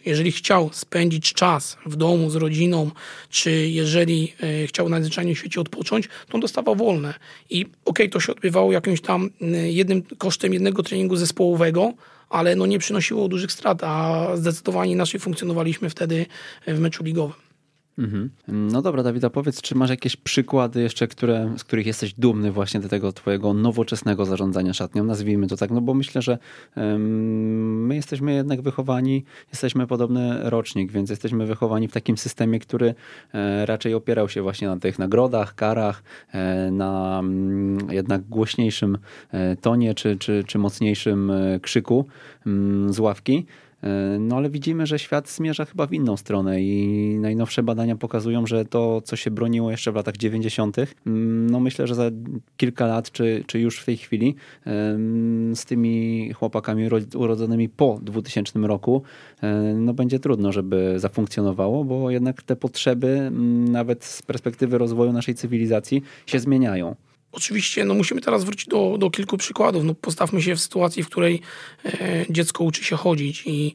jeżeli 0.06 0.32
chciał 0.32 0.70
spędzić 0.72 1.32
czas 1.32 1.76
w 1.86 1.96
domu 1.96 2.30
z 2.30 2.36
rodziną, 2.36 2.90
czy 3.30 3.68
jeżeli 3.68 4.32
chciał 4.66 4.88
najzwyczajniej 4.88 5.34
w 5.34 5.38
świecie 5.38 5.60
odpocząć, 5.60 6.08
to 6.28 6.34
on 6.34 6.40
dostawał 6.40 6.76
wolne. 6.76 7.14
I 7.50 7.62
okej, 7.64 7.72
okay, 7.84 8.08
to 8.08 8.20
się 8.20 8.32
odbywało 8.32 8.72
jakimś 8.72 9.00
tam 9.00 9.30
jednym 9.66 9.97
kosztem 10.18 10.52
jednego 10.52 10.82
treningu 10.82 11.16
zespołowego, 11.16 11.92
ale 12.28 12.56
no 12.56 12.66
nie 12.66 12.78
przynosiło 12.78 13.28
dużych 13.28 13.52
strat, 13.52 13.84
a 13.84 14.26
zdecydowanie 14.36 14.92
inaczej 14.92 15.20
funkcjonowaliśmy 15.20 15.90
wtedy 15.90 16.26
w 16.66 16.78
meczu 16.78 17.04
ligowym. 17.04 17.47
Mhm. 17.98 18.30
No 18.48 18.82
dobra, 18.82 19.02
Dawida, 19.02 19.30
powiedz, 19.30 19.62
czy 19.62 19.74
masz 19.74 19.90
jakieś 19.90 20.16
przykłady 20.16 20.82
jeszcze, 20.82 21.08
które, 21.08 21.54
z 21.56 21.64
których 21.64 21.86
jesteś 21.86 22.14
dumny 22.14 22.52
właśnie 22.52 22.80
do 22.80 22.88
tego 22.88 23.12
twojego 23.12 23.54
nowoczesnego 23.54 24.24
zarządzania 24.24 24.72
szatnią, 24.72 25.04
nazwijmy 25.04 25.46
to 25.46 25.56
tak, 25.56 25.70
no 25.70 25.80
bo 25.80 25.94
myślę, 25.94 26.22
że 26.22 26.38
um, 26.76 27.86
my 27.86 27.94
jesteśmy 27.94 28.34
jednak 28.34 28.62
wychowani, 28.62 29.24
jesteśmy 29.52 29.86
podobny 29.86 30.50
rocznik, 30.50 30.92
więc 30.92 31.10
jesteśmy 31.10 31.46
wychowani 31.46 31.88
w 31.88 31.92
takim 31.92 32.18
systemie, 32.18 32.58
który 32.58 32.94
e, 33.34 33.66
raczej 33.66 33.94
opierał 33.94 34.28
się 34.28 34.42
właśnie 34.42 34.68
na 34.68 34.76
tych 34.76 34.98
nagrodach, 34.98 35.54
karach, 35.54 36.02
e, 36.32 36.70
na 36.70 37.18
m, 37.18 37.26
mm, 37.26 37.92
jednak 37.92 38.22
głośniejszym 38.22 38.98
e, 39.30 39.56
tonie 39.56 39.94
czy, 39.94 40.16
czy, 40.16 40.44
czy 40.46 40.58
mocniejszym 40.58 41.30
e, 41.30 41.60
krzyku 41.60 42.06
m, 42.46 42.52
mm, 42.52 42.92
z 42.92 42.98
ławki. 42.98 43.46
E, 43.82 44.18
no 44.20 44.36
ale 44.36 44.50
widzimy, 44.50 44.86
że 44.86 44.98
świat 44.98 45.28
zmierza 45.28 45.64
chyba 45.64 45.86
w 45.86 45.92
inną 45.92 46.16
stronę 46.16 46.62
i 46.62 47.18
najnowsze 47.20 47.62
badania 47.62 47.96
pokazują, 47.96 48.46
że 48.46 48.64
to, 48.64 49.00
co 49.00 49.16
się 49.16 49.30
broniło 49.30 49.70
jeszcze 49.70 49.92
w 49.92 49.94
latach 49.94 50.16
90., 50.16 50.76
mm, 51.06 51.50
no 51.50 51.60
myślę, 51.60 51.86
że 51.86 51.94
za 51.94 52.10
kilka 52.56 52.86
lat, 52.86 53.10
czy, 53.10 53.44
czy 53.46 53.60
już 53.60 53.80
w 53.80 53.84
tej 53.84 53.96
chwili, 53.96 54.34
z 55.54 55.64
tymi 55.64 56.32
chłopakami 56.32 56.88
urodzonymi 57.14 57.68
po 57.68 57.98
2000 58.02 58.58
roku, 58.58 59.02
e, 59.42 59.74
no 59.74 59.94
będzie 59.94 60.18
trudno, 60.18 60.52
żeby 60.52 60.94
zafunkcjonowało, 60.96 61.84
bo 61.84 62.10
jednak 62.10 62.42
te 62.42 62.56
potrzeby, 62.56 63.08
mm, 63.08 63.68
nawet 63.68 64.04
z 64.04 64.22
perspektywy 64.22 64.78
rozwoju 64.78 65.12
naszej 65.12 65.34
cywilizacji, 65.34 66.02
się 66.26 66.38
zmieniają. 66.38 66.96
Oczywiście 67.32 67.84
no 67.84 67.94
musimy 67.94 68.20
teraz 68.20 68.44
wrócić 68.44 68.66
do, 68.66 68.96
do 68.98 69.10
kilku 69.10 69.36
przykładów. 69.36 69.84
No, 69.84 69.94
postawmy 69.94 70.42
się 70.42 70.56
w 70.56 70.60
sytuacji, 70.60 71.02
w 71.02 71.06
której 71.06 71.40
e, 71.84 72.24
dziecko 72.30 72.64
uczy 72.64 72.84
się 72.84 72.96
chodzić 72.96 73.42
i 73.46 73.74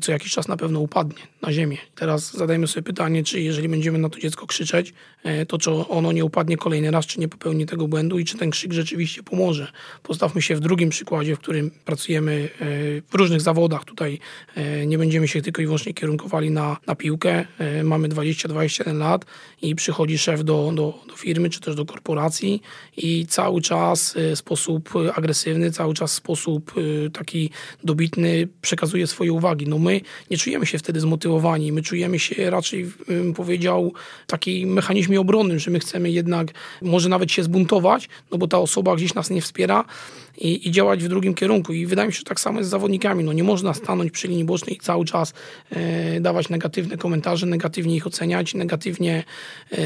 co 0.00 0.12
jakiś 0.12 0.32
czas 0.32 0.48
na 0.48 0.56
pewno 0.56 0.80
upadnie 0.80 1.22
na 1.42 1.52
ziemię. 1.52 1.76
Teraz 1.94 2.36
zadajmy 2.36 2.66
sobie 2.66 2.82
pytanie, 2.82 3.24
czy 3.24 3.40
jeżeli 3.40 3.68
będziemy 3.68 3.98
na 3.98 4.08
to 4.08 4.18
dziecko 4.18 4.46
krzyczeć, 4.46 4.94
e, 5.24 5.46
to 5.46 5.58
czy 5.58 5.70
ono 5.70 6.12
nie 6.12 6.24
upadnie 6.24 6.56
kolejny 6.56 6.90
raz, 6.90 7.06
czy 7.06 7.20
nie 7.20 7.28
popełni 7.28 7.66
tego 7.66 7.88
błędu 7.88 8.18
i 8.18 8.24
czy 8.24 8.38
ten 8.38 8.50
krzyk 8.50 8.72
rzeczywiście 8.72 9.22
pomoże. 9.22 9.72
Postawmy 10.02 10.42
się 10.42 10.56
w 10.56 10.60
drugim 10.60 10.90
przykładzie, 10.90 11.36
w 11.36 11.38
którym 11.38 11.70
pracujemy 11.84 12.48
e, 12.60 12.66
w 13.10 13.14
różnych 13.14 13.40
zawodach. 13.40 13.84
Tutaj 13.84 14.18
e, 14.54 14.86
nie 14.86 14.98
będziemy 14.98 15.28
się 15.28 15.42
tylko 15.42 15.62
i 15.62 15.64
wyłącznie 15.64 15.94
kierunkowali 15.94 16.50
na, 16.50 16.76
na 16.86 16.94
piłkę. 16.94 17.44
E, 17.58 17.84
mamy 17.84 18.08
20-21 18.08 18.98
lat 18.98 19.24
i 19.62 19.74
przychodzi 19.74 20.18
szef 20.18 20.44
do, 20.44 20.72
do, 20.74 20.94
do 21.08 21.16
firmy, 21.16 21.50
czy 21.50 21.60
też 21.60 21.74
do 21.74 21.84
korporacji 21.84 22.62
i 22.96 23.26
cały 23.26 23.60
czas 23.60 24.14
w 24.34 24.38
sposób 24.38 24.90
agresywny, 25.14 25.70
cały 25.70 25.94
czas 25.94 26.12
w 26.12 26.14
sposób 26.14 26.74
taki 27.12 27.50
dobitny 27.84 28.48
przekazuje 28.60 29.06
swoje 29.06 29.32
uwagi. 29.32 29.57
No 29.66 29.78
my 29.78 30.00
nie 30.30 30.38
czujemy 30.38 30.66
się 30.66 30.78
wtedy 30.78 31.00
zmotywowani, 31.00 31.72
my 31.72 31.82
czujemy 31.82 32.18
się 32.18 32.50
raczej, 32.50 32.90
bym 33.08 33.34
powiedział, 33.34 33.92
takim 34.26 34.72
mechanizmie 34.72 35.20
obronnym, 35.20 35.58
że 35.58 35.70
my 35.70 35.78
chcemy 35.78 36.10
jednak 36.10 36.48
może 36.82 37.08
nawet 37.08 37.32
się 37.32 37.42
zbuntować, 37.42 38.08
no 38.30 38.38
bo 38.38 38.48
ta 38.48 38.58
osoba 38.58 38.96
gdzieś 38.96 39.14
nas 39.14 39.30
nie 39.30 39.42
wspiera, 39.42 39.84
i, 40.40 40.68
i, 40.68 40.70
działać 40.70 41.04
w 41.04 41.08
drugim 41.08 41.34
kierunku. 41.34 41.72
I 41.72 41.86
wydaje 41.86 42.08
mi 42.08 42.12
się, 42.12 42.18
że 42.18 42.24
tak 42.24 42.40
samo 42.40 42.58
jest 42.58 42.68
z 42.68 42.70
zawodnikami. 42.70 43.24
No 43.24 43.32
nie 43.32 43.44
można 43.44 43.74
stanąć 43.74 44.12
przy 44.12 44.28
linii 44.28 44.44
bocznej 44.44 44.76
i 44.76 44.80
cały 44.80 45.04
czas 45.04 45.34
e, 45.70 46.20
dawać 46.20 46.48
negatywne 46.48 46.96
komentarze, 46.96 47.46
negatywnie 47.46 47.96
ich 47.96 48.06
oceniać, 48.06 48.54
negatywnie 48.54 49.24
e, 49.70 49.76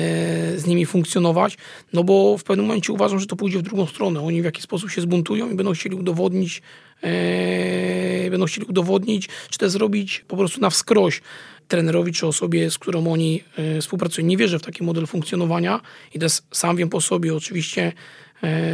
z 0.58 0.66
nimi 0.66 0.86
funkcjonować, 0.86 1.58
no 1.92 2.04
bo 2.04 2.38
w 2.38 2.44
pewnym 2.44 2.66
momencie 2.66 2.92
uważam, 2.92 3.20
że 3.20 3.26
to 3.26 3.36
pójdzie 3.36 3.58
w 3.58 3.62
drugą 3.62 3.86
stronę. 3.86 4.20
Oni 4.20 4.42
w 4.42 4.44
jakiś 4.44 4.64
sposób 4.64 4.90
się 4.90 5.00
zbuntują 5.00 5.50
i 5.50 5.54
będą 5.54 5.72
chcieli 5.72 5.94
udowodnić, 5.94 6.62
e, 7.02 8.30
będą 8.30 8.46
chcieli 8.46 8.66
udowodnić, 8.66 9.28
czy 9.50 9.58
też 9.58 9.70
zrobić 9.70 10.24
po 10.28 10.36
prostu 10.36 10.60
na 10.60 10.70
wskroś 10.70 11.22
trenerowi 11.68 12.12
czy 12.12 12.26
osobie, 12.26 12.70
z 12.70 12.78
którą 12.78 13.12
oni 13.12 13.42
e, 13.56 13.80
współpracują. 13.80 14.26
Nie 14.26 14.36
wierzę 14.36 14.58
w 14.58 14.62
taki 14.62 14.84
model 14.84 15.06
funkcjonowania 15.06 15.80
i 16.14 16.18
jest, 16.22 16.46
sam 16.50 16.76
wiem 16.76 16.88
po 16.88 17.00
sobie 17.00 17.34
oczywiście, 17.34 17.92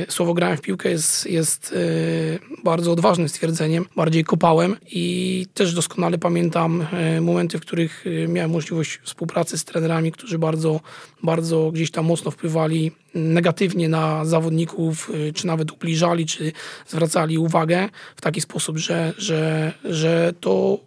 słowo 0.08 0.34
grałem 0.34 0.56
w 0.56 0.60
piłkę 0.60 0.90
jest, 0.90 1.26
jest 1.26 1.74
e, 1.76 2.62
bardzo 2.64 2.92
odważnym 2.92 3.28
stwierdzeniem, 3.28 3.86
bardziej 3.96 4.24
kopałem 4.24 4.76
i 4.90 5.46
też 5.54 5.74
doskonale 5.74 6.18
pamiętam 6.18 6.86
e, 6.92 7.20
momenty, 7.20 7.58
w 7.58 7.60
których 7.60 8.04
miałem 8.28 8.50
możliwość 8.50 9.00
współpracy 9.02 9.58
z 9.58 9.64
trenerami, 9.64 10.12
którzy 10.12 10.38
bardzo, 10.38 10.80
bardzo 11.22 11.70
gdzieś 11.70 11.90
tam 11.90 12.04
mocno 12.04 12.30
wpływali 12.30 12.92
negatywnie 13.14 13.88
na 13.88 14.24
zawodników, 14.24 15.10
czy 15.34 15.46
nawet 15.46 15.72
ubliżali, 15.72 16.26
czy 16.26 16.52
zwracali 16.86 17.38
uwagę 17.38 17.88
w 18.16 18.20
taki 18.20 18.40
sposób, 18.40 18.78
że, 18.78 19.12
że, 19.18 19.72
że 19.84 20.32
to 20.40 20.80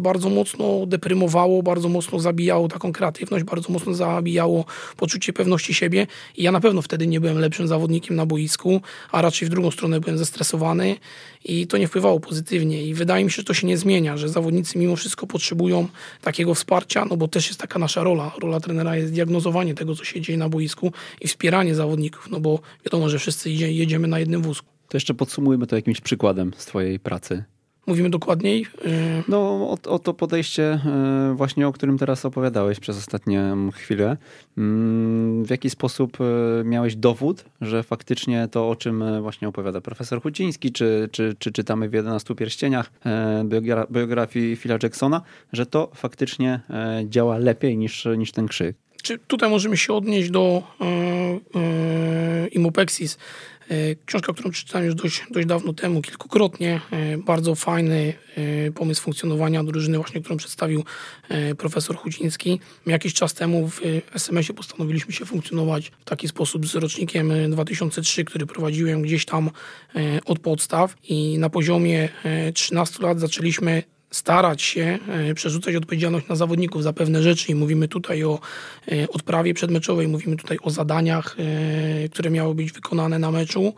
bardzo 0.00 0.30
mocno 0.30 0.86
deprymowało, 0.86 1.62
bardzo 1.62 1.88
mocno 1.88 2.20
zabijało 2.20 2.68
taką 2.68 2.92
kreatywność, 2.92 3.44
bardzo 3.44 3.72
mocno 3.72 3.94
zabijało 3.94 4.64
poczucie 4.96 5.32
pewności 5.32 5.74
siebie 5.74 6.06
i 6.36 6.42
ja 6.42 6.52
na 6.52 6.60
pewno 6.60 6.82
wtedy 6.82 7.06
nie 7.06 7.20
byłem 7.20 7.38
lepszym 7.38 7.68
zawodnikiem 7.68 8.16
na 8.16 8.26
boisku, 8.26 8.80
a 9.12 9.22
raczej 9.22 9.48
w 9.48 9.50
drugą 9.50 9.70
stronę 9.70 10.00
byłem 10.00 10.18
zestresowany 10.18 10.96
i 11.44 11.66
to 11.66 11.78
nie 11.78 11.88
wpływało 11.88 12.20
pozytywnie 12.20 12.82
i 12.82 12.94
wydaje 12.94 13.24
mi 13.24 13.30
się, 13.30 13.36
że 13.36 13.44
to 13.44 13.54
się 13.54 13.66
nie 13.66 13.78
zmienia, 13.78 14.16
że 14.16 14.28
zawodnicy 14.28 14.78
mimo 14.78 14.96
wszystko 14.96 15.26
potrzebują 15.26 15.88
takiego 16.22 16.54
wsparcia, 16.54 17.04
no 17.04 17.16
bo 17.16 17.28
też 17.28 17.46
jest 17.46 17.60
taka 17.60 17.78
nasza 17.78 18.02
rola. 18.02 18.32
Rola 18.42 18.60
trenera 18.60 18.96
jest 18.96 19.12
diagnozowanie 19.12 19.74
tego, 19.74 19.94
co 19.94 20.04
się 20.04 20.20
dzieje 20.20 20.38
na 20.38 20.48
boisku 20.48 20.92
i 21.20 21.28
wspieranie 21.28 21.74
zawodników, 21.74 22.28
no 22.30 22.40
bo 22.40 22.60
wiadomo, 22.84 23.08
że 23.08 23.18
wszyscy 23.18 23.50
jedziemy 23.50 24.08
na 24.08 24.18
jednym 24.18 24.42
wózku. 24.42 24.68
To 24.88 24.96
jeszcze 24.96 25.14
podsumujmy 25.14 25.66
to 25.66 25.76
jakimś 25.76 26.00
przykładem 26.00 26.52
z 26.56 26.66
twojej 26.66 27.00
pracy 27.00 27.44
Mówimy 27.86 28.10
dokładniej? 28.10 28.66
Y, 28.86 29.22
no, 29.28 29.38
o, 29.38 29.78
o, 29.90 29.98
to 29.98 30.14
podejście 30.14 30.80
y, 31.32 31.34
właśnie, 31.34 31.68
o 31.68 31.72
którym 31.72 31.98
teraz 31.98 32.24
opowiadałeś 32.24 32.80
przez 32.80 32.98
ostatnie 32.98 33.54
chwilę. 33.72 34.16
Mm, 34.58 35.44
w 35.44 35.50
jaki 35.50 35.70
sposób 35.70 36.18
y, 36.20 36.64
miałeś 36.64 36.96
dowód, 36.96 37.44
że 37.60 37.82
faktycznie 37.82 38.48
to, 38.50 38.68
o 38.68 38.76
czym 38.76 39.22
właśnie 39.22 39.48
opowiada 39.48 39.80
profesor 39.80 40.22
Huciński, 40.22 40.72
czy, 40.72 41.08
czy, 41.12 41.36
czy 41.38 41.52
czytamy 41.52 41.88
w 41.88 41.92
11 41.92 42.34
pierścieniach 42.34 42.90
biografii 43.90 44.56
Phila 44.56 44.78
Jacksona, 44.82 45.22
że 45.52 45.66
to 45.66 45.90
faktycznie 45.94 46.60
działa 47.04 47.38
lepiej 47.38 47.76
niż, 47.76 48.08
niż 48.16 48.32
ten 48.32 48.48
krzyk? 48.48 48.76
Czy 49.02 49.18
tutaj 49.18 49.50
możemy 49.50 49.76
się 49.76 49.92
odnieść 49.92 50.30
do 50.30 50.62
yy, 50.80 50.86
yy, 52.42 52.48
Imopexis, 52.48 53.18
książka, 54.06 54.32
którą 54.32 54.50
przeczytałem 54.50 54.86
już 54.86 54.94
dość, 54.94 55.26
dość 55.30 55.46
dawno 55.46 55.72
temu, 55.72 56.02
kilkukrotnie. 56.02 56.80
E, 56.90 57.18
bardzo 57.18 57.54
fajny 57.54 58.14
e, 58.36 58.70
pomysł 58.70 59.02
funkcjonowania 59.02 59.64
drużyny, 59.64 59.98
właśnie 59.98 60.20
którą 60.20 60.36
przedstawił 60.36 60.84
profesor 61.58 61.96
Chuciński. 61.96 62.60
Jakiś 62.86 63.14
czas 63.14 63.34
temu 63.34 63.68
w 63.68 63.80
SMS-ie 64.14 64.56
postanowiliśmy 64.56 65.12
się 65.12 65.24
funkcjonować 65.24 65.92
w 66.00 66.04
taki 66.04 66.28
sposób 66.28 66.66
z 66.66 66.74
rocznikiem 66.74 67.50
2003, 67.50 68.24
który 68.24 68.46
prowadziłem 68.46 69.02
gdzieś 69.02 69.24
tam 69.24 69.50
od 70.24 70.38
podstaw 70.38 70.96
i 71.08 71.38
na 71.38 71.50
poziomie 71.50 72.08
13 72.54 73.02
lat 73.02 73.20
zaczęliśmy 73.20 73.82
starać 74.16 74.62
się 74.62 74.98
e, 75.08 75.34
przerzucać 75.34 75.74
odpowiedzialność 75.74 76.28
na 76.28 76.36
zawodników 76.36 76.82
za 76.82 76.92
pewne 76.92 77.22
rzeczy 77.22 77.52
i 77.52 77.54
mówimy 77.54 77.88
tutaj 77.88 78.24
o 78.24 78.40
e, 78.88 79.08
odprawie 79.08 79.54
przedmeczowej, 79.54 80.08
mówimy 80.08 80.36
tutaj 80.36 80.58
o 80.62 80.70
zadaniach, 80.70 81.36
e, 81.38 82.08
które 82.08 82.30
miały 82.30 82.54
być 82.54 82.72
wykonane 82.72 83.18
na 83.18 83.30
meczu. 83.30 83.74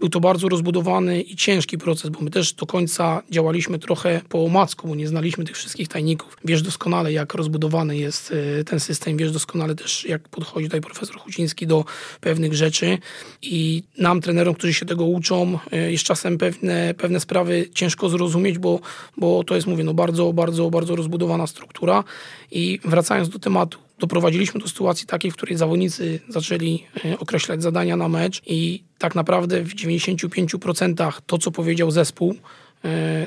Był 0.00 0.08
to 0.08 0.20
bardzo 0.20 0.48
rozbudowany 0.48 1.22
i 1.22 1.36
ciężki 1.36 1.78
proces, 1.78 2.10
bo 2.10 2.20
my 2.20 2.30
też 2.30 2.52
do 2.52 2.66
końca 2.66 3.22
działaliśmy 3.30 3.78
trochę 3.78 4.20
po 4.28 4.44
omacku, 4.44 4.88
bo 4.88 4.94
nie 4.94 5.08
znaliśmy 5.08 5.44
tych 5.44 5.56
wszystkich 5.56 5.88
tajników. 5.88 6.36
Wiesz 6.44 6.62
doskonale, 6.62 7.12
jak 7.12 7.34
rozbudowany 7.34 7.96
jest 7.96 8.34
ten 8.66 8.80
system, 8.80 9.16
wiesz 9.16 9.32
doskonale 9.32 9.74
też, 9.74 10.04
jak 10.04 10.28
podchodzi 10.28 10.66
tutaj 10.66 10.80
profesor 10.80 11.16
Huciński 11.16 11.66
do 11.66 11.84
pewnych 12.20 12.54
rzeczy 12.54 12.98
i 13.42 13.82
nam, 13.98 14.20
trenerom, 14.20 14.54
którzy 14.54 14.74
się 14.74 14.86
tego 14.86 15.04
uczą, 15.04 15.58
jest 15.72 16.04
czasem 16.04 16.38
pewne, 16.38 16.94
pewne 16.94 17.20
sprawy 17.20 17.68
ciężko 17.74 18.08
zrozumieć, 18.08 18.58
bo, 18.58 18.80
bo 19.16 19.43
to 19.44 19.54
jest, 19.54 19.66
mówię, 19.66 19.84
no 19.84 19.94
bardzo, 19.94 20.32
bardzo, 20.32 20.70
bardzo 20.70 20.96
rozbudowana 20.96 21.46
struktura. 21.46 22.04
I 22.50 22.80
wracając 22.84 23.28
do 23.28 23.38
tematu, 23.38 23.78
doprowadziliśmy 23.98 24.60
do 24.60 24.68
sytuacji 24.68 25.06
takiej, 25.06 25.30
w 25.30 25.34
której 25.34 25.56
zawodnicy 25.56 26.20
zaczęli 26.28 26.84
e, 27.04 27.18
określać 27.18 27.62
zadania 27.62 27.96
na 27.96 28.08
mecz 28.08 28.42
i 28.46 28.82
tak 28.98 29.14
naprawdę 29.14 29.62
w 29.62 29.74
95% 29.74 31.12
to, 31.26 31.38
co 31.38 31.50
powiedział 31.50 31.90
zespół, 31.90 32.34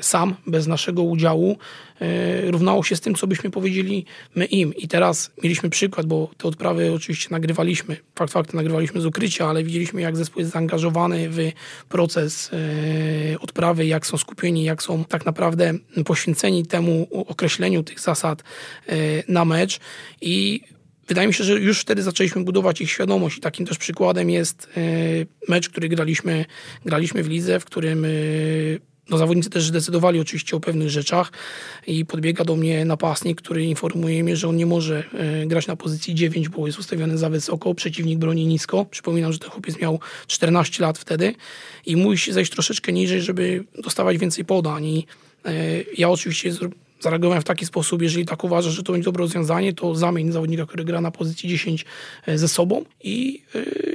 sam, 0.00 0.34
bez 0.46 0.66
naszego 0.66 1.02
udziału, 1.02 1.58
e, 2.00 2.50
równało 2.50 2.82
się 2.82 2.96
z 2.96 3.00
tym, 3.00 3.14
co 3.14 3.26
byśmy 3.26 3.50
powiedzieli 3.50 4.04
my 4.34 4.44
im. 4.44 4.74
I 4.74 4.88
teraz 4.88 5.30
mieliśmy 5.42 5.70
przykład, 5.70 6.06
bo 6.06 6.30
te 6.36 6.48
odprawy 6.48 6.92
oczywiście 6.92 7.28
nagrywaliśmy, 7.30 7.96
fakt 8.14 8.32
fakty 8.32 8.56
nagrywaliśmy 8.56 9.00
z 9.00 9.06
ukrycia, 9.06 9.48
ale 9.48 9.64
widzieliśmy, 9.64 10.00
jak 10.00 10.16
zespół 10.16 10.40
jest 10.40 10.52
zaangażowany 10.52 11.28
w 11.30 11.50
proces 11.88 12.50
e, 12.52 13.40
odprawy, 13.40 13.86
jak 13.86 14.06
są 14.06 14.18
skupieni, 14.18 14.64
jak 14.64 14.82
są 14.82 15.04
tak 15.04 15.26
naprawdę 15.26 15.74
poświęceni 16.04 16.66
temu 16.66 17.08
określeniu 17.12 17.82
tych 17.82 18.00
zasad 18.00 18.42
na 19.28 19.44
mecz 19.44 19.80
i 20.20 20.60
Wydaje 21.08 21.28
mi 21.28 21.34
się, 21.34 21.44
że 21.44 21.52
już 21.52 21.80
wtedy 21.80 22.02
zaczęliśmy 22.02 22.44
budować 22.44 22.80
ich 22.80 22.90
świadomość 22.90 23.38
i 23.38 23.40
takim 23.40 23.66
też 23.66 23.78
przykładem 23.78 24.30
jest 24.30 24.70
mecz, 25.48 25.68
który 25.68 25.88
graliśmy, 25.88 26.44
graliśmy 26.84 27.22
w 27.22 27.28
lidze, 27.28 27.60
w 27.60 27.64
którym 27.64 28.06
no, 29.10 29.18
zawodnicy 29.18 29.50
też 29.50 29.66
zdecydowali 29.66 30.20
oczywiście 30.20 30.56
o 30.56 30.60
pewnych 30.60 30.90
rzeczach 30.90 31.32
i 31.86 32.04
podbiega 32.04 32.44
do 32.44 32.56
mnie 32.56 32.84
napastnik, 32.84 33.42
który 33.42 33.64
informuje 33.64 34.24
mnie, 34.24 34.36
że 34.36 34.48
on 34.48 34.56
nie 34.56 34.66
może 34.66 35.04
e, 35.14 35.46
grać 35.46 35.66
na 35.66 35.76
pozycji 35.76 36.14
9, 36.14 36.48
bo 36.48 36.66
jest 36.66 36.78
ustawiony 36.78 37.18
za 37.18 37.30
wysoko, 37.30 37.74
przeciwnik 37.74 38.18
broni 38.18 38.46
nisko. 38.46 38.84
Przypominam, 38.84 39.32
że 39.32 39.38
ten 39.38 39.50
chłopiec 39.50 39.80
miał 39.80 40.00
14 40.26 40.82
lat 40.82 40.98
wtedy 40.98 41.34
i 41.86 41.96
musi 41.96 42.32
zejść 42.32 42.52
troszeczkę 42.52 42.92
niżej, 42.92 43.22
żeby 43.22 43.64
dostawać 43.78 44.18
więcej 44.18 44.44
podań. 44.44 44.86
I 44.86 45.06
e, 45.44 45.52
ja 45.98 46.10
oczywiście 46.10 46.52
zareagowałem 47.00 47.42
w 47.42 47.44
taki 47.46 47.66
sposób, 47.66 48.02
jeżeli 48.02 48.26
tak 48.26 48.44
uważasz, 48.44 48.74
że 48.74 48.82
to 48.82 48.92
będzie 48.92 49.04
dobre 49.04 49.20
rozwiązanie, 49.20 49.72
to 49.72 49.94
zamień 49.94 50.32
zawodnika, 50.32 50.66
który 50.66 50.84
gra 50.84 51.00
na 51.00 51.10
pozycji 51.10 51.48
10 51.48 51.84
e, 52.26 52.38
ze 52.38 52.48
sobą 52.48 52.84
i, 53.04 53.42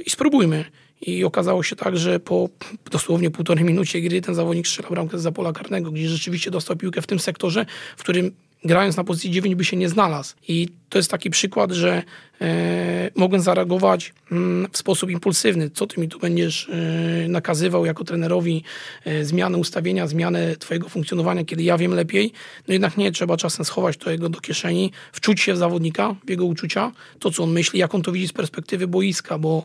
i 0.06 0.10
spróbujmy. 0.10 0.64
I 1.06 1.24
okazało 1.24 1.62
się 1.62 1.76
tak, 1.76 1.96
że 1.96 2.20
po 2.20 2.48
dosłownie 2.90 3.30
półtorej 3.30 3.64
minucie 3.64 4.00
gry 4.00 4.20
ten 4.20 4.34
zawodnik 4.34 4.66
strzela 4.66 4.88
bramkę 4.88 5.18
za 5.18 5.32
pola 5.32 5.52
karnego, 5.52 5.90
gdzie 5.90 6.08
rzeczywiście 6.08 6.50
dostał 6.50 6.76
piłkę 6.76 7.02
w 7.02 7.06
tym 7.06 7.18
sektorze, 7.18 7.66
w 7.96 8.02
którym 8.02 8.30
grając 8.64 8.96
na 8.96 9.04
pozycji 9.04 9.30
9 9.30 9.54
by 9.54 9.64
się 9.64 9.76
nie 9.76 9.88
znalazł. 9.88 10.34
I 10.48 10.68
to 10.94 10.98
jest 10.98 11.10
taki 11.10 11.30
przykład, 11.30 11.72
że 11.72 12.02
e, 12.40 13.10
mogłem 13.14 13.40
zareagować 13.40 14.12
mm, 14.32 14.68
w 14.72 14.78
sposób 14.78 15.10
impulsywny. 15.10 15.70
Co 15.70 15.86
ty 15.86 16.00
mi 16.00 16.08
tu 16.08 16.18
będziesz 16.18 16.68
e, 16.68 17.28
nakazywał 17.28 17.86
jako 17.86 18.04
trenerowi 18.04 18.64
e, 19.04 19.24
zmianę 19.24 19.58
ustawienia, 19.58 20.06
zmianę 20.06 20.56
twojego 20.56 20.88
funkcjonowania, 20.88 21.44
kiedy 21.44 21.62
ja 21.62 21.78
wiem 21.78 21.94
lepiej? 21.94 22.32
No 22.68 22.72
jednak 22.72 22.96
nie, 22.96 23.12
trzeba 23.12 23.36
czasem 23.36 23.64
schować 23.64 23.96
to 23.96 24.10
jego 24.10 24.28
do 24.28 24.40
kieszeni, 24.40 24.92
wczuć 25.12 25.40
się 25.40 25.54
w 25.54 25.56
zawodnika, 25.56 26.14
w 26.26 26.30
jego 26.30 26.44
uczucia, 26.44 26.92
to 27.18 27.30
co 27.30 27.42
on 27.42 27.52
myśli, 27.52 27.78
jak 27.80 27.94
on 27.94 28.02
to 28.02 28.12
widzi 28.12 28.28
z 28.28 28.32
perspektywy 28.32 28.86
boiska, 28.86 29.38
bo 29.38 29.64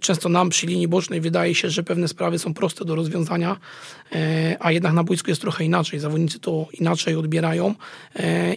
często 0.00 0.28
nam 0.28 0.48
przy 0.48 0.66
linii 0.66 0.88
bocznej 0.88 1.20
wydaje 1.20 1.54
się, 1.54 1.70
że 1.70 1.82
pewne 1.82 2.08
sprawy 2.08 2.38
są 2.38 2.54
proste 2.54 2.84
do 2.84 2.94
rozwiązania, 2.94 3.56
a 4.60 4.72
jednak 4.72 4.92
na 4.92 5.04
boisku 5.04 5.30
jest 5.30 5.40
trochę 5.40 5.64
inaczej. 5.64 6.00
Zawodnicy 6.00 6.38
to 6.38 6.66
inaczej 6.72 7.16
odbierają 7.16 7.74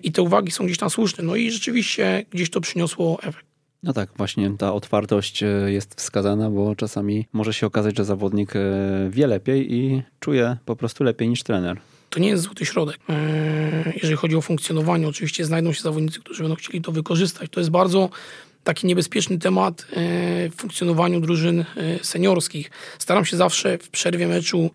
i 0.03 0.11
te 0.11 0.21
uwagi 0.21 0.51
są 0.51 0.65
gdzieś 0.65 0.77
tam 0.77 0.89
słuszne. 0.89 1.23
No 1.23 1.35
i 1.35 1.51
rzeczywiście 1.51 1.86
gdzieś 2.31 2.49
to 2.49 2.61
przyniosło 2.61 3.19
efekt. 3.23 3.47
No 3.83 3.93
tak, 3.93 4.09
właśnie 4.17 4.51
ta 4.57 4.73
otwartość 4.73 5.43
e, 5.43 5.47
jest 5.67 5.95
wskazana, 5.95 6.49
bo 6.49 6.75
czasami 6.75 7.25
może 7.33 7.53
się 7.53 7.67
okazać, 7.67 7.97
że 7.97 8.05
zawodnik 8.05 8.55
e, 8.55 8.59
wie 9.09 9.27
lepiej 9.27 9.73
i 9.73 10.01
czuje 10.19 10.57
po 10.65 10.75
prostu 10.75 11.03
lepiej 11.03 11.29
niż 11.29 11.43
trener. 11.43 11.77
To 12.09 12.19
nie 12.19 12.29
jest 12.29 12.43
złoty 12.43 12.65
środek. 12.65 12.97
E, 13.09 13.93
jeżeli 13.95 14.15
chodzi 14.15 14.35
o 14.35 14.41
funkcjonowanie, 14.41 15.07
oczywiście 15.07 15.45
znajdą 15.45 15.73
się 15.73 15.81
zawodnicy, 15.81 16.19
którzy 16.19 16.43
będą 16.43 16.55
chcieli 16.55 16.81
to 16.81 16.91
wykorzystać. 16.91 17.51
To 17.51 17.59
jest 17.59 17.69
bardzo 17.69 18.09
taki 18.63 18.87
niebezpieczny 18.87 19.37
temat 19.37 19.87
w 20.51 20.55
funkcjonowaniu 20.57 21.21
drużyn 21.21 21.65
seniorskich. 22.01 22.71
Staram 22.99 23.25
się 23.25 23.37
zawsze 23.37 23.77
w 23.77 23.89
przerwie 23.89 24.27
meczu 24.27 24.69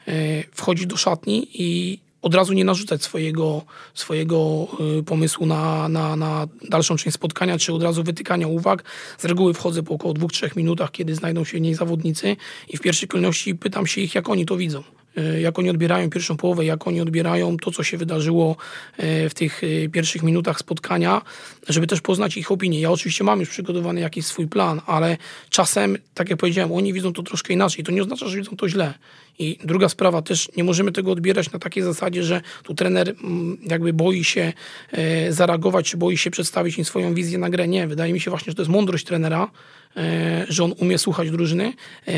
wchodzić 0.52 0.86
do 0.86 0.96
szatni 0.96 1.48
i 1.54 1.98
od 2.23 2.35
razu 2.35 2.53
nie 2.53 2.64
narzucać 2.64 3.03
swojego, 3.03 3.62
swojego 3.95 4.66
y, 4.99 5.03
pomysłu 5.03 5.47
na, 5.47 5.89
na, 5.89 6.16
na 6.16 6.47
dalszą 6.68 6.97
część 6.97 7.14
spotkania, 7.14 7.59
czy 7.59 7.73
od 7.73 7.83
razu 7.83 8.03
wytykania 8.03 8.49
uwag. 8.49 8.85
Z 9.18 9.25
reguły 9.25 9.55
wchodzę 9.55 9.83
po 9.83 9.95
około 9.95 10.14
dwóch, 10.14 10.33
trzech 10.33 10.57
minutach, 10.57 10.91
kiedy 10.91 11.14
znajdą 11.14 11.45
się 11.45 11.61
niej 11.61 11.75
zawodnicy 11.75 12.37
i 12.68 12.77
w 12.77 12.81
pierwszej 12.81 13.09
kolejności 13.09 13.55
pytam 13.55 13.87
się 13.87 14.01
ich, 14.01 14.14
jak 14.14 14.29
oni 14.29 14.47
to 14.47 14.57
widzą. 14.57 14.83
Y, 15.18 15.40
jak 15.40 15.58
oni 15.58 15.70
odbierają 15.70 16.10
pierwszą 16.10 16.36
połowę, 16.36 16.64
jak 16.64 16.86
oni 16.86 17.00
odbierają 17.00 17.56
to, 17.56 17.70
co 17.70 17.82
się 17.82 17.98
wydarzyło 17.98 18.56
y, 19.00 19.28
w 19.28 19.34
tych 19.34 19.62
pierwszych 19.92 20.22
minutach 20.22 20.58
spotkania, 20.58 21.22
żeby 21.68 21.86
też 21.86 22.00
poznać 22.00 22.36
ich 22.36 22.52
opinię. 22.52 22.80
Ja 22.80 22.90
oczywiście 22.90 23.24
mam 23.24 23.40
już 23.40 23.48
przygotowany 23.48 24.00
jakiś 24.00 24.26
swój 24.26 24.48
plan, 24.48 24.80
ale 24.86 25.16
czasem, 25.50 25.98
tak 26.14 26.30
jak 26.30 26.38
powiedziałem, 26.38 26.72
oni 26.72 26.92
widzą 26.92 27.12
to 27.12 27.22
troszkę 27.22 27.52
inaczej. 27.52 27.84
To 27.84 27.92
nie 27.92 28.02
oznacza, 28.02 28.28
że 28.28 28.36
widzą 28.36 28.56
to 28.56 28.68
źle. 28.68 28.94
I 29.38 29.58
druga 29.64 29.88
sprawa 29.88 30.22
też, 30.22 30.48
nie 30.56 30.64
możemy 30.64 30.92
tego 30.92 31.12
odbierać 31.12 31.52
na 31.52 31.58
takiej 31.58 31.82
zasadzie, 31.82 32.22
że 32.22 32.40
tu 32.62 32.74
trener 32.74 33.08
mm, 33.08 33.58
jakby 33.62 33.92
boi 33.92 34.24
się 34.24 34.52
e, 34.92 35.32
zareagować, 35.32 35.90
czy 35.90 35.96
boi 35.96 36.16
się 36.16 36.30
przedstawić 36.30 36.78
im 36.78 36.84
swoją 36.84 37.14
wizję 37.14 37.38
na 37.38 37.50
grę. 37.50 37.68
Nie, 37.68 37.86
wydaje 37.86 38.12
mi 38.12 38.20
się 38.20 38.30
właśnie, 38.30 38.50
że 38.50 38.54
to 38.54 38.62
jest 38.62 38.70
mądrość 38.70 39.04
trenera, 39.04 39.50
e, 39.96 40.46
że 40.48 40.64
on 40.64 40.74
umie 40.78 40.98
słuchać 40.98 41.30
drużyny 41.30 41.72
e, 42.06 42.12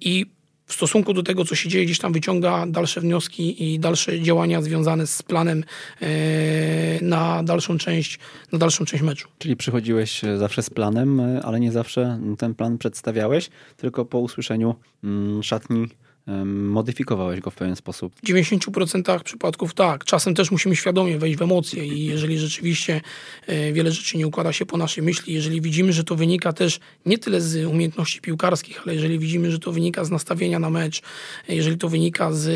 i 0.00 0.35
w 0.66 0.72
stosunku 0.72 1.12
do 1.12 1.22
tego, 1.22 1.44
co 1.44 1.54
się 1.54 1.68
dzieje, 1.68 1.84
gdzieś 1.84 1.98
tam 1.98 2.12
wyciąga 2.12 2.66
dalsze 2.66 3.00
wnioski 3.00 3.72
i 3.72 3.78
dalsze 3.78 4.20
działania 4.20 4.62
związane 4.62 5.06
z 5.06 5.22
planem 5.22 5.64
na 7.02 7.42
dalszą 7.42 7.78
część, 7.78 8.18
na 8.52 8.58
dalszą 8.58 8.84
część 8.84 9.02
meczu. 9.02 9.28
Czyli 9.38 9.56
przychodziłeś 9.56 10.22
zawsze 10.36 10.62
z 10.62 10.70
planem, 10.70 11.20
ale 11.44 11.60
nie 11.60 11.72
zawsze 11.72 12.20
ten 12.38 12.54
plan 12.54 12.78
przedstawiałeś, 12.78 13.50
tylko 13.76 14.04
po 14.04 14.18
usłyszeniu 14.18 14.74
mm, 15.04 15.42
szatni 15.42 15.88
modyfikowałeś 16.44 17.40
go 17.40 17.50
w 17.50 17.54
pewien 17.54 17.76
sposób. 17.76 18.14
W 18.16 18.22
90% 18.22 19.22
przypadków 19.22 19.74
tak. 19.74 20.04
Czasem 20.04 20.34
też 20.34 20.50
musimy 20.50 20.76
świadomie 20.76 21.18
wejść 21.18 21.38
w 21.38 21.42
emocje 21.42 21.86
i 21.86 22.04
jeżeli 22.04 22.38
rzeczywiście 22.38 23.00
e, 23.46 23.72
wiele 23.72 23.92
rzeczy 23.92 24.18
nie 24.18 24.26
układa 24.26 24.52
się 24.52 24.66
po 24.66 24.76
naszej 24.76 25.04
myśli, 25.04 25.34
jeżeli 25.34 25.60
widzimy, 25.60 25.92
że 25.92 26.04
to 26.04 26.14
wynika 26.14 26.52
też 26.52 26.80
nie 27.06 27.18
tyle 27.18 27.40
z 27.40 27.66
umiejętności 27.66 28.20
piłkarskich, 28.20 28.80
ale 28.84 28.94
jeżeli 28.94 29.18
widzimy, 29.18 29.50
że 29.50 29.58
to 29.58 29.72
wynika 29.72 30.04
z 30.04 30.10
nastawienia 30.10 30.58
na 30.58 30.70
mecz, 30.70 31.02
jeżeli 31.48 31.78
to 31.78 31.88
wynika 31.88 32.32
z 32.32 32.48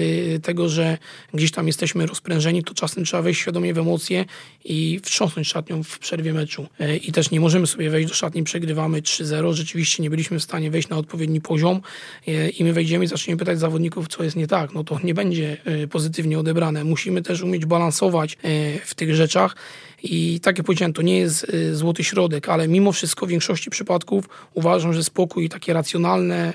tego, 0.43 0.69
że 0.69 0.99
gdzieś 1.35 1.51
tam 1.51 1.67
jesteśmy 1.67 2.07
rozprężeni, 2.07 2.65
to 2.65 2.75
czasem 2.75 3.05
trzeba 3.05 3.23
wejść 3.23 3.41
świadomie 3.41 3.75
w 3.75 3.79
emocje 3.79 4.25
i 4.65 5.01
wstrząsnąć 5.03 5.49
szatnią 5.49 5.83
w 5.83 5.99
przerwie 5.99 6.33
meczu. 6.33 6.67
E, 6.81 6.97
I 6.97 7.13
też 7.13 7.31
nie 7.31 7.41
możemy 7.41 7.67
sobie 7.67 7.91
wejść 7.91 8.09
do 8.09 8.15
szatni, 8.15 8.45
przegrywamy 8.45 9.03
3-0. 9.03 9.53
Rzeczywiście 9.53 10.03
nie 10.03 10.11
byliśmy 10.11 10.39
w 10.39 10.43
stanie 10.43 10.71
wejść 10.71 10.89
na 10.89 10.97
odpowiedni 10.97 11.41
poziom 11.41 11.81
e, 12.29 12.49
i 12.49 12.65
my 12.65 12.73
wejdziemy 12.73 13.05
i 13.05 13.09
zaczniemy 13.09 13.39
pytać 13.39 13.60
zawodników, 13.61 14.09
co 14.09 14.25
jest 14.25 14.37
nie 14.37 14.47
tak, 14.47 14.73
no 14.73 14.85
to 14.85 14.99
nie 15.05 15.15
będzie 15.15 15.57
e, 15.65 15.87
pozytywnie 15.87 16.39
odebrane. 16.39 16.85
Musimy 16.85 17.23
też 17.23 17.43
umieć 17.43 17.67
balansować 17.67 18.33
e, 18.33 18.37
w 18.79 18.95
tych 18.95 19.15
rzeczach. 19.15 19.57
I 20.03 20.41
tak 20.41 20.59
jak 20.59 20.67
powiedziałem, 20.67 20.93
to 20.93 21.03
nie 21.03 21.19
jest 21.19 21.47
e, 21.55 21.75
złoty 21.75 22.05
środek, 22.05 22.49
ale 22.49 22.69
mimo 22.69 22.93
wszystko 22.93 23.27
w 23.27 23.29
większości 23.29 23.71
przypadków 23.71 24.29
uważam, 24.55 24.93
że 24.93 25.05
spokój 25.05 25.45
i 25.45 25.49
takie 25.49 25.73
racjonalne 25.73 26.53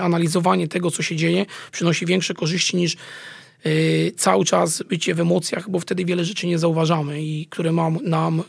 analizowanie 0.00 0.68
tego, 0.68 0.90
co 0.90 1.02
się 1.02 1.16
dzieje, 1.16 1.46
przynosi 1.72 2.06
większe 2.06 2.34
korzyści 2.34 2.76
niż 2.76 2.96
cały 4.16 4.44
czas 4.44 4.82
bycie 4.82 5.14
w 5.14 5.20
emocjach, 5.20 5.70
bo 5.70 5.80
wtedy 5.80 6.04
wiele 6.04 6.24
rzeczy 6.24 6.46
nie 6.46 6.58
zauważamy 6.58 7.22
i 7.22 7.46
które 7.46 7.72
nam 8.02 8.42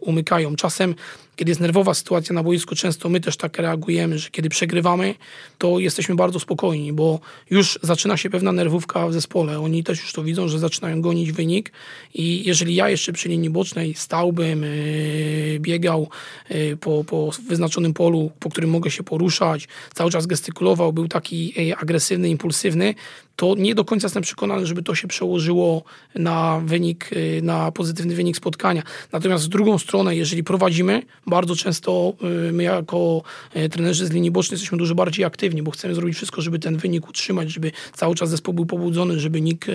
umykają. 0.00 0.56
Czasem 0.56 0.94
kiedy 1.40 1.50
jest 1.50 1.60
nerwowa 1.60 1.94
sytuacja 1.94 2.34
na 2.34 2.42
boisku, 2.42 2.74
często 2.74 3.08
my 3.08 3.20
też 3.20 3.36
tak 3.36 3.58
reagujemy, 3.58 4.18
że 4.18 4.30
kiedy 4.30 4.48
przegrywamy, 4.48 5.14
to 5.58 5.78
jesteśmy 5.78 6.14
bardzo 6.14 6.40
spokojni, 6.40 6.92
bo 6.92 7.20
już 7.50 7.78
zaczyna 7.82 8.16
się 8.16 8.30
pewna 8.30 8.52
nerwówka 8.52 9.08
w 9.08 9.12
zespole. 9.12 9.60
Oni 9.60 9.84
też 9.84 10.00
już 10.00 10.12
to 10.12 10.22
widzą, 10.22 10.48
że 10.48 10.58
zaczynają 10.58 11.00
gonić 11.00 11.32
wynik 11.32 11.72
i 12.14 12.44
jeżeli 12.44 12.74
ja 12.74 12.88
jeszcze 12.88 13.12
przy 13.12 13.28
linii 13.28 13.50
bocznej 13.50 13.94
stałbym, 13.94 14.62
yy, 14.62 15.58
biegał 15.60 16.08
yy, 16.50 16.76
po, 16.76 17.04
po 17.04 17.30
wyznaczonym 17.48 17.94
polu, 17.94 18.30
po 18.40 18.50
którym 18.50 18.70
mogę 18.70 18.90
się 18.90 19.02
poruszać, 19.02 19.68
cały 19.94 20.10
czas 20.10 20.26
gestykulował, 20.26 20.92
był 20.92 21.08
taki 21.08 21.66
yy, 21.66 21.76
agresywny, 21.76 22.28
impulsywny, 22.28 22.94
to 23.40 23.54
nie 23.58 23.74
do 23.74 23.84
końca 23.84 24.06
jestem 24.06 24.22
przekonany, 24.22 24.66
żeby 24.66 24.82
to 24.82 24.94
się 24.94 25.08
przełożyło 25.08 25.82
na 26.14 26.60
wynik, 26.64 27.10
y, 27.12 27.40
na 27.42 27.72
pozytywny 27.72 28.14
wynik 28.14 28.36
spotkania. 28.36 28.82
Natomiast 29.12 29.44
z 29.44 29.48
drugą 29.48 29.78
stronę, 29.78 30.16
jeżeli 30.16 30.44
prowadzimy, 30.44 31.02
bardzo 31.30 31.56
często 31.56 32.14
y, 32.48 32.52
my 32.52 32.62
jako 32.62 33.22
y, 33.56 33.68
trenerzy 33.68 34.06
z 34.06 34.10
linii 34.10 34.30
bocznej 34.30 34.54
jesteśmy 34.54 34.78
dużo 34.78 34.94
bardziej 34.94 35.24
aktywni, 35.24 35.62
bo 35.62 35.70
chcemy 35.70 35.94
zrobić 35.94 36.16
wszystko, 36.16 36.42
żeby 36.42 36.58
ten 36.58 36.76
wynik 36.76 37.08
utrzymać, 37.08 37.50
żeby 37.50 37.72
cały 37.92 38.14
czas 38.14 38.30
zespół 38.30 38.54
był 38.54 38.66
pobudzony, 38.66 39.20
żeby 39.20 39.40
nikt 39.40 39.70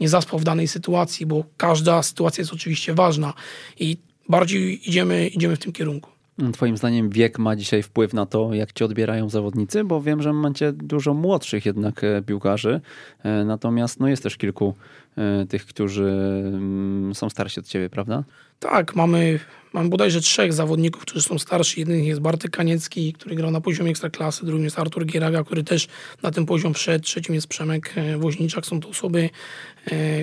nie 0.00 0.08
zaspał 0.08 0.38
w 0.38 0.44
danej 0.44 0.68
sytuacji, 0.68 1.26
bo 1.26 1.44
każda 1.56 2.02
sytuacja 2.02 2.42
jest 2.42 2.52
oczywiście 2.52 2.94
ważna 2.94 3.34
i 3.80 3.96
bardziej 4.28 4.88
idziemy, 4.88 5.28
idziemy 5.28 5.56
w 5.56 5.58
tym 5.58 5.72
kierunku. 5.72 6.14
Twoim 6.52 6.76
zdaniem 6.76 7.10
wiek 7.10 7.38
ma 7.38 7.56
dzisiaj 7.56 7.82
wpływ 7.82 8.14
na 8.14 8.26
to, 8.26 8.54
jak 8.54 8.72
cię 8.72 8.84
odbierają 8.84 9.28
zawodnicy? 9.28 9.84
Bo 9.84 10.02
wiem, 10.02 10.22
że 10.22 10.32
macie 10.32 10.72
dużo 10.72 11.14
młodszych 11.14 11.66
jednak 11.66 12.04
e, 12.04 12.22
piłkarzy, 12.22 12.80
e, 13.22 13.44
natomiast 13.44 14.00
no 14.00 14.08
jest 14.08 14.22
też 14.22 14.36
kilku 14.36 14.74
e, 15.16 15.46
tych, 15.46 15.66
którzy 15.66 16.04
mm, 16.04 17.14
są 17.14 17.30
starsi 17.30 17.60
od 17.60 17.66
ciebie, 17.66 17.90
prawda? 17.90 18.24
Tak, 18.70 18.96
mamy, 18.96 19.40
mamy 19.72 19.88
bodajże 19.88 20.20
trzech 20.20 20.52
zawodników, 20.52 21.02
którzy 21.02 21.22
są 21.22 21.38
starsi. 21.38 21.80
Jeden 21.80 22.04
jest 22.04 22.20
Bartek 22.20 22.50
Kaniecki, 22.50 23.12
który 23.12 23.34
grał 23.36 23.50
na 23.50 23.60
poziomie 23.60 23.90
ekstraklasy, 23.90 24.46
drugim 24.46 24.64
jest 24.64 24.78
Artur 24.78 25.06
Gieraga, 25.06 25.44
który 25.44 25.64
też 25.64 25.88
na 26.22 26.30
ten 26.30 26.46
poziom 26.46 26.74
wszedł, 26.74 27.04
trzecim 27.04 27.34
jest 27.34 27.46
Przemek 27.46 27.94
Woźniczak. 28.18 28.66
Są 28.66 28.80
to 28.80 28.88
osoby, 28.88 29.30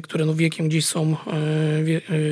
które 0.03 0.25
no 0.25 0.33
wiekiem 0.33 0.69
gdzieś 0.69 0.85
są 0.85 1.15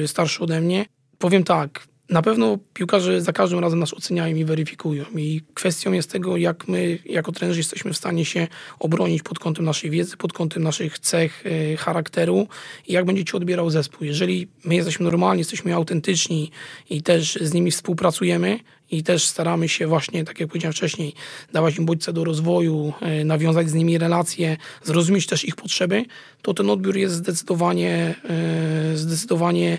starsze 0.06 0.44
ode 0.44 0.62
mnie. 0.62 0.86
Powiem 1.18 1.44
tak, 1.44 1.88
na 2.10 2.22
pewno 2.22 2.58
piłkarze 2.74 3.22
za 3.22 3.34
każdym 3.34 3.60
razem 3.60 3.80
nas 3.80 3.94
oceniają 3.94 4.36
i 4.36 4.46
weryfikują. 4.46 5.06
I 5.16 5.42
kwestią 5.54 5.92
jest 5.92 6.12
tego, 6.12 6.38
jak 6.38 6.68
my 6.68 7.00
jako 7.06 7.32
trenerzy 7.32 7.60
jesteśmy 7.60 7.94
w 7.94 7.98
stanie 7.98 8.26
się 8.26 8.48
obronić 8.80 9.24
pod 9.24 9.40
kątem 9.40 9.66
naszej 9.66 9.90
wiedzy, 9.90 10.18
pod 10.18 10.34
kątem 10.34 10.64
naszych 10.64 11.00
cech, 11.00 11.44
e, 11.46 11.78
charakteru 11.78 12.48
i 12.88 12.94
jak 12.94 13.06
będzie 13.06 13.26
ci 13.26 13.38
odbierał 13.38 13.70
zespół. 13.70 14.08
Jeżeli 14.08 14.48
my 14.66 14.76
jesteśmy 14.76 15.04
normalni, 15.04 15.40
jesteśmy 15.40 15.76
autentyczni 15.76 16.52
i 16.90 17.02
też 17.02 17.38
z 17.42 17.54
nimi 17.54 17.72
współpracujemy, 17.72 18.60
i 18.92 19.04
też 19.04 19.26
staramy 19.26 19.70
się 19.70 19.88
właśnie, 19.88 20.26
tak 20.26 20.40
jak 20.40 20.50
powiedziałem 20.50 20.74
wcześniej, 20.74 21.14
dawać 21.54 21.78
im 21.78 21.86
bodźce 21.86 22.14
do 22.14 22.24
rozwoju, 22.24 22.94
e, 23.02 23.26
nawiązać 23.26 23.70
z 23.70 23.74
nimi 23.74 23.98
relacje, 23.98 24.58
zrozumieć 24.84 25.28
też 25.28 25.46
ich 25.46 25.56
potrzeby, 25.56 26.06
to 26.42 26.54
ten 26.54 26.70
odbiór 26.70 26.98
jest 26.98 27.16
zdecydowanie, 27.16 28.16
e, 28.30 28.98
zdecydowanie 28.98 29.78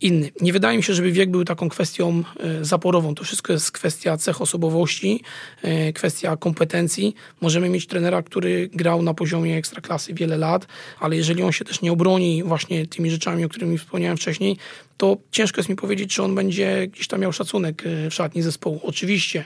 inny. 0.00 0.30
Nie 0.40 0.52
wydaje 0.52 0.76
mi 0.76 0.82
się, 0.82 0.94
żeby 0.94 1.12
wiek 1.12 1.30
był 1.30 1.44
taką 1.44 1.68
kwestią 1.68 2.22
e, 2.40 2.64
zaporową. 2.64 3.14
To 3.14 3.24
wszystko 3.24 3.52
jest 3.52 3.72
kwestia 3.72 4.16
cech 4.16 4.42
osobowości, 4.42 5.22
kwestia 5.94 6.36
kompetencji. 6.36 7.14
Możemy 7.40 7.68
mieć 7.68 7.86
trenera, 7.86 8.22
który 8.22 8.68
grał 8.68 9.02
na 9.02 9.14
poziomie 9.14 9.56
ekstraklasy 9.56 10.14
wiele 10.14 10.36
lat, 10.36 10.66
ale 11.00 11.16
jeżeli 11.16 11.42
on 11.42 11.52
się 11.52 11.64
też 11.64 11.82
nie 11.82 11.92
obroni 11.92 12.42
właśnie 12.42 12.86
tymi 12.86 13.10
rzeczami, 13.10 13.44
o 13.44 13.48
których 13.48 13.80
wspomniałem 13.80 14.16
wcześniej, 14.16 14.56
to 14.96 15.16
ciężko 15.30 15.58
jest 15.58 15.68
mi 15.68 15.76
powiedzieć, 15.76 16.14
czy 16.14 16.22
on 16.22 16.34
będzie 16.34 16.86
gdzieś 16.86 17.08
tam 17.08 17.20
miał 17.20 17.32
szacunek 17.32 17.82
w 18.10 18.14
szatni 18.14 18.42
zespołu. 18.42 18.80
Oczywiście, 18.82 19.44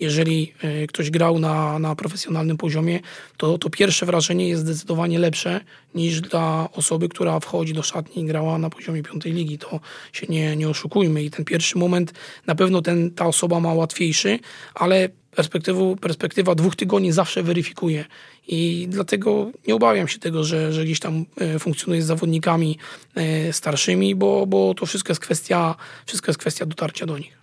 jeżeli 0.00 0.52
e, 0.62 0.86
ktoś 0.86 1.10
grał 1.10 1.38
na, 1.38 1.78
na 1.78 1.96
profesjonalnym 1.96 2.56
poziomie, 2.56 3.00
to, 3.36 3.58
to 3.58 3.70
pierwsze 3.70 4.06
wrażenie 4.06 4.48
jest 4.48 4.62
zdecydowanie 4.62 5.18
lepsze 5.18 5.60
niż 5.94 6.20
dla 6.20 6.68
osoby, 6.72 7.08
która 7.08 7.40
wchodzi 7.40 7.72
do 7.72 7.82
szatni 7.82 8.22
i 8.22 8.26
grała 8.26 8.58
na 8.58 8.70
poziomie 8.70 9.02
piątej 9.02 9.32
ligi. 9.32 9.58
To 9.58 9.80
się 10.12 10.26
nie, 10.28 10.56
nie 10.56 10.68
oszukujmy. 10.68 11.22
I 11.22 11.30
ten 11.30 11.44
pierwszy 11.44 11.78
moment 11.78 12.12
na 12.46 12.54
pewno 12.54 12.82
ten, 12.82 13.10
ta 13.10 13.26
osoba 13.26 13.60
ma 13.60 13.74
łatwiejszy, 13.74 14.38
ale 14.74 15.08
perspektywa 16.00 16.54
dwóch 16.54 16.76
tygodni 16.76 17.12
zawsze 17.12 17.42
weryfikuje. 17.42 18.04
I 18.48 18.86
dlatego 18.90 19.50
nie 19.66 19.74
obawiam 19.74 20.08
się 20.08 20.18
tego, 20.18 20.44
że, 20.44 20.72
że 20.72 20.84
gdzieś 20.84 21.00
tam 21.00 21.24
e, 21.36 21.58
funkcjonuje 21.58 22.02
z 22.02 22.06
zawodnikami 22.06 22.78
e, 23.14 23.52
starszymi, 23.52 24.14
bo, 24.14 24.46
bo 24.46 24.74
to 24.74 24.86
wszystko 24.86 25.10
jest 25.10 25.20
kwestia, 25.20 25.74
wszystko 26.06 26.30
jest 26.30 26.38
kwestia 26.38 26.66
dotarcia 26.66 27.06
do 27.06 27.18
nich. 27.18 27.41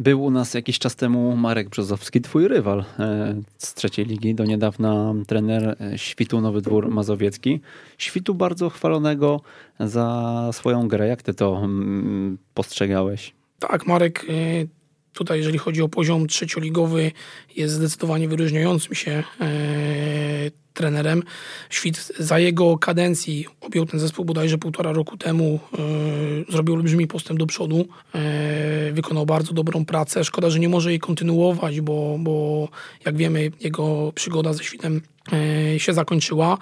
Był 0.00 0.24
u 0.24 0.30
nas 0.30 0.54
jakiś 0.54 0.78
czas 0.78 0.96
temu 0.96 1.36
Marek 1.36 1.68
Brzozowski, 1.68 2.20
twój 2.20 2.48
rywal 2.48 2.84
e, 2.98 3.42
z 3.58 3.74
trzeciej 3.74 4.06
ligi, 4.06 4.34
do 4.34 4.44
niedawna 4.44 5.14
trener 5.26 5.76
e, 5.80 5.98
Świtu 5.98 6.40
Nowy 6.40 6.62
Dwór 6.62 6.88
Mazowiecki. 6.88 7.60
Świtu 7.98 8.34
bardzo 8.34 8.70
chwalonego 8.70 9.40
za 9.80 10.50
swoją 10.52 10.88
grę. 10.88 11.08
Jak 11.08 11.22
ty 11.22 11.34
to 11.34 11.60
mm, 11.64 12.38
postrzegałeś? 12.54 13.34
Tak, 13.58 13.86
Marek 13.86 14.26
e, 14.28 14.32
tutaj, 15.12 15.38
jeżeli 15.38 15.58
chodzi 15.58 15.82
o 15.82 15.88
poziom 15.88 16.26
trzecioligowy, 16.26 17.12
jest 17.56 17.74
zdecydowanie 17.74 18.28
wyróżniającym 18.28 18.94
się 18.94 19.24
trenerem. 20.78 21.22
Świt 21.70 22.12
za 22.18 22.38
jego 22.38 22.78
kadencji 22.78 23.46
objął 23.60 23.86
ten 23.86 24.00
zespół 24.00 24.24
bodajże 24.24 24.58
półtora 24.58 24.92
roku 24.92 25.16
temu, 25.16 25.60
e, 26.48 26.52
zrobił 26.52 26.74
olbrzymi 26.74 27.06
postęp 27.06 27.38
do 27.38 27.46
przodu, 27.46 27.88
e, 28.14 28.92
wykonał 28.92 29.26
bardzo 29.26 29.52
dobrą 29.52 29.84
pracę. 29.84 30.24
Szkoda, 30.24 30.50
że 30.50 30.58
nie 30.58 30.68
może 30.68 30.90
jej 30.90 31.00
kontynuować, 31.00 31.80
bo, 31.80 32.16
bo 32.18 32.68
jak 33.04 33.16
wiemy, 33.16 33.50
jego 33.60 34.12
przygoda 34.14 34.52
ze 34.52 34.64
Świtem 34.64 35.00
e, 35.32 35.80
się 35.80 35.92
zakończyła. 35.92 36.58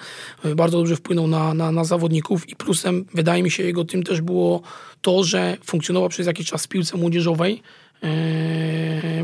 Bardzo 0.56 0.78
dobrze 0.78 0.96
wpłynął 0.96 1.26
na, 1.26 1.54
na, 1.54 1.72
na, 1.72 1.84
zawodników 1.84 2.48
i 2.48 2.56
plusem, 2.56 3.04
wydaje 3.14 3.42
mi 3.42 3.50
się, 3.50 3.62
jego 3.62 3.84
tym 3.84 4.02
też 4.02 4.20
było 4.20 4.62
to, 5.02 5.24
że 5.24 5.56
funkcjonował 5.64 6.08
przez 6.08 6.26
jakiś 6.26 6.46
czas 6.46 6.64
w 6.64 6.68
piłce 6.68 6.96
młodzieżowej, 6.96 7.62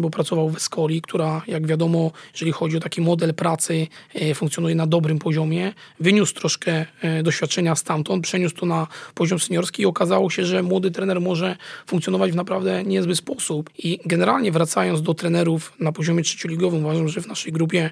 bo 0.00 0.10
pracował 0.10 0.50
w 0.50 0.56
Escoli, 0.56 1.02
która 1.02 1.42
jak 1.46 1.66
wiadomo, 1.66 2.10
jeżeli 2.32 2.52
chodzi 2.52 2.76
o 2.76 2.80
taki 2.80 3.00
model 3.00 3.34
pracy, 3.34 3.86
e, 4.14 4.34
funkcjonuje 4.34 4.74
na 4.74 4.86
dobrym 4.86 5.18
poziomie. 5.18 5.72
Wyniósł 6.00 6.34
troszkę 6.34 6.86
e, 7.02 7.22
doświadczenia 7.22 7.76
stamtąd, 7.76 8.24
przeniósł 8.24 8.56
to 8.56 8.66
na 8.66 8.86
poziom 9.14 9.38
seniorski 9.38 9.82
i 9.82 9.86
okazało 9.86 10.30
się, 10.30 10.44
że 10.44 10.62
młody 10.62 10.90
trener 10.90 11.20
może 11.20 11.56
funkcjonować 11.86 12.32
w 12.32 12.34
naprawdę 12.34 12.84
niezły 12.84 13.16
sposób. 13.16 13.70
I 13.78 13.98
generalnie 14.06 14.52
wracając 14.52 15.02
do 15.02 15.14
trenerów 15.14 15.72
na 15.80 15.92
poziomie 15.92 16.22
trzecioligowym, 16.22 16.84
uważam, 16.84 17.08
że 17.08 17.20
w 17.20 17.26
naszej 17.26 17.52
grupie 17.52 17.90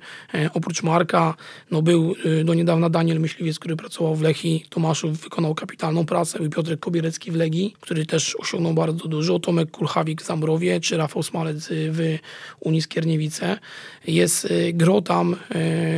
oprócz 0.55 0.83
Marka 0.83 1.35
no 1.70 1.83
był 1.83 2.14
do 2.45 2.55
niedawna 2.55 2.91
Daniel 2.91 3.20
Myśliwiec, 3.20 3.59
który 3.59 3.76
pracował 3.76 4.14
w 4.14 4.22
Lechi, 4.22 4.64
Tomaszów 4.68 5.20
wykonał 5.20 5.55
kapitalną 5.55 6.07
pracę 6.07 6.39
i 6.47 6.49
Piotrek 6.49 6.81
Kobierecki 6.81 7.31
w 7.31 7.37
Legii, 7.37 7.76
który 7.81 8.07
też 8.07 8.37
osiągnął 8.37 8.74
bardzo 8.74 9.09
dużo, 9.09 9.39
Tomek 9.39 9.70
Kulchawik 9.70 10.22
w 10.22 10.24
Zamrowie, 10.71 10.81
czy 10.81 10.97
Rafał 10.97 11.23
Smalec 11.23 11.68
w 11.71 12.18
Unii 12.61 12.83
Skierniewice. 12.83 13.59
Jest 14.07 14.45
y, 14.45 14.73
gro 14.73 15.03
tam 15.03 15.37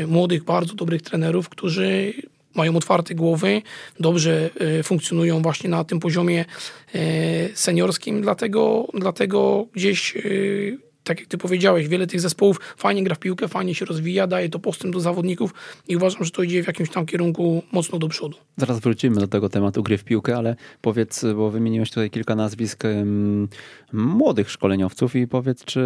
y, 0.03 0.07
młodych, 0.07 0.45
bardzo 0.45 0.75
dobrych 0.75 1.03
trenerów, 1.03 1.49
którzy 1.49 2.15
mają 2.55 2.77
otwarte 2.77 3.15
głowy, 3.15 3.63
dobrze 4.01 4.51
y, 4.81 4.83
funkcjonują 4.83 5.43
właśnie 5.43 5.71
na 5.71 5.85
tym 5.85 6.01
poziomie 6.01 6.45
seniorskim, 7.55 8.23
dlatego, 8.23 8.89
dlatego 8.95 9.67
gdzieś 9.73 10.15
tak 11.05 11.21
jak 11.21 11.29
ty 11.29 11.39
powiedziałeś, 11.39 11.89
wiele 11.89 12.07
tych 12.07 12.21
zespołów 12.21 12.61
fajnie 12.77 13.05
gra 13.05 13.15
w 13.15 13.19
piłkę, 13.19 13.49
fajnie 13.49 13.75
się 13.75 13.85
rozwija, 13.85 14.27
daje 14.27 14.49
to 14.49 14.59
postęp 14.59 14.95
do 14.95 15.01
zawodników 15.01 15.55
i 15.89 15.97
uważam, 15.97 16.25
że 16.25 16.31
to 16.31 16.43
idzie 16.43 16.63
w 16.63 16.67
jakimś 16.67 16.91
tam 16.91 17.07
kierunku 17.07 17.63
mocno 17.73 17.99
do 17.99 18.09
przodu. 18.09 18.37
Zaraz 18.57 18.81
wrócimy 18.81 19.21
do 19.21 19.29
tego 19.29 19.49
tematu 19.49 19.83
gry 19.83 19.99
w 19.99 20.05
piłkę, 20.05 20.37
ale 20.37 20.57
powiedz, 20.81 21.25
bo 21.37 21.51
wymieniłeś 21.51 21.91
tutaj 21.91 22.11
kilka 22.11 22.37
nazwisk 22.37 22.83
młodych 23.93 24.51
szkoleniowców 24.51 25.17
i 25.17 25.27
powiedz, 25.27 25.65
czy 25.65 25.81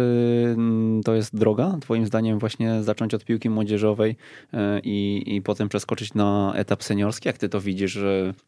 um, 0.47 1.01
to 1.05 1.15
jest 1.15 1.35
droga, 1.35 1.77
twoim 1.81 2.05
zdaniem, 2.05 2.39
właśnie 2.39 2.83
zacząć 2.83 3.13
od 3.13 3.25
piłki 3.25 3.49
młodzieżowej 3.49 4.15
um, 4.53 4.61
i, 4.83 5.23
i 5.35 5.41
potem 5.41 5.69
przeskoczyć 5.69 6.13
na 6.13 6.53
etap 6.55 6.83
seniorski? 6.83 7.29
Jak 7.29 7.37
ty 7.37 7.49
to 7.49 7.61
widzisz? 7.61 7.99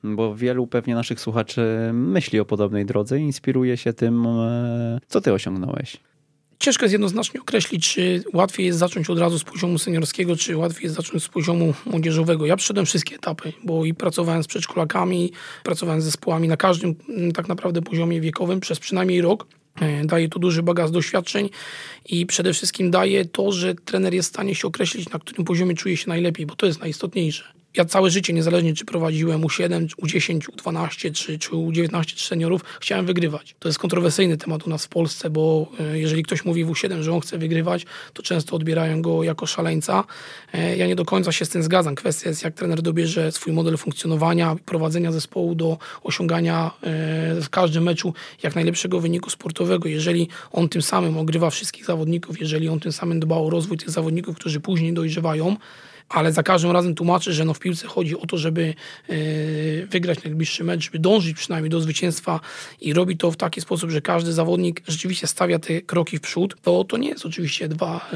Bo 0.03 0.35
wielu 0.35 0.67
pewnie 0.67 0.95
naszych 0.95 1.19
słuchaczy 1.19 1.89
myśli 1.93 2.39
o 2.39 2.45
podobnej 2.45 2.85
drodze 2.85 3.19
i 3.19 3.21
inspiruje 3.21 3.77
się 3.77 3.93
tym, 3.93 4.25
e, 4.25 4.99
co 5.07 5.21
ty 5.21 5.33
osiągnąłeś. 5.33 5.97
Ciężko 6.63 6.85
jest 6.85 6.93
jednoznacznie 6.93 7.41
określić, 7.41 7.93
czy 7.93 8.23
łatwiej 8.33 8.65
jest 8.65 8.79
zacząć 8.79 9.09
od 9.09 9.19
razu 9.19 9.39
z 9.39 9.43
poziomu 9.43 9.77
seniorskiego, 9.77 10.35
czy 10.35 10.57
łatwiej 10.57 10.83
jest 10.83 10.95
zacząć 10.95 11.23
z 11.23 11.27
poziomu 11.27 11.73
młodzieżowego. 11.85 12.45
Ja 12.45 12.55
przeszedłem 12.55 12.85
wszystkie 12.85 13.15
etapy, 13.15 13.53
bo 13.63 13.85
i 13.85 13.93
pracowałem 13.93 14.43
z 14.43 14.47
przedszkolakami, 14.47 15.31
pracowałem 15.63 16.01
z 16.01 16.05
zespołami 16.05 16.47
na 16.47 16.57
każdym 16.57 16.95
mm, 17.09 17.31
tak 17.31 17.47
naprawdę 17.47 17.81
poziomie 17.81 18.21
wiekowym 18.21 18.59
przez 18.59 18.79
przynajmniej 18.79 19.21
rok. 19.21 19.47
E, 19.81 20.05
daje 20.05 20.29
to 20.29 20.39
duży 20.39 20.63
bagaż 20.63 20.91
doświadczeń 20.91 21.49
i 22.05 22.25
przede 22.25 22.53
wszystkim 22.53 22.91
daje 22.91 23.25
to, 23.25 23.51
że 23.51 23.75
trener 23.75 24.13
jest 24.13 24.29
w 24.29 24.33
stanie 24.33 24.55
się 24.55 24.67
określić, 24.67 25.09
na 25.09 25.19
którym 25.19 25.45
poziomie 25.45 25.75
czuje 25.75 25.97
się 25.97 26.09
najlepiej, 26.09 26.45
bo 26.45 26.55
to 26.55 26.65
jest 26.65 26.79
najistotniejsze. 26.79 27.58
Ja 27.77 27.85
całe 27.85 28.09
życie, 28.09 28.33
niezależnie 28.33 28.73
czy 28.73 28.85
prowadziłem 28.85 29.41
U7, 29.41 29.87
U10, 29.87 30.39
U12 30.39 31.11
czy, 31.11 31.39
czy 31.39 31.51
U19 31.51 32.05
czy 32.05 32.27
seniorów, 32.27 32.61
chciałem 32.81 33.05
wygrywać. 33.05 33.55
To 33.59 33.69
jest 33.69 33.79
kontrowersyjny 33.79 34.37
temat 34.37 34.67
u 34.67 34.69
nas 34.69 34.85
w 34.85 34.89
Polsce, 34.89 35.29
bo 35.29 35.71
e, 35.79 35.99
jeżeli 35.99 36.23
ktoś 36.23 36.45
mówi 36.45 36.65
w 36.65 36.69
U7, 36.69 37.01
że 37.01 37.13
on 37.13 37.19
chce 37.19 37.37
wygrywać, 37.37 37.85
to 38.13 38.23
często 38.23 38.55
odbierają 38.55 39.01
go 39.01 39.23
jako 39.23 39.45
szaleńca. 39.45 40.03
E, 40.53 40.77
ja 40.77 40.87
nie 40.87 40.95
do 40.95 41.05
końca 41.05 41.31
się 41.31 41.45
z 41.45 41.49
tym 41.49 41.63
zgadzam. 41.63 41.95
Kwestia 41.95 42.29
jest, 42.29 42.43
jak 42.43 42.53
trener 42.53 42.81
dobierze 42.81 43.31
swój 43.31 43.53
model 43.53 43.77
funkcjonowania, 43.77 44.55
prowadzenia 44.65 45.11
zespołu 45.11 45.55
do 45.55 45.77
osiągania 46.03 46.71
e, 46.81 47.41
w 47.41 47.49
każdym 47.49 47.83
meczu 47.83 48.13
jak 48.43 48.55
najlepszego 48.55 48.99
wyniku 48.99 49.29
sportowego. 49.29 49.89
Jeżeli 49.89 50.27
on 50.51 50.69
tym 50.69 50.81
samym 50.81 51.17
ogrywa 51.17 51.49
wszystkich 51.49 51.85
zawodników, 51.85 52.39
jeżeli 52.39 52.69
on 52.69 52.79
tym 52.79 52.91
samym 52.91 53.19
dba 53.19 53.35
o 53.37 53.49
rozwój 53.49 53.77
tych 53.77 53.89
zawodników, 53.89 54.35
którzy 54.35 54.59
później 54.59 54.93
dojrzewają, 54.93 55.55
ale 56.09 56.33
za 56.33 56.43
każdym 56.43 56.71
razem 56.71 56.95
tłumaczy, 56.95 57.33
że 57.33 57.45
no 57.45 57.53
w 57.53 57.59
piłce 57.59 57.87
chodzi 57.87 58.17
o 58.19 58.25
to, 58.25 58.37
żeby 58.37 58.73
yy, 59.09 59.87
wygrać 59.87 60.23
najbliższy 60.23 60.63
mecz, 60.63 60.83
żeby 60.83 60.99
dążyć 60.99 61.37
przynajmniej 61.37 61.69
do 61.69 61.81
zwycięstwa 61.81 62.39
i 62.81 62.93
robi 62.93 63.17
to 63.17 63.31
w 63.31 63.37
taki 63.37 63.61
sposób, 63.61 63.89
że 63.89 64.01
każdy 64.01 64.33
zawodnik 64.33 64.81
rzeczywiście 64.87 65.27
stawia 65.27 65.59
te 65.59 65.81
kroki 65.81 66.17
w 66.17 66.21
przód, 66.21 66.55
to 66.61 66.83
to 66.83 66.97
nie 66.97 67.09
jest 67.09 67.25
oczywiście 67.25 67.67
dwa 67.67 68.09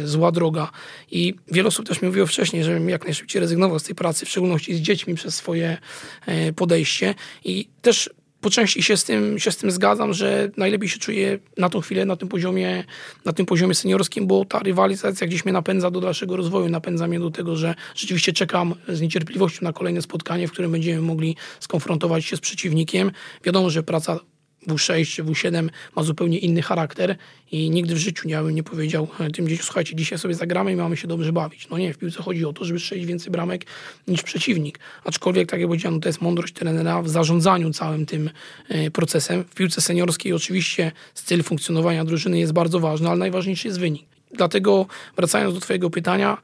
yy, 0.00 0.08
zła 0.08 0.32
droga. 0.32 0.70
I 1.10 1.34
wiele 1.52 1.68
osób 1.68 1.88
też 1.88 2.02
mi 2.02 2.08
mówiło 2.08 2.26
wcześniej, 2.26 2.64
żebym 2.64 2.88
jak 2.88 3.04
najszybciej 3.04 3.40
rezygnował 3.40 3.78
z 3.78 3.82
tej 3.82 3.94
pracy, 3.94 4.26
w 4.26 4.28
szczególności 4.28 4.74
z 4.74 4.80
dziećmi 4.80 5.14
przez 5.14 5.34
swoje 5.34 5.78
yy, 6.26 6.52
podejście 6.52 7.14
i 7.44 7.68
też 7.82 8.10
po 8.40 8.50
części 8.50 8.82
się 8.82 8.96
z, 8.96 9.04
tym, 9.04 9.38
się 9.38 9.52
z 9.52 9.56
tym 9.56 9.70
zgadzam, 9.70 10.12
że 10.12 10.50
najlepiej 10.56 10.88
się 10.88 10.98
czuję 10.98 11.38
na 11.56 11.68
tą 11.68 11.80
chwilę 11.80 12.04
na 12.04 12.16
tym 12.16 12.28
poziomie, 12.28 12.84
na 13.24 13.32
tym 13.32 13.46
poziomie 13.46 13.74
seniorskim, 13.74 14.26
bo 14.26 14.44
ta 14.44 14.58
rywalizacja 14.58 15.26
gdzieś 15.26 15.44
mnie 15.44 15.52
napędza 15.52 15.90
do 15.90 16.00
dalszego 16.00 16.36
rozwoju, 16.36 16.68
napędza 16.68 17.08
mnie 17.08 17.20
do 17.20 17.30
tego, 17.30 17.56
że 17.56 17.74
rzeczywiście 17.94 18.32
czekam 18.32 18.74
z 18.88 19.00
niecierpliwością 19.00 19.64
na 19.64 19.72
kolejne 19.72 20.02
spotkanie, 20.02 20.48
w 20.48 20.52
którym 20.52 20.72
będziemy 20.72 21.02
mogli 21.02 21.36
skonfrontować 21.60 22.24
się 22.24 22.36
z 22.36 22.40
przeciwnikiem. 22.40 23.10
Wiadomo, 23.44 23.70
że 23.70 23.82
praca 23.82 24.20
W6 24.68 25.14
czy 25.14 25.24
W7 25.24 25.68
ma 25.96 26.02
zupełnie 26.02 26.38
inny 26.38 26.62
charakter 26.62 27.16
i 27.52 27.70
nigdy 27.70 27.94
w 27.94 27.98
życiu 27.98 28.28
nie 28.28 28.38
nie 28.52 28.62
powiedział 28.62 29.08
e, 29.20 29.30
tym 29.30 29.48
dzieciom, 29.48 29.64
słuchajcie, 29.64 29.96
dzisiaj 29.96 30.18
sobie 30.18 30.34
zagramy 30.34 30.72
i 30.72 30.76
mamy 30.76 30.96
się 30.96 31.08
dobrze 31.08 31.32
bawić. 31.32 31.68
No 31.68 31.78
nie, 31.78 31.94
w 31.94 31.98
piłce 31.98 32.22
chodzi 32.22 32.44
o 32.44 32.52
to, 32.52 32.64
żeby 32.64 32.80
strzelić 32.80 33.06
więcej 33.06 33.32
bramek 33.32 33.66
niż 34.08 34.22
przeciwnik. 34.22 34.78
Aczkolwiek, 35.04 35.50
tak 35.50 35.60
jak 35.60 35.68
powiedziałem, 35.68 35.94
no 35.94 36.00
to 36.00 36.08
jest 36.08 36.20
mądrość 36.20 36.54
trenera 36.54 37.02
w 37.02 37.08
zarządzaniu 37.08 37.70
całym 37.70 38.06
tym 38.06 38.30
e, 38.68 38.90
procesem. 38.90 39.44
W 39.44 39.54
piłce 39.54 39.80
seniorskiej 39.80 40.32
oczywiście 40.32 40.92
styl 41.14 41.42
funkcjonowania 41.42 42.04
drużyny 42.04 42.38
jest 42.38 42.52
bardzo 42.52 42.80
ważny, 42.80 43.08
ale 43.08 43.18
najważniejszy 43.18 43.68
jest 43.68 43.80
wynik. 43.80 44.06
Dlatego 44.34 44.86
wracając 45.16 45.54
do 45.54 45.60
twojego 45.60 45.90
pytania, 45.90 46.38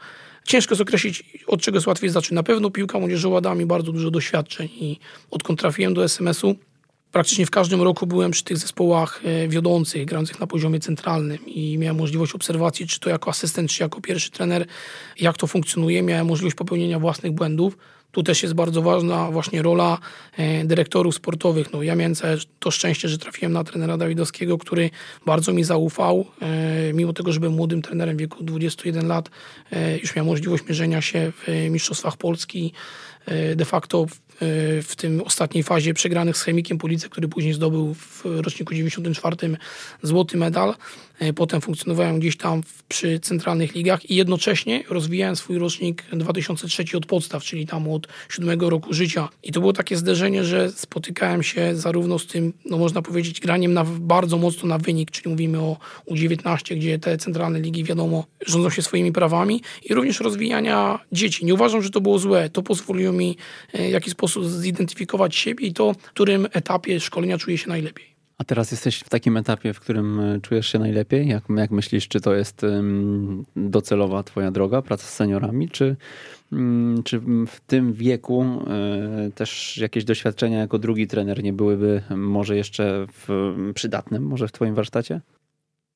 Ciężko 0.45 0.73
jest 0.73 0.83
określić, 0.83 1.25
od 1.47 1.63
czego 1.63 1.77
jest 1.77 1.87
łatwiej 1.87 2.11
zacząć. 2.11 2.33
Na 2.33 2.43
pewno 2.43 2.71
piłka 2.71 2.99
młodzieżowa 2.99 3.41
da 3.41 3.55
mi 3.55 3.67
bardzo 3.67 3.93
dużo 3.93 4.11
doświadczeń 4.11 4.69
i 4.81 4.99
odkąd 5.31 5.61
trafiłem 5.61 5.95
do 5.95 6.05
SMS-u, 6.05 6.57
praktycznie 7.15 7.47
w 7.47 7.51
każdym 7.51 7.83
roku 7.83 8.07
byłem 8.07 8.31
przy 8.31 8.45
tych 8.45 8.59
zespołach 8.59 9.21
e, 9.25 9.49
wiodących, 9.49 10.05
grających 10.05 10.41
na 10.41 10.47
poziomie 10.47 10.81
centralnym 10.81 11.47
i 11.47 11.79
miałem 11.79 11.97
możliwość 11.97 12.35
obserwacji, 12.35 12.87
czy 12.87 13.01
to 13.01 13.11
jako 13.11 13.31
asystent, 13.31 13.71
czy 13.71 13.83
jako 13.83 14.01
pierwszy 14.01 14.31
trener, 14.31 14.67
jak 15.21 15.37
to 15.37 15.47
funkcjonuje. 15.47 16.03
Miałem 16.03 16.27
możliwość 16.27 16.57
popełnienia 16.57 16.99
własnych 16.99 17.33
błędów. 17.33 17.77
Tu 18.13 18.23
też 18.23 18.43
jest 18.43 18.55
bardzo 18.55 18.83
ważna 18.83 19.31
właśnie 19.31 19.63
rola 19.63 19.99
e, 20.37 20.65
dyrektorów 20.65 21.15
sportowych. 21.15 21.73
No, 21.73 21.83
ja 21.83 21.95
miałem 21.95 22.15
to 22.59 22.71
szczęście, 22.71 23.09
że 23.09 23.19
trafiłem 23.19 23.53
na 23.53 23.65
trenera 23.65 23.97
Dawidowskiego, 23.97 24.59
który 24.59 24.91
bardzo 25.27 25.53
mi 25.53 25.65
zaufał. 25.65 26.27
E, 26.43 26.93
mimo 26.93 27.13
tego, 27.13 27.33
że 27.33 27.41
byłem 27.41 27.55
młodym 27.55 27.83
trenerem 27.83 28.17
w 28.17 28.21
wieku 28.21 28.45
21 28.45 29.09
lat, 29.09 29.31
już 30.03 30.17
miałem 30.17 30.27
możliwość 30.27 30.65
mierzenia 30.69 31.03
się 31.03 31.33
w 31.33 31.71
Mistrzostwach 31.71 32.17
Polski. 32.17 32.73
De 33.57 33.65
facto 33.65 34.07
w 34.83 34.93
tym 34.97 35.21
ostatniej 35.21 35.65
fazie 35.65 35.95
przegranych 35.95 36.37
z 36.37 36.43
Chemikiem 36.43 36.79
Police, 36.79 37.09
który 37.09 37.29
później 37.29 37.55
zdobył 37.55 37.95
w 37.95 38.23
roczniku 38.25 38.75
94 38.75 39.37
złoty 40.03 40.37
medal. 40.37 40.75
E, 41.19 41.33
potem 41.33 41.61
funkcjonowałem 41.61 42.19
gdzieś 42.19 42.37
tam 42.37 42.63
przy 42.89 43.21
centralnych 43.21 43.75
ligach 43.75 44.11
i 44.11 44.15
jednocześnie 44.15 44.85
rozwijałem 44.89 45.37
swój 45.37 45.59
rocznik 45.59 46.05
2003 46.13 46.85
od 46.97 47.07
podstaw, 47.07 47.43
czyli 47.43 47.67
tam 47.67 47.89
od 47.89 48.09
siódmego 48.29 48.71
roku 48.71 48.95
życia. 48.95 49.29
I 49.43 49.53
to 49.53 49.61
było 49.61 49.73
takie 49.73 49.97
zderzenie, 49.97 50.45
że 50.45 50.73
spotykałem 50.73 51.43
się 51.43 51.77
zarówno 51.77 52.19
z 52.19 52.27
tym, 52.27 52.53
no 52.65 52.79
można 52.79 53.03
powiedzieć, 53.03 53.41
graniem 53.41 53.73
na, 53.73 53.85
bardzo 53.85 54.39
mocno 54.39 54.69
na 54.69 54.79
wynik, 54.79 55.11
czyli 55.11 55.31
mówimy 55.31 55.61
o 55.61 55.77
U19, 56.11 56.77
gdzie 56.77 56.99
te 56.99 57.19
centralne 57.19 57.61
ligi, 57.61 57.85
wiadomo, 57.85 58.27
rządzą 58.47 58.71
się 58.71 58.83
swoimi 58.83 59.13
prawami 59.13 59.63
i 59.83 59.95
również 59.95 60.21
rozwijania 60.21 60.99
dzieci. 61.13 61.45
Nie 61.45 61.55
uważam, 61.55 61.83
że 61.83 61.91
to 61.91 62.01
było 62.01 62.19
złe. 62.19 62.51
To 62.51 62.63
pozwoliło 62.63 63.13
mi 63.13 63.37
e, 63.73 63.89
w 63.89 63.93
jakiś 63.93 64.13
sposób 64.13 64.47
zidentyfikować 64.47 65.37
siebie 65.37 65.67
i 65.67 65.73
to, 65.73 65.93
w 65.93 65.97
którym 65.97 66.47
etapie 66.53 67.01
szkolenia 67.01 67.39
czuję 67.39 67.59
się 67.59 67.69
najlepiej. 67.69 68.14
A 68.39 68.45
teraz 68.45 68.71
jesteś 68.71 68.99
w 68.99 69.09
takim 69.09 69.37
etapie, 69.37 69.73
w 69.73 69.81
którym 69.81 70.21
e, 70.21 70.41
czujesz 70.41 70.69
się 70.69 70.79
najlepiej? 70.79 71.29
Jak, 71.29 71.45
jak 71.57 71.71
myślisz, 71.71 72.09
czy 72.09 72.21
to 72.21 72.35
jest 72.35 72.63
docelowa 73.57 74.23
twoja 74.23 74.51
droga, 74.51 74.83
praca 74.83 75.07
z 75.07 75.13
seniorami, 75.13 75.69
czy, 75.69 75.97
mm, 76.53 77.03
czy 77.03 77.21
w 77.47 77.61
tym 77.67 77.93
wieku 77.93 78.43
e, 78.43 79.31
też 79.35 79.79
jakieś 79.79 80.05
doświadczenia 80.05 80.59
jako 80.59 80.79
drugi 80.79 81.07
trener 81.07 81.43
nie 81.43 81.53
byłyby 81.53 82.03
może 82.17 82.57
jeszcze 82.57 83.07
w, 83.13 83.55
przydatne 83.75 84.21
może 84.21 84.49
w 84.49 84.53
twoim 84.53 84.75
warsztacie? 84.75 85.21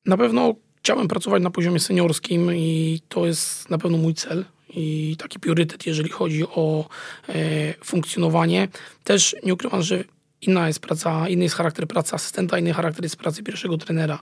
Na 0.05 0.17
pewno 0.17 0.55
chciałem 0.79 1.07
pracować 1.07 1.43
na 1.43 1.49
poziomie 1.49 1.79
seniorskim 1.79 2.55
i 2.55 2.99
to 3.09 3.25
jest 3.25 3.69
na 3.69 3.77
pewno 3.77 3.97
mój 3.97 4.13
cel 4.13 4.45
i 4.69 5.15
taki 5.17 5.39
priorytet, 5.39 5.87
jeżeli 5.87 6.09
chodzi 6.09 6.43
o 6.43 6.89
e, 7.29 7.73
funkcjonowanie. 7.83 8.67
Też 9.03 9.35
nie 9.43 9.53
ukrywam, 9.53 9.81
że 9.81 10.03
Inna 10.41 10.67
jest 10.67 10.79
praca, 10.79 11.29
inny 11.29 11.43
jest 11.43 11.55
charakter 11.55 11.87
pracy 11.87 12.15
asystenta, 12.15 12.59
inny 12.59 12.73
charakter 12.73 13.03
jest 13.03 13.15
pracy 13.15 13.43
pierwszego 13.43 13.77
trenera. 13.77 14.19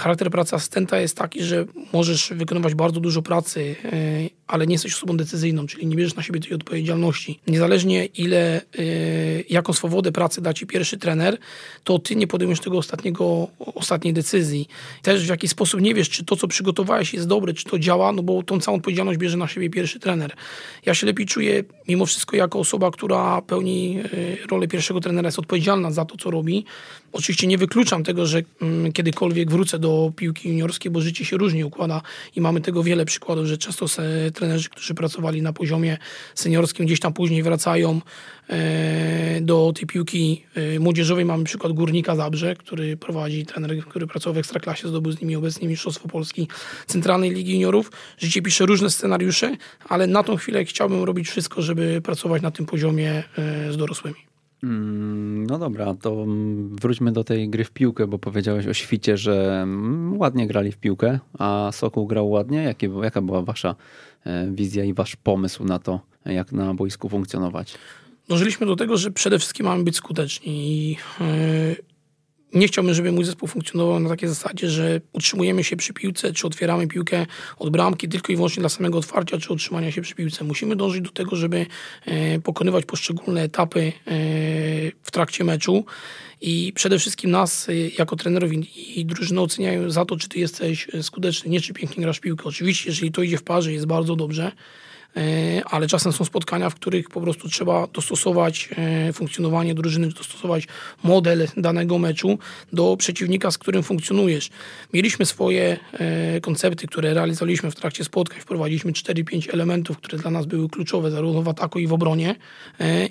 Charakter 0.00 0.30
pracy 0.30 0.56
asystenta 0.56 1.00
jest 1.00 1.16
taki, 1.16 1.42
że 1.42 1.64
możesz 1.92 2.32
wykonywać 2.34 2.74
bardzo 2.74 3.00
dużo 3.00 3.22
pracy, 3.22 3.76
e, 3.84 3.90
ale 4.46 4.66
nie 4.66 4.74
jesteś 4.74 4.94
osobą 4.94 5.16
decyzyjną, 5.16 5.66
czyli 5.66 5.86
nie 5.86 5.96
bierzesz 5.96 6.14
na 6.14 6.22
siebie 6.22 6.40
tej 6.40 6.54
odpowiedzialności. 6.54 7.40
Niezależnie 7.46 8.04
ile, 8.06 8.56
e, 8.56 8.62
jaką 9.50 9.72
swobodę 9.72 10.12
pracy 10.12 10.40
da 10.40 10.54
ci 10.54 10.66
pierwszy 10.66 10.98
trener, 10.98 11.38
to 11.84 11.98
ty 11.98 12.16
nie 12.16 12.26
podejmujesz 12.26 12.60
tego 12.60 12.78
ostatniego, 12.78 13.48
ostatniej 13.74 14.14
decyzji. 14.14 14.68
Też 15.02 15.26
w 15.26 15.28
jakiś 15.28 15.50
sposób 15.50 15.80
nie 15.80 15.94
wiesz, 15.94 16.10
czy 16.10 16.24
to, 16.24 16.36
co 16.36 16.48
przygotowałeś 16.48 17.14
jest 17.14 17.26
dobre, 17.26 17.54
czy 17.54 17.64
to 17.64 17.78
działa, 17.78 18.12
no 18.12 18.22
bo 18.22 18.42
tą 18.42 18.60
całą 18.60 18.76
odpowiedzialność 18.76 19.18
bierze 19.18 19.36
na 19.36 19.48
siebie 19.48 19.70
pierwszy 19.70 20.00
trener. 20.00 20.32
Ja 20.86 20.94
się 20.94 21.06
lepiej 21.06 21.26
czuję 21.26 21.64
mimo 21.88 22.06
wszystko 22.06 22.36
jako 22.36 22.58
osoba, 22.58 22.90
która 22.90 23.42
pełni 23.42 23.98
e, 24.42 24.46
rolę 24.46 24.68
pierwszego 24.68 25.00
trenera, 25.00 25.28
jest 25.28 25.38
odpowiedzialna 25.38 25.90
za 25.90 26.04
to, 26.04 26.16
co 26.16 26.30
robi. 26.30 26.64
Oczywiście 27.12 27.46
nie 27.46 27.58
wykluczam 27.58 28.04
tego, 28.04 28.26
że 28.26 28.42
mm, 28.62 28.92
kiedykolwiek 28.92 29.50
wrócę 29.50 29.78
do 29.78 30.12
piłki 30.16 30.48
juniorskiej, 30.48 30.90
bo 30.90 31.00
życie 31.00 31.24
się 31.24 31.36
różnie 31.36 31.66
układa 31.66 32.02
i 32.36 32.40
mamy 32.40 32.60
tego 32.60 32.82
wiele 32.82 33.04
przykładów, 33.04 33.46
że 33.46 33.58
często 33.58 33.86
trenerzy, 34.34 34.68
którzy 34.68 34.94
pracowali 34.94 35.42
na 35.42 35.52
poziomie 35.52 35.98
seniorskim, 36.34 36.86
gdzieś 36.86 37.00
tam 37.00 37.12
później 37.12 37.42
wracają 37.42 38.00
e, 38.48 39.40
do 39.40 39.72
tej 39.76 39.86
piłki 39.86 40.44
e, 40.54 40.80
młodzieżowej. 40.80 41.24
Mamy 41.24 41.44
przykład 41.44 41.72
Górnika 41.72 42.16
Zabrze, 42.16 42.56
który 42.56 42.96
prowadzi 42.96 43.46
trener, 43.46 43.78
który 43.78 44.06
pracował 44.06 44.34
w 44.34 44.38
Ekstraklasie, 44.38 44.88
zdobył 44.88 45.12
z 45.12 45.20
nimi 45.20 45.36
obecnie 45.36 45.68
Mistrzostwo 45.68 46.08
Polski 46.08 46.48
Centralnej 46.86 47.30
Ligi 47.30 47.52
Juniorów. 47.52 47.92
Życie 48.18 48.42
pisze 48.42 48.66
różne 48.66 48.90
scenariusze, 48.90 49.56
ale 49.88 50.06
na 50.06 50.22
tą 50.22 50.36
chwilę 50.36 50.64
chciałbym 50.64 51.04
robić 51.04 51.28
wszystko, 51.28 51.62
żeby 51.62 52.00
pracować 52.02 52.42
na 52.42 52.50
tym 52.50 52.66
poziomie 52.66 53.22
e, 53.38 53.72
z 53.72 53.76
dorosłymi. 53.76 54.29
Mm, 54.62 55.46
no 55.46 55.58
dobra, 55.58 55.94
to 55.94 56.26
wróćmy 56.70 57.12
do 57.12 57.24
tej 57.24 57.48
gry 57.48 57.64
w 57.64 57.70
piłkę, 57.70 58.06
bo 58.06 58.18
powiedziałeś 58.18 58.66
o 58.66 58.74
świcie, 58.74 59.16
że 59.16 59.60
mm, 59.62 60.18
ładnie 60.18 60.46
grali 60.46 60.72
w 60.72 60.78
piłkę, 60.78 61.18
a 61.38 61.70
Sokół 61.72 62.06
grał 62.06 62.30
ładnie. 62.30 62.62
Jakie, 62.62 62.90
jaka 63.02 63.22
była 63.22 63.42
wasza 63.42 63.74
e, 64.24 64.50
wizja 64.50 64.84
i 64.84 64.94
wasz 64.94 65.16
pomysł 65.16 65.64
na 65.64 65.78
to, 65.78 66.00
jak 66.24 66.52
na 66.52 66.74
boisku 66.74 67.08
funkcjonować? 67.08 67.74
Dążyliśmy 68.28 68.66
do 68.66 68.76
tego, 68.76 68.96
że 68.96 69.10
przede 69.10 69.38
wszystkim 69.38 69.66
mamy 69.66 69.84
być 69.84 69.96
skuteczni 69.96 70.52
i 70.90 70.96
e, 71.20 71.89
nie 72.54 72.68
chciałbym, 72.68 72.94
żeby 72.94 73.12
mój 73.12 73.24
zespół 73.24 73.48
funkcjonował 73.48 74.00
na 74.00 74.08
takiej 74.08 74.28
zasadzie, 74.28 74.70
że 74.70 75.00
utrzymujemy 75.12 75.64
się 75.64 75.76
przy 75.76 75.92
piłce, 75.92 76.32
czy 76.32 76.46
otwieramy 76.46 76.88
piłkę 76.88 77.26
od 77.58 77.70
bramki 77.70 78.08
tylko 78.08 78.32
i 78.32 78.36
wyłącznie 78.36 78.60
dla 78.60 78.68
samego 78.68 78.98
otwarcia, 78.98 79.38
czy 79.38 79.52
utrzymania 79.52 79.92
się 79.92 80.02
przy 80.02 80.14
piłce. 80.14 80.44
Musimy 80.44 80.76
dążyć 80.76 81.02
do 81.02 81.10
tego, 81.10 81.36
żeby 81.36 81.66
e, 82.04 82.40
pokonywać 82.40 82.84
poszczególne 82.84 83.42
etapy 83.42 83.80
e, 83.80 83.92
w 85.02 85.10
trakcie 85.10 85.44
meczu 85.44 85.84
i 86.40 86.72
przede 86.74 86.98
wszystkim 86.98 87.30
nas 87.30 87.68
e, 87.68 87.74
jako 87.98 88.16
trenerów 88.16 88.52
i, 88.52 89.04
drużyny 89.04 89.40
oceniają 89.40 89.90
za 89.90 90.04
to, 90.04 90.16
czy 90.16 90.28
ty 90.28 90.38
jesteś 90.38 90.88
skuteczny, 91.02 91.50
nie 91.50 91.60
czy 91.60 91.72
pięknie 91.72 92.02
grasz 92.02 92.20
piłkę. 92.20 92.44
Oczywiście, 92.44 92.90
jeżeli 92.90 93.12
to 93.12 93.22
idzie 93.22 93.38
w 93.38 93.42
parze, 93.42 93.72
jest 93.72 93.86
bardzo 93.86 94.16
dobrze, 94.16 94.52
ale 95.64 95.86
czasem 95.86 96.12
są 96.12 96.24
spotkania, 96.24 96.70
w 96.70 96.74
których 96.74 97.08
po 97.08 97.20
prostu 97.20 97.48
trzeba 97.48 97.86
dostosować 97.86 98.68
funkcjonowanie 99.12 99.74
drużyny, 99.74 100.08
dostosować 100.08 100.66
model 101.04 101.48
danego 101.56 101.98
meczu 101.98 102.38
do 102.72 102.96
przeciwnika, 102.96 103.50
z 103.50 103.58
którym 103.58 103.82
funkcjonujesz. 103.82 104.50
Mieliśmy 104.92 105.26
swoje 105.26 105.76
koncepty, 106.42 106.86
które 106.86 107.14
realizowaliśmy 107.14 107.70
w 107.70 107.74
trakcie 107.74 108.04
spotkań. 108.04 108.40
Wprowadziliśmy 108.40 108.92
4-5 108.92 109.54
elementów, 109.54 109.96
które 109.96 110.18
dla 110.18 110.30
nas 110.30 110.46
były 110.46 110.68
kluczowe 110.68 111.10
zarówno 111.10 111.42
w 111.42 111.48
ataku 111.48 111.78
i 111.78 111.86
w 111.86 111.92
obronie 111.92 112.34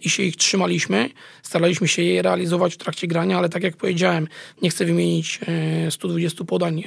i 0.01 0.09
się 0.09 0.23
ich 0.23 0.35
trzymaliśmy. 0.35 1.09
Staraliśmy 1.43 1.87
się 1.87 2.01
je 2.01 2.21
realizować 2.21 2.73
w 2.73 2.77
trakcie 2.77 3.07
grania, 3.07 3.37
ale 3.37 3.49
tak 3.49 3.63
jak 3.63 3.77
powiedziałem, 3.77 4.27
nie 4.61 4.69
chcę 4.69 4.85
wymienić 4.85 5.39
120 5.89 6.43
podań 6.43 6.83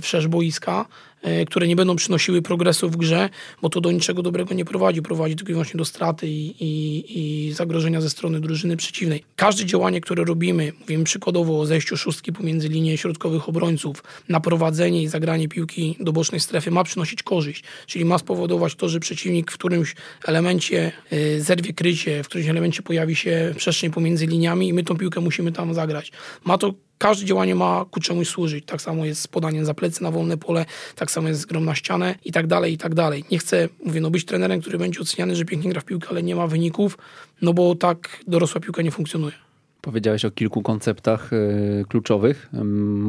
wszerz 0.00 0.28
boiska, 0.28 0.86
E, 1.11 1.11
które 1.46 1.68
nie 1.68 1.76
będą 1.76 1.96
przynosiły 1.96 2.42
progresu 2.42 2.90
w 2.90 2.96
grze, 2.96 3.28
bo 3.62 3.68
to 3.68 3.80
do 3.80 3.92
niczego 3.92 4.22
dobrego 4.22 4.54
nie 4.54 4.64
prowadzi. 4.64 5.02
Prowadzi 5.02 5.36
tylko 5.36 5.50
i 5.50 5.54
wyłącznie 5.54 5.78
do 5.78 5.84
straty 5.84 6.28
i, 6.28 6.54
i, 6.60 7.48
i 7.48 7.52
zagrożenia 7.52 8.00
ze 8.00 8.10
strony 8.10 8.40
drużyny 8.40 8.76
przeciwnej. 8.76 9.24
Każde 9.36 9.64
działanie, 9.66 10.00
które 10.00 10.24
robimy, 10.24 10.72
mówimy 10.80 11.04
przykładowo 11.04 11.60
o 11.60 11.66
zejściu 11.66 11.96
szóstki 11.96 12.32
pomiędzy 12.32 12.68
linię 12.68 12.98
środkowych 12.98 13.48
obrońców, 13.48 14.02
na 14.28 14.40
prowadzenie 14.40 15.02
i 15.02 15.08
zagranie 15.08 15.48
piłki 15.48 15.96
do 16.00 16.12
bocznej 16.12 16.40
strefy 16.40 16.70
ma 16.70 16.84
przynosić 16.84 17.22
korzyść, 17.22 17.64
czyli 17.86 18.04
ma 18.04 18.18
spowodować 18.18 18.74
to, 18.74 18.88
że 18.88 19.00
przeciwnik 19.00 19.52
w 19.52 19.58
którymś 19.58 19.94
elemencie 20.24 20.92
e, 21.10 21.40
zerwie 21.40 21.72
krycie, 21.72 22.22
w 22.22 22.28
którymś 22.28 22.48
elemencie 22.48 22.82
pojawi 22.82 23.16
się 23.16 23.54
przestrzeń 23.56 23.90
pomiędzy 23.90 24.26
liniami 24.26 24.68
i 24.68 24.72
my 24.72 24.84
tą 24.84 24.96
piłkę 24.96 25.20
musimy 25.20 25.52
tam 25.52 25.74
zagrać. 25.74 26.12
Ma 26.44 26.58
to 26.58 26.74
każde 27.02 27.26
działanie 27.26 27.54
ma 27.54 27.84
ku 27.90 28.00
czemuś 28.00 28.28
służyć. 28.28 28.64
Tak 28.64 28.82
samo 28.82 29.04
jest 29.04 29.20
z 29.22 29.28
podaniem 29.28 29.64
za 29.64 29.74
plecy 29.74 30.02
na 30.02 30.10
wolne 30.10 30.36
pole, 30.36 30.66
tak 30.96 31.10
samo 31.10 31.28
jest 31.28 31.40
z 31.40 31.46
grom 31.46 31.64
na 31.64 31.74
ścianę 31.74 32.14
i 32.24 32.32
tak 32.32 32.46
dalej, 32.46 32.72
i 32.72 32.78
tak 32.78 32.94
dalej. 32.94 33.24
Nie 33.30 33.38
chcę, 33.38 33.68
mówię, 33.84 34.00
no 34.00 34.10
być 34.10 34.24
trenerem, 34.24 34.60
który 34.60 34.78
będzie 34.78 35.00
oceniany, 35.00 35.36
że 35.36 35.44
pięknie 35.44 35.70
gra 35.70 35.80
w 35.80 35.84
piłkę, 35.84 36.08
ale 36.10 36.22
nie 36.22 36.36
ma 36.36 36.46
wyników, 36.46 36.98
no 37.42 37.54
bo 37.54 37.74
tak 37.74 38.20
dorosła 38.26 38.60
piłka 38.60 38.82
nie 38.82 38.90
funkcjonuje. 38.90 39.32
Powiedziałeś 39.80 40.24
o 40.24 40.30
kilku 40.30 40.62
konceptach 40.62 41.32
y, 41.32 41.84
kluczowych. 41.88 42.48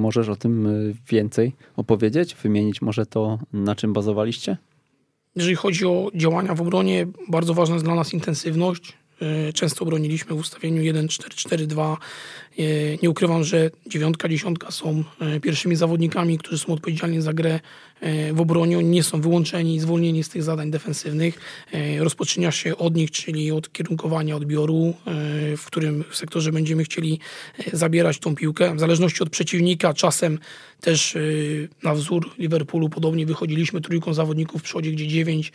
Możesz 0.06 0.30
o 0.30 0.36
tym 0.36 0.68
y, 0.68 0.96
więcej 1.10 1.56
opowiedzieć? 1.76 2.36
Wymienić 2.36 2.82
może 2.82 3.06
to, 3.06 3.39
na 3.54 3.76
czym 3.76 3.94
bazowaliście? 3.94 4.58
Jeżeli 5.36 5.56
chodzi 5.56 5.86
o 5.86 6.12
działania 6.16 6.56
w 6.56 6.62
obronie, 6.62 7.08
bardzo 7.30 7.54
ważna 7.54 7.76
jest 7.76 7.86
dla 7.86 7.96
nas 7.96 8.14
intensywność. 8.14 8.94
Y, 9.49 9.53
często 9.53 9.86
broniliśmy 9.86 10.36
w 10.36 10.39
ustawieniu 10.39 10.93
1-4-4-2 10.93 11.97
nie 13.03 13.09
ukrywam, 13.09 13.43
że 13.43 13.71
dziewiątka, 13.88 14.30
dziesiątka 14.30 14.71
są 14.71 15.03
e, 15.21 15.39
pierwszymi 15.39 15.76
zawodnikami, 15.76 16.38
którzy 16.38 16.57
są 16.57 16.74
odpowiedzialni 16.74 17.21
za 17.21 17.34
grę. 17.34 17.53
e, 17.53 17.59
w 18.34 18.41
obronie. 18.41 18.78
Oni 18.78 18.88
nie 18.88 19.04
są 19.04 19.22
wyłączeni 19.22 19.80
zwolnieni 19.80 20.24
z 20.24 20.30
tych 20.30 20.43
zadań 20.43 20.72
defensywnych. 20.72 21.39
E, 21.72 22.04
rozpoczyna 22.04 22.51
się 22.51 22.78
od 22.78 22.95
nich, 22.95 23.12
czyli 23.12 23.51
od 23.51 23.72
kierunkowania 23.72 24.36
odbioru, 24.36 24.93
w 25.58 25.66
którym 25.66 26.04
sektorze 26.12 26.51
będziemy 26.51 26.84
chcieli 26.84 27.20
zabierać 27.74 28.20
tą 28.20 28.36
piłkę. 28.36 28.76
W 28.76 28.80
zależności 28.80 29.24
od 29.24 29.30
przeciwnika, 29.30 29.93
czasem 29.93 30.39
też 30.82 31.18
na 31.84 31.93
wzór 31.93 32.30
Liverpoolu 32.38 32.89
podobnie 32.89 33.26
wychodziliśmy 33.26 33.82
trójką 33.82 34.14
zawodników 34.14 34.62
w 34.62 34.64
przodzie, 34.64 34.91
gdzie 34.91 35.08
9, 35.08 35.51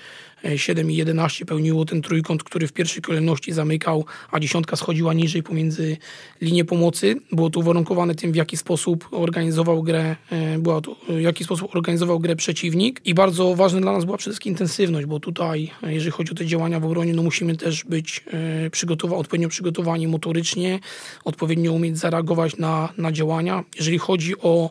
7 0.57 0.91
i 0.91 0.97
11 0.97 1.47
pełniło 1.47 1.85
ten 1.85 2.03
trójkąt, 2.03 2.43
który 2.43 2.67
w 2.67 2.73
pierwszej 2.73 3.03
kolejności 3.03 3.53
zamykał, 3.53 4.05
a 4.31 4.41
dziesiątka 4.41 4.77
schodziła 4.77 5.15
niżej 5.15 5.43
pomiędzy 5.43 5.97
linię 6.41 6.65
pomocy. 6.65 7.17
Było 7.33 7.51
to 7.51 7.61
uwarunkowane 7.61 8.15
tym, 8.15 8.33
w 8.33 8.37
jaki 8.37 8.57
sposób 8.57 9.09
organizował 9.11 9.83
grę, 9.83 10.17
e, 10.31 10.59
była 10.59 10.81
to, 10.81 10.97
w 11.09 11.21
jaki 11.21 11.45
sposób 11.45 11.77
organizował 11.77 12.21
grę 12.21 12.37
przeciwnik. 12.39 13.01
I 13.05 13.15
bardzo 13.15 13.55
ważna 13.55 13.81
dla 13.81 13.93
nas 13.93 14.05
była 14.05 14.17
przede 14.17 14.33
wszystkim 14.33 14.53
intensywność, 14.53 15.07
bo 15.07 15.21
tutaj, 15.21 15.71
e, 15.83 15.95
jeżeli 15.95 16.11
chodzi 16.11 16.33
o 16.33 16.35
te 16.35 16.47
działania 16.47 16.81
w 16.81 16.85
obronie, 16.85 17.15
no 17.15 17.23
musimy 17.23 17.57
też 17.57 17.85
być 17.85 18.25
e, 18.67 18.71
przygotowani, 18.71 19.21
odpowiednio 19.21 19.49
przygotowani 19.49 20.09
motorycznie, 20.09 20.79
odpowiednio 21.25 21.73
umieć 21.73 21.99
zareagować 21.99 22.57
na, 22.57 22.89
na 22.99 23.13
działania. 23.13 23.65
Jeżeli 23.77 23.99
chodzi 23.99 24.41
o 24.41 24.71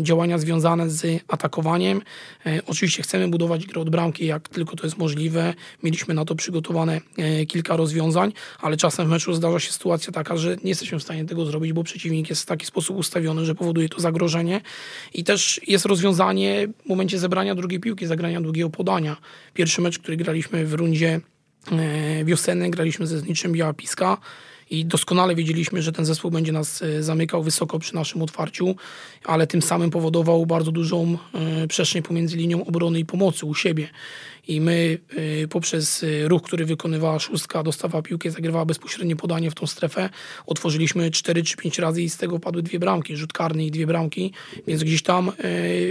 działania 0.00 0.38
związane 0.38 0.90
z 0.90 1.22
atakowaniem, 1.28 2.02
oczywiście 2.66 3.02
chcemy 3.02 3.28
budować 3.28 3.66
grę 3.66 3.80
od 3.80 3.90
bramki, 3.90 4.26
jak 4.26 4.48
tylko 4.48 4.76
to 4.76 4.86
jest 4.86 4.98
możliwe. 4.98 5.54
Mieliśmy 5.82 6.14
na 6.14 6.24
to 6.24 6.34
przygotowane 6.34 7.00
kilka 7.48 7.76
rozwiązań, 7.76 8.32
ale 8.60 8.76
czasem 8.76 9.06
w 9.06 9.10
meczu 9.10 9.34
zdarza 9.34 9.60
się 9.60 9.72
sytuacja 9.72 10.12
taka, 10.12 10.36
że 10.36 10.56
nie 10.64 10.68
jesteśmy 10.68 10.98
w 10.98 11.02
stanie 11.02 11.24
tego 11.24 11.46
zrobić, 11.46 11.72
bo 11.72 11.84
przeciwnik 11.84 12.30
jest 12.30 12.42
w 12.42 12.46
taki 12.46 12.66
sposób 12.66 12.96
ustawiony, 12.96 13.44
że 13.44 13.54
powoduje 13.54 13.88
to 13.88 14.00
zagrożenie. 14.00 14.60
I 15.14 15.24
też 15.24 15.60
jest 15.66 15.86
rozwiązanie 15.86 16.68
momencie 16.96 17.18
zebrania 17.18 17.54
drugiej 17.54 17.80
piłki, 17.80 18.06
zagrania 18.06 18.40
drugiego 18.40 18.70
podania. 18.70 19.16
Pierwszy 19.54 19.80
mecz, 19.80 19.98
który 19.98 20.16
graliśmy 20.16 20.66
w 20.66 20.74
rundzie 20.74 21.20
e, 21.72 22.24
wiosennej, 22.24 22.70
graliśmy 22.70 23.06
ze 23.06 23.18
Zniczem 23.18 23.52
Biała 23.52 23.72
Piska 23.72 24.18
i 24.70 24.84
doskonale 24.84 25.34
wiedzieliśmy, 25.34 25.82
że 25.82 25.92
ten 25.92 26.04
zespół 26.04 26.30
będzie 26.30 26.52
nas 26.52 26.82
e, 26.82 27.02
zamykał 27.02 27.42
wysoko 27.42 27.78
przy 27.78 27.94
naszym 27.94 28.22
otwarciu, 28.22 28.76
ale 29.24 29.46
tym 29.46 29.62
samym 29.62 29.90
powodował 29.90 30.46
bardzo 30.46 30.72
dużą 30.72 31.18
e, 31.34 31.66
przestrzeń 31.66 32.02
pomiędzy 32.02 32.36
linią 32.36 32.66
obrony 32.66 32.98
i 32.98 33.04
pomocy 33.04 33.46
u 33.46 33.54
siebie. 33.54 33.88
I 34.48 34.60
my 34.60 34.98
e, 35.44 35.48
poprzez 35.48 36.04
ruch, 36.24 36.42
który 36.42 36.66
wykonywała 36.66 37.18
szóstka, 37.18 37.62
dostawała 37.62 38.02
piłkę, 38.02 38.30
zagrywała 38.30 38.64
bezpośrednie 38.64 39.16
podanie 39.16 39.50
w 39.50 39.54
tą 39.54 39.66
strefę, 39.66 40.10
otworzyliśmy 40.46 41.10
4 41.10 41.42
czy 41.42 41.56
5 41.56 41.78
razy 41.78 42.02
i 42.02 42.10
z 42.10 42.16
tego 42.16 42.38
padły 42.38 42.62
dwie 42.62 42.78
bramki, 42.78 43.16
rzut 43.16 43.32
karny 43.32 43.66
i 43.66 43.70
dwie 43.70 43.86
bramki, 43.86 44.32
więc 44.66 44.82
gdzieś 44.82 45.02
tam 45.02 45.32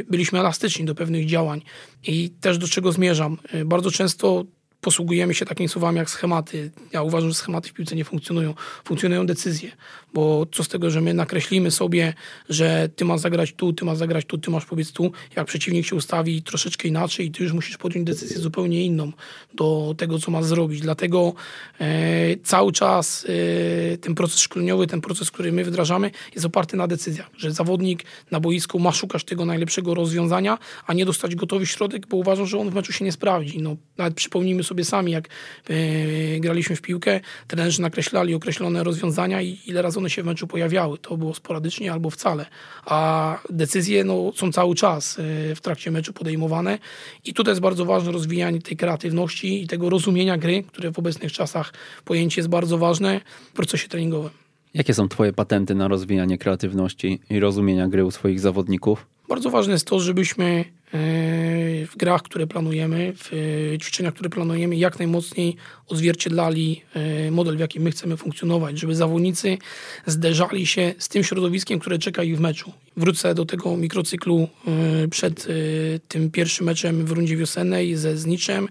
byliśmy 0.10 0.40
elastyczni 0.40 0.86
do 0.86 0.96
pewnych 0.96 1.26
działań. 1.26 1.62
I 2.08 2.30
też 2.30 2.58
do 2.58 2.68
czego 2.68 2.92
zmierzam? 2.92 3.38
Bardzo 3.66 3.92
często 3.92 4.46
posługujemy 4.86 5.34
się 5.34 5.46
takimi 5.46 5.70
słowami 5.70 5.98
jak 5.98 6.10
schematy. 6.10 6.72
Ja 6.94 7.02
uważam, 7.02 7.30
że 7.30 7.36
schematy 7.36 7.70
w 7.70 7.74
piłce 7.74 7.96
nie 7.96 8.06
funkcjonują. 8.06 8.54
Funkcjonują 8.84 9.26
decyzje, 9.26 9.72
bo 10.14 10.46
co 10.52 10.64
z 10.64 10.68
tego, 10.68 10.90
że 10.90 11.02
my 11.02 11.14
nakreślimy 11.14 11.72
sobie, 11.72 12.14
że 12.50 12.90
ty 12.96 13.06
masz 13.06 13.20
zagrać 13.20 13.54
tu, 13.54 13.74
ty 13.74 13.86
masz 13.86 13.98
zagrać 13.98 14.26
tu, 14.26 14.38
ty 14.38 14.52
masz 14.52 14.66
powiedz 14.66 14.92
tu, 14.92 15.12
jak 15.36 15.48
przeciwnik 15.48 15.86
się 15.86 15.96
ustawi 15.96 16.42
troszeczkę 16.42 16.88
inaczej 16.88 17.26
i 17.26 17.32
ty 17.32 17.44
już 17.44 17.54
musisz 17.54 17.78
podjąć 17.78 18.08
decyzję 18.08 18.38
zupełnie 18.38 18.86
inną 18.86 19.12
do 19.54 19.96
tego, 19.98 20.20
co 20.20 20.32
masz 20.32 20.46
zrobić. 20.46 20.82
Dlatego 20.82 21.34
e, 21.80 22.38
cały 22.44 22.72
czas 22.72 23.26
e, 23.94 23.98
ten 23.98 24.16
proces 24.16 24.40
szkoleniowy, 24.40 24.88
ten 24.88 25.02
proces, 25.02 25.32
który 25.32 25.52
my 25.52 25.64
wdrażamy, 25.64 26.12
jest 26.36 26.46
oparty 26.46 26.78
na 26.78 26.88
decyzjach, 26.88 27.30
że 27.38 27.52
zawodnik 27.52 28.04
na 28.32 28.40
boisku 28.40 28.80
ma 28.80 28.92
szukać 28.92 29.24
tego 29.24 29.46
najlepszego 29.46 29.94
rozwiązania, 29.94 30.58
a 30.88 30.94
nie 30.94 31.06
dostać 31.06 31.36
gotowy 31.36 31.66
środek, 31.66 32.08
bo 32.08 32.18
uważam, 32.18 32.46
że 32.46 32.60
on 32.60 32.70
w 32.70 32.76
meczu 32.76 32.94
się 32.94 33.06
nie 33.06 33.12
sprawdzi. 33.12 33.62
No, 33.62 33.76
nawet 33.98 34.14
przypomnijmy 34.14 34.64
sobie 34.64 34.75
sobie 34.76 34.86
sami, 34.86 35.12
jak 35.12 35.30
e, 35.70 36.40
graliśmy 36.40 36.76
w 36.76 36.82
piłkę, 36.82 37.20
trenerzy 37.48 37.82
nakreślali 37.82 38.34
określone 38.34 38.84
rozwiązania 38.84 39.42
i 39.42 39.60
ile 39.66 39.82
razy 39.82 40.00
one 40.00 40.10
się 40.10 40.24
w 40.24 40.26
meczu 40.26 40.48
pojawiały. 40.48 40.98
To 40.98 41.18
było 41.18 41.34
sporadycznie 41.34 41.92
albo 41.92 42.10
wcale. 42.10 42.46
A 42.86 43.40
decyzje 43.50 44.04
no, 44.04 44.32
są 44.36 44.52
cały 44.52 44.76
czas 44.76 45.20
e, 45.20 45.56
w 45.56 45.62
trakcie 45.62 45.92
meczu 45.92 46.14
podejmowane 46.14 46.80
i 47.26 47.34
tutaj 47.34 47.52
jest 47.52 47.62
bardzo 47.62 47.86
ważne 47.86 48.12
rozwijanie 48.12 48.62
tej 48.62 48.78
kreatywności 48.78 49.64
i 49.64 49.68
tego 49.68 49.90
rozumienia 49.90 50.38
gry, 50.38 50.64
które 50.64 50.92
w 50.92 51.00
obecnych 51.00 51.32
czasach 51.32 51.74
pojęcie 52.06 52.42
jest 52.42 52.50
bardzo 52.50 52.78
ważne 52.78 53.22
w 53.50 53.52
procesie 53.52 53.88
treningowym. 53.88 54.32
Jakie 54.74 54.94
są 54.94 55.10
Twoje 55.10 55.34
patenty 55.34 55.76
na 55.76 55.88
rozwijanie 55.88 56.38
kreatywności 56.38 57.20
i 57.30 57.40
rozumienia 57.40 57.88
gry 57.88 58.06
u 58.06 58.12
swoich 58.12 58.40
zawodników? 58.40 59.06
Bardzo 59.30 59.50
ważne 59.50 59.74
jest 59.74 59.88
to, 59.88 60.00
żebyśmy 60.00 60.66
w 60.92 61.94
grach, 61.98 62.22
które 62.22 62.48
planujemy, 62.48 63.14
w 63.16 63.32
ćwiczeniach, 63.82 64.14
które 64.14 64.30
planujemy, 64.30 64.76
jak 64.76 65.00
najmocniej 65.00 65.56
odzwierciedlali 65.88 66.82
e, 66.94 67.32
model, 67.32 67.58
w 67.58 67.60
jakim 67.60 67.84
my 67.84 67.92
chcemy 67.92 68.18
funkcjonować, 68.18 68.80
żeby 68.80 68.96
zawodnicy 68.96 69.58
zderzali 70.06 70.68
się 70.68 70.94
z 70.98 71.10
tym 71.10 71.24
środowiskiem, 71.24 71.80
które 71.80 72.00
czeka 72.00 72.24
ich 72.24 72.38
w 72.38 72.40
meczu. 72.40 72.72
Wrócę 72.98 73.36
do 73.36 73.46
tego 73.46 73.78
mikrocyklu 73.78 74.48
e, 74.68 75.08
przed 75.08 75.48
e, 75.50 75.54
tym 76.08 76.32
pierwszym 76.32 76.66
meczem 76.66 77.06
w 77.06 77.12
rundzie 77.12 77.38
wiosennej 77.38 77.96
ze 77.96 78.18
Zniczem. 78.18 78.70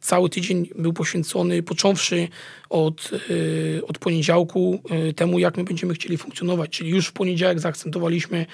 Cały 0.00 0.30
tydzień 0.30 0.68
był 0.78 0.92
poświęcony, 0.92 1.62
począwszy 1.62 2.28
od, 2.70 3.10
od 3.88 3.98
poniedziałku, 3.98 4.82
temu, 5.16 5.38
jak 5.38 5.56
my 5.56 5.64
będziemy 5.64 5.94
chcieli 5.94 6.16
funkcjonować. 6.16 6.70
Czyli 6.70 6.90
już 6.90 7.06
w 7.06 7.12
poniedziałek 7.12 7.60
zaakcentowaliśmy 7.60 8.46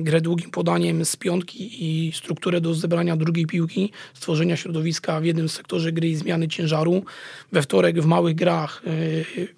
grę 0.00 0.20
długim 0.20 0.50
podaniem 0.50 1.04
z 1.04 1.16
piątki 1.16 1.84
i 1.84 2.03
strukturę 2.12 2.60
do 2.60 2.74
zebrania 2.74 3.16
drugiej 3.16 3.46
piłki, 3.46 3.92
stworzenia 4.14 4.56
środowiska 4.56 5.20
w 5.20 5.24
jednym 5.24 5.48
sektorze 5.48 5.92
gry 5.92 6.08
i 6.08 6.16
zmiany 6.16 6.48
ciężaru. 6.48 7.04
We 7.52 7.62
wtorek 7.62 8.00
w 8.00 8.06
małych 8.06 8.34
grach, 8.34 8.82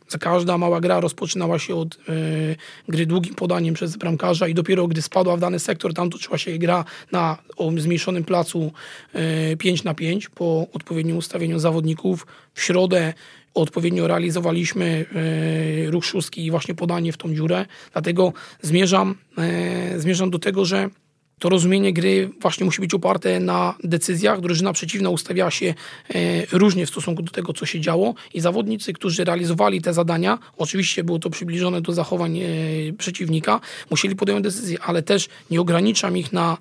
za 0.09 0.19
każda 0.19 0.59
mała 0.59 0.81
gra 0.81 1.01
rozpoczynała 1.01 1.59
się 1.59 1.75
od 1.75 1.99
gry 2.89 3.07
długim 3.07 3.35
podaniem 3.35 3.75
przez 3.75 3.97
bramkarza 3.97 4.49
i 4.49 4.55
dopiero 4.55 4.87
gdy 4.87 5.03
spadła 5.03 5.37
w 5.37 5.41
dany 5.41 5.59
sektor, 5.59 5.95
tam 5.95 6.11
toczyła 6.11 6.39
się 6.39 6.59
gra 6.59 6.85
na 7.13 7.39
zmniejszonym 7.77 8.25
placu 8.25 8.73
5 9.59 9.85
na 9.85 9.95
5 9.95 10.29
po 10.29 10.67
odpowiednim 10.73 11.17
ustawieniu 11.17 11.59
zawodników. 11.59 12.27
W 12.55 12.63
środę 12.63 13.15
odpowiednio 13.55 14.07
realizowaliśmy 14.07 15.05
ruch 15.87 16.05
szóstki 16.05 16.47
i 16.47 16.51
właśnie 16.51 16.75
podanie 16.75 17.13
w 17.13 17.17
tą 17.17 17.35
dziurę. 17.35 17.67
Dlatego 17.93 18.33
zmierzam, 18.63 19.15
zmierzam 19.97 20.31
do 20.31 20.39
tego, 20.39 20.65
że 20.65 20.89
to 21.39 21.49
rozumienie 21.49 21.93
gry 21.93 22.31
właśnie 22.41 22.65
musi 22.65 22.81
być 22.81 22.95
oparte 22.95 23.41
na 23.41 23.75
decyzjach. 23.85 24.41
Drużyna 24.41 24.73
przeciwna 24.73 25.11
ustawiała 25.11 25.51
się 25.51 25.67
e, 25.67 26.47
różnie 26.53 26.87
w 26.87 26.91
stosunku 26.91 27.23
do 27.23 27.33
tego, 27.33 27.53
co 27.53 27.67
się 27.67 27.81
działo 27.81 28.15
i 28.35 28.41
zawodnicy, 28.41 28.93
którzy 28.93 29.25
realizowali 29.25 29.83
te 29.83 29.95
zadania, 29.95 30.39
oczywiście 30.57 31.05
było 31.05 31.19
to 31.19 31.31
przybliżone 31.31 31.81
do 31.81 31.93
zachowań 31.93 32.39
e, 32.39 32.47
przeciwnika, 32.99 33.61
musieli 33.91 34.17
podjąć 34.17 34.43
decyzję, 34.43 34.79
ale 34.83 35.03
też 35.03 35.29
nie 35.51 35.61
ograniczam 35.61 36.17
ich 36.17 36.33
na 36.33 36.57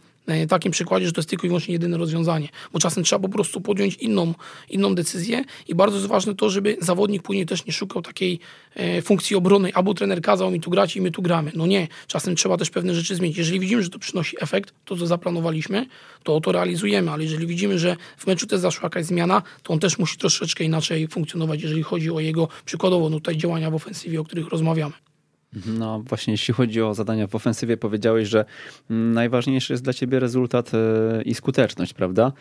takim 0.49 0.71
przykładzie, 0.71 1.05
że 1.05 1.11
to 1.11 1.19
jest 1.19 1.30
tylko 1.30 1.47
i 1.47 1.49
wyłącznie 1.49 1.73
jedyne 1.73 1.97
rozwiązanie, 1.97 2.49
bo 2.73 2.80
czasem 2.80 3.03
trzeba 3.03 3.19
po 3.19 3.30
prostu 3.30 3.61
podjąć 3.61 3.95
inną, 3.95 4.34
inną 4.69 4.95
decyzję 4.95 5.43
i 5.67 5.76
bardzo 5.76 5.97
jest 5.97 6.07
ważne 6.07 6.36
to, 6.36 6.49
żeby 6.49 6.78
zawodnik 6.82 7.23
później 7.23 7.45
też 7.45 7.65
nie 7.65 7.73
szukał 7.73 8.01
takiej 8.01 8.39
e, 8.76 9.01
funkcji 9.01 9.36
obronnej, 9.36 9.71
albo 9.76 9.93
trener 9.93 10.21
kazał 10.21 10.51
mi 10.51 10.59
tu 10.61 10.69
grać 10.69 10.95
i 10.95 11.01
my 11.01 11.11
tu 11.11 11.21
gramy. 11.21 11.51
No 11.55 11.65
nie, 11.65 11.88
czasem 12.07 12.36
trzeba 12.36 12.57
też 12.57 12.69
pewne 12.69 12.93
rzeczy 12.93 13.15
zmienić. 13.15 13.38
Jeżeli 13.38 13.59
widzimy, 13.59 13.84
że 13.84 13.89
to 13.89 13.99
przynosi 13.99 14.38
efekt, 14.39 14.73
to 14.86 14.95
co 14.95 15.07
zaplanowaliśmy, 15.07 15.86
to 16.23 16.41
to 16.41 16.51
realizujemy, 16.51 17.11
ale 17.11 17.23
jeżeli 17.23 17.47
widzimy, 17.47 17.80
że 17.80 17.95
w 18.17 18.28
meczu 18.28 18.47
też 18.47 18.59
zaszła 18.59 18.86
jakaś 18.86 19.05
zmiana, 19.05 19.41
to 19.63 19.73
on 19.73 19.80
też 19.80 19.97
musi 19.99 20.17
troszeczkę 20.17 20.63
inaczej 20.63 21.07
funkcjonować, 21.07 21.61
jeżeli 21.61 21.84
chodzi 21.84 22.11
o 22.11 22.19
jego 22.19 22.47
przykładowo 22.65 23.09
no 23.09 23.17
tutaj 23.17 23.38
działania 23.38 23.71
w 23.71 23.76
ofensywie, 23.76 24.21
o 24.21 24.23
których 24.23 24.49
rozmawiamy. 24.49 24.93
No 25.65 25.99
właśnie, 25.99 26.33
jeśli 26.33 26.53
chodzi 26.53 26.81
o 26.81 26.93
zadania 26.93 27.27
w 27.27 27.35
ofensywie, 27.35 27.77
powiedziałeś, 27.77 28.27
że 28.27 28.45
najważniejszy 28.89 29.73
jest 29.73 29.83
dla 29.83 29.93
ciebie 29.93 30.19
rezultat 30.19 30.71
e, 30.73 31.21
i 31.23 31.33
skuteczność, 31.33 31.93
prawda? 31.93 32.31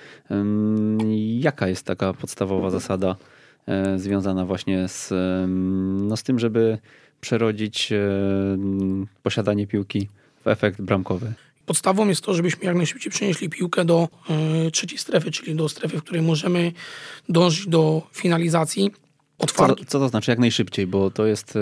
Jaka 1.38 1.68
jest 1.68 1.86
taka 1.86 2.12
podstawowa 2.12 2.70
zasada 2.70 3.16
e, 3.66 3.98
związana 3.98 4.44
właśnie 4.44 4.88
z, 4.88 5.12
no 6.08 6.16
z 6.16 6.22
tym, 6.22 6.38
żeby 6.38 6.78
przerodzić 7.20 7.92
e, 7.92 7.98
posiadanie 9.22 9.66
piłki 9.66 10.08
w 10.44 10.48
efekt 10.48 10.82
bramkowy? 10.82 11.32
Podstawą 11.66 12.08
jest 12.08 12.20
to, 12.20 12.34
żebyśmy 12.34 12.64
jak 12.64 12.76
najszybciej 12.76 13.12
przenieśli 13.12 13.48
piłkę 13.48 13.84
do 13.84 14.08
trzeciej 14.72 14.98
strefy, 14.98 15.30
czyli 15.30 15.54
do 15.54 15.68
strefy, 15.68 15.98
w 15.98 16.02
której 16.02 16.22
możemy 16.22 16.72
dążyć 17.28 17.66
do 17.66 18.02
finalizacji 18.12 18.90
co, 19.38 19.74
co, 19.86 19.98
to 19.98 20.08
znaczy 20.08 20.30
jak 20.30 20.38
najszybciej, 20.38 20.86
bo 20.86 21.10
to 21.10 21.26
jest, 21.26 21.58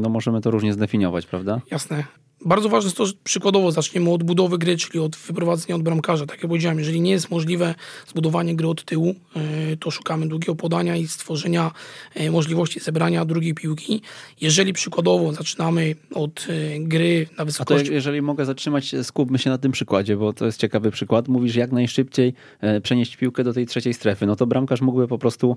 no 0.00 0.08
możemy 0.08 0.40
to 0.40 0.50
różnie 0.50 0.72
zdefiniować, 0.72 1.26
prawda? 1.26 1.60
Jasne. 1.70 2.04
Bardzo 2.44 2.68
ważne 2.68 2.86
jest 2.86 2.96
to, 2.96 3.06
że 3.06 3.12
przykładowo 3.24 3.72
zaczniemy 3.72 4.10
od 4.10 4.22
budowy 4.22 4.58
gry, 4.58 4.76
czyli 4.76 4.98
od 4.98 5.16
wyprowadzenia 5.16 5.76
od 5.76 5.82
bramkarza. 5.82 6.26
Tak 6.26 6.38
jak 6.38 6.48
powiedziałem, 6.48 6.78
jeżeli 6.78 7.00
nie 7.00 7.10
jest 7.10 7.30
możliwe 7.30 7.74
zbudowanie 8.06 8.56
gry 8.56 8.68
od 8.68 8.84
tyłu, 8.84 9.14
e, 9.36 9.76
to 9.76 9.90
szukamy 9.90 10.28
długiego 10.28 10.54
podania 10.54 10.96
i 10.96 11.06
stworzenia 11.06 11.70
e, 12.14 12.30
możliwości 12.30 12.80
zebrania 12.80 13.24
drugiej 13.24 13.54
piłki. 13.54 14.02
Jeżeli 14.40 14.72
przykładowo 14.72 15.32
zaczynamy 15.32 15.94
od 16.14 16.46
e, 16.48 16.78
gry 16.80 17.26
na 17.38 17.44
wysokości... 17.44 17.86
A 17.86 17.88
to 17.88 17.94
jeżeli 17.94 18.22
mogę 18.22 18.44
zatrzymać, 18.44 18.94
skupmy 19.02 19.38
się 19.38 19.50
na 19.50 19.58
tym 19.58 19.72
przykładzie, 19.72 20.16
bo 20.16 20.32
to 20.32 20.46
jest 20.46 20.60
ciekawy 20.60 20.90
przykład. 20.90 21.28
Mówisz 21.28 21.54
jak 21.54 21.72
najszybciej 21.72 22.34
przenieść 22.82 23.16
piłkę 23.16 23.44
do 23.44 23.52
tej 23.52 23.66
trzeciej 23.66 23.94
strefy. 23.94 24.26
No 24.26 24.36
to 24.36 24.46
bramkarz 24.46 24.80
mógłby 24.80 25.08
po 25.08 25.18
prostu 25.18 25.56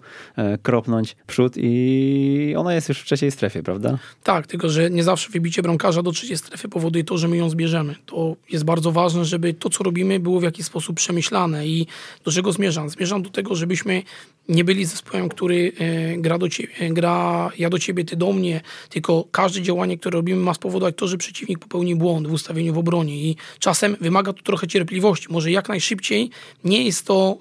kropnąć 0.63 1.15
przód 1.27 1.53
i 1.57 2.53
ona 2.57 2.73
jest 2.73 2.89
już 2.89 2.99
w 2.99 3.05
trzeciej 3.05 3.31
strefie, 3.31 3.63
prawda? 3.63 3.97
Tak, 4.23 4.47
tylko 4.47 4.69
że 4.69 4.89
nie 4.89 5.03
zawsze 5.03 5.29
wybicie 5.29 5.61
bramkarza 5.61 6.03
do 6.03 6.11
trzeciej 6.11 6.37
strefy 6.37 6.69
powoduje 6.75 7.03
to, 7.03 7.17
że 7.17 7.27
my 7.27 7.37
ją 7.37 7.49
zbierzemy. 7.49 7.95
To 8.05 8.35
jest 8.51 8.65
bardzo 8.65 8.91
ważne, 8.91 9.25
żeby 9.25 9.53
to, 9.53 9.69
co 9.69 9.83
robimy, 9.83 10.19
było 10.19 10.39
w 10.39 10.43
jakiś 10.43 10.65
sposób 10.65 10.95
przemyślane. 10.95 11.67
I 11.67 11.87
do 12.25 12.31
czego 12.31 12.51
zmierzam? 12.51 12.89
Zmierzam 12.89 13.21
do 13.23 13.29
tego, 13.29 13.55
żebyśmy 13.55 14.03
nie 14.49 14.63
byli 14.63 14.85
zespołem, 14.85 15.29
który 15.29 15.71
e, 15.79 16.17
gra, 16.17 16.37
do 16.37 16.49
ciebie, 16.49 16.73
e, 16.79 16.89
gra 16.89 17.51
ja 17.57 17.69
do 17.69 17.79
ciebie, 17.79 18.05
ty 18.05 18.15
do 18.15 18.33
mnie, 18.33 18.61
tylko 18.89 19.27
każde 19.31 19.61
działanie, 19.61 19.97
które 19.97 20.15
robimy 20.15 20.43
ma 20.43 20.53
spowodować 20.53 20.95
to, 20.97 21.07
że 21.07 21.17
przeciwnik 21.17 21.59
popełni 21.59 21.95
błąd 21.95 22.27
w 22.27 22.33
ustawieniu 22.33 22.73
w 22.73 22.77
obronie 22.77 23.15
i 23.15 23.35
czasem 23.59 23.95
wymaga 24.01 24.33
to 24.33 24.43
trochę 24.43 24.67
cierpliwości. 24.67 25.27
Może 25.29 25.51
jak 25.51 25.69
najszybciej 25.69 26.29
nie 26.63 26.83
jest 26.83 27.05
to... 27.05 27.37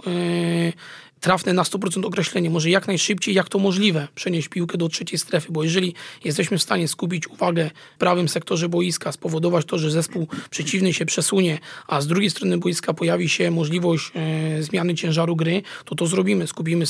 Trafne 1.25 1.53
na 1.53 1.63
100% 1.63 2.07
określenie, 2.07 2.51
może 2.51 2.71
jak 2.71 2.87
najszybciej, 2.87 3.35
jak 3.35 3.49
to 3.49 3.59
możliwe, 3.59 4.09
przenieść 4.15 4.49
piłkę 4.49 4.79
do 4.79 4.89
trzeciej 4.89 5.19
strefy, 5.19 5.53
bo 5.53 5.65
jeżeli 5.65 5.95
jesteśmy 6.25 6.59
w 6.59 6.63
stanie 6.63 6.89
skupić 6.89 7.29
uwagę 7.29 7.71
w 7.95 7.99
prawym 7.99 8.29
sektorze 8.29 8.69
boiska, 8.69 9.13
spowodować 9.13 9.67
to, 9.67 9.79
że 9.79 9.91
zespół 9.91 10.29
przeciwny 10.51 10.93
się 10.93 11.07
przesunie, 11.07 11.59
a 11.87 12.01
z 12.01 12.07
drugiej 12.07 12.31
strony 12.31 12.59
boiska 12.59 12.95
pojawi 12.95 13.29
się 13.29 13.51
możliwość 13.51 14.13
e, 14.15 14.63
zmiany 14.63 14.95
ciężaru 14.95 15.37
gry, 15.37 15.63
to 15.85 15.95
to 15.95 16.07
zrobimy, 16.07 16.47
skupimy 16.47 16.85
e, 16.85 16.89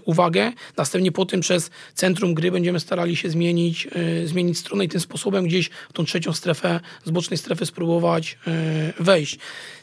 uwagę, 0.00 0.52
następnie 0.76 1.12
po 1.12 1.26
tym 1.26 1.40
przez 1.40 1.70
centrum 1.94 2.34
gry 2.34 2.50
będziemy 2.50 2.80
starali 2.80 3.16
się 3.16 3.30
zmienić, 3.30 3.88
e, 3.92 4.26
zmienić 4.26 4.58
stronę 4.58 4.84
i 4.84 4.88
tym 4.88 5.00
sposobem 5.00 5.44
gdzieś 5.44 5.70
w 5.88 5.92
tą 5.92 6.04
trzecią 6.04 6.32
strefę, 6.32 6.80
z 7.04 7.10
bocznej 7.10 7.38
strefy 7.38 7.66
spróbować 7.66 8.38
e, 8.46 8.92
wejść. 9.00 9.38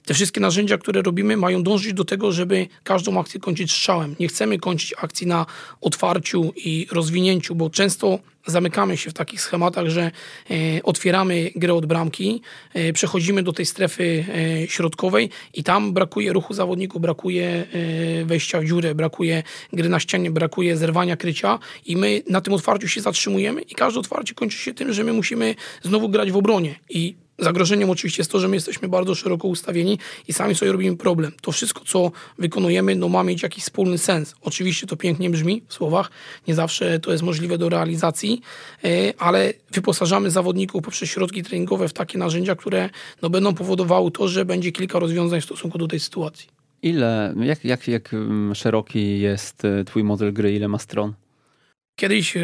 Te 0.06 0.14
wszystkie 0.14 0.42
narzędzia, 0.42 0.78
które 0.78 1.02
robimy, 1.02 1.38
mają 1.38 1.64
dążyć 1.64 1.94
do 1.94 2.06
tego, 2.06 2.32
żeby 2.32 2.68
każdą 2.84 3.20
akcję 3.20 3.40
kończyć 3.40 3.72
strzałem. 3.72 4.16
Nie 4.20 4.28
chcemy 4.28 4.60
kończyć 4.60 4.94
akcji 4.98 5.28
na 5.28 5.46
otwarciu 5.82 6.54
i 6.56 6.88
rozwinięciu, 6.92 7.56
bo 7.56 7.70
często 7.70 8.20
zamykamy 8.46 8.98
się 8.98 9.10
w 9.10 9.14
takich 9.14 9.42
schematach, 9.42 9.88
że 9.88 10.02
e, 10.02 10.54
otwieramy 10.84 11.52
grę 11.56 11.74
od 11.74 11.86
bramki, 11.86 12.42
e, 12.74 12.94
przechodzimy 12.94 13.44
do 13.44 13.54
tej 13.54 13.66
strefy 13.66 14.26
e, 14.64 14.68
środkowej 14.68 15.30
i 15.54 15.64
tam 15.64 15.94
brakuje 15.94 16.34
ruchu 16.34 16.54
zawodników, 16.54 17.02
brakuje 17.02 17.66
wejścia 18.26 18.60
w 18.60 18.66
dziurę, 18.66 18.96
brakuje 18.96 19.44
gry 19.74 19.90
na 19.90 20.00
ścianie, 20.00 20.32
brakuje 20.32 20.78
zerwania 20.78 21.18
krycia 21.18 21.60
i 21.86 21.98
my 21.98 22.22
na 22.30 22.42
tym 22.42 22.54
otwarciu 22.54 22.88
się 22.88 23.02
zatrzymujemy 23.02 23.62
i 23.62 23.76
każde 23.76 24.00
otwarcie 24.00 24.34
kończy 24.34 24.58
się 24.58 24.74
tym, 24.74 24.94
że 24.94 25.04
my 25.04 25.14
musimy 25.14 25.56
znowu 25.84 26.10
grać 26.10 26.32
w 26.32 26.38
obronie 26.38 26.76
i 26.90 27.16
Zagrożeniem 27.40 27.90
oczywiście 27.90 28.22
jest 28.22 28.32
to, 28.32 28.40
że 28.40 28.48
my 28.48 28.56
jesteśmy 28.56 28.88
bardzo 28.88 29.16
szeroko 29.16 29.48
ustawieni 29.48 30.00
i 30.28 30.34
sami 30.34 30.56
sobie 30.56 30.72
robimy 30.72 30.98
problem. 30.98 31.32
To 31.42 31.52
wszystko, 31.52 31.82
co 31.86 32.12
wykonujemy, 32.38 32.96
no 32.96 33.10
ma 33.10 33.24
mieć 33.24 33.44
jakiś 33.44 33.64
wspólny 33.64 33.98
sens. 33.98 34.36
Oczywiście 34.42 34.88
to 34.88 34.96
pięknie 34.96 35.30
brzmi 35.30 35.62
w 35.68 35.74
słowach, 35.74 36.12
nie 36.48 36.56
zawsze 36.56 37.00
to 37.00 37.12
jest 37.12 37.24
możliwe 37.24 37.58
do 37.58 37.70
realizacji, 37.70 38.42
e, 38.84 39.14
ale 39.18 39.54
wyposażamy 39.72 40.32
zawodników 40.32 40.84
poprzez 40.84 41.10
środki 41.10 41.44
treningowe 41.44 41.88
w 41.88 41.94
takie 41.94 42.18
narzędzia, 42.18 42.56
które 42.56 42.90
no, 43.22 43.30
będą 43.30 43.54
powodowały 43.54 44.12
to, 44.12 44.28
że 44.28 44.46
będzie 44.46 44.72
kilka 44.72 45.00
rozwiązań 45.00 45.42
w 45.42 45.46
stosunku 45.46 45.78
do 45.78 45.88
tej 45.88 46.00
sytuacji. 46.00 46.48
Ile, 46.82 47.34
jak, 47.42 47.66
jak, 47.66 47.88
jak 47.88 48.14
mm, 48.14 48.56
szeroki 48.56 49.20
jest 49.20 49.66
e, 49.66 49.84
twój 49.84 50.04
model 50.04 50.34
gry, 50.34 50.56
ile 50.56 50.68
ma 50.68 50.80
stron? 50.80 51.14
Kiedyś 51.98 52.38
e, 52.38 52.42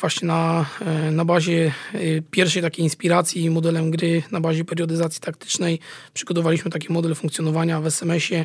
właśnie 0.00 0.28
na, 0.28 0.66
e, 0.80 1.10
na 1.10 1.24
bazie 1.24 1.72
e, 1.94 1.98
pierwszej 2.30 2.62
takiej 2.62 2.84
inspiracji 2.84 3.50
modelem 3.50 3.90
gry, 3.90 4.22
na 4.30 4.40
bazie 4.40 4.64
periodyzacji 4.64 5.20
taktycznej 5.20 5.78
przygotowaliśmy 6.14 6.70
taki 6.70 6.92
model 6.92 7.14
funkcjonowania 7.14 7.80
w 7.80 7.86
SMS-ie 7.86 8.44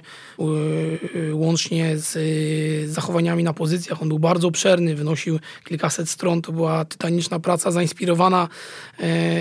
łącznie 1.33 1.97
z 1.97 2.89
zachowaniami 2.89 3.43
na 3.43 3.53
pozycjach. 3.53 4.01
On 4.01 4.07
był 4.07 4.19
bardzo 4.19 4.47
obszerny, 4.47 4.95
wynosił 4.95 5.39
kilkaset 5.63 6.09
stron. 6.09 6.41
To 6.41 6.51
była 6.51 6.85
tytaniczna 6.85 7.39
praca 7.39 7.71
zainspirowana 7.71 8.47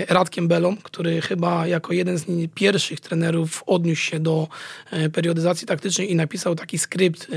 Radkiem 0.09 0.47
Belą, 0.47 0.77
który 0.77 1.21
chyba 1.21 1.67
jako 1.67 1.93
jeden 1.93 2.17
z 2.17 2.25
pierwszych 2.55 2.99
trenerów 2.99 3.63
odniósł 3.65 4.01
się 4.01 4.19
do 4.19 4.47
periodyzacji 5.13 5.67
taktycznej 5.67 6.11
i 6.11 6.15
napisał 6.15 6.55
taki 6.55 6.77
skrypt 6.77 7.27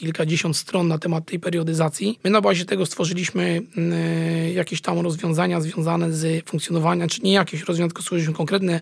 kilkadziesiąt 0.00 0.56
stron 0.56 0.88
na 0.88 0.98
temat 0.98 1.24
tej 1.24 1.40
periodyzacji. 1.40 2.18
My 2.24 2.30
na 2.30 2.40
bazie 2.40 2.64
tego 2.64 2.86
stworzyliśmy 2.86 3.62
mm, 3.76 3.98
jakieś 4.54 4.80
tam 4.80 4.98
rozwiązania 4.98 5.60
związane 5.60 6.12
z 6.12 6.48
funkcjonowaniem, 6.48 7.08
czy 7.08 7.22
nie 7.22 7.32
jakieś 7.32 7.60
rozwiązania, 7.60 7.88
tylko 7.88 8.02
stworzyliśmy 8.02 8.34
konkretne 8.34 8.80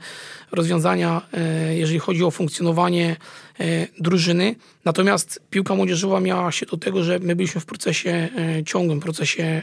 rozwiązania, 0.53 1.23
e, 1.33 1.77
jeżeli 1.77 1.99
chodzi 1.99 2.25
o 2.25 2.31
funkcjonowanie 2.31 3.07
e, 3.11 3.17
drużyny. 4.01 4.55
Natomiast 4.85 5.41
piłka 5.51 5.75
młodzieżowa 5.75 6.21
miała 6.21 6.53
się 6.53 6.67
do 6.67 6.77
tego, 6.77 7.05
że 7.05 7.19
my 7.19 7.37
byliśmy 7.37 7.61
w 7.61 7.67
procesie 7.67 8.29
e, 8.59 8.65
ciągłym, 8.65 9.01
procesie 9.01 9.63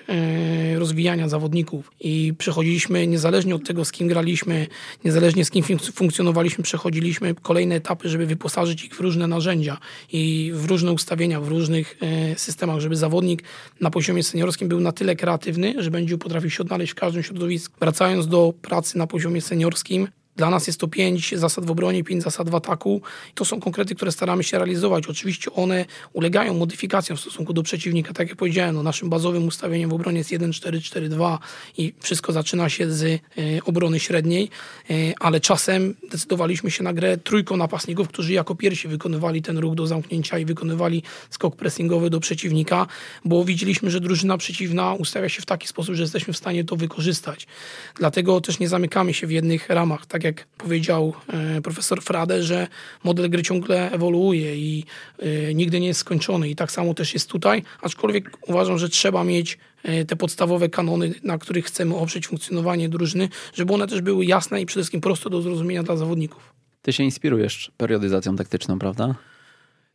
rozwijania 0.75 1.29
zawodników 1.29 1.91
i 1.99 2.33
przechodziliśmy, 2.37 3.07
niezależnie 3.07 3.55
od 3.55 3.67
tego, 3.67 3.85
z 3.85 3.91
kim 3.91 4.07
graliśmy, 4.07 4.67
niezależnie 5.05 5.45
z 5.45 5.51
kim 5.51 5.63
funkcjonowaliśmy, 5.93 6.63
przechodziliśmy 6.63 7.35
kolejne 7.41 7.75
etapy, 7.75 8.09
żeby 8.09 8.25
wyposażyć 8.25 8.83
ich 8.83 8.95
w 8.95 8.99
różne 8.99 9.27
narzędzia 9.27 9.77
i 10.11 10.51
w 10.55 10.65
różne 10.65 10.91
ustawienia, 10.91 11.41
w 11.41 11.47
różnych 11.47 11.97
systemach, 12.37 12.79
żeby 12.79 12.95
zawodnik 12.95 13.43
na 13.81 13.91
poziomie 13.91 14.23
seniorskim 14.23 14.67
był 14.67 14.79
na 14.79 14.91
tyle 14.91 15.15
kreatywny, 15.15 15.73
że 15.77 15.91
będzie 15.91 16.17
potrafił 16.17 16.49
się 16.49 16.63
odnaleźć 16.63 16.91
w 16.91 16.95
każdym 16.95 17.23
środowisku. 17.23 17.75
Wracając 17.79 18.27
do 18.27 18.53
pracy 18.61 18.97
na 18.97 19.07
poziomie 19.07 19.41
seniorskim, 19.41 20.07
dla 20.35 20.49
nas 20.49 20.67
jest 20.67 20.79
to 20.79 20.87
pięć 20.87 21.33
zasad 21.37 21.65
w 21.65 21.71
obronie, 21.71 22.03
pięć 22.03 22.23
zasad 22.23 22.49
w 22.49 22.55
ataku. 22.55 23.01
To 23.35 23.45
są 23.45 23.59
konkrety, 23.59 23.95
które 23.95 24.11
staramy 24.11 24.43
się 24.43 24.57
realizować. 24.57 25.07
Oczywiście 25.07 25.53
one 25.53 25.85
ulegają 26.13 26.53
modyfikacjom 26.53 27.17
w 27.17 27.21
stosunku 27.21 27.53
do 27.53 27.63
przeciwnika. 27.63 28.13
Tak 28.13 28.29
jak 28.29 28.37
powiedziałem, 28.37 28.75
no 28.75 28.83
naszym 28.83 29.09
bazowym 29.09 29.47
ustawieniem 29.47 29.89
w 29.89 29.93
obronie 29.93 30.17
jest 30.17 30.29
1-4-4-2 30.29 31.37
i 31.77 31.93
wszystko 31.99 32.33
zaczyna 32.33 32.69
się 32.69 32.91
z 32.91 33.03
y, 33.03 33.21
obrony 33.65 33.99
średniej, 33.99 34.49
y, 34.89 35.13
ale 35.19 35.39
czasem 35.39 35.95
decydowaliśmy 36.11 36.71
się 36.71 36.83
na 36.83 36.93
grę 36.93 37.17
trójką 37.17 37.57
napastników, 37.57 38.07
którzy 38.07 38.33
jako 38.33 38.55
pierwsi 38.55 38.87
wykonywali 38.87 39.41
ten 39.41 39.57
ruch 39.57 39.75
do 39.75 39.87
zamknięcia 39.87 40.39
i 40.39 40.45
wykonywali 40.45 41.03
skok 41.29 41.55
pressingowy 41.55 42.09
do 42.09 42.19
przeciwnika, 42.19 42.87
bo 43.25 43.45
widzieliśmy, 43.45 43.91
że 43.91 43.99
drużyna 43.99 44.37
przeciwna 44.37 44.93
ustawia 44.93 45.29
się 45.29 45.41
w 45.41 45.45
taki 45.45 45.67
sposób, 45.67 45.95
że 45.95 46.01
jesteśmy 46.01 46.33
w 46.33 46.37
stanie 46.37 46.63
to 46.63 46.75
wykorzystać. 46.75 47.47
Dlatego 47.95 48.41
też 48.41 48.59
nie 48.59 48.69
zamykamy 48.69 49.13
się 49.13 49.27
w 49.27 49.31
jednych 49.31 49.69
ramach. 49.69 50.05
Tak 50.05 50.23
jak 50.25 50.47
powiedział 50.57 51.13
e, 51.27 51.61
profesor 51.61 52.01
Frade, 52.01 52.43
że 52.43 52.67
model 53.03 53.29
gry 53.29 53.43
ciągle 53.43 53.91
ewoluuje 53.91 54.55
i 54.55 54.85
e, 55.19 55.53
nigdy 55.53 55.79
nie 55.79 55.87
jest 55.87 55.99
skończony. 55.99 56.49
I 56.49 56.55
tak 56.55 56.71
samo 56.71 56.93
też 56.93 57.13
jest 57.13 57.29
tutaj, 57.29 57.63
aczkolwiek 57.81 58.37
uważam, 58.47 58.77
że 58.77 58.89
trzeba 58.89 59.23
mieć 59.23 59.57
e, 59.83 60.05
te 60.05 60.15
podstawowe 60.15 60.69
kanony, 60.69 61.13
na 61.23 61.37
których 61.37 61.65
chcemy 61.65 61.95
oprzeć 61.95 62.27
funkcjonowanie 62.27 62.89
drużyny, 62.89 63.29
żeby 63.53 63.73
one 63.73 63.87
też 63.87 64.01
były 64.01 64.25
jasne 64.25 64.61
i 64.61 64.65
przede 64.65 64.81
wszystkim 64.81 65.01
proste 65.01 65.29
do 65.29 65.41
zrozumienia 65.41 65.83
dla 65.83 65.97
zawodników. 65.97 66.53
Ty 66.81 66.93
się 66.93 67.03
inspirujesz 67.03 67.71
periodyzacją 67.77 68.35
taktyczną, 68.35 68.79
prawda? 68.79 69.15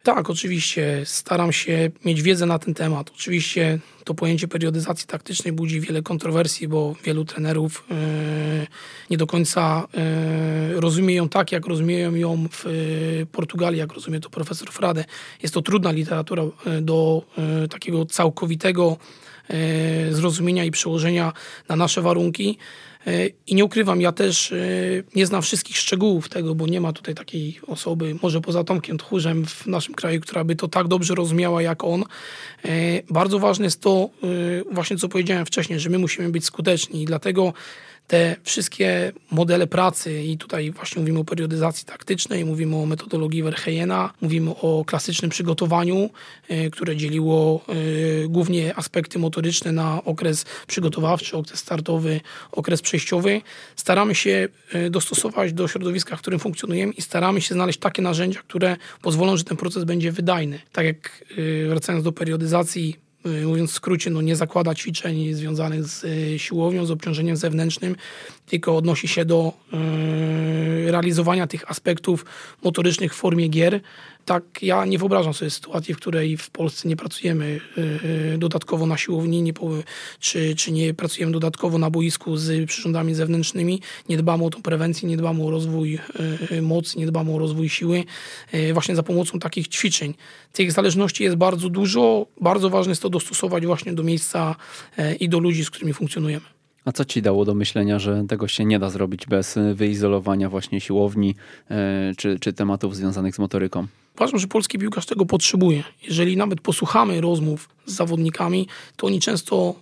Tak, 0.02 0.30
oczywiście 0.30 1.02
staram 1.04 1.52
się 1.52 1.90
mieć 2.04 2.22
wiedzę 2.22 2.46
na 2.46 2.58
ten 2.58 2.74
temat. 2.74 3.10
Oczywiście 3.14 3.78
to 4.04 4.14
pojęcie 4.14 4.48
periodyzacji 4.48 5.06
taktycznej 5.06 5.52
budzi 5.52 5.80
wiele 5.80 6.02
kontrowersji, 6.02 6.68
bo 6.68 6.94
wielu 7.04 7.24
trenerów 7.24 7.84
yy, 7.90 7.96
nie 9.10 9.16
do 9.16 9.26
końca 9.26 9.88
yy, 10.72 10.80
rozumie 10.80 11.14
ją 11.14 11.28
tak, 11.28 11.52
jak 11.52 11.66
rozumieją 11.66 12.14
ją 12.14 12.48
w 12.52 12.64
yy, 12.64 13.26
Portugalii, 13.32 13.78
jak 13.78 13.92
rozumie 13.92 14.20
to 14.20 14.30
profesor 14.30 14.72
Frade. 14.72 15.04
Jest 15.42 15.54
to 15.54 15.62
trudna 15.62 15.90
literatura 15.90 16.42
do 16.82 17.22
takiego 17.70 18.06
całkowitego 18.06 18.96
zrozumienia 20.10 20.64
i 20.64 20.70
przełożenia 20.70 21.32
na 21.68 21.76
nasze 21.76 22.02
warunki. 22.02 22.58
E, 23.06 23.26
I 23.46 23.54
nie 23.54 23.64
ukrywam, 23.64 24.00
ja 24.00 24.12
też 24.12 24.52
e, 24.52 24.56
nie 25.14 25.26
znam 25.26 25.42
wszystkich 25.42 25.76
szczegółów 25.76 26.28
tego, 26.28 26.54
bo 26.54 26.66
nie 26.66 26.80
ma 26.80 26.92
tutaj 26.92 27.14
takiej 27.14 27.60
osoby, 27.66 28.16
może 28.22 28.40
poza 28.40 28.64
Tomkiem 28.64 28.98
Tchórzem 28.98 29.46
w 29.46 29.66
naszym 29.66 29.94
kraju, 29.94 30.20
która 30.20 30.44
by 30.44 30.56
to 30.56 30.68
tak 30.68 30.88
dobrze 30.88 31.14
rozumiała 31.14 31.62
jak 31.62 31.84
on. 31.84 32.04
E, 32.64 33.02
bardzo 33.10 33.38
ważne 33.38 33.64
jest 33.64 33.80
to, 33.80 34.10
właśnie 34.72 34.96
co 34.96 35.08
powiedziałem 35.08 35.46
wcześniej, 35.46 35.80
że 35.80 35.90
my 35.90 35.98
musimy 35.98 36.28
być 36.28 36.44
skuteczni 36.44 37.02
i 37.02 37.04
dlatego 37.04 37.52
te 38.10 38.36
wszystkie 38.42 39.12
modele 39.30 39.66
pracy 39.66 40.22
i 40.22 40.38
tutaj 40.38 40.70
właśnie 40.70 41.00
mówimy 41.00 41.18
o 41.18 41.24
periodyzacji 41.24 41.86
taktycznej, 41.86 42.44
mówimy 42.44 42.76
o 42.76 42.86
metodologii 42.86 43.42
Verheyena, 43.42 44.12
mówimy 44.20 44.50
o 44.50 44.84
klasycznym 44.84 45.30
przygotowaniu, 45.30 46.10
e, 46.48 46.70
które 46.70 46.96
dzieliło 46.96 47.64
e, 47.68 48.28
głównie 48.28 48.74
aspekty 48.76 49.18
motoryczne 49.18 49.72
na 49.72 50.04
okres 50.04 50.44
przygotowawczy, 50.66 51.36
okres 51.36 51.58
startowy, 51.58 52.20
okres 52.52 52.82
przejściowy. 52.82 53.40
Staramy 53.76 54.14
się 54.14 54.48
e, 54.72 54.90
dostosować 54.90 55.52
do 55.52 55.68
środowiska, 55.68 56.16
w 56.16 56.20
którym 56.20 56.40
funkcjonujemy 56.40 56.92
i 56.92 57.02
staramy 57.02 57.40
się 57.40 57.54
znaleźć 57.54 57.78
takie 57.78 58.02
narzędzia, 58.02 58.40
które 58.40 58.76
pozwolą, 59.02 59.36
że 59.36 59.44
ten 59.44 59.56
proces 59.56 59.84
będzie 59.84 60.12
wydajny. 60.12 60.58
Tak 60.72 60.86
jak 60.86 61.24
wracając 61.68 62.04
do 62.04 62.12
periodyzacji 62.12 63.09
mówiąc 63.24 63.70
w 63.70 63.74
skrócie, 63.74 64.10
no 64.10 64.20
nie 64.20 64.36
zakłada 64.36 64.74
ćwiczeń 64.74 65.34
związanych 65.34 65.84
z 65.84 66.04
y, 66.04 66.38
siłownią, 66.38 66.86
z 66.86 66.90
obciążeniem 66.90 67.36
zewnętrznym, 67.36 67.96
tylko 68.50 68.76
odnosi 68.76 69.08
się 69.08 69.24
do 69.24 69.52
y, 70.86 70.90
realizowania 70.90 71.46
tych 71.46 71.70
aspektów 71.70 72.24
motorycznych 72.62 73.14
w 73.14 73.16
formie 73.16 73.48
gier. 73.48 73.80
Tak, 74.24 74.62
ja 74.62 74.84
nie 74.84 74.98
wyobrażam 74.98 75.34
sobie 75.34 75.50
sytuacji, 75.50 75.94
w 75.94 75.96
której 75.96 76.36
w 76.36 76.50
Polsce 76.50 76.88
nie 76.88 76.96
pracujemy 76.96 77.60
dodatkowo 78.38 78.86
na 78.86 78.96
siłowni, 78.96 79.42
nie, 79.42 79.52
czy, 80.20 80.54
czy 80.54 80.72
nie 80.72 80.94
pracujemy 80.94 81.32
dodatkowo 81.32 81.78
na 81.78 81.90
boisku 81.90 82.36
z 82.36 82.68
przyrządami 82.68 83.14
zewnętrznymi, 83.14 83.80
nie 84.08 84.16
dbamy 84.16 84.44
o 84.44 84.50
tą 84.50 84.62
prewencję, 84.62 85.08
nie 85.08 85.16
dbamy 85.16 85.44
o 85.44 85.50
rozwój 85.50 85.98
mocy, 86.62 86.98
nie 86.98 87.06
dbamy 87.06 87.34
o 87.34 87.38
rozwój 87.38 87.68
siły, 87.68 88.04
właśnie 88.72 88.96
za 88.96 89.02
pomocą 89.02 89.38
takich 89.38 89.68
ćwiczeń. 89.68 90.14
Tych 90.52 90.72
zależności 90.72 91.24
jest 91.24 91.36
bardzo 91.36 91.68
dużo, 91.68 92.26
bardzo 92.40 92.70
ważne 92.70 92.90
jest 92.90 93.02
to 93.02 93.10
dostosować 93.10 93.66
właśnie 93.66 93.92
do 93.92 94.02
miejsca 94.02 94.56
i 95.20 95.28
do 95.28 95.38
ludzi, 95.38 95.64
z 95.64 95.70
którymi 95.70 95.92
funkcjonujemy. 95.92 96.59
A 96.84 96.92
co 96.92 97.04
ci 97.04 97.22
dało 97.22 97.44
do 97.44 97.54
myślenia, 97.54 97.98
że 97.98 98.24
tego 98.28 98.48
się 98.48 98.64
nie 98.64 98.78
da 98.78 98.90
zrobić 98.90 99.26
bez 99.26 99.58
wyizolowania 99.74 100.50
właśnie 100.50 100.80
siłowni 100.80 101.34
e, 101.70 102.12
czy, 102.16 102.38
czy 102.38 102.52
tematów 102.52 102.96
związanych 102.96 103.34
z 103.34 103.38
motoryką? 103.38 103.86
Uważam, 104.16 104.38
że 104.38 104.46
polski 104.46 104.78
piłkarz 104.78 105.06
tego 105.06 105.26
potrzebuje. 105.26 105.84
Jeżeli 106.02 106.36
nawet 106.36 106.60
posłuchamy 106.60 107.20
rozmów 107.20 107.68
z 107.86 107.94
zawodnikami, 107.94 108.66
to 108.96 109.06
oni 109.06 109.20
często 109.20 109.74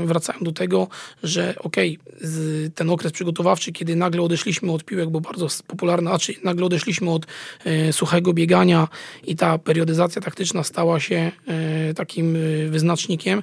yy, 0.00 0.06
wracają 0.06 0.38
do 0.42 0.52
tego, 0.52 0.88
że 1.22 1.54
okej, 1.58 1.98
okay, 1.98 2.70
ten 2.74 2.90
okres 2.90 3.12
przygotowawczy, 3.12 3.72
kiedy 3.72 3.96
nagle 3.96 4.22
odeszliśmy 4.22 4.72
od 4.72 4.84
piłek, 4.84 5.10
bo 5.10 5.20
bardzo 5.20 5.48
popularna, 5.66 6.10
a 6.10 6.18
czy 6.18 6.34
nagle 6.44 6.66
odeszliśmy 6.66 7.10
od 7.10 7.26
yy, 7.64 7.92
suchego 7.92 8.32
biegania 8.32 8.88
i 9.26 9.36
ta 9.36 9.58
periodyzacja 9.58 10.22
taktyczna 10.22 10.62
stała 10.62 11.00
się 11.00 11.32
yy, 11.86 11.94
takim 11.94 12.36
wyznacznikiem, 12.70 13.42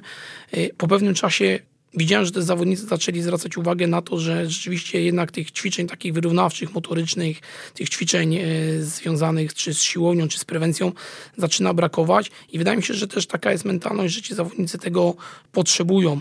po 0.76 0.88
pewnym 0.88 1.14
czasie 1.14 1.58
widziałem, 1.94 2.26
że 2.26 2.32
te 2.32 2.42
zawodnicy 2.42 2.86
zaczęli 2.86 3.22
zwracać 3.22 3.56
uwagę 3.56 3.86
na 3.86 4.02
to, 4.02 4.18
że 4.18 4.50
rzeczywiście 4.50 5.02
jednak 5.02 5.32
tych 5.32 5.50
ćwiczeń 5.50 5.86
takich 5.86 6.12
wyrównawczych, 6.12 6.74
motorycznych, 6.74 7.40
tych 7.74 7.88
ćwiczeń 7.88 8.36
e, 8.36 8.42
związanych 8.82 9.54
czy 9.54 9.74
z 9.74 9.82
siłownią, 9.82 10.28
czy 10.28 10.38
z 10.38 10.44
prewencją 10.44 10.92
zaczyna 11.36 11.74
brakować 11.74 12.30
i 12.52 12.58
wydaje 12.58 12.76
mi 12.76 12.82
się, 12.82 12.94
że 12.94 13.08
też 13.08 13.26
taka 13.26 13.52
jest 13.52 13.64
mentalność, 13.64 14.14
że 14.14 14.22
ci 14.22 14.34
zawodnicy 14.34 14.78
tego 14.78 15.14
potrzebują. 15.52 16.20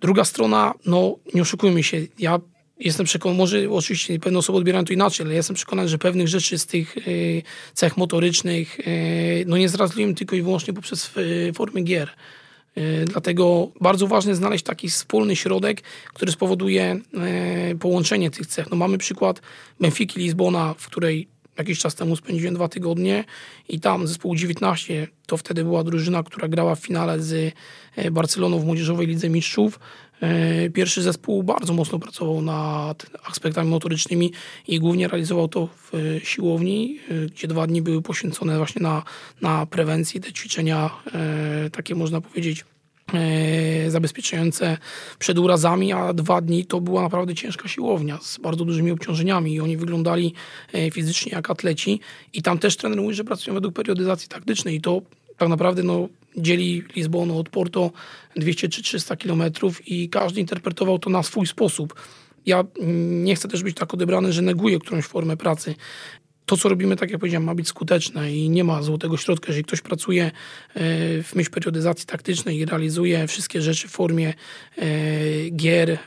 Druga 0.00 0.24
strona, 0.24 0.74
no 0.86 1.16
nie 1.34 1.42
oszukujmy 1.42 1.82
się, 1.82 2.06
ja 2.18 2.40
jestem 2.78 3.06
przekonany, 3.06 3.38
może 3.38 3.70
oczywiście 3.70 4.18
pewne 4.18 4.38
osoby 4.38 4.58
odbierają 4.58 4.84
to 4.84 4.92
inaczej, 4.92 5.26
ale 5.26 5.34
jestem 5.34 5.56
przekonany, 5.56 5.88
że 5.88 5.98
pewnych 5.98 6.28
rzeczy 6.28 6.58
z 6.58 6.66
tych 6.66 6.98
e, 6.98 7.00
cech 7.74 7.96
motorycznych 7.96 8.80
e, 8.80 8.82
no 9.46 9.56
nie 9.56 9.68
zrealizujemy 9.68 10.14
tylko 10.14 10.36
i 10.36 10.42
wyłącznie 10.42 10.74
poprzez 10.74 11.10
formy 11.54 11.82
gier. 11.82 12.10
E, 12.76 13.04
dlatego 13.04 13.68
bardzo 13.80 14.06
ważne 14.06 14.34
znaleźć 14.34 14.64
taki 14.64 14.90
wspólny 14.90 15.36
środek, 15.36 15.80
który 16.14 16.32
spowoduje 16.32 17.00
e, 17.14 17.74
połączenie 17.74 18.30
tych 18.30 18.46
cech. 18.46 18.70
No 18.70 18.76
mamy 18.76 18.98
przykład 18.98 19.42
Benfiki 19.80 20.20
Lizbona, 20.20 20.74
w 20.78 20.86
której 20.86 21.28
jakiś 21.60 21.78
czas 21.78 21.94
temu 21.94 22.16
spędziłem 22.16 22.54
dwa 22.54 22.68
tygodnie 22.68 23.24
i 23.68 23.80
tam 23.80 24.06
zespół 24.06 24.36
19 24.36 25.08
to 25.26 25.36
wtedy 25.36 25.64
była 25.64 25.84
drużyna, 25.84 26.22
która 26.22 26.48
grała 26.48 26.74
w 26.74 26.80
finale 26.80 27.20
z 27.20 27.54
e, 27.96 28.10
Barceloną 28.10 28.58
w 28.58 28.64
Młodzieżowej 28.64 29.06
Lidze 29.06 29.28
Mistrzów. 29.28 29.80
E, 30.20 30.70
pierwszy 30.70 31.02
zespół 31.02 31.42
bardzo 31.42 31.74
mocno 31.74 31.98
pracował 31.98 32.42
nad 32.42 33.06
aspektami 33.24 33.70
motorycznymi 33.70 34.32
i 34.68 34.78
głównie 34.78 35.08
realizował 35.08 35.48
to 35.48 35.66
w 35.66 35.94
e, 35.94 36.20
siłowni, 36.20 36.98
gdzie 37.34 37.48
dwa 37.48 37.66
dni 37.66 37.82
były 37.82 38.02
poświęcone 38.02 38.56
właśnie 38.56 38.82
na, 38.82 39.02
na 39.40 39.66
prewencję, 39.66 40.20
te 40.20 40.32
ćwiczenia 40.32 40.90
takie 41.72 41.94
można 41.94 42.20
powiedzieć 42.20 42.64
zabezpieczające 43.88 44.78
przed 45.18 45.38
urazami, 45.38 45.92
a 45.92 46.12
dwa 46.12 46.40
dni 46.40 46.66
to 46.66 46.80
była 46.80 47.02
naprawdę 47.02 47.34
ciężka 47.34 47.68
siłownia 47.68 48.18
z 48.22 48.38
bardzo 48.38 48.64
dużymi 48.64 48.90
obciążeniami 48.90 49.54
i 49.54 49.60
oni 49.60 49.76
wyglądali 49.76 50.34
fizycznie 50.92 51.32
jak 51.32 51.50
atleci 51.50 52.00
i 52.32 52.42
tam 52.42 52.58
też 52.58 52.76
trener 52.76 53.00
mówi, 53.02 53.14
że 53.14 53.24
pracują 53.24 53.54
według 53.54 53.74
periodyzacji 53.74 54.28
taktycznej 54.28 54.74
i 54.74 54.80
to 54.80 55.02
tak 55.38 55.48
naprawdę 55.48 55.82
no, 55.82 56.08
dzieli 56.36 56.82
Lizbonę 56.96 57.34
od 57.34 57.48
Porto 57.48 57.90
200 58.36 58.68
czy 58.68 58.82
300 58.82 59.16
kilometrów 59.16 59.88
i 59.88 60.08
każdy 60.08 60.40
interpretował 60.40 60.98
to 60.98 61.10
na 61.10 61.22
swój 61.22 61.46
sposób. 61.46 61.94
Ja 62.46 62.64
nie 63.22 63.34
chcę 63.34 63.48
też 63.48 63.62
być 63.62 63.76
tak 63.76 63.94
odebrany, 63.94 64.32
że 64.32 64.42
neguję 64.42 64.78
którąś 64.78 65.04
formę 65.04 65.36
pracy. 65.36 65.74
To, 66.50 66.56
co 66.56 66.68
robimy, 66.68 66.96
tak 66.96 67.10
jak 67.10 67.20
powiedziałem, 67.20 67.44
ma 67.44 67.54
być 67.54 67.68
skuteczne 67.68 68.32
i 68.32 68.50
nie 68.50 68.64
ma 68.64 68.82
złotego 68.82 69.16
środka. 69.16 69.46
Jeżeli 69.48 69.64
ktoś 69.64 69.80
pracuje 69.80 70.24
e, 70.24 70.32
w 71.22 71.34
myśl 71.34 71.50
periodyzacji 71.50 72.06
taktycznej 72.06 72.58
i 72.58 72.64
realizuje 72.64 73.26
wszystkie 73.26 73.62
rzeczy 73.62 73.88
w 73.88 73.90
formie 73.90 74.34
e, 74.78 75.50
gier, 75.50 75.90
e, 75.90 75.98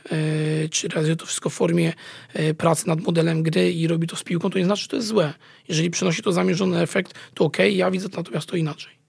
czy 0.69 0.87
realizuje 0.87 1.15
to 1.15 1.25
wszystko 1.25 1.49
w 1.49 1.53
formie 1.53 1.93
pracy 2.57 2.87
nad 2.87 3.01
modelem 3.01 3.43
gry 3.43 3.71
i 3.71 3.87
robi 3.87 4.07
to 4.07 4.15
z 4.15 4.23
piłką, 4.23 4.49
to 4.49 4.59
nie 4.59 4.65
znaczy, 4.65 4.81
że 4.81 4.87
to 4.87 4.95
jest 4.95 5.07
złe. 5.07 5.33
Jeżeli 5.67 5.89
przynosi 5.89 6.21
to 6.21 6.31
zamierzony 6.31 6.81
efekt, 6.81 7.13
to 7.33 7.45
ok, 7.45 7.57
ja 7.71 7.91
widzę 7.91 8.07
natomiast 8.17 8.47
to 8.47 8.57
inaczej. 8.57 9.02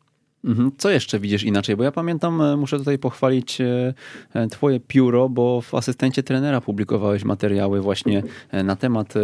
Mhm. 0.44 0.70
Co 0.78 0.90
jeszcze 0.90 1.20
widzisz 1.20 1.42
inaczej? 1.42 1.76
Bo 1.76 1.84
ja 1.84 1.92
pamiętam, 1.92 2.40
e, 2.40 2.56
muszę 2.56 2.78
tutaj 2.78 2.98
pochwalić 2.98 3.60
e, 3.60 3.94
e, 4.34 4.46
Twoje 4.46 4.80
pióro, 4.80 5.28
bo 5.28 5.60
w 5.60 5.74
asystencie 5.74 6.22
trenera 6.22 6.60
publikowałeś 6.60 7.24
materiały 7.24 7.80
właśnie 7.80 8.22
na 8.64 8.76
temat 8.76 9.14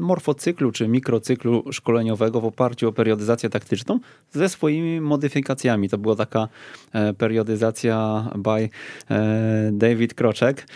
morfocyklu 0.00 0.72
czy 0.72 0.88
mikrocyklu 0.88 1.72
szkoleniowego 1.72 2.40
w 2.40 2.44
oparciu 2.44 2.88
o 2.88 2.92
periodyzację 2.92 3.50
taktyczną 3.50 4.00
ze 4.32 4.48
swoimi 4.48 5.00
modyfikacjami. 5.00 5.88
To 5.88 5.98
była 5.98 6.16
taka 6.16 6.48
periodyzacja 7.18 8.26
by 8.36 8.68
David 9.72 10.14
Kroczek, 10.14 10.66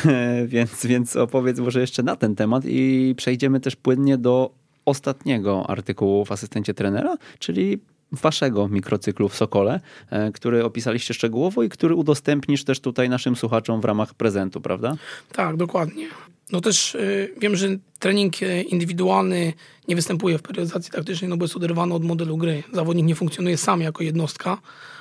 więc, 0.46 0.86
więc 0.86 1.16
opowiedz 1.16 1.58
może 1.58 1.80
jeszcze 1.80 2.02
na 2.02 2.16
ten 2.16 2.36
temat 2.36 2.64
i 2.66 3.14
przejdziemy 3.16 3.60
też 3.60 3.76
płynnie 3.76 4.18
do 4.18 4.50
ostatniego 4.84 5.70
artykułu 5.70 6.24
w 6.24 6.32
asystencie 6.32 6.74
trenera, 6.74 7.16
czyli 7.38 7.78
waszego 8.12 8.68
mikrocyklu 8.68 9.28
w 9.28 9.36
Sokole, 9.36 9.80
e, 10.10 10.32
który 10.32 10.64
opisaliście 10.64 11.14
szczegółowo 11.14 11.62
i 11.62 11.68
który 11.68 11.94
udostępnisz 11.94 12.64
też 12.64 12.80
tutaj 12.80 13.08
naszym 13.08 13.36
słuchaczom 13.36 13.80
w 13.80 13.84
ramach 13.84 14.14
prezentu, 14.14 14.60
prawda? 14.60 14.96
Tak, 15.32 15.56
dokładnie. 15.56 16.08
No 16.52 16.60
też 16.60 16.94
y, 16.94 17.34
wiem, 17.40 17.56
że 17.56 17.68
trening 17.98 18.42
e, 18.42 18.62
indywidualny 18.62 19.52
nie 19.88 19.96
występuje 19.96 20.38
w 20.38 20.42
periodyzacji 20.42 20.92
taktycznej, 20.92 21.28
no 21.28 21.36
bo 21.36 21.44
jest 21.44 21.56
oderwany 21.56 21.94
od 21.94 22.04
modelu 22.04 22.36
gry. 22.36 22.62
Zawodnik 22.72 23.06
nie 23.06 23.14
funkcjonuje 23.14 23.56
sam 23.56 23.80
jako 23.80 24.02
jednostka, 24.02 24.58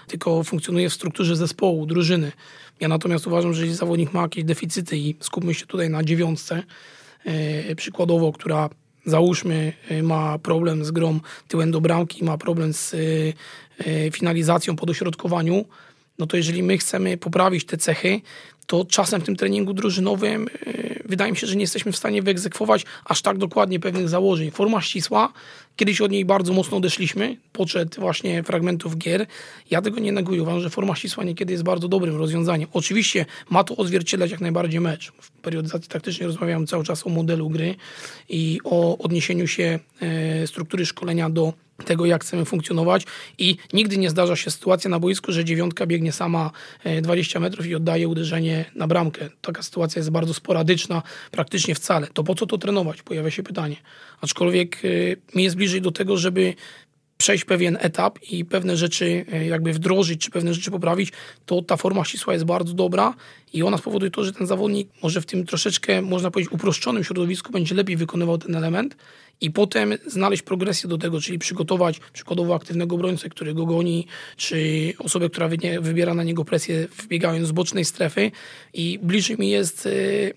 tylko 0.07 0.43
funkcjonuje 0.43 0.89
w 0.89 0.93
strukturze 0.93 1.35
zespołu, 1.35 1.85
drużyny. 1.85 2.31
Ja 2.79 2.87
natomiast 2.87 3.27
uważam, 3.27 3.53
że 3.53 3.61
jeśli 3.61 3.75
zawodnik 3.75 4.13
ma 4.13 4.21
jakieś 4.21 4.43
deficyty 4.43 4.97
i 4.97 5.15
skupmy 5.19 5.53
się 5.53 5.65
tutaj 5.65 5.89
na 5.89 6.03
dziewiątce, 6.03 6.63
przykładowo, 7.75 8.31
która 8.31 8.69
załóżmy 9.05 9.73
ma 10.03 10.39
problem 10.39 10.85
z 10.85 10.91
grą 10.91 11.19
tyłem 11.47 11.71
do 11.71 11.81
bramki, 11.81 12.23
ma 12.23 12.37
problem 12.37 12.73
z 12.73 12.95
finalizacją 14.11 14.75
po 14.75 14.85
dośrodkowaniu, 14.85 15.65
no 16.19 16.27
to 16.27 16.37
jeżeli 16.37 16.63
my 16.63 16.77
chcemy 16.77 17.17
poprawić 17.17 17.65
te 17.65 17.77
cechy, 17.77 18.21
to 18.67 18.85
czasem 18.85 19.21
w 19.21 19.23
tym 19.23 19.35
treningu 19.35 19.73
drużynowym 19.73 20.47
wydaje 21.05 21.31
mi 21.31 21.37
się, 21.37 21.47
że 21.47 21.55
nie 21.55 21.61
jesteśmy 21.61 21.91
w 21.91 21.97
stanie 21.97 22.21
wyegzekwować 22.21 22.85
aż 23.05 23.21
tak 23.21 23.37
dokładnie 23.37 23.79
pewnych 23.79 24.09
założeń. 24.09 24.51
Forma 24.51 24.81
ścisła, 24.81 25.33
kiedyś 25.75 26.01
od 26.01 26.11
niej 26.11 26.25
bardzo 26.25 26.53
mocno 26.53 26.77
odeszliśmy, 26.77 27.37
poczet 27.51 27.95
właśnie 27.99 28.43
fragmentów 28.43 28.97
gier. 28.97 29.27
Ja 29.71 29.81
tego 29.81 29.99
nie 29.99 30.11
neguję, 30.11 30.41
uważam, 30.41 30.61
że 30.61 30.69
forma 30.69 30.95
ścisła 30.95 31.23
niekiedy 31.23 31.53
jest 31.53 31.63
bardzo 31.63 31.87
dobrym 31.87 32.17
rozwiązaniem. 32.17 32.69
Oczywiście 32.73 33.25
ma 33.49 33.63
to 33.63 33.75
odzwierciedlać 33.75 34.31
jak 34.31 34.41
najbardziej 34.41 34.79
mecz. 34.79 35.11
W 35.21 35.31
periodyzacji 35.31 35.89
taktycznej 35.89 36.27
rozmawiamy 36.27 36.67
cały 36.67 36.83
czas 36.83 37.07
o 37.07 37.09
modelu 37.09 37.49
gry 37.49 37.75
i 38.29 38.59
o 38.63 38.97
odniesieniu 38.97 39.47
się 39.47 39.79
yy, 40.39 40.47
struktury 40.47 40.85
szkolenia 40.85 41.29
do 41.29 41.53
tego, 41.81 42.05
jak 42.05 42.23
chcemy 42.23 42.45
funkcjonować 42.45 43.05
i 43.37 43.57
nigdy 43.73 43.97
nie 43.97 44.09
zdarza 44.09 44.35
się 44.35 44.51
sytuacja 44.51 44.89
na 44.89 44.99
boisku, 44.99 45.31
że 45.31 45.45
dziewiątka 45.45 45.85
biegnie 45.85 46.11
sama 46.11 46.51
20 47.01 47.39
e, 47.39 47.41
metrów 47.41 47.65
i 47.65 47.75
oddaje 47.75 48.07
uderzenie 48.07 48.65
na 48.75 48.87
bramkę. 48.87 49.29
Taka 49.41 49.63
sytuacja 49.63 49.99
jest 49.99 50.09
bardzo 50.09 50.33
sporadyczna, 50.33 51.03
praktycznie 51.31 51.75
wcale. 51.75 52.07
To 52.13 52.23
po 52.23 52.35
co 52.35 52.45
to 52.45 52.57
trenować? 52.57 53.01
Pojawia 53.01 53.31
się 53.31 53.43
pytanie. 53.43 53.75
Aczkolwiek 54.21 54.81
e, 54.85 54.87
mi 55.37 55.43
jest 55.43 55.55
bliżej 55.55 55.81
do 55.81 55.91
tego, 55.91 56.17
żeby 56.17 56.53
przejść 57.21 57.45
pewien 57.45 57.77
etap 57.81 58.19
i 58.31 58.45
pewne 58.45 58.77
rzeczy 58.77 59.25
e, 59.31 59.45
jakby 59.45 59.73
wdrożyć, 59.73 60.21
czy 60.21 60.31
pewne 60.31 60.53
rzeczy 60.53 60.71
poprawić, 60.71 61.11
to 61.45 61.61
ta 61.61 61.77
forma 61.77 62.05
ścisła 62.05 62.33
jest 62.33 62.45
bardzo 62.45 62.73
dobra 62.73 63.13
i 63.53 63.63
ona 63.63 63.77
spowoduje 63.77 64.11
to, 64.11 64.23
że 64.23 64.33
ten 64.33 64.47
zawodnik 64.47 64.89
może 65.03 65.21
w 65.21 65.25
tym 65.25 65.45
troszeczkę, 65.45 66.01
można 66.01 66.31
powiedzieć, 66.31 66.53
uproszczonym 66.53 67.03
środowisku 67.03 67.51
będzie 67.51 67.75
lepiej 67.75 67.97
wykonywał 67.97 68.37
ten 68.37 68.55
element 68.55 68.95
i 69.41 69.51
potem 69.51 69.93
znaleźć 70.05 70.43
progresję 70.43 70.89
do 70.89 70.97
tego, 70.97 71.21
czyli 71.21 71.39
przygotować 71.39 71.99
przykładowo 72.13 72.55
aktywnego 72.55 72.95
obrońcę, 72.95 73.29
który 73.29 73.53
go 73.53 73.65
goni, 73.65 74.07
czy 74.37 74.93
osobę, 74.99 75.29
która 75.29 75.49
wybiera 75.81 76.13
na 76.13 76.23
niego 76.23 76.45
presję 76.45 76.87
wbiegając 77.03 77.47
z 77.47 77.51
bocznej 77.51 77.85
strefy 77.85 78.31
i 78.73 78.99
bliżej 79.03 79.37
mi 79.37 79.49
jest 79.49 79.85
e, 79.85 79.89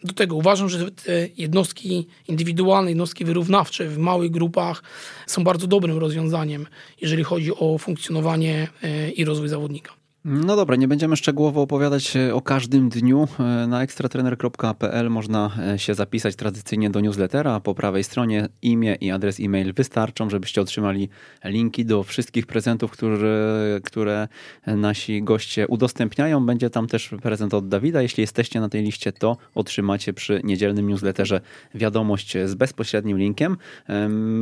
do 0.06 0.12
tego. 0.12 0.36
Uważam, 0.36 0.68
że 0.68 0.90
te 0.90 1.28
jednostki 1.36 2.06
indywidualne, 2.28 2.90
jednostki 2.90 3.24
wyrównawcze 3.24 3.88
w 3.88 3.98
małych 3.98 4.30
grupach 4.30 4.82
są 5.26 5.44
bardzo 5.44 5.66
dobrym 5.66 5.98
rozwiązaniem, 5.98 6.66
jeżeli 7.00 7.24
chodzi 7.24 7.50
o 7.54 7.78
funkcjonowanie 7.78 8.68
e, 8.82 9.10
i 9.10 9.24
rozwój 9.24 9.48
zawodnika. 9.48 10.03
No 10.26 10.56
dobra, 10.56 10.76
nie 10.76 10.88
będziemy 10.88 11.16
szczegółowo 11.16 11.62
opowiadać 11.62 12.16
e, 12.16 12.34
o 12.34 12.40
każdym 12.40 12.88
dniu. 12.88 13.28
E, 13.40 13.66
na 13.66 13.82
ekstratrener.pl 13.82 15.10
można 15.10 15.50
e, 15.58 15.78
się 15.78 15.94
zapisać 15.94 16.36
tradycyjnie 16.36 16.90
do 16.90 17.00
newslettera. 17.00 17.60
Po 17.60 17.74
prawej 17.74 18.04
stronie 18.04 18.48
imię 18.62 18.96
i 19.00 19.10
adres 19.10 19.40
e-mail 19.40 19.72
wystarczą, 19.72 20.30
żebyście 20.30 20.60
otrzymali 20.60 21.08
linki 21.44 21.84
do 21.84 22.02
wszystkich 22.02 22.46
prezentów, 22.46 22.90
które, 22.90 23.80
które 23.84 24.28
nasi 24.66 25.22
goście 25.22 25.68
udostępniają. 25.68 26.46
Będzie 26.46 26.70
tam 26.70 26.86
też 26.86 27.10
prezent 27.22 27.54
od 27.54 27.68
Dawida. 27.68 28.02
Jeśli 28.02 28.20
jesteście 28.20 28.60
na 28.60 28.68
tej 28.68 28.82
liście, 28.82 29.12
to 29.12 29.36
otrzymacie 29.54 30.12
przy 30.12 30.40
niedzielnym 30.44 30.88
newsletterze 30.88 31.40
wiadomość 31.74 32.36
z 32.44 32.54
bezpośrednim 32.54 33.18
linkiem. 33.18 33.56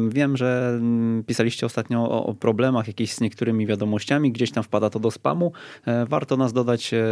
Wiem, 0.08 0.36
że 0.36 0.76
mm, 0.76 1.24
pisaliście 1.24 1.66
ostatnio 1.66 2.24
o 2.26 2.34
problemach 2.34 2.86
jakichś 2.86 3.12
z 3.12 3.20
niektórymi 3.20 3.66
wiadomościami. 3.66 4.32
Gdzieś 4.32 4.50
tam 4.50 4.64
wpada 4.64 4.90
to 4.90 5.00
do 5.00 5.10
spamu. 5.10 5.52
E, 5.86 6.04
warto 6.06 6.36
nas 6.36 6.52
dodać 6.52 6.92
e, 6.94 7.04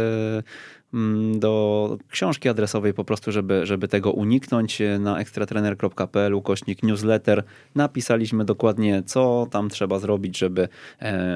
do 1.35 1.97
książki 2.09 2.49
adresowej 2.49 2.93
po 2.93 3.03
prostu, 3.03 3.31
żeby, 3.31 3.65
żeby 3.65 3.87
tego 3.87 4.11
uniknąć. 4.11 4.81
E, 4.81 4.99
na 4.99 5.19
ekstratrener.pl 5.19 6.33
ukośnik 6.33 6.83
newsletter 6.83 7.43
napisaliśmy 7.75 8.45
dokładnie, 8.45 9.03
co 9.05 9.47
tam 9.51 9.69
trzeba 9.69 9.99
zrobić, 9.99 10.37
żeby, 10.37 10.67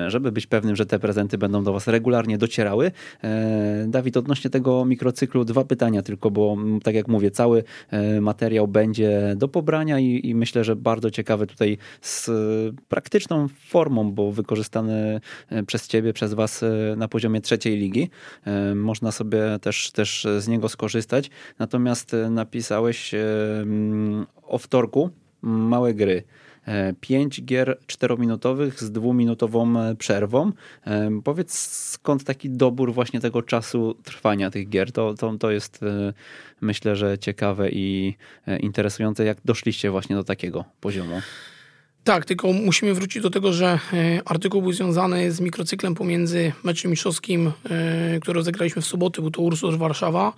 żeby 0.08 0.32
być 0.32 0.48
pewnym, 0.48 0.76
że 0.76 0.86
te 0.86 1.00
prezenty 1.00 1.38
będą 1.38 1.64
do 1.64 1.74
Was 1.74 1.88
regularnie 1.88 2.38
docierały. 2.38 2.92
Dawid, 3.88 4.18
odnośnie 4.18 4.50
tego 4.50 4.86
mikrocyklu 4.86 5.46
dwa 5.46 5.64
pytania 5.64 6.02
tylko, 6.02 6.32
bo 6.32 6.54
mm, 6.54 6.82
tak 6.82 6.96
jak 6.96 7.08
mówię, 7.08 7.32
cały 7.32 7.64
materiał 8.22 8.68
będzie 8.68 9.34
do 9.38 9.48
pobrania 9.48 10.00
i, 10.00 10.30
i 10.30 10.36
myślę, 10.36 10.64
że 10.64 10.76
bardzo 10.76 11.12
ciekawy 11.12 11.48
tutaj 11.48 11.78
z 12.02 12.30
praktyczną 12.88 13.48
formą, 13.48 14.12
bo 14.12 14.32
wykorzystany 14.32 15.22
przez 15.68 15.88
Ciebie, 15.88 16.14
przez 16.14 16.34
Was 16.34 16.66
na 16.98 17.08
poziomie 17.08 17.42
trzeciej 17.42 17.78
ligi. 17.78 18.10
E, 18.46 18.76
można 18.76 19.12
sobie 19.12 19.45
też, 19.62 19.92
też 19.92 20.28
z 20.40 20.48
niego 20.48 20.70
skorzystać. 20.70 21.30
Natomiast 21.60 22.14
e, 22.14 22.30
napisałeś 22.30 23.14
e, 23.14 23.20
mm, 23.62 24.26
o 24.44 24.58
wtorku 24.58 25.10
małe 25.42 25.94
gry. 25.94 26.24
Pięć 27.02 27.44
gier 27.44 27.80
czterominutowych 27.88 28.84
z 28.84 28.92
dwuminutową 28.92 29.74
przerwą. 29.96 30.52
Powiedz 31.24 31.60
skąd 31.92 32.24
taki 32.24 32.50
dobór 32.50 32.94
właśnie 32.94 33.20
tego 33.20 33.42
czasu 33.42 33.96
trwania 34.04 34.52
tych 34.52 34.70
gier? 34.70 34.92
To, 34.92 35.14
to, 35.14 35.38
to 35.38 35.52
jest 35.52 35.80
myślę, 36.62 36.96
że 36.96 37.18
ciekawe 37.18 37.70
i 37.70 38.16
interesujące. 38.60 39.26
Jak 39.26 39.38
doszliście 39.46 39.92
właśnie 39.92 40.16
do 40.16 40.24
takiego 40.24 40.66
poziomu? 40.82 41.22
Tak, 42.06 42.26
tylko 42.26 42.54
musimy 42.54 42.94
wrócić 42.94 43.24
do 43.24 43.30
tego, 43.30 43.54
że 43.54 43.80
e, 43.94 44.22
artykuł 44.26 44.62
był 44.62 44.72
związany 44.72 45.32
z 45.32 45.40
mikrocyklem 45.40 45.96
pomiędzy 45.96 46.52
meczem 46.64 46.92
mistrzowskim, 46.92 47.52
e, 47.70 48.20
który 48.20 48.36
rozegraliśmy 48.36 48.82
w 48.82 48.86
sobotę, 48.86 49.22
był 49.22 49.32
to 49.32 49.42
Ursus 49.42 49.76
Warszawa, 49.76 50.34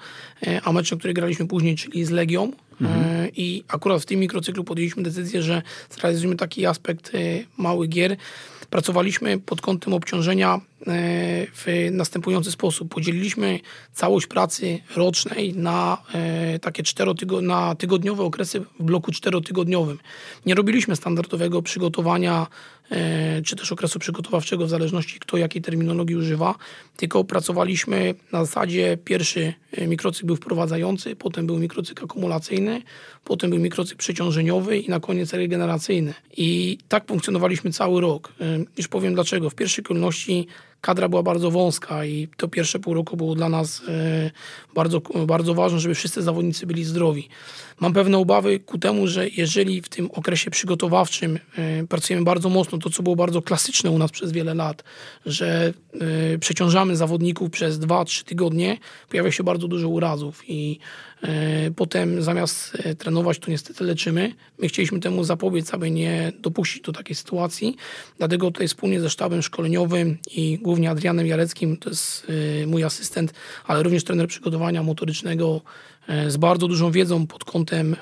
e, 0.47 0.61
a 0.63 0.72
meczem, 0.72 0.99
który 0.99 1.13
graliśmy 1.13 1.47
później, 1.47 1.76
czyli 1.76 2.05
z 2.05 2.09
Legią. 2.09 2.51
Mhm. 2.82 3.30
I 3.36 3.63
akurat 3.68 4.01
w 4.01 4.05
tym 4.05 4.20
mikrocyklu 4.20 4.63
podjęliśmy 4.63 5.03
decyzję, 5.03 5.41
że 5.41 5.61
zrealizujemy 5.89 6.36
taki 6.36 6.65
aspekt 6.65 7.11
małych 7.57 7.89
gier. 7.89 8.18
Pracowaliśmy 8.70 9.39
pod 9.39 9.61
kątem 9.61 9.93
obciążenia 9.93 10.59
w 11.55 11.89
następujący 11.91 12.51
sposób. 12.51 12.93
Podzieliliśmy 12.93 13.59
całość 13.93 14.28
pracy 14.28 14.80
rocznej 14.95 15.53
na 15.53 15.97
takie 16.61 16.84
czterotygo- 16.84 17.41
na 17.41 17.76
tygodniowe 17.76 18.24
okresy 18.24 18.59
w 18.80 18.84
bloku 18.84 19.11
czterotygodniowym. 19.11 19.99
Nie 20.45 20.55
robiliśmy 20.55 20.95
standardowego 20.95 21.61
przygotowania 21.61 22.47
E, 22.47 22.76
czy 23.45 23.55
też 23.55 23.71
okresu 23.71 23.99
przygotowawczego, 23.99 24.65
w 24.65 24.69
zależności 24.69 25.19
kto 25.19 25.38
jakiej 25.38 25.61
terminologii 25.61 26.15
używa, 26.15 26.55
tylko 26.97 27.23
pracowaliśmy 27.23 28.15
na 28.31 28.45
zasadzie 28.45 28.97
pierwszy 29.05 29.53
e, 29.71 29.88
mikrocykl 29.88 30.27
był 30.27 30.35
wprowadzający, 30.35 31.15
potem 31.15 31.47
był 31.47 31.59
mikrocykl 31.59 32.05
akumulacyjny, 32.05 32.81
potem 33.23 33.49
był 33.49 33.59
mikrocykl 33.59 33.97
przeciążeniowy 33.99 34.77
i 34.77 34.89
na 34.89 34.99
koniec 34.99 35.33
regeneracyjny. 35.33 36.13
I 36.38 36.77
tak 36.88 37.07
funkcjonowaliśmy 37.07 37.71
cały 37.71 38.01
rok. 38.01 38.33
E, 38.41 38.59
już 38.77 38.88
powiem 38.88 39.13
dlaczego. 39.13 39.49
W 39.49 39.55
pierwszej 39.55 39.83
kolejności 39.83 40.47
kadra 40.88 41.09
była 41.09 41.23
bardzo 41.23 41.51
wąska 41.51 42.05
i 42.05 42.27
to 42.38 42.47
pierwsze 42.47 42.79
pół 42.79 42.93
roku 42.93 43.17
było 43.17 43.35
dla 43.35 43.49
nas 43.49 43.81
bardzo, 44.75 45.01
bardzo 45.27 45.53
ważne, 45.53 45.79
żeby 45.79 45.95
wszyscy 45.95 46.21
zawodnicy 46.21 46.67
byli 46.67 46.83
zdrowi. 46.83 47.29
Mam 47.79 47.93
pewne 47.93 48.17
obawy 48.17 48.59
ku 48.59 48.77
temu, 48.77 49.07
że 49.07 49.29
jeżeli 49.29 49.81
w 49.81 49.89
tym 49.89 50.09
okresie 50.11 50.51
przygotowawczym 50.51 51.39
pracujemy 51.89 52.25
bardzo 52.25 52.49
mocno 52.49 52.77
to, 52.77 52.89
co 52.89 53.03
było 53.03 53.15
bardzo 53.15 53.41
klasyczne 53.41 53.91
u 53.91 53.97
nas 53.97 54.11
przez 54.11 54.31
wiele 54.31 54.53
lat, 54.53 54.83
że 55.25 55.73
y, 56.33 56.39
przeciążamy 56.39 56.95
zawodników 56.95 57.49
przez 57.49 57.79
2-3 57.79 58.23
tygodnie, 58.23 58.77
pojawia 59.09 59.31
się 59.31 59.43
bardzo 59.43 59.67
dużo 59.67 59.89
urazów 59.89 60.43
i 60.47 60.79
potem 61.76 62.22
zamiast 62.22 62.76
y, 62.76 62.95
trenować, 62.95 63.39
to 63.39 63.51
niestety 63.51 63.84
leczymy. 63.84 64.34
My 64.59 64.68
chcieliśmy 64.68 64.99
temu 64.99 65.24
zapobiec, 65.24 65.74
aby 65.74 65.91
nie 65.91 66.32
dopuścić 66.39 66.82
do 66.82 66.91
takiej 66.91 67.15
sytuacji. 67.15 67.76
Dlatego 68.18 68.51
tutaj 68.51 68.68
wspólnie 68.68 69.01
ze 69.01 69.09
sztabem 69.09 69.41
szkoleniowym 69.41 70.18
i 70.32 70.59
głównie 70.61 70.89
Adrianem 70.89 71.28
Jareckim, 71.28 71.78
to 71.78 71.89
jest 71.89 72.28
mój 72.68 72.84
asystent, 72.84 73.34
ale 73.65 73.84
również 73.84 74.03
trener 74.03 74.28
przygotowania 74.28 74.84
motorycznego 74.84 75.61
z 76.28 76.38
bardzo 76.38 76.68
dużą 76.68 76.91
wiedzą 76.91 77.28
pod 77.28 77.43
kątem 77.43 77.95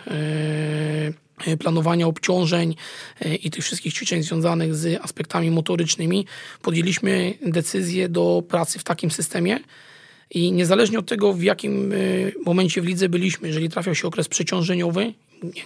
E, 1.47 1.57
planowania 1.57 2.07
obciążeń 2.07 2.75
e, 3.21 3.35
i 3.35 3.51
tych 3.51 3.63
wszystkich 3.63 3.93
ćwiczeń 3.93 4.23
związanych 4.23 4.75
z 4.75 5.01
aspektami 5.01 5.51
motorycznymi, 5.51 6.25
podjęliśmy 6.61 7.33
decyzję 7.45 8.09
do 8.09 8.43
pracy 8.47 8.79
w 8.79 8.83
takim 8.83 9.11
systemie. 9.11 9.59
I 10.31 10.51
niezależnie 10.51 10.99
od 10.99 11.05
tego, 11.05 11.33
w 11.33 11.43
jakim 11.43 11.93
e, 11.93 11.95
momencie 12.45 12.81
w 12.81 12.85
lidze 12.85 13.09
byliśmy, 13.09 13.47
jeżeli 13.47 13.69
trafiał 13.69 13.95
się 13.95 14.07
okres 14.07 14.27
przeciążeniowy, 14.27 15.13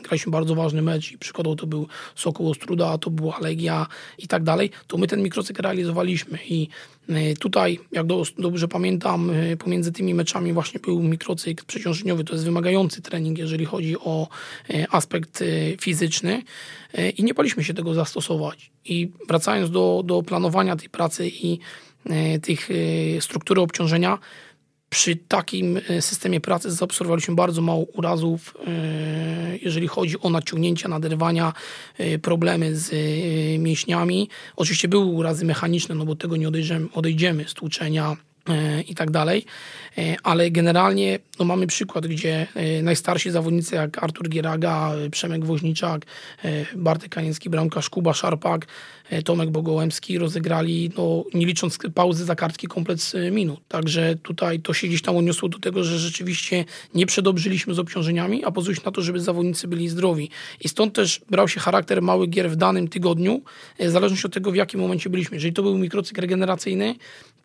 graliśmy 0.03 0.31
bardzo 0.31 0.55
ważny 0.55 0.81
mecz 0.81 1.11
i 1.11 1.17
przykładowo 1.17 1.55
to 1.55 1.67
był 1.67 1.87
Sokół 2.15 2.49
Ostruda, 2.49 2.97
to 2.97 3.09
była 3.09 3.39
Legia 3.39 3.87
i 4.17 4.27
tak 4.27 4.43
dalej, 4.43 4.69
to 4.87 4.97
my 4.97 5.07
ten 5.07 5.23
mikrocykl 5.23 5.61
realizowaliśmy. 5.61 6.39
I 6.49 6.67
e, 7.09 7.33
tutaj, 7.33 7.79
jak 7.91 8.05
dobrze 8.37 8.67
pamiętam, 8.67 9.29
e, 9.29 9.57
pomiędzy 9.57 9.91
tymi 9.91 10.13
meczami 10.13 10.53
właśnie 10.53 10.79
był 10.79 11.03
mikrocykl 11.03 11.65
przeciążeniowy, 11.65 12.23
to 12.23 12.33
jest 12.33 12.45
wymagający 12.45 13.01
trening, 13.01 13.37
jeżeli 13.37 13.65
chodzi 13.65 13.97
o 13.97 14.27
aspekt 14.91 15.43
fizyczny. 15.81 16.43
I 17.17 17.23
nie 17.23 17.33
baliśmy 17.33 17.63
się 17.63 17.73
tego 17.73 17.93
zastosować. 17.93 18.71
I 18.85 19.11
wracając 19.27 19.71
do, 19.71 20.03
do 20.05 20.23
planowania 20.23 20.75
tej 20.75 20.89
pracy 20.89 21.27
i 21.27 21.59
tych 22.41 22.69
struktury 23.19 23.61
obciążenia, 23.61 24.17
przy 24.89 25.15
takim 25.15 25.79
systemie 25.99 26.41
pracy 26.41 26.71
zaobserwowaliśmy 26.71 27.35
bardzo 27.35 27.61
mało 27.61 27.85
urazów, 27.93 28.57
jeżeli 29.61 29.87
chodzi 29.87 30.19
o 30.21 30.29
naciągnięcia, 30.29 30.89
naderwania, 30.89 31.53
problemy 32.21 32.75
z 32.75 32.91
mięśniami. 33.59 34.29
Oczywiście 34.55 34.87
były 34.87 35.05
urazy 35.05 35.45
mechaniczne, 35.45 35.95
no 35.95 36.05
bo 36.05 36.15
tego 36.15 36.37
nie 36.37 36.47
odejdziemy, 36.47 36.87
odejdziemy 36.93 37.47
stłuczenia, 37.47 38.17
i 38.87 38.95
tak 38.95 39.11
dalej. 39.11 39.45
Ale 40.23 40.51
generalnie 40.51 41.19
no 41.39 41.45
mamy 41.45 41.67
przykład, 41.67 42.07
gdzie 42.07 42.47
najstarsi 42.83 43.31
zawodnicy 43.31 43.75
jak 43.75 44.03
Artur 44.03 44.29
Gieraga, 44.29 44.91
Przemek 45.11 45.45
Woźniczak, 45.45 46.05
Bartek 46.75 47.11
Kaniński, 47.11 47.49
bramkarz 47.49 47.89
Kuba 47.89 48.13
Szarpak, 48.13 48.67
Tomek 49.25 49.49
Bogołębski 49.49 50.17
rozegrali, 50.17 50.91
no, 50.97 51.23
nie 51.33 51.45
licząc 51.45 51.77
pauzy 51.95 52.25
za 52.25 52.35
kartki, 52.35 52.67
kompleks 52.67 53.15
minut. 53.31 53.59
Także 53.67 54.15
tutaj 54.23 54.59
to 54.59 54.73
się 54.73 54.87
gdzieś 54.87 55.01
tam 55.01 55.17
odniosło 55.17 55.49
do 55.49 55.59
tego, 55.59 55.83
że 55.83 55.99
rzeczywiście 55.99 56.65
nie 56.95 57.05
przedobrzyliśmy 57.05 57.73
z 57.73 57.79
obciążeniami, 57.79 58.43
a 58.43 58.51
pozwolić 58.51 58.83
na 58.83 58.91
to, 58.91 59.01
żeby 59.01 59.19
zawodnicy 59.19 59.67
byli 59.67 59.89
zdrowi. 59.89 60.29
I 60.61 60.69
stąd 60.69 60.93
też 60.93 61.21
brał 61.29 61.47
się 61.47 61.59
charakter 61.59 62.01
małych 62.01 62.29
gier 62.29 62.51
w 62.51 62.55
danym 62.55 62.87
tygodniu, 62.87 63.41
w 63.79 63.89
zależności 63.89 64.27
od 64.27 64.33
tego, 64.33 64.51
w 64.51 64.55
jakim 64.55 64.79
momencie 64.79 65.09
byliśmy. 65.09 65.37
Jeżeli 65.37 65.53
to 65.53 65.63
był 65.63 65.77
mikrocykl 65.77 66.21
regeneracyjny, 66.21 66.95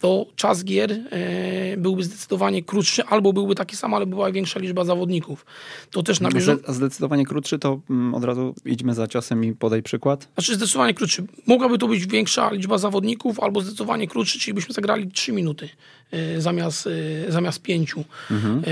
to 0.01 0.27
czas 0.37 0.65
gier 0.65 0.93
e, 0.93 1.77
byłby 1.77 2.05
zdecydowanie 2.05 2.63
krótszy, 2.63 3.05
albo 3.05 3.33
byłby 3.33 3.55
taki 3.55 3.77
sam, 3.77 3.95
ale 3.95 4.07
była 4.07 4.33
większa 4.33 4.61
liczba 4.61 4.85
zawodników. 4.85 5.47
To 5.91 6.03
też 6.03 6.21
na 6.21 6.31
bieżąco... 6.31 6.73
Zdecydowanie 6.73 7.27
krótszy, 7.27 7.59
to 7.59 7.81
mm, 7.91 8.15
od 8.15 8.25
razu 8.25 8.55
idźmy 8.65 8.95
za 8.95 9.07
ciosem 9.07 9.45
i 9.45 9.53
podaj 9.53 9.83
przykład. 9.83 10.29
Znaczy 10.35 10.55
zdecydowanie 10.55 10.95
krótszy. 10.95 11.25
Mogłaby 11.55 11.79
to 11.79 11.89
być 11.89 12.07
większa 12.07 12.51
liczba 12.51 12.79
zawodników, 12.79 13.41
albo 13.41 13.61
zdecydowanie 13.61 14.09
krótszy, 14.09 14.39
czyli 14.39 14.55
byśmy 14.55 14.75
zagrali 14.75 15.09
3 15.09 15.33
minuty 15.33 15.69
e, 16.11 16.41
zamiast, 16.41 16.89
e, 17.27 17.33
zamiast 17.33 17.63
5. 17.63 17.95
Mhm. 18.31 18.63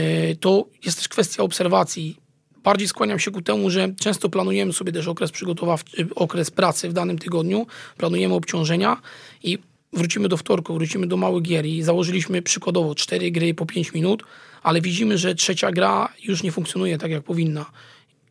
To 0.40 0.66
jest 0.84 0.98
też 0.98 1.08
kwestia 1.08 1.42
obserwacji 1.42 2.16
bardziej 2.64 2.88
skłaniam 2.88 3.18
się 3.18 3.30
ku 3.30 3.42
temu, 3.42 3.70
że 3.70 3.88
często 4.00 4.28
planujemy 4.28 4.72
sobie 4.72 4.92
też 4.92 5.08
okres 5.08 5.30
przygotowawczy, 5.30 6.08
okres 6.14 6.50
pracy 6.50 6.88
w 6.88 6.92
danym 6.92 7.18
tygodniu, 7.18 7.66
planujemy 7.96 8.34
obciążenia 8.34 8.96
i 9.42 9.58
wrócimy 9.92 10.28
do 10.28 10.36
wtorku, 10.36 10.74
wrócimy 10.74 11.06
do 11.06 11.16
małych 11.16 11.42
gier 11.42 11.66
i 11.66 11.82
założyliśmy 11.82 12.42
przykładowo 12.42 12.94
cztery 12.94 13.30
gry 13.30 13.54
po 13.54 13.66
5 13.66 13.92
minut, 13.92 14.22
ale 14.62 14.80
widzimy, 14.80 15.18
że 15.18 15.34
trzecia 15.34 15.72
gra 15.72 16.12
już 16.24 16.42
nie 16.42 16.52
funkcjonuje 16.52 16.98
tak, 16.98 17.10
jak 17.10 17.22
powinna. 17.22 17.66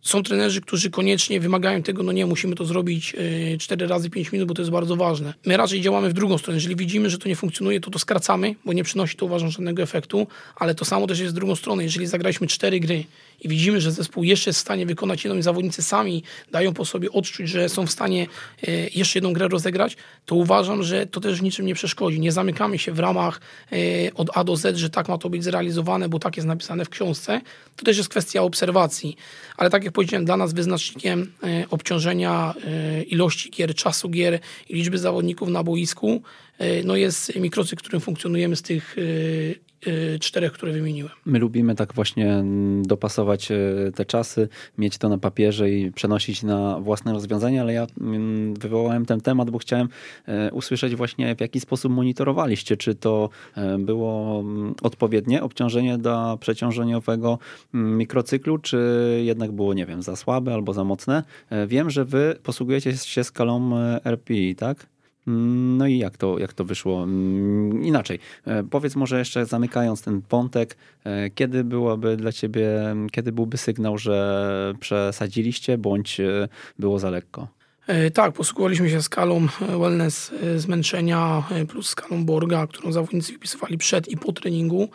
Są 0.01 0.23
trenerzy, 0.23 0.61
którzy 0.61 0.89
koniecznie 0.89 1.39
wymagają 1.39 1.83
tego, 1.83 2.03
no 2.03 2.11
nie, 2.11 2.25
musimy 2.25 2.55
to 2.55 2.65
zrobić 2.65 3.15
4 3.59 3.85
e, 3.85 3.87
razy 3.87 4.09
5 4.09 4.31
minut, 4.31 4.47
bo 4.47 4.53
to 4.53 4.61
jest 4.61 4.71
bardzo 4.71 4.95
ważne. 4.95 5.33
My 5.45 5.57
raczej 5.57 5.81
działamy 5.81 6.09
w 6.09 6.13
drugą 6.13 6.37
stronę. 6.37 6.57
Jeżeli 6.57 6.75
widzimy, 6.75 7.09
że 7.09 7.17
to 7.17 7.29
nie 7.29 7.35
funkcjonuje, 7.35 7.79
to 7.79 7.91
to 7.91 7.99
skracamy, 7.99 8.55
bo 8.65 8.73
nie 8.73 8.83
przynosi 8.83 9.17
to 9.17 9.25
uważam 9.25 9.51
żadnego 9.51 9.83
efektu, 9.83 10.27
ale 10.55 10.75
to 10.75 10.85
samo 10.85 11.07
też 11.07 11.19
jest 11.19 11.33
w 11.33 11.35
drugą 11.35 11.55
stronę. 11.55 11.83
Jeżeli 11.83 12.07
zagraliśmy 12.07 12.47
4 12.47 12.79
gry 12.79 13.03
i 13.41 13.47
widzimy, 13.47 13.81
że 13.81 13.91
zespół 13.91 14.23
jeszcze 14.23 14.49
jest 14.49 14.59
w 14.59 14.61
stanie 14.61 14.85
wykonać 14.85 15.23
jedną 15.23 15.39
i 15.39 15.41
zawodnicy 15.41 15.81
sami 15.81 16.23
dają 16.51 16.73
po 16.73 16.85
sobie 16.85 17.11
odczuć, 17.11 17.49
że 17.49 17.69
są 17.69 17.87
w 17.87 17.91
stanie 17.91 18.27
e, 18.67 18.71
jeszcze 18.87 19.19
jedną 19.19 19.33
grę 19.33 19.47
rozegrać, 19.47 19.97
to 20.25 20.35
uważam, 20.35 20.83
że 20.83 21.07
to 21.07 21.19
też 21.19 21.39
w 21.39 21.43
niczym 21.43 21.65
nie 21.65 21.75
przeszkodzi. 21.75 22.19
Nie 22.19 22.31
zamykamy 22.31 22.79
się 22.79 22.91
w 22.91 22.99
ramach 22.99 23.41
e, 23.71 23.75
od 24.13 24.29
A 24.33 24.43
do 24.43 24.55
Z, 24.55 24.77
że 24.77 24.89
tak 24.89 25.09
ma 25.09 25.17
to 25.17 25.29
być 25.29 25.43
zrealizowane, 25.43 26.09
bo 26.09 26.19
tak 26.19 26.37
jest 26.37 26.47
napisane 26.47 26.85
w 26.85 26.89
książce. 26.89 27.41
To 27.75 27.85
też 27.85 27.97
jest 27.97 28.09
kwestia 28.09 28.41
obserwacji. 28.41 29.17
Ale 29.57 29.69
tak 29.69 29.83
jak 29.83 29.93
powiedziałem, 29.93 30.25
dla 30.25 30.37
nas 30.37 30.53
wyznacznikiem 30.53 31.31
e, 31.43 31.65
obciążenia 31.69 32.53
ilości 33.07 33.51
gier, 33.51 33.75
czasu 33.75 34.09
gier 34.09 34.39
i 34.69 34.75
liczby 34.75 34.97
zawodników 34.97 35.49
na 35.49 35.63
boisku 35.63 36.21
no 36.83 36.95
jest 36.95 37.35
mikrocykl, 37.35 37.83
którym 37.83 38.01
funkcjonujemy 38.01 38.55
z 38.55 38.61
tych 38.61 38.95
czterech, 40.19 40.51
które 40.51 40.71
wymieniłem. 40.71 41.11
My 41.25 41.39
lubimy 41.39 41.75
tak 41.75 41.93
właśnie 41.93 42.33
mm, 42.33 42.83
dopasować 42.83 43.51
y, 43.51 43.91
te 43.95 44.05
czasy, 44.05 44.49
mieć 44.77 44.97
to 44.97 45.09
na 45.09 45.17
papierze 45.17 45.69
i 45.69 45.91
przenosić 45.91 46.43
na 46.43 46.79
własne 46.79 47.13
rozwiązania, 47.13 47.61
ale 47.61 47.73
ja 47.73 47.87
mm, 48.01 48.53
wywołałem 48.53 49.05
ten 49.05 49.21
temat, 49.21 49.49
bo 49.49 49.57
chciałem 49.57 49.89
y, 50.49 50.53
usłyszeć 50.53 50.95
właśnie 50.95 51.35
w 51.35 51.41
jaki 51.41 51.59
sposób 51.59 51.91
monitorowaliście, 51.91 52.77
czy 52.77 52.95
to 52.95 53.29
było 53.79 54.39
mm, 54.39 54.75
odpowiednie 54.81 55.43
obciążenie 55.43 55.97
dla 55.97 56.37
przeciążeniowego 56.37 57.39
mikrocyklu, 57.73 58.57
czy 58.57 58.77
jednak 59.23 59.51
było, 59.51 59.73
nie 59.73 59.85
wiem, 59.85 60.03
za 60.03 60.15
słabe 60.15 60.53
albo 60.53 60.73
za 60.73 60.83
mocne. 60.83 61.23
Wiem, 61.67 61.89
że 61.89 62.05
wy 62.05 62.35
posługujecie 62.43 62.97
się 62.97 63.23
skalą 63.23 63.71
RPI, 64.05 64.55
tak? 64.55 64.87
No 65.27 65.87
i 65.87 65.97
jak 65.97 66.17
to, 66.17 66.39
jak 66.39 66.53
to 66.53 66.65
wyszło? 66.65 67.03
Mm, 67.03 67.83
inaczej, 67.83 68.19
e, 68.45 68.63
powiedz 68.63 68.95
może 68.95 69.19
jeszcze 69.19 69.45
zamykając 69.45 70.01
ten 70.01 70.21
wątek, 70.29 70.77
e, 71.03 71.29
kiedy 71.29 71.63
byłoby 71.63 72.17
dla 72.17 72.31
ciebie, 72.31 72.95
kiedy 73.11 73.31
byłby 73.31 73.57
sygnał, 73.57 73.97
że 73.97 74.73
przesadziliście 74.79 75.77
bądź 75.77 76.19
e, 76.19 76.47
było 76.79 76.99
za 76.99 77.09
lekko? 77.09 77.47
Tak, 78.13 78.33
posługiwaliśmy 78.33 78.89
się 78.89 79.01
skalą 79.01 79.47
wellness 79.79 80.31
zmęczenia 80.57 81.43
plus 81.69 81.89
skalą 81.89 82.25
Borga, 82.25 82.67
którą 82.67 82.91
zawodnicy 82.91 83.33
wypisywali 83.33 83.77
przed 83.77 84.07
i 84.07 84.17
po 84.17 84.31
treningu. 84.31 84.89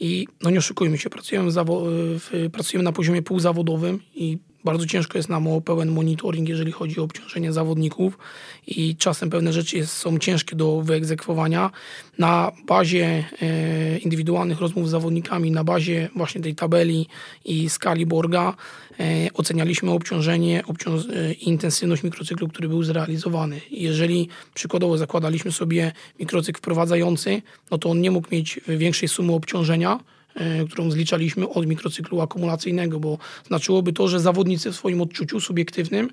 I 0.00 0.26
no 0.42 0.50
nie 0.50 0.58
oszukujmy 0.58 0.98
się, 0.98 1.10
pracujemy, 1.10 1.50
w, 1.50 2.48
pracujemy 2.52 2.84
na 2.84 2.92
poziomie 2.92 3.22
półzawodowym 3.22 4.00
i 4.14 4.38
bardzo 4.64 4.86
ciężko 4.86 5.18
jest 5.18 5.28
nam 5.28 5.46
o 5.46 5.60
pełen 5.60 5.90
monitoring, 5.90 6.48
jeżeli 6.48 6.72
chodzi 6.72 7.00
o 7.00 7.04
obciążenie 7.04 7.52
zawodników 7.52 8.18
i 8.66 8.96
czasem 8.96 9.30
pewne 9.30 9.52
rzeczy 9.52 9.86
są 9.86 10.18
ciężkie 10.18 10.56
do 10.56 10.80
wyegzekwowania. 10.82 11.70
Na 12.18 12.52
bazie 12.66 13.24
e, 13.42 13.98
indywidualnych 13.98 14.60
rozmów 14.60 14.88
z 14.88 14.90
zawodnikami, 14.90 15.50
na 15.50 15.64
bazie 15.64 16.08
właśnie 16.16 16.40
tej 16.40 16.54
tabeli 16.54 17.06
i 17.44 17.68
skali 17.68 18.06
Borga 18.06 18.54
e, 19.00 19.04
ocenialiśmy 19.34 19.90
obciążenie 19.90 20.62
obciąż 20.66 21.02
e, 21.06 21.32
i 21.32 21.48
intensywność 21.48 22.02
mikrocyklu, 22.02 22.48
który 22.48 22.68
był 22.68 22.82
zrealizowany. 22.82 23.60
Jeżeli 23.70 24.28
przykładowo 24.54 24.98
zakładaliśmy 24.98 25.52
sobie 25.52 25.92
mikrocykl 26.20 26.58
wprowadzający, 26.58 27.42
no 27.70 27.78
to 27.78 27.90
on 27.90 28.00
nie 28.00 28.10
mógł 28.10 28.28
mieć 28.32 28.60
większej 28.68 29.08
sumy 29.08 29.32
obciążenia, 29.32 29.98
E, 29.98 30.21
którą 30.68 30.90
zliczaliśmy 30.90 31.48
od 31.48 31.66
mikrocyklu 31.66 32.20
akumulacyjnego, 32.20 33.00
bo 33.00 33.18
znaczyłoby 33.46 33.92
to, 33.92 34.08
że 34.08 34.20
zawodnicy 34.20 34.72
w 34.72 34.76
swoim 34.76 35.00
odczuciu 35.00 35.40
subiektywnym 35.40 36.10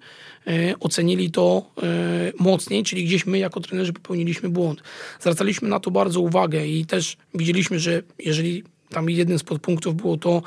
e, 0.48 0.80
ocenili 0.80 1.32
to 1.32 1.72
e, 1.84 2.32
mocniej, 2.40 2.84
czyli 2.84 3.06
gdzieś 3.06 3.26
my 3.26 3.38
jako 3.38 3.60
trenerzy 3.60 3.94
popełniliśmy 3.94 4.50
błąd. 4.50 4.84
Zwracaliśmy 5.20 5.70
na 5.70 5.80
to 5.80 5.92
bardzo 5.92 6.22
uwagę 6.22 6.68
i 6.68 6.86
też 6.86 7.18
widzieliśmy, 7.34 7.80
że 7.80 8.04
jeżeli 8.20 8.64
tam 8.90 9.10
jednym 9.10 9.40
z 9.40 9.44
podpunktów 9.44 9.96
było 9.96 10.18
to, 10.18 10.42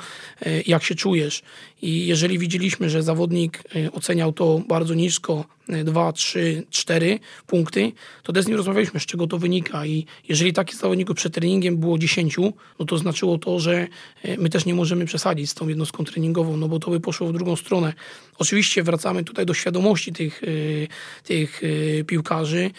jak 0.67 0.83
się 0.83 0.95
czujesz. 0.95 1.43
I 1.81 2.07
jeżeli 2.07 2.39
widzieliśmy, 2.39 2.89
że 2.89 3.03
zawodnik 3.03 3.63
oceniał 3.91 4.33
to 4.33 4.61
bardzo 4.67 4.93
nisko, 4.93 5.45
2, 5.67 6.13
3, 6.13 6.63
4 6.69 7.19
punkty, 7.47 7.91
to 8.23 8.33
też 8.33 8.45
z 8.45 8.47
nim 8.47 8.57
rozmawialiśmy, 8.57 8.99
z 8.99 9.05
czego 9.05 9.27
to 9.27 9.37
wynika. 9.37 9.85
I 9.85 10.05
jeżeli 10.29 10.53
takich 10.53 10.75
zawodników 10.75 11.15
przed 11.15 11.33
treningiem 11.33 11.77
było 11.77 11.97
10, 11.97 12.37
no 12.79 12.85
to 12.85 12.97
znaczyło 12.97 13.37
to, 13.37 13.59
że 13.59 13.87
e, 14.23 14.37
my 14.37 14.49
też 14.49 14.65
nie 14.65 14.73
możemy 14.73 15.05
przesadzić 15.05 15.49
z 15.49 15.53
tą 15.53 15.67
jednostką 15.67 16.03
treningową, 16.03 16.57
no 16.57 16.67
bo 16.67 16.79
to 16.79 16.91
by 16.91 16.99
poszło 16.99 17.27
w 17.27 17.33
drugą 17.33 17.55
stronę. 17.55 17.93
Oczywiście 18.39 18.83
wracamy 18.83 19.23
tutaj 19.23 19.45
do 19.45 19.53
świadomości 19.53 20.13
tych, 20.13 20.41
e, 20.43 20.47
tych 21.23 21.61
e, 21.63 22.03
piłkarzy, 22.03 22.71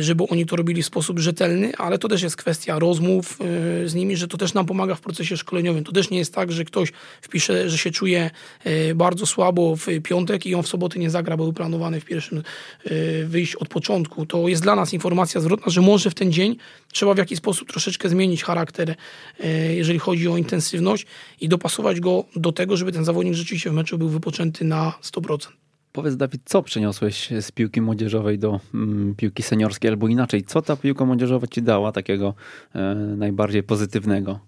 żeby 0.00 0.24
oni 0.28 0.46
to 0.46 0.56
robili 0.56 0.82
w 0.82 0.86
sposób 0.86 1.18
rzetelny, 1.18 1.72
ale 1.78 1.98
to 1.98 2.08
też 2.08 2.22
jest 2.22 2.36
kwestia 2.36 2.78
rozmów 2.78 3.38
z 3.84 3.94
nimi, 3.94 4.16
że 4.16 4.28
to 4.28 4.36
też 4.36 4.54
nam 4.54 4.66
pomaga 4.66 4.94
w 4.94 5.00
procesie 5.00 5.36
szkoleniowym. 5.36 5.84
To 5.84 5.92
też 5.92 6.10
nie 6.10 6.18
jest 6.18 6.34
tak, 6.34 6.52
że 6.52 6.64
ktoś 6.64 6.92
wpisze, 7.20 7.70
że 7.70 7.78
się 7.78 7.90
czuje 7.90 8.30
bardzo 8.94 9.26
słabo 9.26 9.76
w 9.76 9.86
piątek 10.02 10.46
i 10.46 10.54
on 10.54 10.62
w 10.62 10.68
sobotę 10.68 10.98
nie 10.98 11.10
zagra, 11.10 11.36
był 11.36 11.52
planowany 11.52 12.00
w 12.00 12.04
pierwszym 12.04 12.15
pierwszym 12.16 12.42
y, 12.86 13.26
wyjść 13.26 13.54
od 13.54 13.68
początku, 13.68 14.26
to 14.26 14.48
jest 14.48 14.62
dla 14.62 14.76
nas 14.76 14.92
informacja 14.92 15.40
zwrotna, 15.40 15.72
że 15.72 15.80
może 15.80 16.10
w 16.10 16.14
ten 16.14 16.32
dzień 16.32 16.56
trzeba 16.92 17.14
w 17.14 17.18
jakiś 17.18 17.38
sposób 17.38 17.68
troszeczkę 17.68 18.08
zmienić 18.08 18.44
charakter, 18.44 18.90
y, 18.90 18.94
jeżeli 19.74 19.98
chodzi 19.98 20.28
o 20.28 20.36
intensywność 20.36 21.06
i 21.40 21.48
dopasować 21.48 22.00
go 22.00 22.24
do 22.36 22.52
tego, 22.52 22.76
żeby 22.76 22.92
ten 22.92 23.04
zawodnik 23.04 23.34
rzeczywiście 23.34 23.70
w 23.70 23.72
meczu 23.72 23.98
był 23.98 24.08
wypoczęty 24.08 24.64
na 24.64 24.92
100%. 25.02 25.48
Powiedz 25.92 26.16
Dawid, 26.16 26.42
co 26.44 26.62
przeniosłeś 26.62 27.30
z 27.40 27.52
piłki 27.52 27.80
młodzieżowej 27.80 28.38
do 28.38 28.60
mm, 28.74 29.14
piłki 29.14 29.42
seniorskiej, 29.42 29.90
albo 29.90 30.08
inaczej, 30.08 30.42
co 30.42 30.62
ta 30.62 30.76
piłka 30.76 31.04
młodzieżowa 31.04 31.46
ci 31.46 31.62
dała 31.62 31.92
takiego 31.92 32.34
e, 32.74 32.94
najbardziej 32.94 33.62
pozytywnego? 33.62 34.40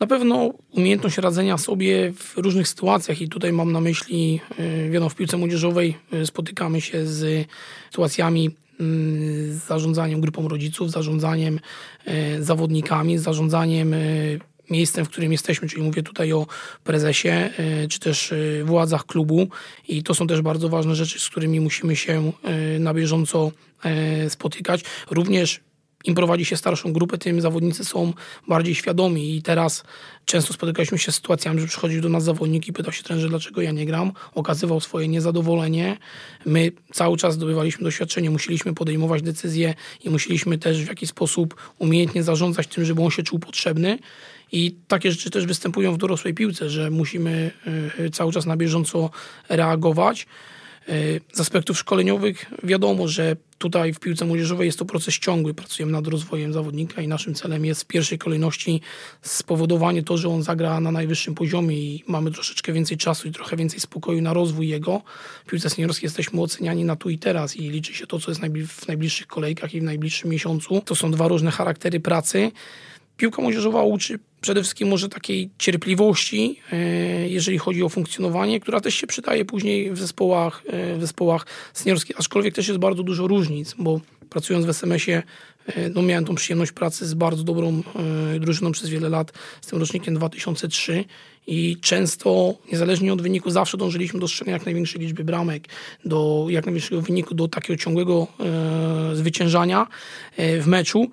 Na 0.00 0.06
pewno 0.06 0.54
umiejęttność 0.70 1.18
radzenia 1.18 1.58
sobie 1.58 2.12
w 2.12 2.36
różnych 2.36 2.68
sytuacjach 2.68 3.20
i 3.20 3.28
tutaj 3.28 3.52
mam 3.52 3.72
na 3.72 3.80
myśli, 3.80 4.40
y, 4.60 4.90
wiadomo, 4.90 5.08
w 5.08 5.14
piłce 5.14 5.36
młodzieżowej 5.36 5.96
y, 6.12 6.26
spotykamy 6.26 6.80
się 6.80 7.06
z 7.06 7.48
sytuacjami 7.90 8.50
mm, 8.80 9.52
z 9.52 9.66
zarządzaniem 9.66 10.20
grupą 10.20 10.48
rodziców, 10.48 10.90
zarządzaniem 10.90 11.60
y, 12.08 12.44
zawodnikami, 12.44 13.18
zarządzaniem 13.18 13.94
miejscem, 14.70 15.04
w 15.04 15.08
którym 15.08 15.32
jesteśmy, 15.32 15.68
czyli 15.68 15.82
mówię 15.82 16.02
tutaj 16.02 16.32
o 16.32 16.46
prezesie, 16.84 17.50
czy 17.88 18.00
też 18.00 18.34
władzach 18.64 19.06
klubu 19.06 19.48
i 19.88 20.02
to 20.02 20.14
są 20.14 20.26
też 20.26 20.42
bardzo 20.42 20.68
ważne 20.68 20.94
rzeczy, 20.94 21.20
z 21.20 21.28
którymi 21.28 21.60
musimy 21.60 21.96
się 21.96 22.32
na 22.78 22.94
bieżąco 22.94 23.52
spotykać. 24.28 24.84
Również 25.10 25.60
im 26.06 26.14
prowadzi 26.14 26.44
się 26.44 26.56
starszą 26.56 26.92
grupę, 26.92 27.18
tym 27.18 27.40
zawodnicy 27.40 27.84
są 27.84 28.12
bardziej 28.48 28.74
świadomi 28.74 29.36
i 29.36 29.42
teraz 29.42 29.84
często 30.24 30.52
spotykaliśmy 30.52 30.98
się 30.98 31.12
z 31.12 31.14
sytuacjami, 31.14 31.60
że 31.60 31.66
przychodził 31.66 32.00
do 32.00 32.08
nas 32.08 32.24
zawodnik 32.24 32.68
i 32.68 32.72
pytał 32.72 32.92
się 32.92 33.02
trener, 33.02 33.28
dlaczego 33.28 33.62
ja 33.62 33.72
nie 33.72 33.86
gram, 33.86 34.12
okazywał 34.34 34.80
swoje 34.80 35.08
niezadowolenie. 35.08 35.98
My 36.46 36.72
cały 36.92 37.16
czas 37.16 37.34
zdobywaliśmy 37.34 37.84
doświadczenie, 37.84 38.30
musieliśmy 38.30 38.74
podejmować 38.74 39.22
decyzje 39.22 39.74
i 40.04 40.10
musieliśmy 40.10 40.58
też 40.58 40.84
w 40.84 40.88
jakiś 40.88 41.08
sposób 41.08 41.54
umiejętnie 41.78 42.22
zarządzać 42.22 42.66
tym, 42.66 42.84
żeby 42.84 43.02
on 43.02 43.10
się 43.10 43.22
czuł 43.22 43.38
potrzebny. 43.38 43.98
I 44.52 44.76
takie 44.88 45.12
rzeczy 45.12 45.30
też 45.30 45.46
występują 45.46 45.92
w 45.92 45.98
dorosłej 45.98 46.34
piłce, 46.34 46.70
że 46.70 46.90
musimy 46.90 47.50
y, 47.98 48.10
cały 48.10 48.32
czas 48.32 48.46
na 48.46 48.56
bieżąco 48.56 49.10
reagować. 49.48 50.26
Z 51.32 51.40
aspektów 51.40 51.78
szkoleniowych 51.78 52.46
wiadomo, 52.62 53.08
że 53.08 53.36
tutaj 53.58 53.92
w 53.92 54.00
piłce 54.00 54.24
młodzieżowej 54.24 54.66
jest 54.66 54.78
to 54.78 54.84
proces 54.84 55.18
ciągły. 55.18 55.54
Pracujemy 55.54 55.92
nad 55.92 56.06
rozwojem 56.06 56.52
zawodnika 56.52 57.02
i 57.02 57.08
naszym 57.08 57.34
celem 57.34 57.64
jest 57.64 57.82
w 57.82 57.86
pierwszej 57.86 58.18
kolejności 58.18 58.80
spowodowanie 59.22 60.02
to, 60.02 60.16
że 60.16 60.28
on 60.28 60.42
zagra 60.42 60.80
na 60.80 60.92
najwyższym 60.92 61.34
poziomie 61.34 61.76
i 61.76 62.04
mamy 62.06 62.30
troszeczkę 62.30 62.72
więcej 62.72 62.96
czasu 62.96 63.28
i 63.28 63.32
trochę 63.32 63.56
więcej 63.56 63.80
spokoju 63.80 64.22
na 64.22 64.32
rozwój 64.32 64.68
jego. 64.68 65.02
W 65.46 65.50
piłce 65.50 65.70
seniorskiej 65.70 66.06
jesteśmy 66.06 66.40
oceniani 66.40 66.84
na 66.84 66.96
tu 66.96 67.10
i 67.10 67.18
teraz 67.18 67.56
i 67.56 67.70
liczy 67.70 67.94
się 67.94 68.06
to, 68.06 68.20
co 68.20 68.30
jest 68.30 68.40
w 68.68 68.88
najbliższych 68.88 69.26
kolejkach 69.26 69.74
i 69.74 69.80
w 69.80 69.84
najbliższym 69.84 70.30
miesiącu. 70.30 70.80
To 70.80 70.94
są 70.94 71.10
dwa 71.10 71.28
różne 71.28 71.50
charaktery 71.50 72.00
pracy. 72.00 72.50
Piłka 73.16 73.42
młodzieżowa 73.42 73.82
uczy 73.82 74.18
przede 74.40 74.62
wszystkim 74.62 74.88
może 74.88 75.08
takiej 75.08 75.50
cierpliwości, 75.58 76.60
e, 76.72 76.76
jeżeli 77.28 77.58
chodzi 77.58 77.82
o 77.82 77.88
funkcjonowanie, 77.88 78.60
która 78.60 78.80
też 78.80 78.94
się 78.94 79.06
przydaje 79.06 79.44
później 79.44 79.92
w 79.92 79.98
zespołach, 79.98 80.62
e, 80.66 80.96
w 80.96 81.00
zespołach 81.00 81.46
seniorskich, 81.74 82.20
aczkolwiek 82.20 82.54
też 82.54 82.68
jest 82.68 82.80
bardzo 82.80 83.02
dużo 83.02 83.26
różnic, 83.26 83.74
bo 83.78 84.00
pracując 84.30 84.66
w 84.66 84.68
SMS-ie 84.68 85.22
e, 85.66 85.88
no 85.88 86.02
miałem 86.02 86.24
tą 86.24 86.34
przyjemność 86.34 86.72
pracy 86.72 87.06
z 87.06 87.14
bardzo 87.14 87.44
dobrą 87.44 87.82
drużyną 88.40 88.72
przez 88.72 88.90
wiele 88.90 89.08
lat, 89.08 89.32
z 89.60 89.66
tym 89.66 89.78
rocznikiem 89.78 90.14
2003 90.14 91.04
i 91.46 91.76
często, 91.80 92.54
niezależnie 92.72 93.12
od 93.12 93.22
wyniku, 93.22 93.50
zawsze 93.50 93.76
dążyliśmy 93.76 94.20
do 94.20 94.28
strzelenia 94.28 94.56
jak 94.56 94.66
największej 94.66 95.00
liczby 95.00 95.24
bramek, 95.24 95.68
do 96.04 96.46
jak 96.48 96.66
największego 96.66 97.02
wyniku, 97.02 97.34
do 97.34 97.48
takiego 97.48 97.76
ciągłego 97.76 98.26
zwyciężania 99.14 99.86
w 100.38 100.66
meczu. 100.66 101.10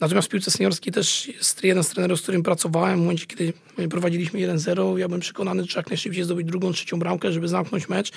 Natomiast 0.00 0.28
w 0.28 0.30
piłce 0.30 0.50
seniorskiej 0.50 0.92
też 0.92 1.28
jest 1.28 1.64
jeden 1.64 1.84
z 1.84 1.88
trenerów, 1.88 2.18
z 2.18 2.22
którym 2.22 2.42
pracowałem. 2.42 2.98
W 2.98 3.00
momencie, 3.00 3.26
kiedy 3.26 3.52
prowadziliśmy 3.90 4.40
1-0, 4.40 4.96
ja 4.96 5.08
byłem 5.08 5.20
przekonany, 5.20 5.64
że 5.64 5.78
jak 5.78 5.90
najszybciej 5.90 6.24
zdobyć 6.24 6.46
drugą, 6.46 6.72
trzecią 6.72 6.98
bramkę, 6.98 7.32
żeby 7.32 7.48
zamknąć 7.48 7.88
mecz. 7.88 8.12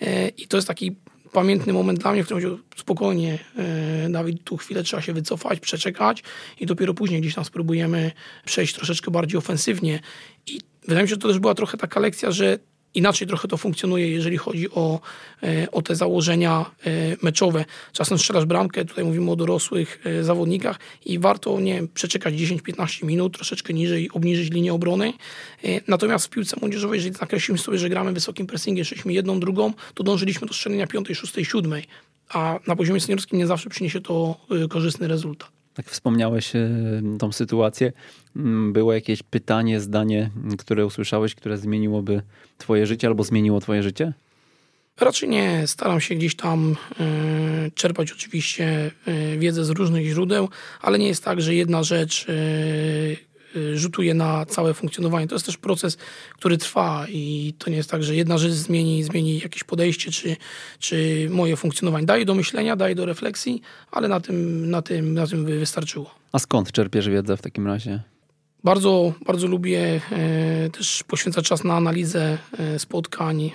E, 0.00 0.28
I 0.28 0.46
to 0.46 0.56
jest 0.56 0.68
taki 0.68 0.96
pamiętny 1.32 1.72
moment 1.72 1.98
dla 1.98 2.12
mnie, 2.12 2.22
w 2.22 2.26
którym 2.26 2.62
spokojnie, 2.76 3.38
e, 3.58 4.08
Dawid, 4.10 4.44
tu 4.44 4.56
chwilę 4.56 4.82
trzeba 4.82 5.02
się 5.02 5.12
wycofać, 5.12 5.60
przeczekać 5.60 6.22
i 6.60 6.66
dopiero 6.66 6.94
później 6.94 7.20
gdzieś 7.20 7.34
tam 7.34 7.44
spróbujemy 7.44 8.12
przejść 8.44 8.74
troszeczkę 8.74 9.10
bardziej 9.10 9.38
ofensywnie. 9.38 10.00
I 10.46 10.60
wydaje 10.82 11.02
mi 11.02 11.08
się, 11.08 11.14
że 11.14 11.20
to 11.20 11.28
też 11.28 11.38
była 11.38 11.54
trochę 11.54 11.78
taka 11.78 12.00
lekcja, 12.00 12.30
że 12.30 12.58
inaczej 12.94 13.28
trochę 13.28 13.48
to 13.48 13.56
funkcjonuje, 13.56 14.08
jeżeli 14.08 14.36
chodzi 14.36 14.70
o, 14.70 15.00
e, 15.42 15.70
o 15.70 15.82
te 15.82 15.96
założenia 15.96 16.70
e, 16.86 16.90
meczowe. 17.22 17.64
Czasem 17.92 18.18
strzelasz 18.18 18.44
bramkę, 18.44 18.84
tutaj 18.84 19.04
mówimy 19.04 19.30
o 19.30 19.36
dorosłych 19.36 20.00
e, 20.04 20.24
zawodnikach 20.24 20.78
i 21.06 21.18
warto 21.18 21.60
nie 21.60 21.74
wiem, 21.74 21.88
przeczekać 21.88 22.34
10-15 22.34 23.04
minut, 23.04 23.34
troszeczkę 23.34 23.72
niżej, 23.72 24.10
obniżyć 24.10 24.50
linię 24.50 24.74
obrony. 24.74 25.12
Natomiast 25.88 26.26
w 26.26 26.30
piłce 26.30 26.56
młodzieżowej, 26.60 26.98
jeżeli 26.98 27.14
nakreślimy 27.20 27.58
sobie, 27.58 27.78
że 27.78 27.88
gramy 27.88 28.12
wysokim 28.12 28.46
pressingiem, 28.46 28.84
szliśmy 28.84 29.12
jedną, 29.12 29.40
drugą, 29.40 29.72
to 29.94 30.02
dążyliśmy 30.02 30.46
do 30.46 30.54
strzelenia 30.54 30.86
piątej, 30.86 31.16
szóstej, 31.16 31.44
siódmej. 31.44 31.84
A 32.28 32.58
na 32.66 32.76
poziomie 32.76 33.00
seniorskim 33.00 33.38
nie 33.38 33.46
zawsze 33.46 33.70
przyniesie 33.70 34.00
to 34.00 34.36
korzystny 34.70 35.08
rezultat. 35.08 35.61
Tak 35.74 35.86
wspomniałeś 35.86 36.52
tą 37.18 37.32
sytuację. 37.32 37.92
Mm, 38.36 38.72
było 38.72 38.92
jakieś 38.92 39.22
pytanie, 39.22 39.80
zdanie, 39.80 40.30
które 40.58 40.86
usłyszałeś, 40.86 41.34
które 41.34 41.58
zmieniłoby 41.58 42.22
twoje 42.58 42.86
życie 42.86 43.08
albo 43.08 43.24
zmieniło 43.24 43.60
twoje 43.60 43.82
życie? 43.82 44.12
Raczej 45.00 45.28
nie. 45.28 45.66
Staram 45.66 46.00
się 46.00 46.14
gdzieś 46.14 46.36
tam 46.36 46.76
y, 47.66 47.70
czerpać 47.74 48.12
oczywiście 48.12 48.90
y, 49.08 49.38
wiedzę 49.38 49.64
z 49.64 49.70
różnych 49.70 50.06
źródeł, 50.06 50.48
ale 50.80 50.98
nie 50.98 51.08
jest 51.08 51.24
tak, 51.24 51.40
że 51.40 51.54
jedna 51.54 51.82
rzecz 51.82 52.26
y, 52.28 53.16
rzutuje 53.74 54.14
na 54.14 54.46
całe 54.46 54.74
funkcjonowanie. 54.74 55.26
To 55.28 55.34
jest 55.34 55.46
też 55.46 55.56
proces, 55.56 55.96
który 56.34 56.58
trwa 56.58 57.06
i 57.08 57.54
to 57.58 57.70
nie 57.70 57.76
jest 57.76 57.90
tak, 57.90 58.02
że 58.02 58.16
jedna 58.16 58.38
rzecz 58.38 58.52
zmieni, 58.52 59.04
zmieni 59.04 59.38
jakieś 59.38 59.64
podejście 59.64 60.10
czy, 60.10 60.36
czy 60.78 61.28
moje 61.30 61.56
funkcjonowanie. 61.56 62.06
Daje 62.06 62.24
do 62.24 62.34
myślenia, 62.34 62.76
daje 62.76 62.94
do 62.94 63.06
refleksji, 63.06 63.62
ale 63.90 64.08
na 64.08 64.20
tym, 64.20 64.70
na 64.70 64.82
tym, 64.82 65.14
na 65.14 65.26
tym 65.26 65.44
by 65.44 65.58
wystarczyło. 65.58 66.14
A 66.32 66.38
skąd 66.38 66.72
czerpiesz 66.72 67.08
wiedzę 67.08 67.36
w 67.36 67.42
takim 67.42 67.66
razie? 67.66 68.02
Bardzo, 68.64 69.12
bardzo 69.26 69.46
lubię 69.46 70.00
e, 70.12 70.70
też 70.70 71.04
poświęcać 71.08 71.48
czas 71.48 71.64
na 71.64 71.74
analizę 71.74 72.38
e, 72.58 72.78
spotkań 72.78 73.42
e, 73.42 73.50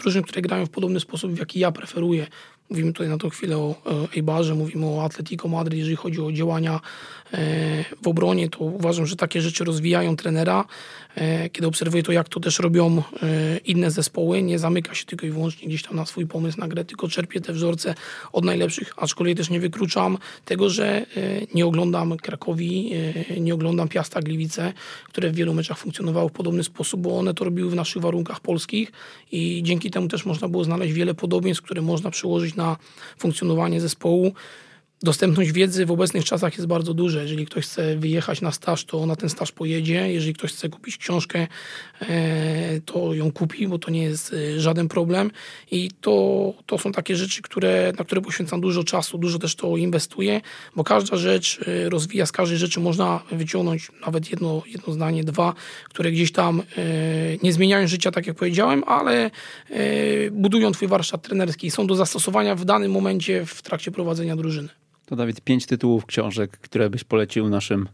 drużyn, 0.00 0.22
które 0.22 0.42
grają 0.42 0.66
w 0.66 0.70
podobny 0.70 1.00
sposób, 1.00 1.32
w 1.32 1.38
jaki 1.38 1.60
ja 1.60 1.72
preferuję. 1.72 2.26
Mówimy 2.70 2.92
tutaj 2.92 3.08
na 3.08 3.18
tą 3.18 3.30
chwilę 3.30 3.58
o 3.58 3.74
Eibarze, 4.16 4.54
mówimy 4.54 4.86
o 4.86 5.04
Atletico 5.04 5.48
Madryt, 5.48 5.78
jeżeli 5.78 5.96
chodzi 5.96 6.20
o 6.20 6.32
działania 6.32 6.80
w 8.02 8.08
obronie, 8.08 8.48
to 8.48 8.58
uważam, 8.58 9.06
że 9.06 9.16
takie 9.16 9.40
rzeczy 9.40 9.64
rozwijają 9.64 10.16
trenera. 10.16 10.64
Kiedy 11.52 11.66
obserwuję 11.68 12.02
to, 12.02 12.12
jak 12.12 12.28
to 12.28 12.40
też 12.40 12.58
robią 12.58 13.02
inne 13.64 13.90
zespoły, 13.90 14.42
nie 14.42 14.58
zamyka 14.58 14.94
się 14.94 15.04
tylko 15.04 15.26
i 15.26 15.30
wyłącznie 15.30 15.68
gdzieś 15.68 15.82
tam 15.82 15.96
na 15.96 16.06
swój 16.06 16.26
pomysł 16.26 16.60
na 16.60 16.68
grę, 16.68 16.84
tylko 16.84 17.08
czerpie 17.08 17.40
te 17.40 17.52
wzorce 17.52 17.94
od 18.32 18.44
najlepszych, 18.44 18.92
aczkolwiek 18.96 19.36
też 19.36 19.50
nie 19.50 19.60
wykluczam 19.60 20.18
tego, 20.44 20.70
że 20.70 21.06
nie 21.54 21.66
oglądam 21.66 22.16
Krakowi, 22.16 22.92
nie 23.40 23.54
oglądam 23.54 23.88
Piasta 23.88 24.22
Gliwice, 24.22 24.72
które 25.04 25.30
w 25.30 25.34
wielu 25.34 25.54
meczach 25.54 25.78
funkcjonowały 25.78 26.28
w 26.28 26.32
podobny 26.32 26.64
sposób, 26.64 27.00
bo 27.00 27.18
one 27.18 27.34
to 27.34 27.44
robiły 27.44 27.70
w 27.70 27.74
naszych 27.74 28.02
warunkach 28.02 28.40
polskich 28.40 28.92
i 29.32 29.60
dzięki 29.64 29.90
temu 29.90 30.08
też 30.08 30.26
można 30.26 30.48
było 30.48 30.64
znaleźć 30.64 30.92
wiele 30.92 31.14
podobieństw, 31.14 31.64
które 31.64 31.82
można 31.82 32.10
na 32.56 32.76
funkcjonowanie 33.18 33.80
zespołu 33.80 34.32
dostępność 35.02 35.52
wiedzy 35.52 35.86
w 35.86 35.90
obecnych 35.90 36.24
czasach 36.24 36.54
jest 36.54 36.66
bardzo 36.66 36.94
duża. 36.94 37.22
Jeżeli 37.22 37.46
ktoś 37.46 37.64
chce 37.64 37.96
wyjechać 37.96 38.40
na 38.40 38.52
staż, 38.52 38.84
to 38.84 39.06
na 39.06 39.16
ten 39.16 39.28
staż 39.28 39.52
pojedzie. 39.52 40.12
Jeżeli 40.12 40.34
ktoś 40.34 40.52
chce 40.52 40.68
kupić 40.68 40.96
książkę, 40.96 41.46
e, 42.00 42.80
to 42.80 43.14
ją 43.14 43.32
kupi, 43.32 43.68
bo 43.68 43.78
to 43.78 43.90
nie 43.90 44.02
jest 44.02 44.32
e, 44.32 44.60
żaden 44.60 44.88
problem. 44.88 45.30
I 45.70 45.90
to, 46.00 46.54
to 46.66 46.78
są 46.78 46.92
takie 46.92 47.16
rzeczy, 47.16 47.42
które, 47.42 47.92
na 47.98 48.04
które 48.04 48.20
poświęcam 48.20 48.60
dużo 48.60 48.84
czasu, 48.84 49.18
dużo 49.18 49.38
też 49.38 49.54
to 49.54 49.76
inwestuję, 49.76 50.40
bo 50.76 50.84
każda 50.84 51.16
rzecz 51.16 51.60
e, 51.66 51.88
rozwija, 51.88 52.26
z 52.26 52.32
każdej 52.32 52.58
rzeczy 52.58 52.80
można 52.80 53.22
wyciągnąć 53.32 53.90
nawet 54.06 54.30
jedno, 54.30 54.62
jedno 54.66 54.92
zdanie, 54.92 55.24
dwa, 55.24 55.54
które 55.88 56.12
gdzieś 56.12 56.32
tam 56.32 56.62
nie 57.42 57.52
zmieniają 57.52 57.86
życia, 57.86 58.10
tak 58.10 58.26
jak 58.26 58.36
powiedziałem, 58.36 58.84
ale 58.86 59.30
budują 60.32 60.72
twój 60.72 60.88
warsztat 60.88 61.22
trenerski 61.22 61.66
i 61.66 61.70
są 61.70 61.86
do 61.86 61.94
zastosowania 61.94 62.54
w 62.54 62.64
danym 62.64 62.92
momencie 62.92 63.46
w 63.46 63.62
trakcie 63.62 63.90
prowadzenia 63.90 64.36
drużyny. 64.36 64.68
To 65.06 65.16
Dawid, 65.16 65.40
pięć 65.40 65.66
tytułów 65.66 66.06
książek, 66.06 66.50
które 66.50 66.90
byś 66.90 67.04
polecił 67.04 67.48
naszym 67.48 67.88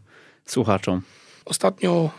słuchaczom. 0.45 1.01
Ostatnio 1.45 2.09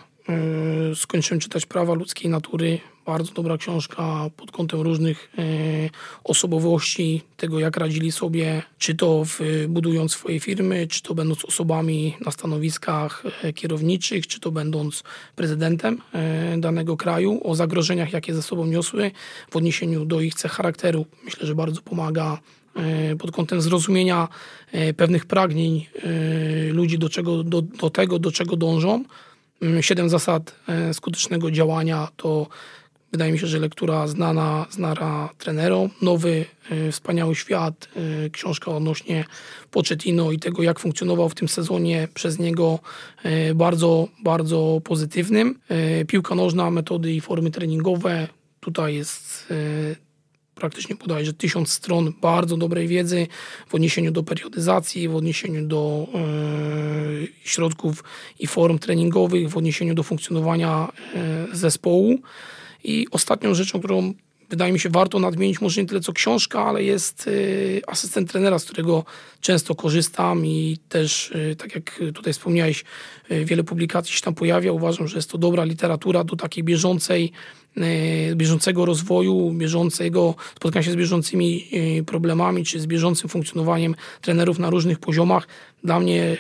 y, 0.93 0.97
skończyłem 0.97 1.41
czytać 1.41 1.67
Prawa 1.67 1.95
ludzkiej 1.95 2.31
natury. 2.31 2.79
Bardzo 3.07 3.33
dobra 3.33 3.59
książka 3.59 4.31
pod 4.37 4.51
kątem 4.51 4.81
różnych 4.81 5.31
y, 5.39 5.91
osobowości, 6.25 7.23
tego 7.37 7.61
jak 7.61 7.77
radzili 7.77 8.13
sobie, 8.13 8.63
czy 8.79 8.95
to 8.95 9.25
w, 9.25 9.41
budując 9.69 10.13
swoje 10.13 10.41
firmy, 10.41 10.87
czy 10.87 11.03
to 11.03 11.15
będąc 11.15 11.45
osobami 11.45 12.17
na 12.27 12.31
stanowiskach 12.31 13.25
y, 13.45 13.53
kierowniczych, 13.53 14.27
czy 14.27 14.41
to 14.41 14.51
będąc 14.51 15.03
prezydentem 15.37 16.03
danego 16.59 16.97
kraju, 16.97 17.41
o 17.45 17.55
zagrożeniach, 17.55 18.13
jakie 18.13 18.35
ze 18.35 18.43
sobą 18.43 18.67
niosły 18.67 19.11
w 19.51 19.57
odniesieniu 19.57 20.05
do 20.05 20.21
ich 20.21 20.35
cech 20.35 20.53
charakteru. 20.53 21.07
Myślę, 21.25 21.47
że 21.47 21.55
bardzo 21.55 21.83
pomaga 21.83 22.39
pod 23.19 23.31
kątem 23.31 23.61
zrozumienia 23.61 24.29
e, 24.73 24.95
pewnych 24.95 25.27
pragnień 25.27 25.87
e, 25.97 26.73
ludzi 26.73 26.99
do, 26.99 27.09
czego, 27.09 27.45
do, 27.45 27.63
do 27.63 27.91
tego, 27.91 28.19
do 28.19 28.33
czego 28.33 28.57
dążą. 28.57 29.05
Mm, 29.63 29.83
siedem 29.83 30.09
zasad 30.09 30.55
skutecznego 30.93 31.51
działania 31.51 32.09
to 32.17 32.47
wydaje 33.13 33.33
mi 33.33 33.39
się, 33.39 33.47
że 33.47 33.59
lektura 33.59 34.07
znana, 34.07 34.67
znana 34.71 35.29
trenerom. 35.39 35.91
Nowy, 36.03 36.45
wspaniały 36.93 37.35
świat, 37.35 37.89
książka 38.33 38.71
odnośnie 38.71 39.25
Pochettino 39.71 40.33
i 40.33 40.39
tego, 40.39 40.63
jak 40.63 40.81
funkcjonował 40.81 41.29
w 41.29 41.35
tym 41.35 41.49
sezonie 41.49 42.09
przez 42.15 42.39
niego 42.39 42.79
bardzo, 43.55 44.09
bardzo 44.25 44.81
pozytywnym. 44.85 45.59
Piłka 46.07 46.35
nożna, 46.35 46.71
metody 46.71 47.13
i 47.13 47.21
formy 47.21 47.51
treningowe. 47.51 48.29
Tutaj 48.61 48.95
jest 48.95 49.53
praktycznie 50.61 50.97
że 51.23 51.33
tysiąc 51.33 51.73
stron 51.73 52.13
bardzo 52.21 52.57
dobrej 52.57 52.89
wiedzy 52.89 53.27
w 53.69 53.75
odniesieniu 53.75 54.11
do 54.13 54.23
periodyzacji, 54.23 55.09
w 55.09 55.17
odniesieniu 55.17 55.67
do 55.67 56.07
e, 56.15 56.19
środków 57.45 58.05
i 58.39 58.47
form 58.47 58.79
treningowych, 58.79 59.49
w 59.49 59.57
odniesieniu 59.57 59.95
do 59.95 60.03
funkcjonowania 60.03 60.93
e, 61.15 61.47
zespołu. 61.53 62.19
I 62.85 63.07
ostatnią 63.11 63.55
rzeczą, 63.55 63.79
którą 63.79 64.15
wydaje 64.51 64.73
mi 64.73 64.81
się, 64.81 64.89
warto 64.89 65.19
nadmienić 65.19 65.61
może 65.61 65.81
nie 65.81 65.87
tyle 65.87 66.01
co 66.01 66.13
książka, 66.13 66.65
ale 66.65 66.85
jest 66.85 67.27
y, 67.27 67.83
asystent 67.87 68.33
trenera, 68.33 68.59
z 68.59 68.65
którego 68.65 69.05
często 69.41 69.75
korzystam 69.75 70.47
i 70.47 70.79
też, 70.89 71.31
y, 71.31 71.57
tak 71.57 71.75
jak 71.75 72.01
tutaj 72.15 72.33
wspomniałeś, 72.33 72.85
y, 73.31 73.45
wiele 73.45 73.65
publikacji 73.65 74.15
się 74.15 74.23
tam 74.23 74.35
pojawia. 74.35 74.73
Uważam, 74.73 75.09
że 75.09 75.19
jest 75.19 75.31
to 75.31 75.39
dobra 75.39 75.65
literatura 75.65 76.25
do 76.25 76.37
takiej 76.37 76.65
bieżącej, 76.65 77.33
bieżącego 78.35 78.85
rozwoju, 78.85 79.53
bieżącego 79.53 80.35
spotkania 80.57 80.83
się 80.83 80.93
z 80.93 80.97
bieżącymi 80.97 81.69
problemami, 82.07 82.65
czy 82.65 82.81
z 82.81 82.87
bieżącym 82.87 83.29
funkcjonowaniem 83.29 83.95
trenerów 84.21 84.59
na 84.59 84.71
różnych 84.71 84.99
poziomach. 84.99 85.47
Dla 85.85 86.01
mnie 86.01 86.37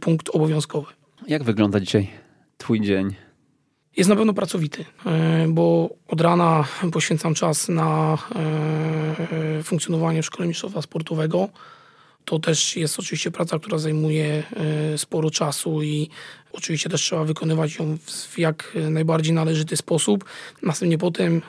punkt 0.00 0.28
obowiązkowy. 0.28 0.86
Jak 1.28 1.44
wygląda 1.44 1.80
dzisiaj 1.80 2.10
Twój 2.58 2.80
dzień? 2.80 3.14
jest 3.96 4.10
na 4.10 4.16
pewno 4.16 4.32
pracowity, 4.34 4.84
e, 5.06 5.46
bo 5.48 5.90
od 6.08 6.20
rana 6.20 6.64
poświęcam 6.92 7.34
czas 7.34 7.68
na 7.68 8.18
e, 9.58 9.62
funkcjonowanie 9.62 10.22
w 10.22 10.26
szkole 10.26 10.48
mistrzostwa 10.48 10.82
sportowego. 10.82 11.48
To 12.24 12.38
też 12.38 12.76
jest 12.76 12.98
oczywiście 12.98 13.30
praca, 13.30 13.58
która 13.58 13.78
zajmuje 13.78 14.42
e, 14.94 14.98
sporo 14.98 15.30
czasu 15.30 15.82
i 15.82 16.08
oczywiście 16.52 16.90
też 16.90 17.02
trzeba 17.02 17.24
wykonywać 17.24 17.76
ją 17.76 17.98
w 18.04 18.38
jak 18.38 18.76
najbardziej 18.90 19.32
należyty 19.32 19.76
sposób. 19.76 20.24
Następnie 20.62 20.98
potem 20.98 21.42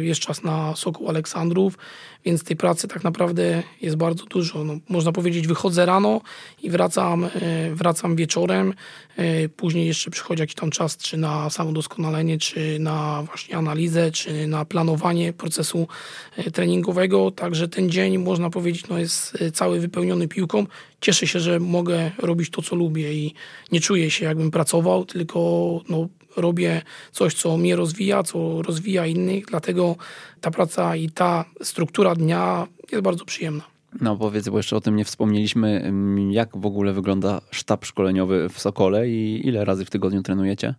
jest 0.00 0.20
czas 0.20 0.42
na 0.42 0.76
Sokół 0.76 1.08
Aleksandrów, 1.08 1.78
więc 2.24 2.44
tej 2.44 2.56
pracy 2.56 2.88
tak 2.88 3.04
naprawdę 3.04 3.62
jest 3.82 3.96
bardzo 3.96 4.24
dużo. 4.24 4.64
No, 4.64 4.74
można 4.88 5.12
powiedzieć, 5.12 5.46
wychodzę 5.46 5.86
rano 5.86 6.20
i 6.62 6.70
wracam, 6.70 7.24
e, 7.24 7.28
wracam 7.74 8.16
wieczorem. 8.16 8.74
E, 9.16 9.48
później 9.48 9.86
jeszcze 9.86 10.10
przychodzi 10.10 10.40
jakiś 10.40 10.54
tam 10.54 10.70
czas, 10.70 10.96
czy 10.96 11.16
na 11.16 11.50
samodoskonalenie, 11.50 12.38
czy 12.38 12.78
na 12.78 13.22
właśnie 13.26 13.56
analizę, 13.56 14.10
czy 14.10 14.46
na 14.46 14.64
planowanie 14.64 15.32
procesu 15.32 15.88
e, 16.36 16.50
treningowego. 16.50 17.30
Także 17.30 17.68
ten 17.68 17.90
dzień, 17.90 18.18
można 18.18 18.50
powiedzieć, 18.50 18.88
no 18.88 18.98
jest 18.98 19.38
cały 19.52 19.80
wypełniony 19.80 20.28
piłką. 20.28 20.66
Cieszę 21.00 21.26
się, 21.26 21.40
że 21.40 21.60
mogę 21.60 22.10
robić 22.18 22.50
to, 22.50 22.62
co 22.62 22.76
lubię 22.76 23.14
i 23.14 23.34
nie 23.72 23.80
czuję 23.80 24.10
się, 24.10 24.24
jakbym 24.24 24.50
pracował, 24.50 25.04
tylko 25.04 25.40
no, 25.88 26.08
robię 26.36 26.82
coś, 27.12 27.34
co 27.34 27.56
mnie 27.56 27.76
rozwija, 27.76 28.22
co 28.22 28.62
rozwija 28.62 29.06
innych, 29.06 29.46
dlatego 29.46 29.96
ta 30.40 30.50
praca 30.50 30.96
i 30.96 31.08
ta 31.10 31.44
struktura 31.62 32.14
dnia 32.14 32.66
jest 32.92 33.04
bardzo 33.04 33.24
przyjemna. 33.24 33.64
No 34.00 34.16
powiedz, 34.16 34.48
bo 34.48 34.56
jeszcze 34.56 34.76
o 34.76 34.80
tym 34.80 34.96
nie 34.96 35.04
wspomnieliśmy, 35.04 35.82
mm, 35.84 36.32
jak 36.32 36.56
w 36.56 36.66
ogóle 36.66 36.92
wygląda 36.92 37.40
sztab 37.50 37.84
szkoleniowy 37.84 38.48
w 38.48 38.60
Sokole 38.60 39.08
i 39.08 39.46
ile 39.46 39.64
razy 39.64 39.84
w 39.84 39.90
tygodniu 39.90 40.22
trenujecie? 40.22 40.74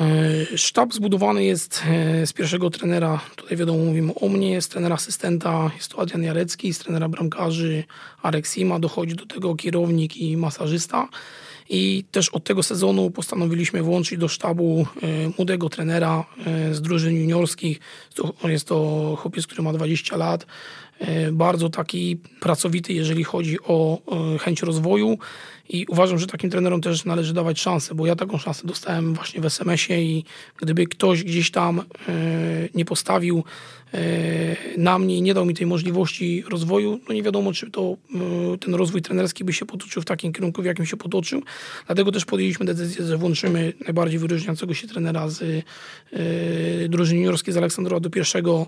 E, 0.00 0.56
sztab 0.56 0.94
zbudowany 0.94 1.44
jest 1.44 1.82
e, 1.86 2.26
z 2.26 2.32
pierwszego 2.32 2.70
trenera, 2.70 3.20
tutaj 3.36 3.56
wiadomo 3.56 3.84
mówimy 3.84 4.12
o 4.14 4.28
mnie, 4.28 4.50
jest 4.50 4.70
trener 4.70 4.92
asystenta, 4.92 5.70
jest 5.76 5.88
to 5.88 6.00
Adrian 6.00 6.22
Jarecki, 6.22 6.74
z 6.74 6.78
trenera 6.78 7.08
bramkarzy 7.08 7.84
Arek 8.22 8.46
Sima, 8.46 8.78
dochodzi 8.78 9.14
do 9.14 9.26
tego 9.26 9.54
kierownik 9.54 10.16
i 10.16 10.36
masażysta. 10.36 11.08
I 11.70 12.04
też 12.10 12.28
od 12.28 12.44
tego 12.44 12.62
sezonu 12.62 13.10
postanowiliśmy 13.10 13.82
włączyć 13.82 14.18
do 14.18 14.28
sztabu 14.28 14.86
e, 15.02 15.06
młodego 15.36 15.68
trenera 15.68 16.24
z 16.72 16.80
drużyn 16.80 17.16
juniorskich. 17.16 17.80
Jest 18.44 18.68
to 18.68 19.16
chłopiec, 19.20 19.46
który 19.46 19.62
ma 19.62 19.72
20 19.72 20.16
lat. 20.16 20.46
Bardzo 21.32 21.68
taki 21.70 22.16
pracowity, 22.40 22.92
jeżeli 22.92 23.24
chodzi 23.24 23.60
o 23.60 23.98
chęć 24.40 24.62
rozwoju 24.62 25.18
i 25.68 25.86
uważam, 25.88 26.18
że 26.18 26.26
takim 26.26 26.50
trenerom 26.50 26.80
też 26.80 27.04
należy 27.04 27.34
dawać 27.34 27.60
szansę, 27.60 27.94
bo 27.94 28.06
ja 28.06 28.16
taką 28.16 28.38
szansę 28.38 28.66
dostałem 28.66 29.14
właśnie 29.14 29.40
w 29.40 29.44
SMS-ie 29.44 30.02
i 30.02 30.24
gdyby 30.56 30.86
ktoś 30.86 31.24
gdzieś 31.24 31.50
tam 31.50 31.82
nie 32.74 32.84
postawił 32.84 33.44
na 34.76 34.98
mnie 34.98 35.16
i 35.16 35.22
nie 35.22 35.34
dał 35.34 35.46
mi 35.46 35.54
tej 35.54 35.66
możliwości 35.66 36.44
rozwoju, 36.48 37.00
no 37.08 37.14
nie 37.14 37.22
wiadomo, 37.22 37.52
czy 37.52 37.70
to 37.70 37.96
ten 38.60 38.74
rozwój 38.74 39.02
trenerski 39.02 39.44
by 39.44 39.52
się 39.52 39.66
potoczył 39.66 40.02
w 40.02 40.04
takim 40.04 40.32
kierunku, 40.32 40.62
w 40.62 40.64
jakim 40.64 40.86
się 40.86 40.96
potoczył. 40.96 41.42
Dlatego 41.86 42.12
też 42.12 42.24
podjęliśmy 42.24 42.66
decyzję, 42.66 43.04
że 43.04 43.16
włączymy 43.16 43.72
najbardziej 43.84 44.18
wyróżniającego 44.18 44.74
się 44.74 44.88
trenera 44.88 45.28
z 45.28 45.64
drużyny 46.88 47.20
juniorskiej 47.20 47.54
z 47.54 47.56
Aleksandrowa 47.56 48.00
do, 48.00 48.10
pierwszego, 48.10 48.66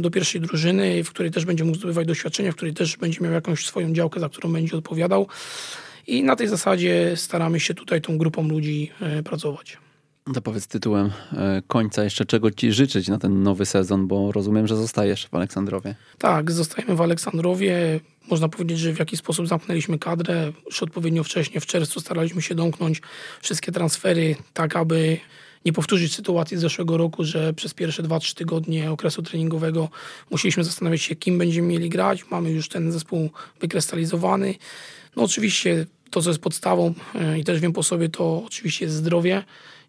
do 0.00 0.10
pierwszej 0.10 0.40
drużyny, 0.40 1.04
w 1.04 1.10
której 1.10 1.30
też 1.30 1.44
będzie 1.44 1.64
mógł 1.64 1.78
zdobywać 1.78 2.06
doświadczenia, 2.06 2.52
w 2.52 2.56
której 2.56 2.74
też 2.74 2.96
będzie 2.96 3.20
miał 3.20 3.32
jakąś 3.32 3.66
swoją 3.66 3.92
działkę, 3.92 4.20
za 4.20 4.28
którą 4.28 4.52
będzie 4.52 4.76
odpowiadał. 4.76 5.26
I 6.06 6.22
na 6.22 6.36
tej 6.36 6.48
zasadzie 6.48 7.12
staramy 7.16 7.60
się 7.60 7.74
tutaj 7.74 8.00
tą 8.00 8.18
grupą 8.18 8.48
ludzi 8.48 8.90
pracować. 9.24 9.78
To 10.34 10.42
powiedz 10.42 10.66
tytułem 10.66 11.10
e, 11.32 11.62
końca 11.66 12.04
jeszcze 12.04 12.24
czego 12.24 12.50
ci 12.50 12.72
życzyć 12.72 13.08
na 13.08 13.18
ten 13.18 13.42
nowy 13.42 13.66
sezon, 13.66 14.06
bo 14.06 14.32
rozumiem, 14.32 14.66
że 14.66 14.76
zostajesz 14.76 15.26
w 15.26 15.34
Aleksandrowie. 15.34 15.94
Tak, 16.18 16.50
zostajemy 16.50 16.96
w 16.96 17.00
Aleksandrowie. 17.00 18.00
Można 18.30 18.48
powiedzieć, 18.48 18.78
że 18.78 18.92
w 18.92 18.98
jakiś 18.98 19.18
sposób 19.18 19.48
zamknęliśmy 19.48 19.98
kadrę. 19.98 20.52
Już 20.66 20.82
odpowiednio 20.82 21.24
wcześnie, 21.24 21.60
w 21.60 21.66
czerwcu 21.66 22.00
staraliśmy 22.00 22.42
się 22.42 22.54
domknąć 22.54 23.02
wszystkie 23.40 23.72
transfery, 23.72 24.36
tak 24.52 24.76
aby 24.76 25.18
nie 25.64 25.72
powtórzyć 25.72 26.14
sytuacji 26.14 26.56
z 26.56 26.60
zeszłego 26.60 26.96
roku, 26.96 27.24
że 27.24 27.52
przez 27.54 27.74
pierwsze 27.74 28.02
2-3 28.02 28.34
tygodnie 28.34 28.90
okresu 28.90 29.22
treningowego 29.22 29.88
musieliśmy 30.30 30.64
zastanawiać 30.64 31.02
się, 31.02 31.16
kim 31.16 31.38
będziemy 31.38 31.68
mieli 31.68 31.88
grać. 31.88 32.30
Mamy 32.30 32.50
już 32.50 32.68
ten 32.68 32.92
zespół 32.92 33.30
wykrystalizowany. 33.60 34.54
No 35.16 35.22
oczywiście 35.22 35.86
to, 36.10 36.22
co 36.22 36.30
jest 36.30 36.40
podstawą 36.40 36.94
e, 37.14 37.38
i 37.38 37.44
też 37.44 37.60
wiem 37.60 37.72
po 37.72 37.82
sobie, 37.82 38.08
to 38.08 38.42
oczywiście 38.46 38.84
jest 38.84 38.96
zdrowie 38.96 39.42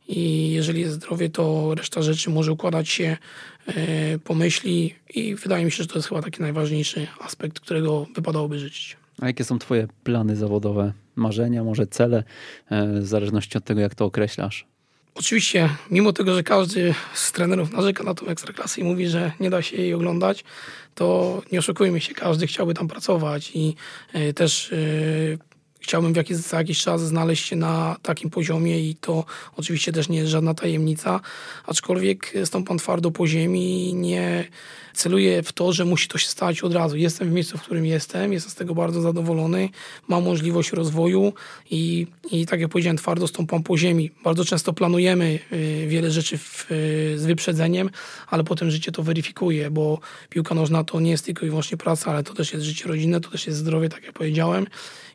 i 0.08 0.52
jeżeli 0.52 0.82
jest 0.82 0.94
zdrowie, 0.94 1.30
to 1.30 1.76
reszta 1.76 2.02
rzeczy 2.02 2.30
może 2.30 2.52
układać 2.52 2.90
się 2.90 3.18
e, 3.68 4.20
po 4.20 4.36
myśli 4.36 4.96
i 5.16 5.36
wydaje 5.36 5.66
mi 5.66 5.72
się, 5.72 5.84
że 5.84 5.90
to 5.90 5.96
jest 5.96 6.10
chyba 6.10 6.22
taki 6.22 6.42
najważniejszy 6.42 7.08
aspekt, 7.20 7.60
którego 7.60 8.08
wypadałoby 8.16 8.60
życzyć. 8.60 8.98
A 9.22 9.28
jakie 9.28 9.44
są 9.44 9.60
twoje 9.60 9.88
plany 10.04 10.36
zawodowe, 10.36 10.94
marzenia, 11.16 11.64
może 11.64 11.88
cele, 11.88 12.24
e, 12.70 13.00
w 13.00 13.06
zależności 13.06 13.58
od 13.58 13.64
tego, 13.64 13.82
jak 13.82 13.96
to 13.96 14.06
określasz? 14.06 14.73
Oczywiście, 15.16 15.70
mimo 15.92 16.14
tego, 16.14 16.36
że 16.36 16.44
każdy 16.44 16.94
z 17.14 17.32
trenerów 17.32 17.72
narzeka 17.72 18.04
na 18.04 18.14
tą 18.14 18.26
ekstraklasę 18.26 18.82
i 18.82 18.84
mówi, 18.84 19.08
że 19.08 19.32
nie 19.40 19.50
da 19.50 19.62
się 19.62 19.78
jej 19.78 19.94
oglądać, 19.94 20.44
to 20.96 21.42
nie 21.52 21.60
oszukujmy 21.60 22.02
się, 22.02 22.14
każdy 22.14 22.48
chciałby 22.48 22.74
tam 22.74 22.88
pracować 22.88 23.52
i 23.54 23.76
e, 24.14 24.34
też 24.34 24.74
chciałbym 25.84 26.14
w 26.14 26.16
jakiś, 26.16 26.38
za 26.38 26.58
jakiś 26.58 26.84
czas 26.84 27.02
znaleźć 27.02 27.46
się 27.46 27.56
na 27.56 27.96
takim 28.02 28.30
poziomie 28.30 28.90
i 28.90 28.96
to 28.96 29.26
oczywiście 29.58 29.92
też 29.92 30.10
nie 30.10 30.18
jest 30.18 30.32
żadna 30.32 30.54
tajemnica, 30.54 31.20
aczkolwiek 31.66 32.34
stąpam 32.46 32.78
twardo 32.78 33.12
po 33.12 33.28
ziemi 33.28 33.90
i 33.90 33.94
nie 33.94 34.48
celuję 34.94 35.44
w 35.44 35.54
to, 35.54 35.74
że 35.74 35.86
musi 35.86 36.08
to 36.08 36.18
się 36.18 36.28
stać 36.28 36.62
od 36.62 36.74
razu. 36.74 36.98
Jestem 36.98 37.30
w 37.30 37.32
miejscu, 37.32 37.58
w 37.58 37.62
którym 37.62 37.86
jestem, 37.86 38.34
jestem 38.34 38.52
z 38.52 38.56
tego 38.56 38.76
bardzo 38.76 39.02
zadowolony, 39.02 39.70
mam 40.08 40.24
możliwość 40.24 40.72
rozwoju 40.72 41.34
i, 41.72 42.08
i 42.32 42.46
tak 42.46 42.60
jak 42.60 42.70
powiedziałem, 42.70 42.98
twardo 42.98 43.28
stąpam 43.28 43.64
po 43.64 43.78
ziemi. 43.78 44.12
Bardzo 44.24 44.46
często 44.46 44.74
planujemy 44.74 45.40
y, 45.54 45.86
wiele 45.88 46.12
rzeczy 46.12 46.38
w, 46.38 46.72
y, 46.72 47.20
z 47.20 47.26
wyprzedzeniem, 47.26 47.90
ale 48.28 48.44
potem 48.44 48.72
życie 48.72 48.92
to 48.92 49.04
weryfikuje, 49.04 49.72
bo 49.72 50.00
piłka 50.30 50.56
nożna 50.56 50.84
to 50.84 51.00
nie 51.00 51.12
jest 51.12 51.26
tylko 51.26 51.46
i 51.46 51.50
wyłącznie 51.50 51.78
praca, 51.78 52.12
ale 52.12 52.24
to 52.24 52.34
też 52.34 52.54
jest 52.54 52.66
życie 52.66 52.88
rodzinne, 52.88 53.22
to 53.22 53.30
też 53.30 53.48
jest 53.48 53.60
zdrowie, 53.60 53.90
tak 53.90 54.04
jak 54.04 54.14
powiedziałem 54.14 54.68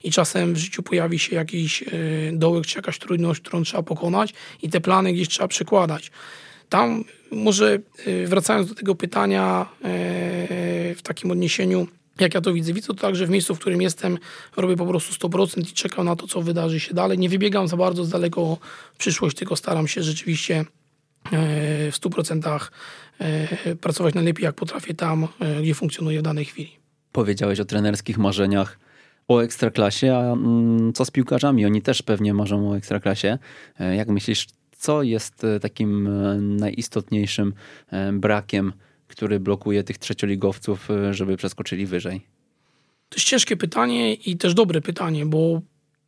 i 0.04 0.10
czasem 0.10 0.56
w 0.58 0.64
życiu 0.64 0.82
pojawi 0.82 1.18
się 1.18 1.36
jakiś 1.36 1.82
y, 1.82 2.30
dołek 2.34 2.66
czy 2.66 2.78
jakaś 2.78 2.98
trudność, 2.98 3.40
którą 3.40 3.62
trzeba 3.62 3.82
pokonać 3.82 4.34
i 4.62 4.70
te 4.70 4.80
plany 4.80 5.12
gdzieś 5.12 5.28
trzeba 5.28 5.48
przekładać. 5.48 6.10
Tam 6.68 7.04
może 7.30 7.78
y, 8.06 8.26
wracając 8.26 8.68
do 8.68 8.74
tego 8.74 8.94
pytania 8.94 9.66
y, 9.80 9.84
w 10.94 11.00
takim 11.02 11.30
odniesieniu, 11.30 11.86
jak 12.20 12.34
ja 12.34 12.40
to 12.40 12.52
widzę. 12.52 12.72
Widzę 12.72 12.86
to 12.86 12.94
tak, 12.94 13.16
że 13.16 13.26
w 13.26 13.30
miejscu, 13.30 13.54
w 13.54 13.58
którym 13.58 13.82
jestem, 13.82 14.18
robię 14.56 14.76
po 14.76 14.86
prostu 14.86 15.28
100% 15.28 15.60
i 15.60 15.72
czekam 15.72 16.04
na 16.04 16.16
to, 16.16 16.26
co 16.26 16.42
wydarzy 16.42 16.80
się 16.80 16.94
dalej. 16.94 17.18
Nie 17.18 17.28
wybiegam 17.28 17.68
za 17.68 17.76
bardzo 17.76 18.04
z 18.04 18.08
daleko 18.08 18.58
w 18.94 18.96
przyszłość, 18.96 19.36
tylko 19.36 19.56
staram 19.56 19.88
się 19.88 20.02
rzeczywiście 20.02 20.64
w 21.32 21.94
100% 22.00 22.68
pracować 23.80 24.14
najlepiej, 24.14 24.44
jak 24.44 24.54
potrafię 24.54 24.94
tam, 24.94 25.28
gdzie 25.62 25.74
funkcjonuję 25.74 26.18
w 26.18 26.22
danej 26.22 26.44
chwili. 26.44 26.76
Powiedziałeś 27.12 27.60
o 27.60 27.64
trenerskich 27.64 28.18
marzeniach 28.18 28.78
o 29.28 29.42
ekstraklasie, 29.42 30.16
a 30.16 30.32
mm, 30.32 30.92
co 30.92 31.04
z 31.04 31.10
piłkarzami? 31.10 31.66
Oni 31.66 31.82
też 31.82 32.02
pewnie 32.02 32.34
marzą 32.34 32.70
o 32.70 32.76
ekstraklasie. 32.76 33.38
E, 33.80 33.96
jak 33.96 34.08
myślisz, 34.08 34.46
co 34.78 35.02
jest 35.02 35.44
e, 35.44 35.60
takim 35.60 36.06
e, 36.06 36.38
najistotniejszym 36.40 37.54
brakiem, 38.12 38.72
który 39.08 39.40
blokuje 39.40 39.84
tych 39.84 39.98
trzecioligowców, 39.98 40.88
żeby 41.10 41.36
przeskoczyli 41.36 41.86
wyżej? 41.86 42.20
To 43.08 43.16
jest 43.16 43.26
ciężkie 43.26 43.56
pytanie 43.56 44.14
i 44.14 44.36
też 44.36 44.54
dobre 44.54 44.80
pytanie, 44.80 45.26
bo 45.26 45.60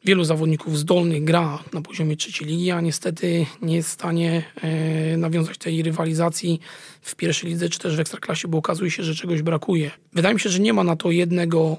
wielu 0.04 0.24
zawodników 0.24 0.78
zdolnych 0.78 1.24
gra 1.24 1.58
na 1.72 1.82
poziomie 1.82 2.16
trzeciej 2.16 2.48
ligi, 2.48 2.70
a 2.70 2.80
niestety 2.80 3.46
nie 3.62 3.76
jest 3.76 3.88
w 3.88 3.92
stanie 3.92 4.42
e, 4.62 5.16
nawiązać 5.16 5.58
tej 5.58 5.82
rywalizacji 5.82 6.60
w 7.02 7.16
pierwszej 7.16 7.50
lidze 7.50 7.68
czy 7.68 7.78
też 7.78 7.96
w 7.96 8.00
ekstraklasie, 8.00 8.48
bo 8.48 8.58
okazuje 8.58 8.90
się, 8.90 9.02
że 9.02 9.14
czegoś 9.14 9.42
brakuje. 9.42 9.90
Wydaje 10.12 10.34
mi 10.34 10.40
się, 10.40 10.50
że 10.50 10.58
nie 10.58 10.72
ma 10.72 10.84
na 10.84 10.96
to 10.96 11.10
jednego, 11.10 11.76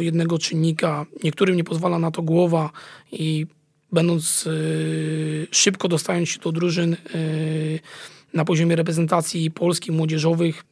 jednego 0.00 0.38
czynnika. 0.38 1.06
Niektórym 1.24 1.56
nie 1.56 1.64
pozwala 1.64 1.98
na 1.98 2.10
to 2.10 2.22
głowa 2.22 2.70
i 3.12 3.46
będąc 3.92 4.46
e, 4.46 4.50
szybko 5.50 5.88
dostając 5.88 6.28
się 6.28 6.40
do 6.40 6.52
drużyn 6.52 6.92
e, 6.94 6.96
na 8.34 8.44
poziomie 8.44 8.76
reprezentacji 8.76 9.50
Polski 9.50 9.92
młodzieżowych, 9.92 10.64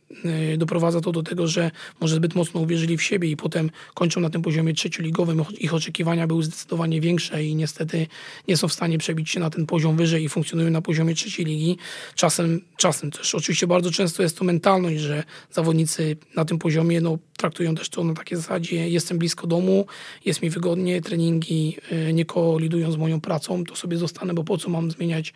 doprowadza 0.58 1.00
to 1.00 1.12
do 1.12 1.22
tego, 1.22 1.46
że 1.46 1.70
może 2.00 2.16
zbyt 2.16 2.34
mocno 2.34 2.60
uwierzyli 2.60 2.96
w 2.96 3.02
siebie 3.02 3.30
i 3.30 3.36
potem 3.36 3.70
kończą 3.94 4.20
na 4.20 4.30
tym 4.30 4.42
poziomie 4.42 4.74
trzecioligowym. 4.74 5.44
Ich 5.58 5.74
oczekiwania 5.74 6.26
były 6.26 6.42
zdecydowanie 6.42 7.00
większe 7.00 7.44
i 7.44 7.54
niestety 7.54 8.06
nie 8.48 8.56
są 8.56 8.68
w 8.68 8.72
stanie 8.72 8.98
przebić 8.98 9.30
się 9.30 9.40
na 9.40 9.50
ten 9.50 9.66
poziom 9.66 9.96
wyżej 9.96 10.24
i 10.24 10.28
funkcjonują 10.28 10.70
na 10.70 10.82
poziomie 10.82 11.14
trzeciej 11.14 11.46
ligi. 11.46 11.76
Czasem, 12.14 12.60
czasem 12.76 13.10
też 13.10 13.34
oczywiście 13.34 13.66
bardzo 13.66 13.90
często 13.90 14.22
jest 14.22 14.38
to 14.38 14.44
mentalność, 14.44 15.00
że 15.00 15.24
zawodnicy 15.50 16.16
na 16.36 16.44
tym 16.44 16.58
poziomie 16.58 17.00
no, 17.00 17.18
traktują 17.36 17.74
też 17.74 17.88
to 17.88 18.04
na 18.04 18.14
takiej 18.14 18.38
zasadzie 18.38 18.88
jestem 18.88 19.18
blisko 19.18 19.46
domu, 19.46 19.86
jest 20.24 20.42
mi 20.42 20.50
wygodnie, 20.50 21.00
treningi 21.00 21.76
y, 21.92 22.12
nie 22.12 22.24
kolidują 22.24 22.92
z 22.92 22.96
moją 22.96 23.20
pracą, 23.20 23.64
to 23.64 23.76
sobie 23.76 23.96
zostanę, 23.96 24.34
bo 24.34 24.44
po 24.44 24.58
co 24.58 24.70
mam 24.70 24.90
zmieniać 24.90 25.32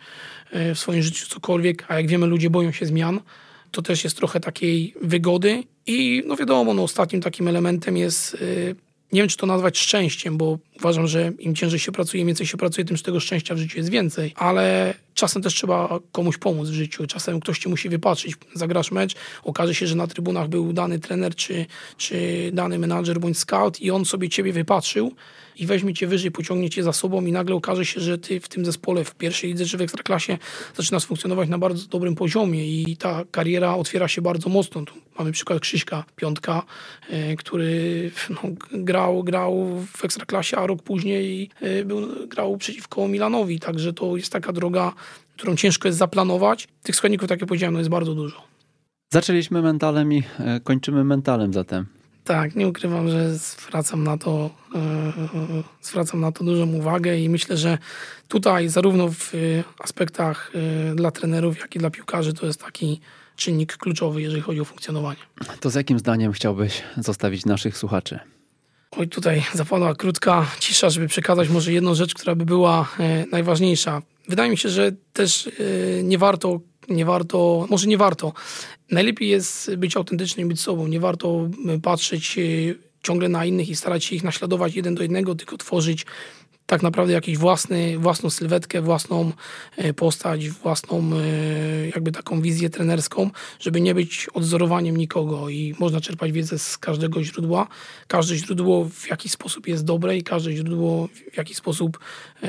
y, 0.55 0.75
w 0.75 0.79
swoim 0.79 1.03
życiu 1.03 1.25
cokolwiek, 1.29 1.85
a 1.87 1.95
jak 1.95 2.07
wiemy 2.07 2.25
ludzie 2.25 2.49
boją 2.49 2.71
się 2.71 2.85
zmian, 2.85 3.19
to 3.73 3.81
też 3.81 4.03
jest 4.03 4.17
trochę 4.17 4.39
takiej 4.39 4.93
wygody 5.01 5.63
i 5.85 6.23
no 6.25 6.35
wiadomo, 6.35 6.73
no 6.73 6.83
ostatnim 6.83 7.21
takim 7.21 7.47
elementem 7.47 7.97
jest 7.97 8.33
y, 8.33 8.75
nie 9.11 9.21
wiem, 9.21 9.29
czy 9.29 9.37
to 9.37 9.45
nazwać 9.45 9.77
szczęściem, 9.77 10.37
bo 10.37 10.59
uważam, 10.79 11.07
że 11.07 11.31
im 11.39 11.55
ciężej 11.55 11.79
się 11.79 11.91
pracuje, 11.91 12.21
im 12.21 12.27
więcej 12.27 12.47
się 12.47 12.57
pracuje, 12.57 12.85
tym 12.85 12.97
tego 12.97 13.19
szczęścia 13.19 13.55
w 13.55 13.57
życiu 13.57 13.77
jest 13.77 13.89
więcej. 13.89 14.33
Ale 14.35 14.93
czasem 15.13 15.41
też 15.41 15.53
trzeba 15.53 15.99
komuś 16.11 16.37
pomóc 16.37 16.69
w 16.69 16.73
życiu. 16.73 17.07
Czasem 17.07 17.39
ktoś 17.39 17.59
ci 17.59 17.69
musi 17.69 17.89
wypatrzyć. 17.89 18.35
Zagrasz 18.53 18.91
mecz, 18.91 19.15
okaże 19.43 19.75
się, 19.75 19.87
że 19.87 19.95
na 19.95 20.07
trybunach 20.07 20.47
był 20.47 20.73
dany 20.73 20.99
trener, 20.99 21.35
czy, 21.35 21.65
czy 21.97 22.49
dany 22.53 22.79
menadżer 22.79 23.19
bądź 23.19 23.37
scout 23.37 23.81
i 23.81 23.91
on 23.91 24.05
sobie 24.05 24.29
ciebie 24.29 24.53
wypatrzył 24.53 25.11
i 25.55 25.65
weźmie 25.65 25.93
cię 25.93 26.07
wyżej, 26.07 26.31
pociągnie 26.31 26.69
cię 26.69 26.83
za 26.83 26.93
sobą 26.93 27.25
i 27.25 27.31
nagle 27.31 27.55
okaże 27.55 27.85
się, 27.85 28.01
że 28.01 28.17
ty 28.17 28.39
w 28.39 28.47
tym 28.47 28.65
zespole, 28.65 29.03
w 29.03 29.15
pierwszej 29.15 29.49
lidze 29.49 29.65
czy 29.65 29.77
w 29.77 29.81
ekstraklasie 29.81 30.37
zaczynasz 30.75 31.05
funkcjonować 31.05 31.49
na 31.49 31.57
bardzo 31.57 31.87
dobrym 31.87 32.15
poziomie 32.15 32.67
i 32.67 32.97
ta 32.97 33.23
kariera 33.31 33.75
otwiera 33.75 34.07
się 34.07 34.21
bardzo 34.21 34.49
mocno. 34.49 34.85
Tu 34.85 34.93
mamy 35.19 35.31
przykład 35.31 35.59
Krzyśka 35.59 36.03
Piątka, 36.15 36.63
e, 37.09 37.35
który 37.35 38.11
no, 38.29 38.41
grał, 38.71 39.23
grał 39.23 39.79
w 39.93 40.05
ekstraklasie, 40.05 40.57
a 40.57 40.67
rok 40.67 40.81
później 40.81 41.49
e, 41.61 41.85
był, 41.85 42.27
grał 42.27 42.57
przeciwko 42.57 43.07
Milanowi, 43.07 43.59
także 43.59 43.93
to 43.93 44.17
jest 44.17 44.31
taka 44.31 44.53
droga, 44.53 44.93
którą 45.37 45.55
ciężko 45.55 45.87
jest 45.87 45.97
zaplanować. 45.97 46.67
Tych 46.83 46.95
składników, 46.95 47.29
tak 47.29 47.41
jak 47.41 47.47
powiedziałem, 47.47 47.73
no 47.73 47.79
jest 47.79 47.89
bardzo 47.89 48.15
dużo. 48.15 48.43
Zaczęliśmy 49.13 49.61
mentalem 49.61 50.13
i 50.13 50.23
e, 50.39 50.59
kończymy 50.59 51.03
mentalem 51.03 51.53
zatem. 51.53 51.85
Tak, 52.23 52.55
nie 52.55 52.67
ukrywam, 52.67 53.09
że 53.09 53.35
zwracam 53.35 54.03
na 54.03 54.17
to, 54.17 54.49
yy, 54.73 55.63
zwracam 55.81 56.21
na 56.21 56.31
to 56.31 56.43
dużą 56.43 56.73
uwagę 56.73 57.17
i 57.17 57.29
myślę, 57.29 57.57
że 57.57 57.77
tutaj 58.27 58.69
zarówno 58.69 59.09
w 59.09 59.33
aspektach 59.79 60.51
dla 60.95 61.11
trenerów, 61.11 61.59
jak 61.59 61.75
i 61.75 61.79
dla 61.79 61.89
piłkarzy 61.89 62.33
to 62.33 62.45
jest 62.45 62.61
taki 62.61 62.99
czynnik 63.35 63.77
kluczowy, 63.77 64.21
jeżeli 64.21 64.41
chodzi 64.41 64.59
o 64.61 64.65
funkcjonowanie. 64.65 65.19
To 65.59 65.69
z 65.69 65.75
jakim 65.75 65.99
zdaniem 65.99 66.31
chciałbyś 66.31 66.83
zostawić 66.97 67.45
naszych 67.45 67.77
słuchaczy? 67.77 68.19
Oj, 68.97 69.07
tutaj 69.07 69.43
zapadła 69.53 69.95
krótka 69.95 70.51
cisza, 70.59 70.89
żeby 70.89 71.07
przekazać 71.07 71.49
może 71.49 71.73
jedną 71.73 71.95
rzecz, 71.95 72.13
która 72.13 72.35
by 72.35 72.45
była 72.45 72.89
yy, 72.99 73.25
najważniejsza. 73.31 74.01
Wydaje 74.29 74.51
mi 74.51 74.57
się, 74.57 74.69
że 74.69 74.91
też 75.13 75.49
nie 76.03 76.17
warto 76.17 76.59
nie 76.89 77.05
warto, 77.05 77.67
może 77.69 77.87
nie 77.87 77.97
warto. 77.97 78.33
Najlepiej 78.91 79.29
jest 79.29 79.75
być 79.75 79.97
autentycznym, 79.97 80.47
być 80.47 80.61
sobą. 80.61 80.87
Nie 80.87 80.99
warto 80.99 81.49
patrzeć 81.83 82.37
e, 82.37 82.41
ciągle 83.03 83.29
na 83.29 83.45
innych 83.45 83.69
i 83.69 83.75
starać 83.75 84.05
się 84.05 84.15
ich 84.15 84.23
naśladować 84.23 84.75
jeden 84.75 84.95
do 84.95 85.01
jednego, 85.01 85.35
tylko 85.35 85.57
tworzyć 85.57 86.05
tak 86.73 86.83
naprawdę 86.83 87.13
jakiś 87.13 87.37
własny, 87.37 87.99
własną 87.99 88.29
sylwetkę, 88.29 88.81
własną 88.81 89.31
e, 89.77 89.93
postać, 89.93 90.49
własną 90.49 91.11
e, 91.13 91.87
jakby 91.87 92.11
taką 92.11 92.41
wizję 92.41 92.69
trenerską, 92.69 93.29
żeby 93.59 93.81
nie 93.81 93.95
być 93.95 94.27
odzorowaniem 94.33 94.97
nikogo 94.97 95.49
i 95.49 95.75
można 95.79 96.01
czerpać 96.01 96.31
wiedzę 96.31 96.59
z 96.59 96.77
każdego 96.77 97.23
źródła. 97.23 97.67
Każde 98.07 98.35
źródło 98.35 98.85
w 98.89 99.09
jakiś 99.09 99.31
sposób 99.31 99.67
jest 99.67 99.85
dobre 99.85 100.17
i 100.17 100.23
każde 100.23 100.53
źródło 100.53 101.09
w 101.33 101.37
jakiś 101.37 101.57
sposób 101.57 101.99
e, 102.43 102.47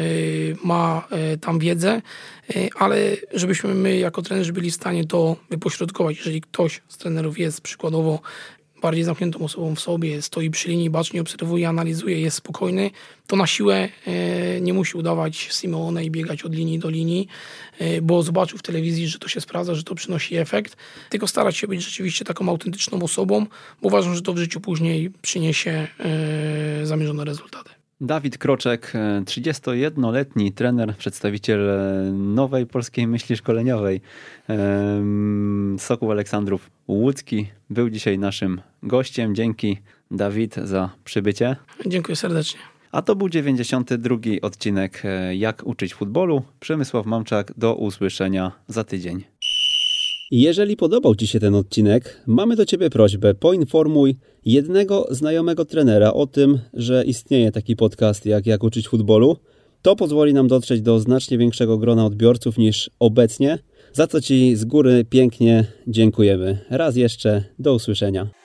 ma 0.64 1.08
tam 1.40 1.58
wiedzę, 1.58 2.02
ale 2.78 3.16
żebyśmy 3.34 3.74
my 3.74 3.98
jako 3.98 4.22
trenerzy 4.22 4.52
byli 4.52 4.70
w 4.70 4.74
stanie 4.74 5.04
to 5.06 5.36
wypośrodkować. 5.50 6.16
Jeżeli 6.16 6.40
ktoś 6.40 6.82
z 6.88 6.96
trenerów 6.96 7.38
jest 7.38 7.60
przykładowo 7.60 8.20
bardziej 8.84 9.04
zamkniętą 9.04 9.44
osobą 9.44 9.74
w 9.74 9.80
sobie, 9.80 10.22
stoi 10.22 10.50
przy 10.50 10.68
linii, 10.68 10.90
bacznie 10.90 11.20
obserwuje, 11.20 11.68
analizuje, 11.68 12.20
jest 12.20 12.36
spokojny, 12.36 12.90
to 13.26 13.36
na 13.36 13.46
siłę 13.46 13.88
e, 14.06 14.60
nie 14.60 14.74
musi 14.74 14.96
udawać 14.96 15.36
Simeone 15.36 16.04
i 16.04 16.10
biegać 16.10 16.42
od 16.42 16.54
linii 16.54 16.78
do 16.78 16.90
linii, 16.90 17.28
e, 17.78 18.02
bo 18.02 18.22
zobaczył 18.22 18.58
w 18.58 18.62
telewizji, 18.62 19.08
że 19.08 19.18
to 19.18 19.28
się 19.28 19.40
sprawdza, 19.40 19.74
że 19.74 19.82
to 19.82 19.94
przynosi 19.94 20.36
efekt, 20.36 20.76
tylko 21.10 21.26
starać 21.26 21.56
się 21.56 21.68
być 21.68 21.84
rzeczywiście 21.84 22.24
taką 22.24 22.48
autentyczną 22.48 23.02
osobą, 23.02 23.46
bo 23.82 23.88
uważam, 23.88 24.14
że 24.14 24.22
to 24.22 24.32
w 24.32 24.38
życiu 24.38 24.60
później 24.60 25.10
przyniesie 25.22 25.88
e, 26.00 26.86
zamierzone 26.86 27.24
rezultaty. 27.24 27.73
Dawid 28.00 28.38
Kroczek, 28.38 28.92
31-letni 29.24 30.52
trener, 30.52 30.96
przedstawiciel 30.96 31.68
nowej 32.12 32.66
polskiej 32.66 33.06
myśli 33.06 33.36
szkoleniowej. 33.36 34.00
Sokół 35.78 36.10
Aleksandrów 36.10 36.70
Łódzki 36.88 37.46
był 37.70 37.90
dzisiaj 37.90 38.18
naszym 38.18 38.60
gościem. 38.82 39.34
Dzięki 39.34 39.78
Dawid 40.10 40.54
za 40.54 40.90
przybycie. 41.04 41.56
Dziękuję 41.86 42.16
serdecznie. 42.16 42.60
A 42.92 43.02
to 43.02 43.16
był 43.16 43.28
92 43.28 44.16
odcinek 44.42 45.02
e, 45.04 45.36
Jak 45.36 45.66
uczyć 45.66 45.94
futbolu. 45.94 46.42
Przemysław 46.60 47.06
Mamczak, 47.06 47.52
do 47.56 47.74
usłyszenia 47.74 48.52
za 48.68 48.84
tydzień. 48.84 49.24
Jeżeli 50.30 50.76
podobał 50.76 51.14
Ci 51.14 51.26
się 51.26 51.40
ten 51.40 51.54
odcinek, 51.54 52.22
mamy 52.26 52.56
do 52.56 52.66
Ciebie 52.66 52.90
prośbę: 52.90 53.34
poinformuj 53.34 54.16
jednego 54.44 55.06
znajomego 55.10 55.64
trenera 55.64 56.12
o 56.12 56.26
tym, 56.26 56.58
że 56.74 57.04
istnieje 57.04 57.52
taki 57.52 57.76
podcast 57.76 58.26
jak 58.26 58.46
Jak 58.46 58.64
uczyć 58.64 58.88
futbolu. 58.88 59.36
To 59.82 59.96
pozwoli 59.96 60.34
nam 60.34 60.48
dotrzeć 60.48 60.82
do 60.82 61.00
znacznie 61.00 61.38
większego 61.38 61.78
grona 61.78 62.06
odbiorców 62.06 62.58
niż 62.58 62.90
obecnie, 62.98 63.58
za 63.92 64.06
co 64.06 64.20
Ci 64.20 64.56
z 64.56 64.64
góry 64.64 65.04
pięknie 65.10 65.64
dziękujemy. 65.86 66.58
Raz 66.70 66.96
jeszcze, 66.96 67.44
do 67.58 67.74
usłyszenia. 67.74 68.43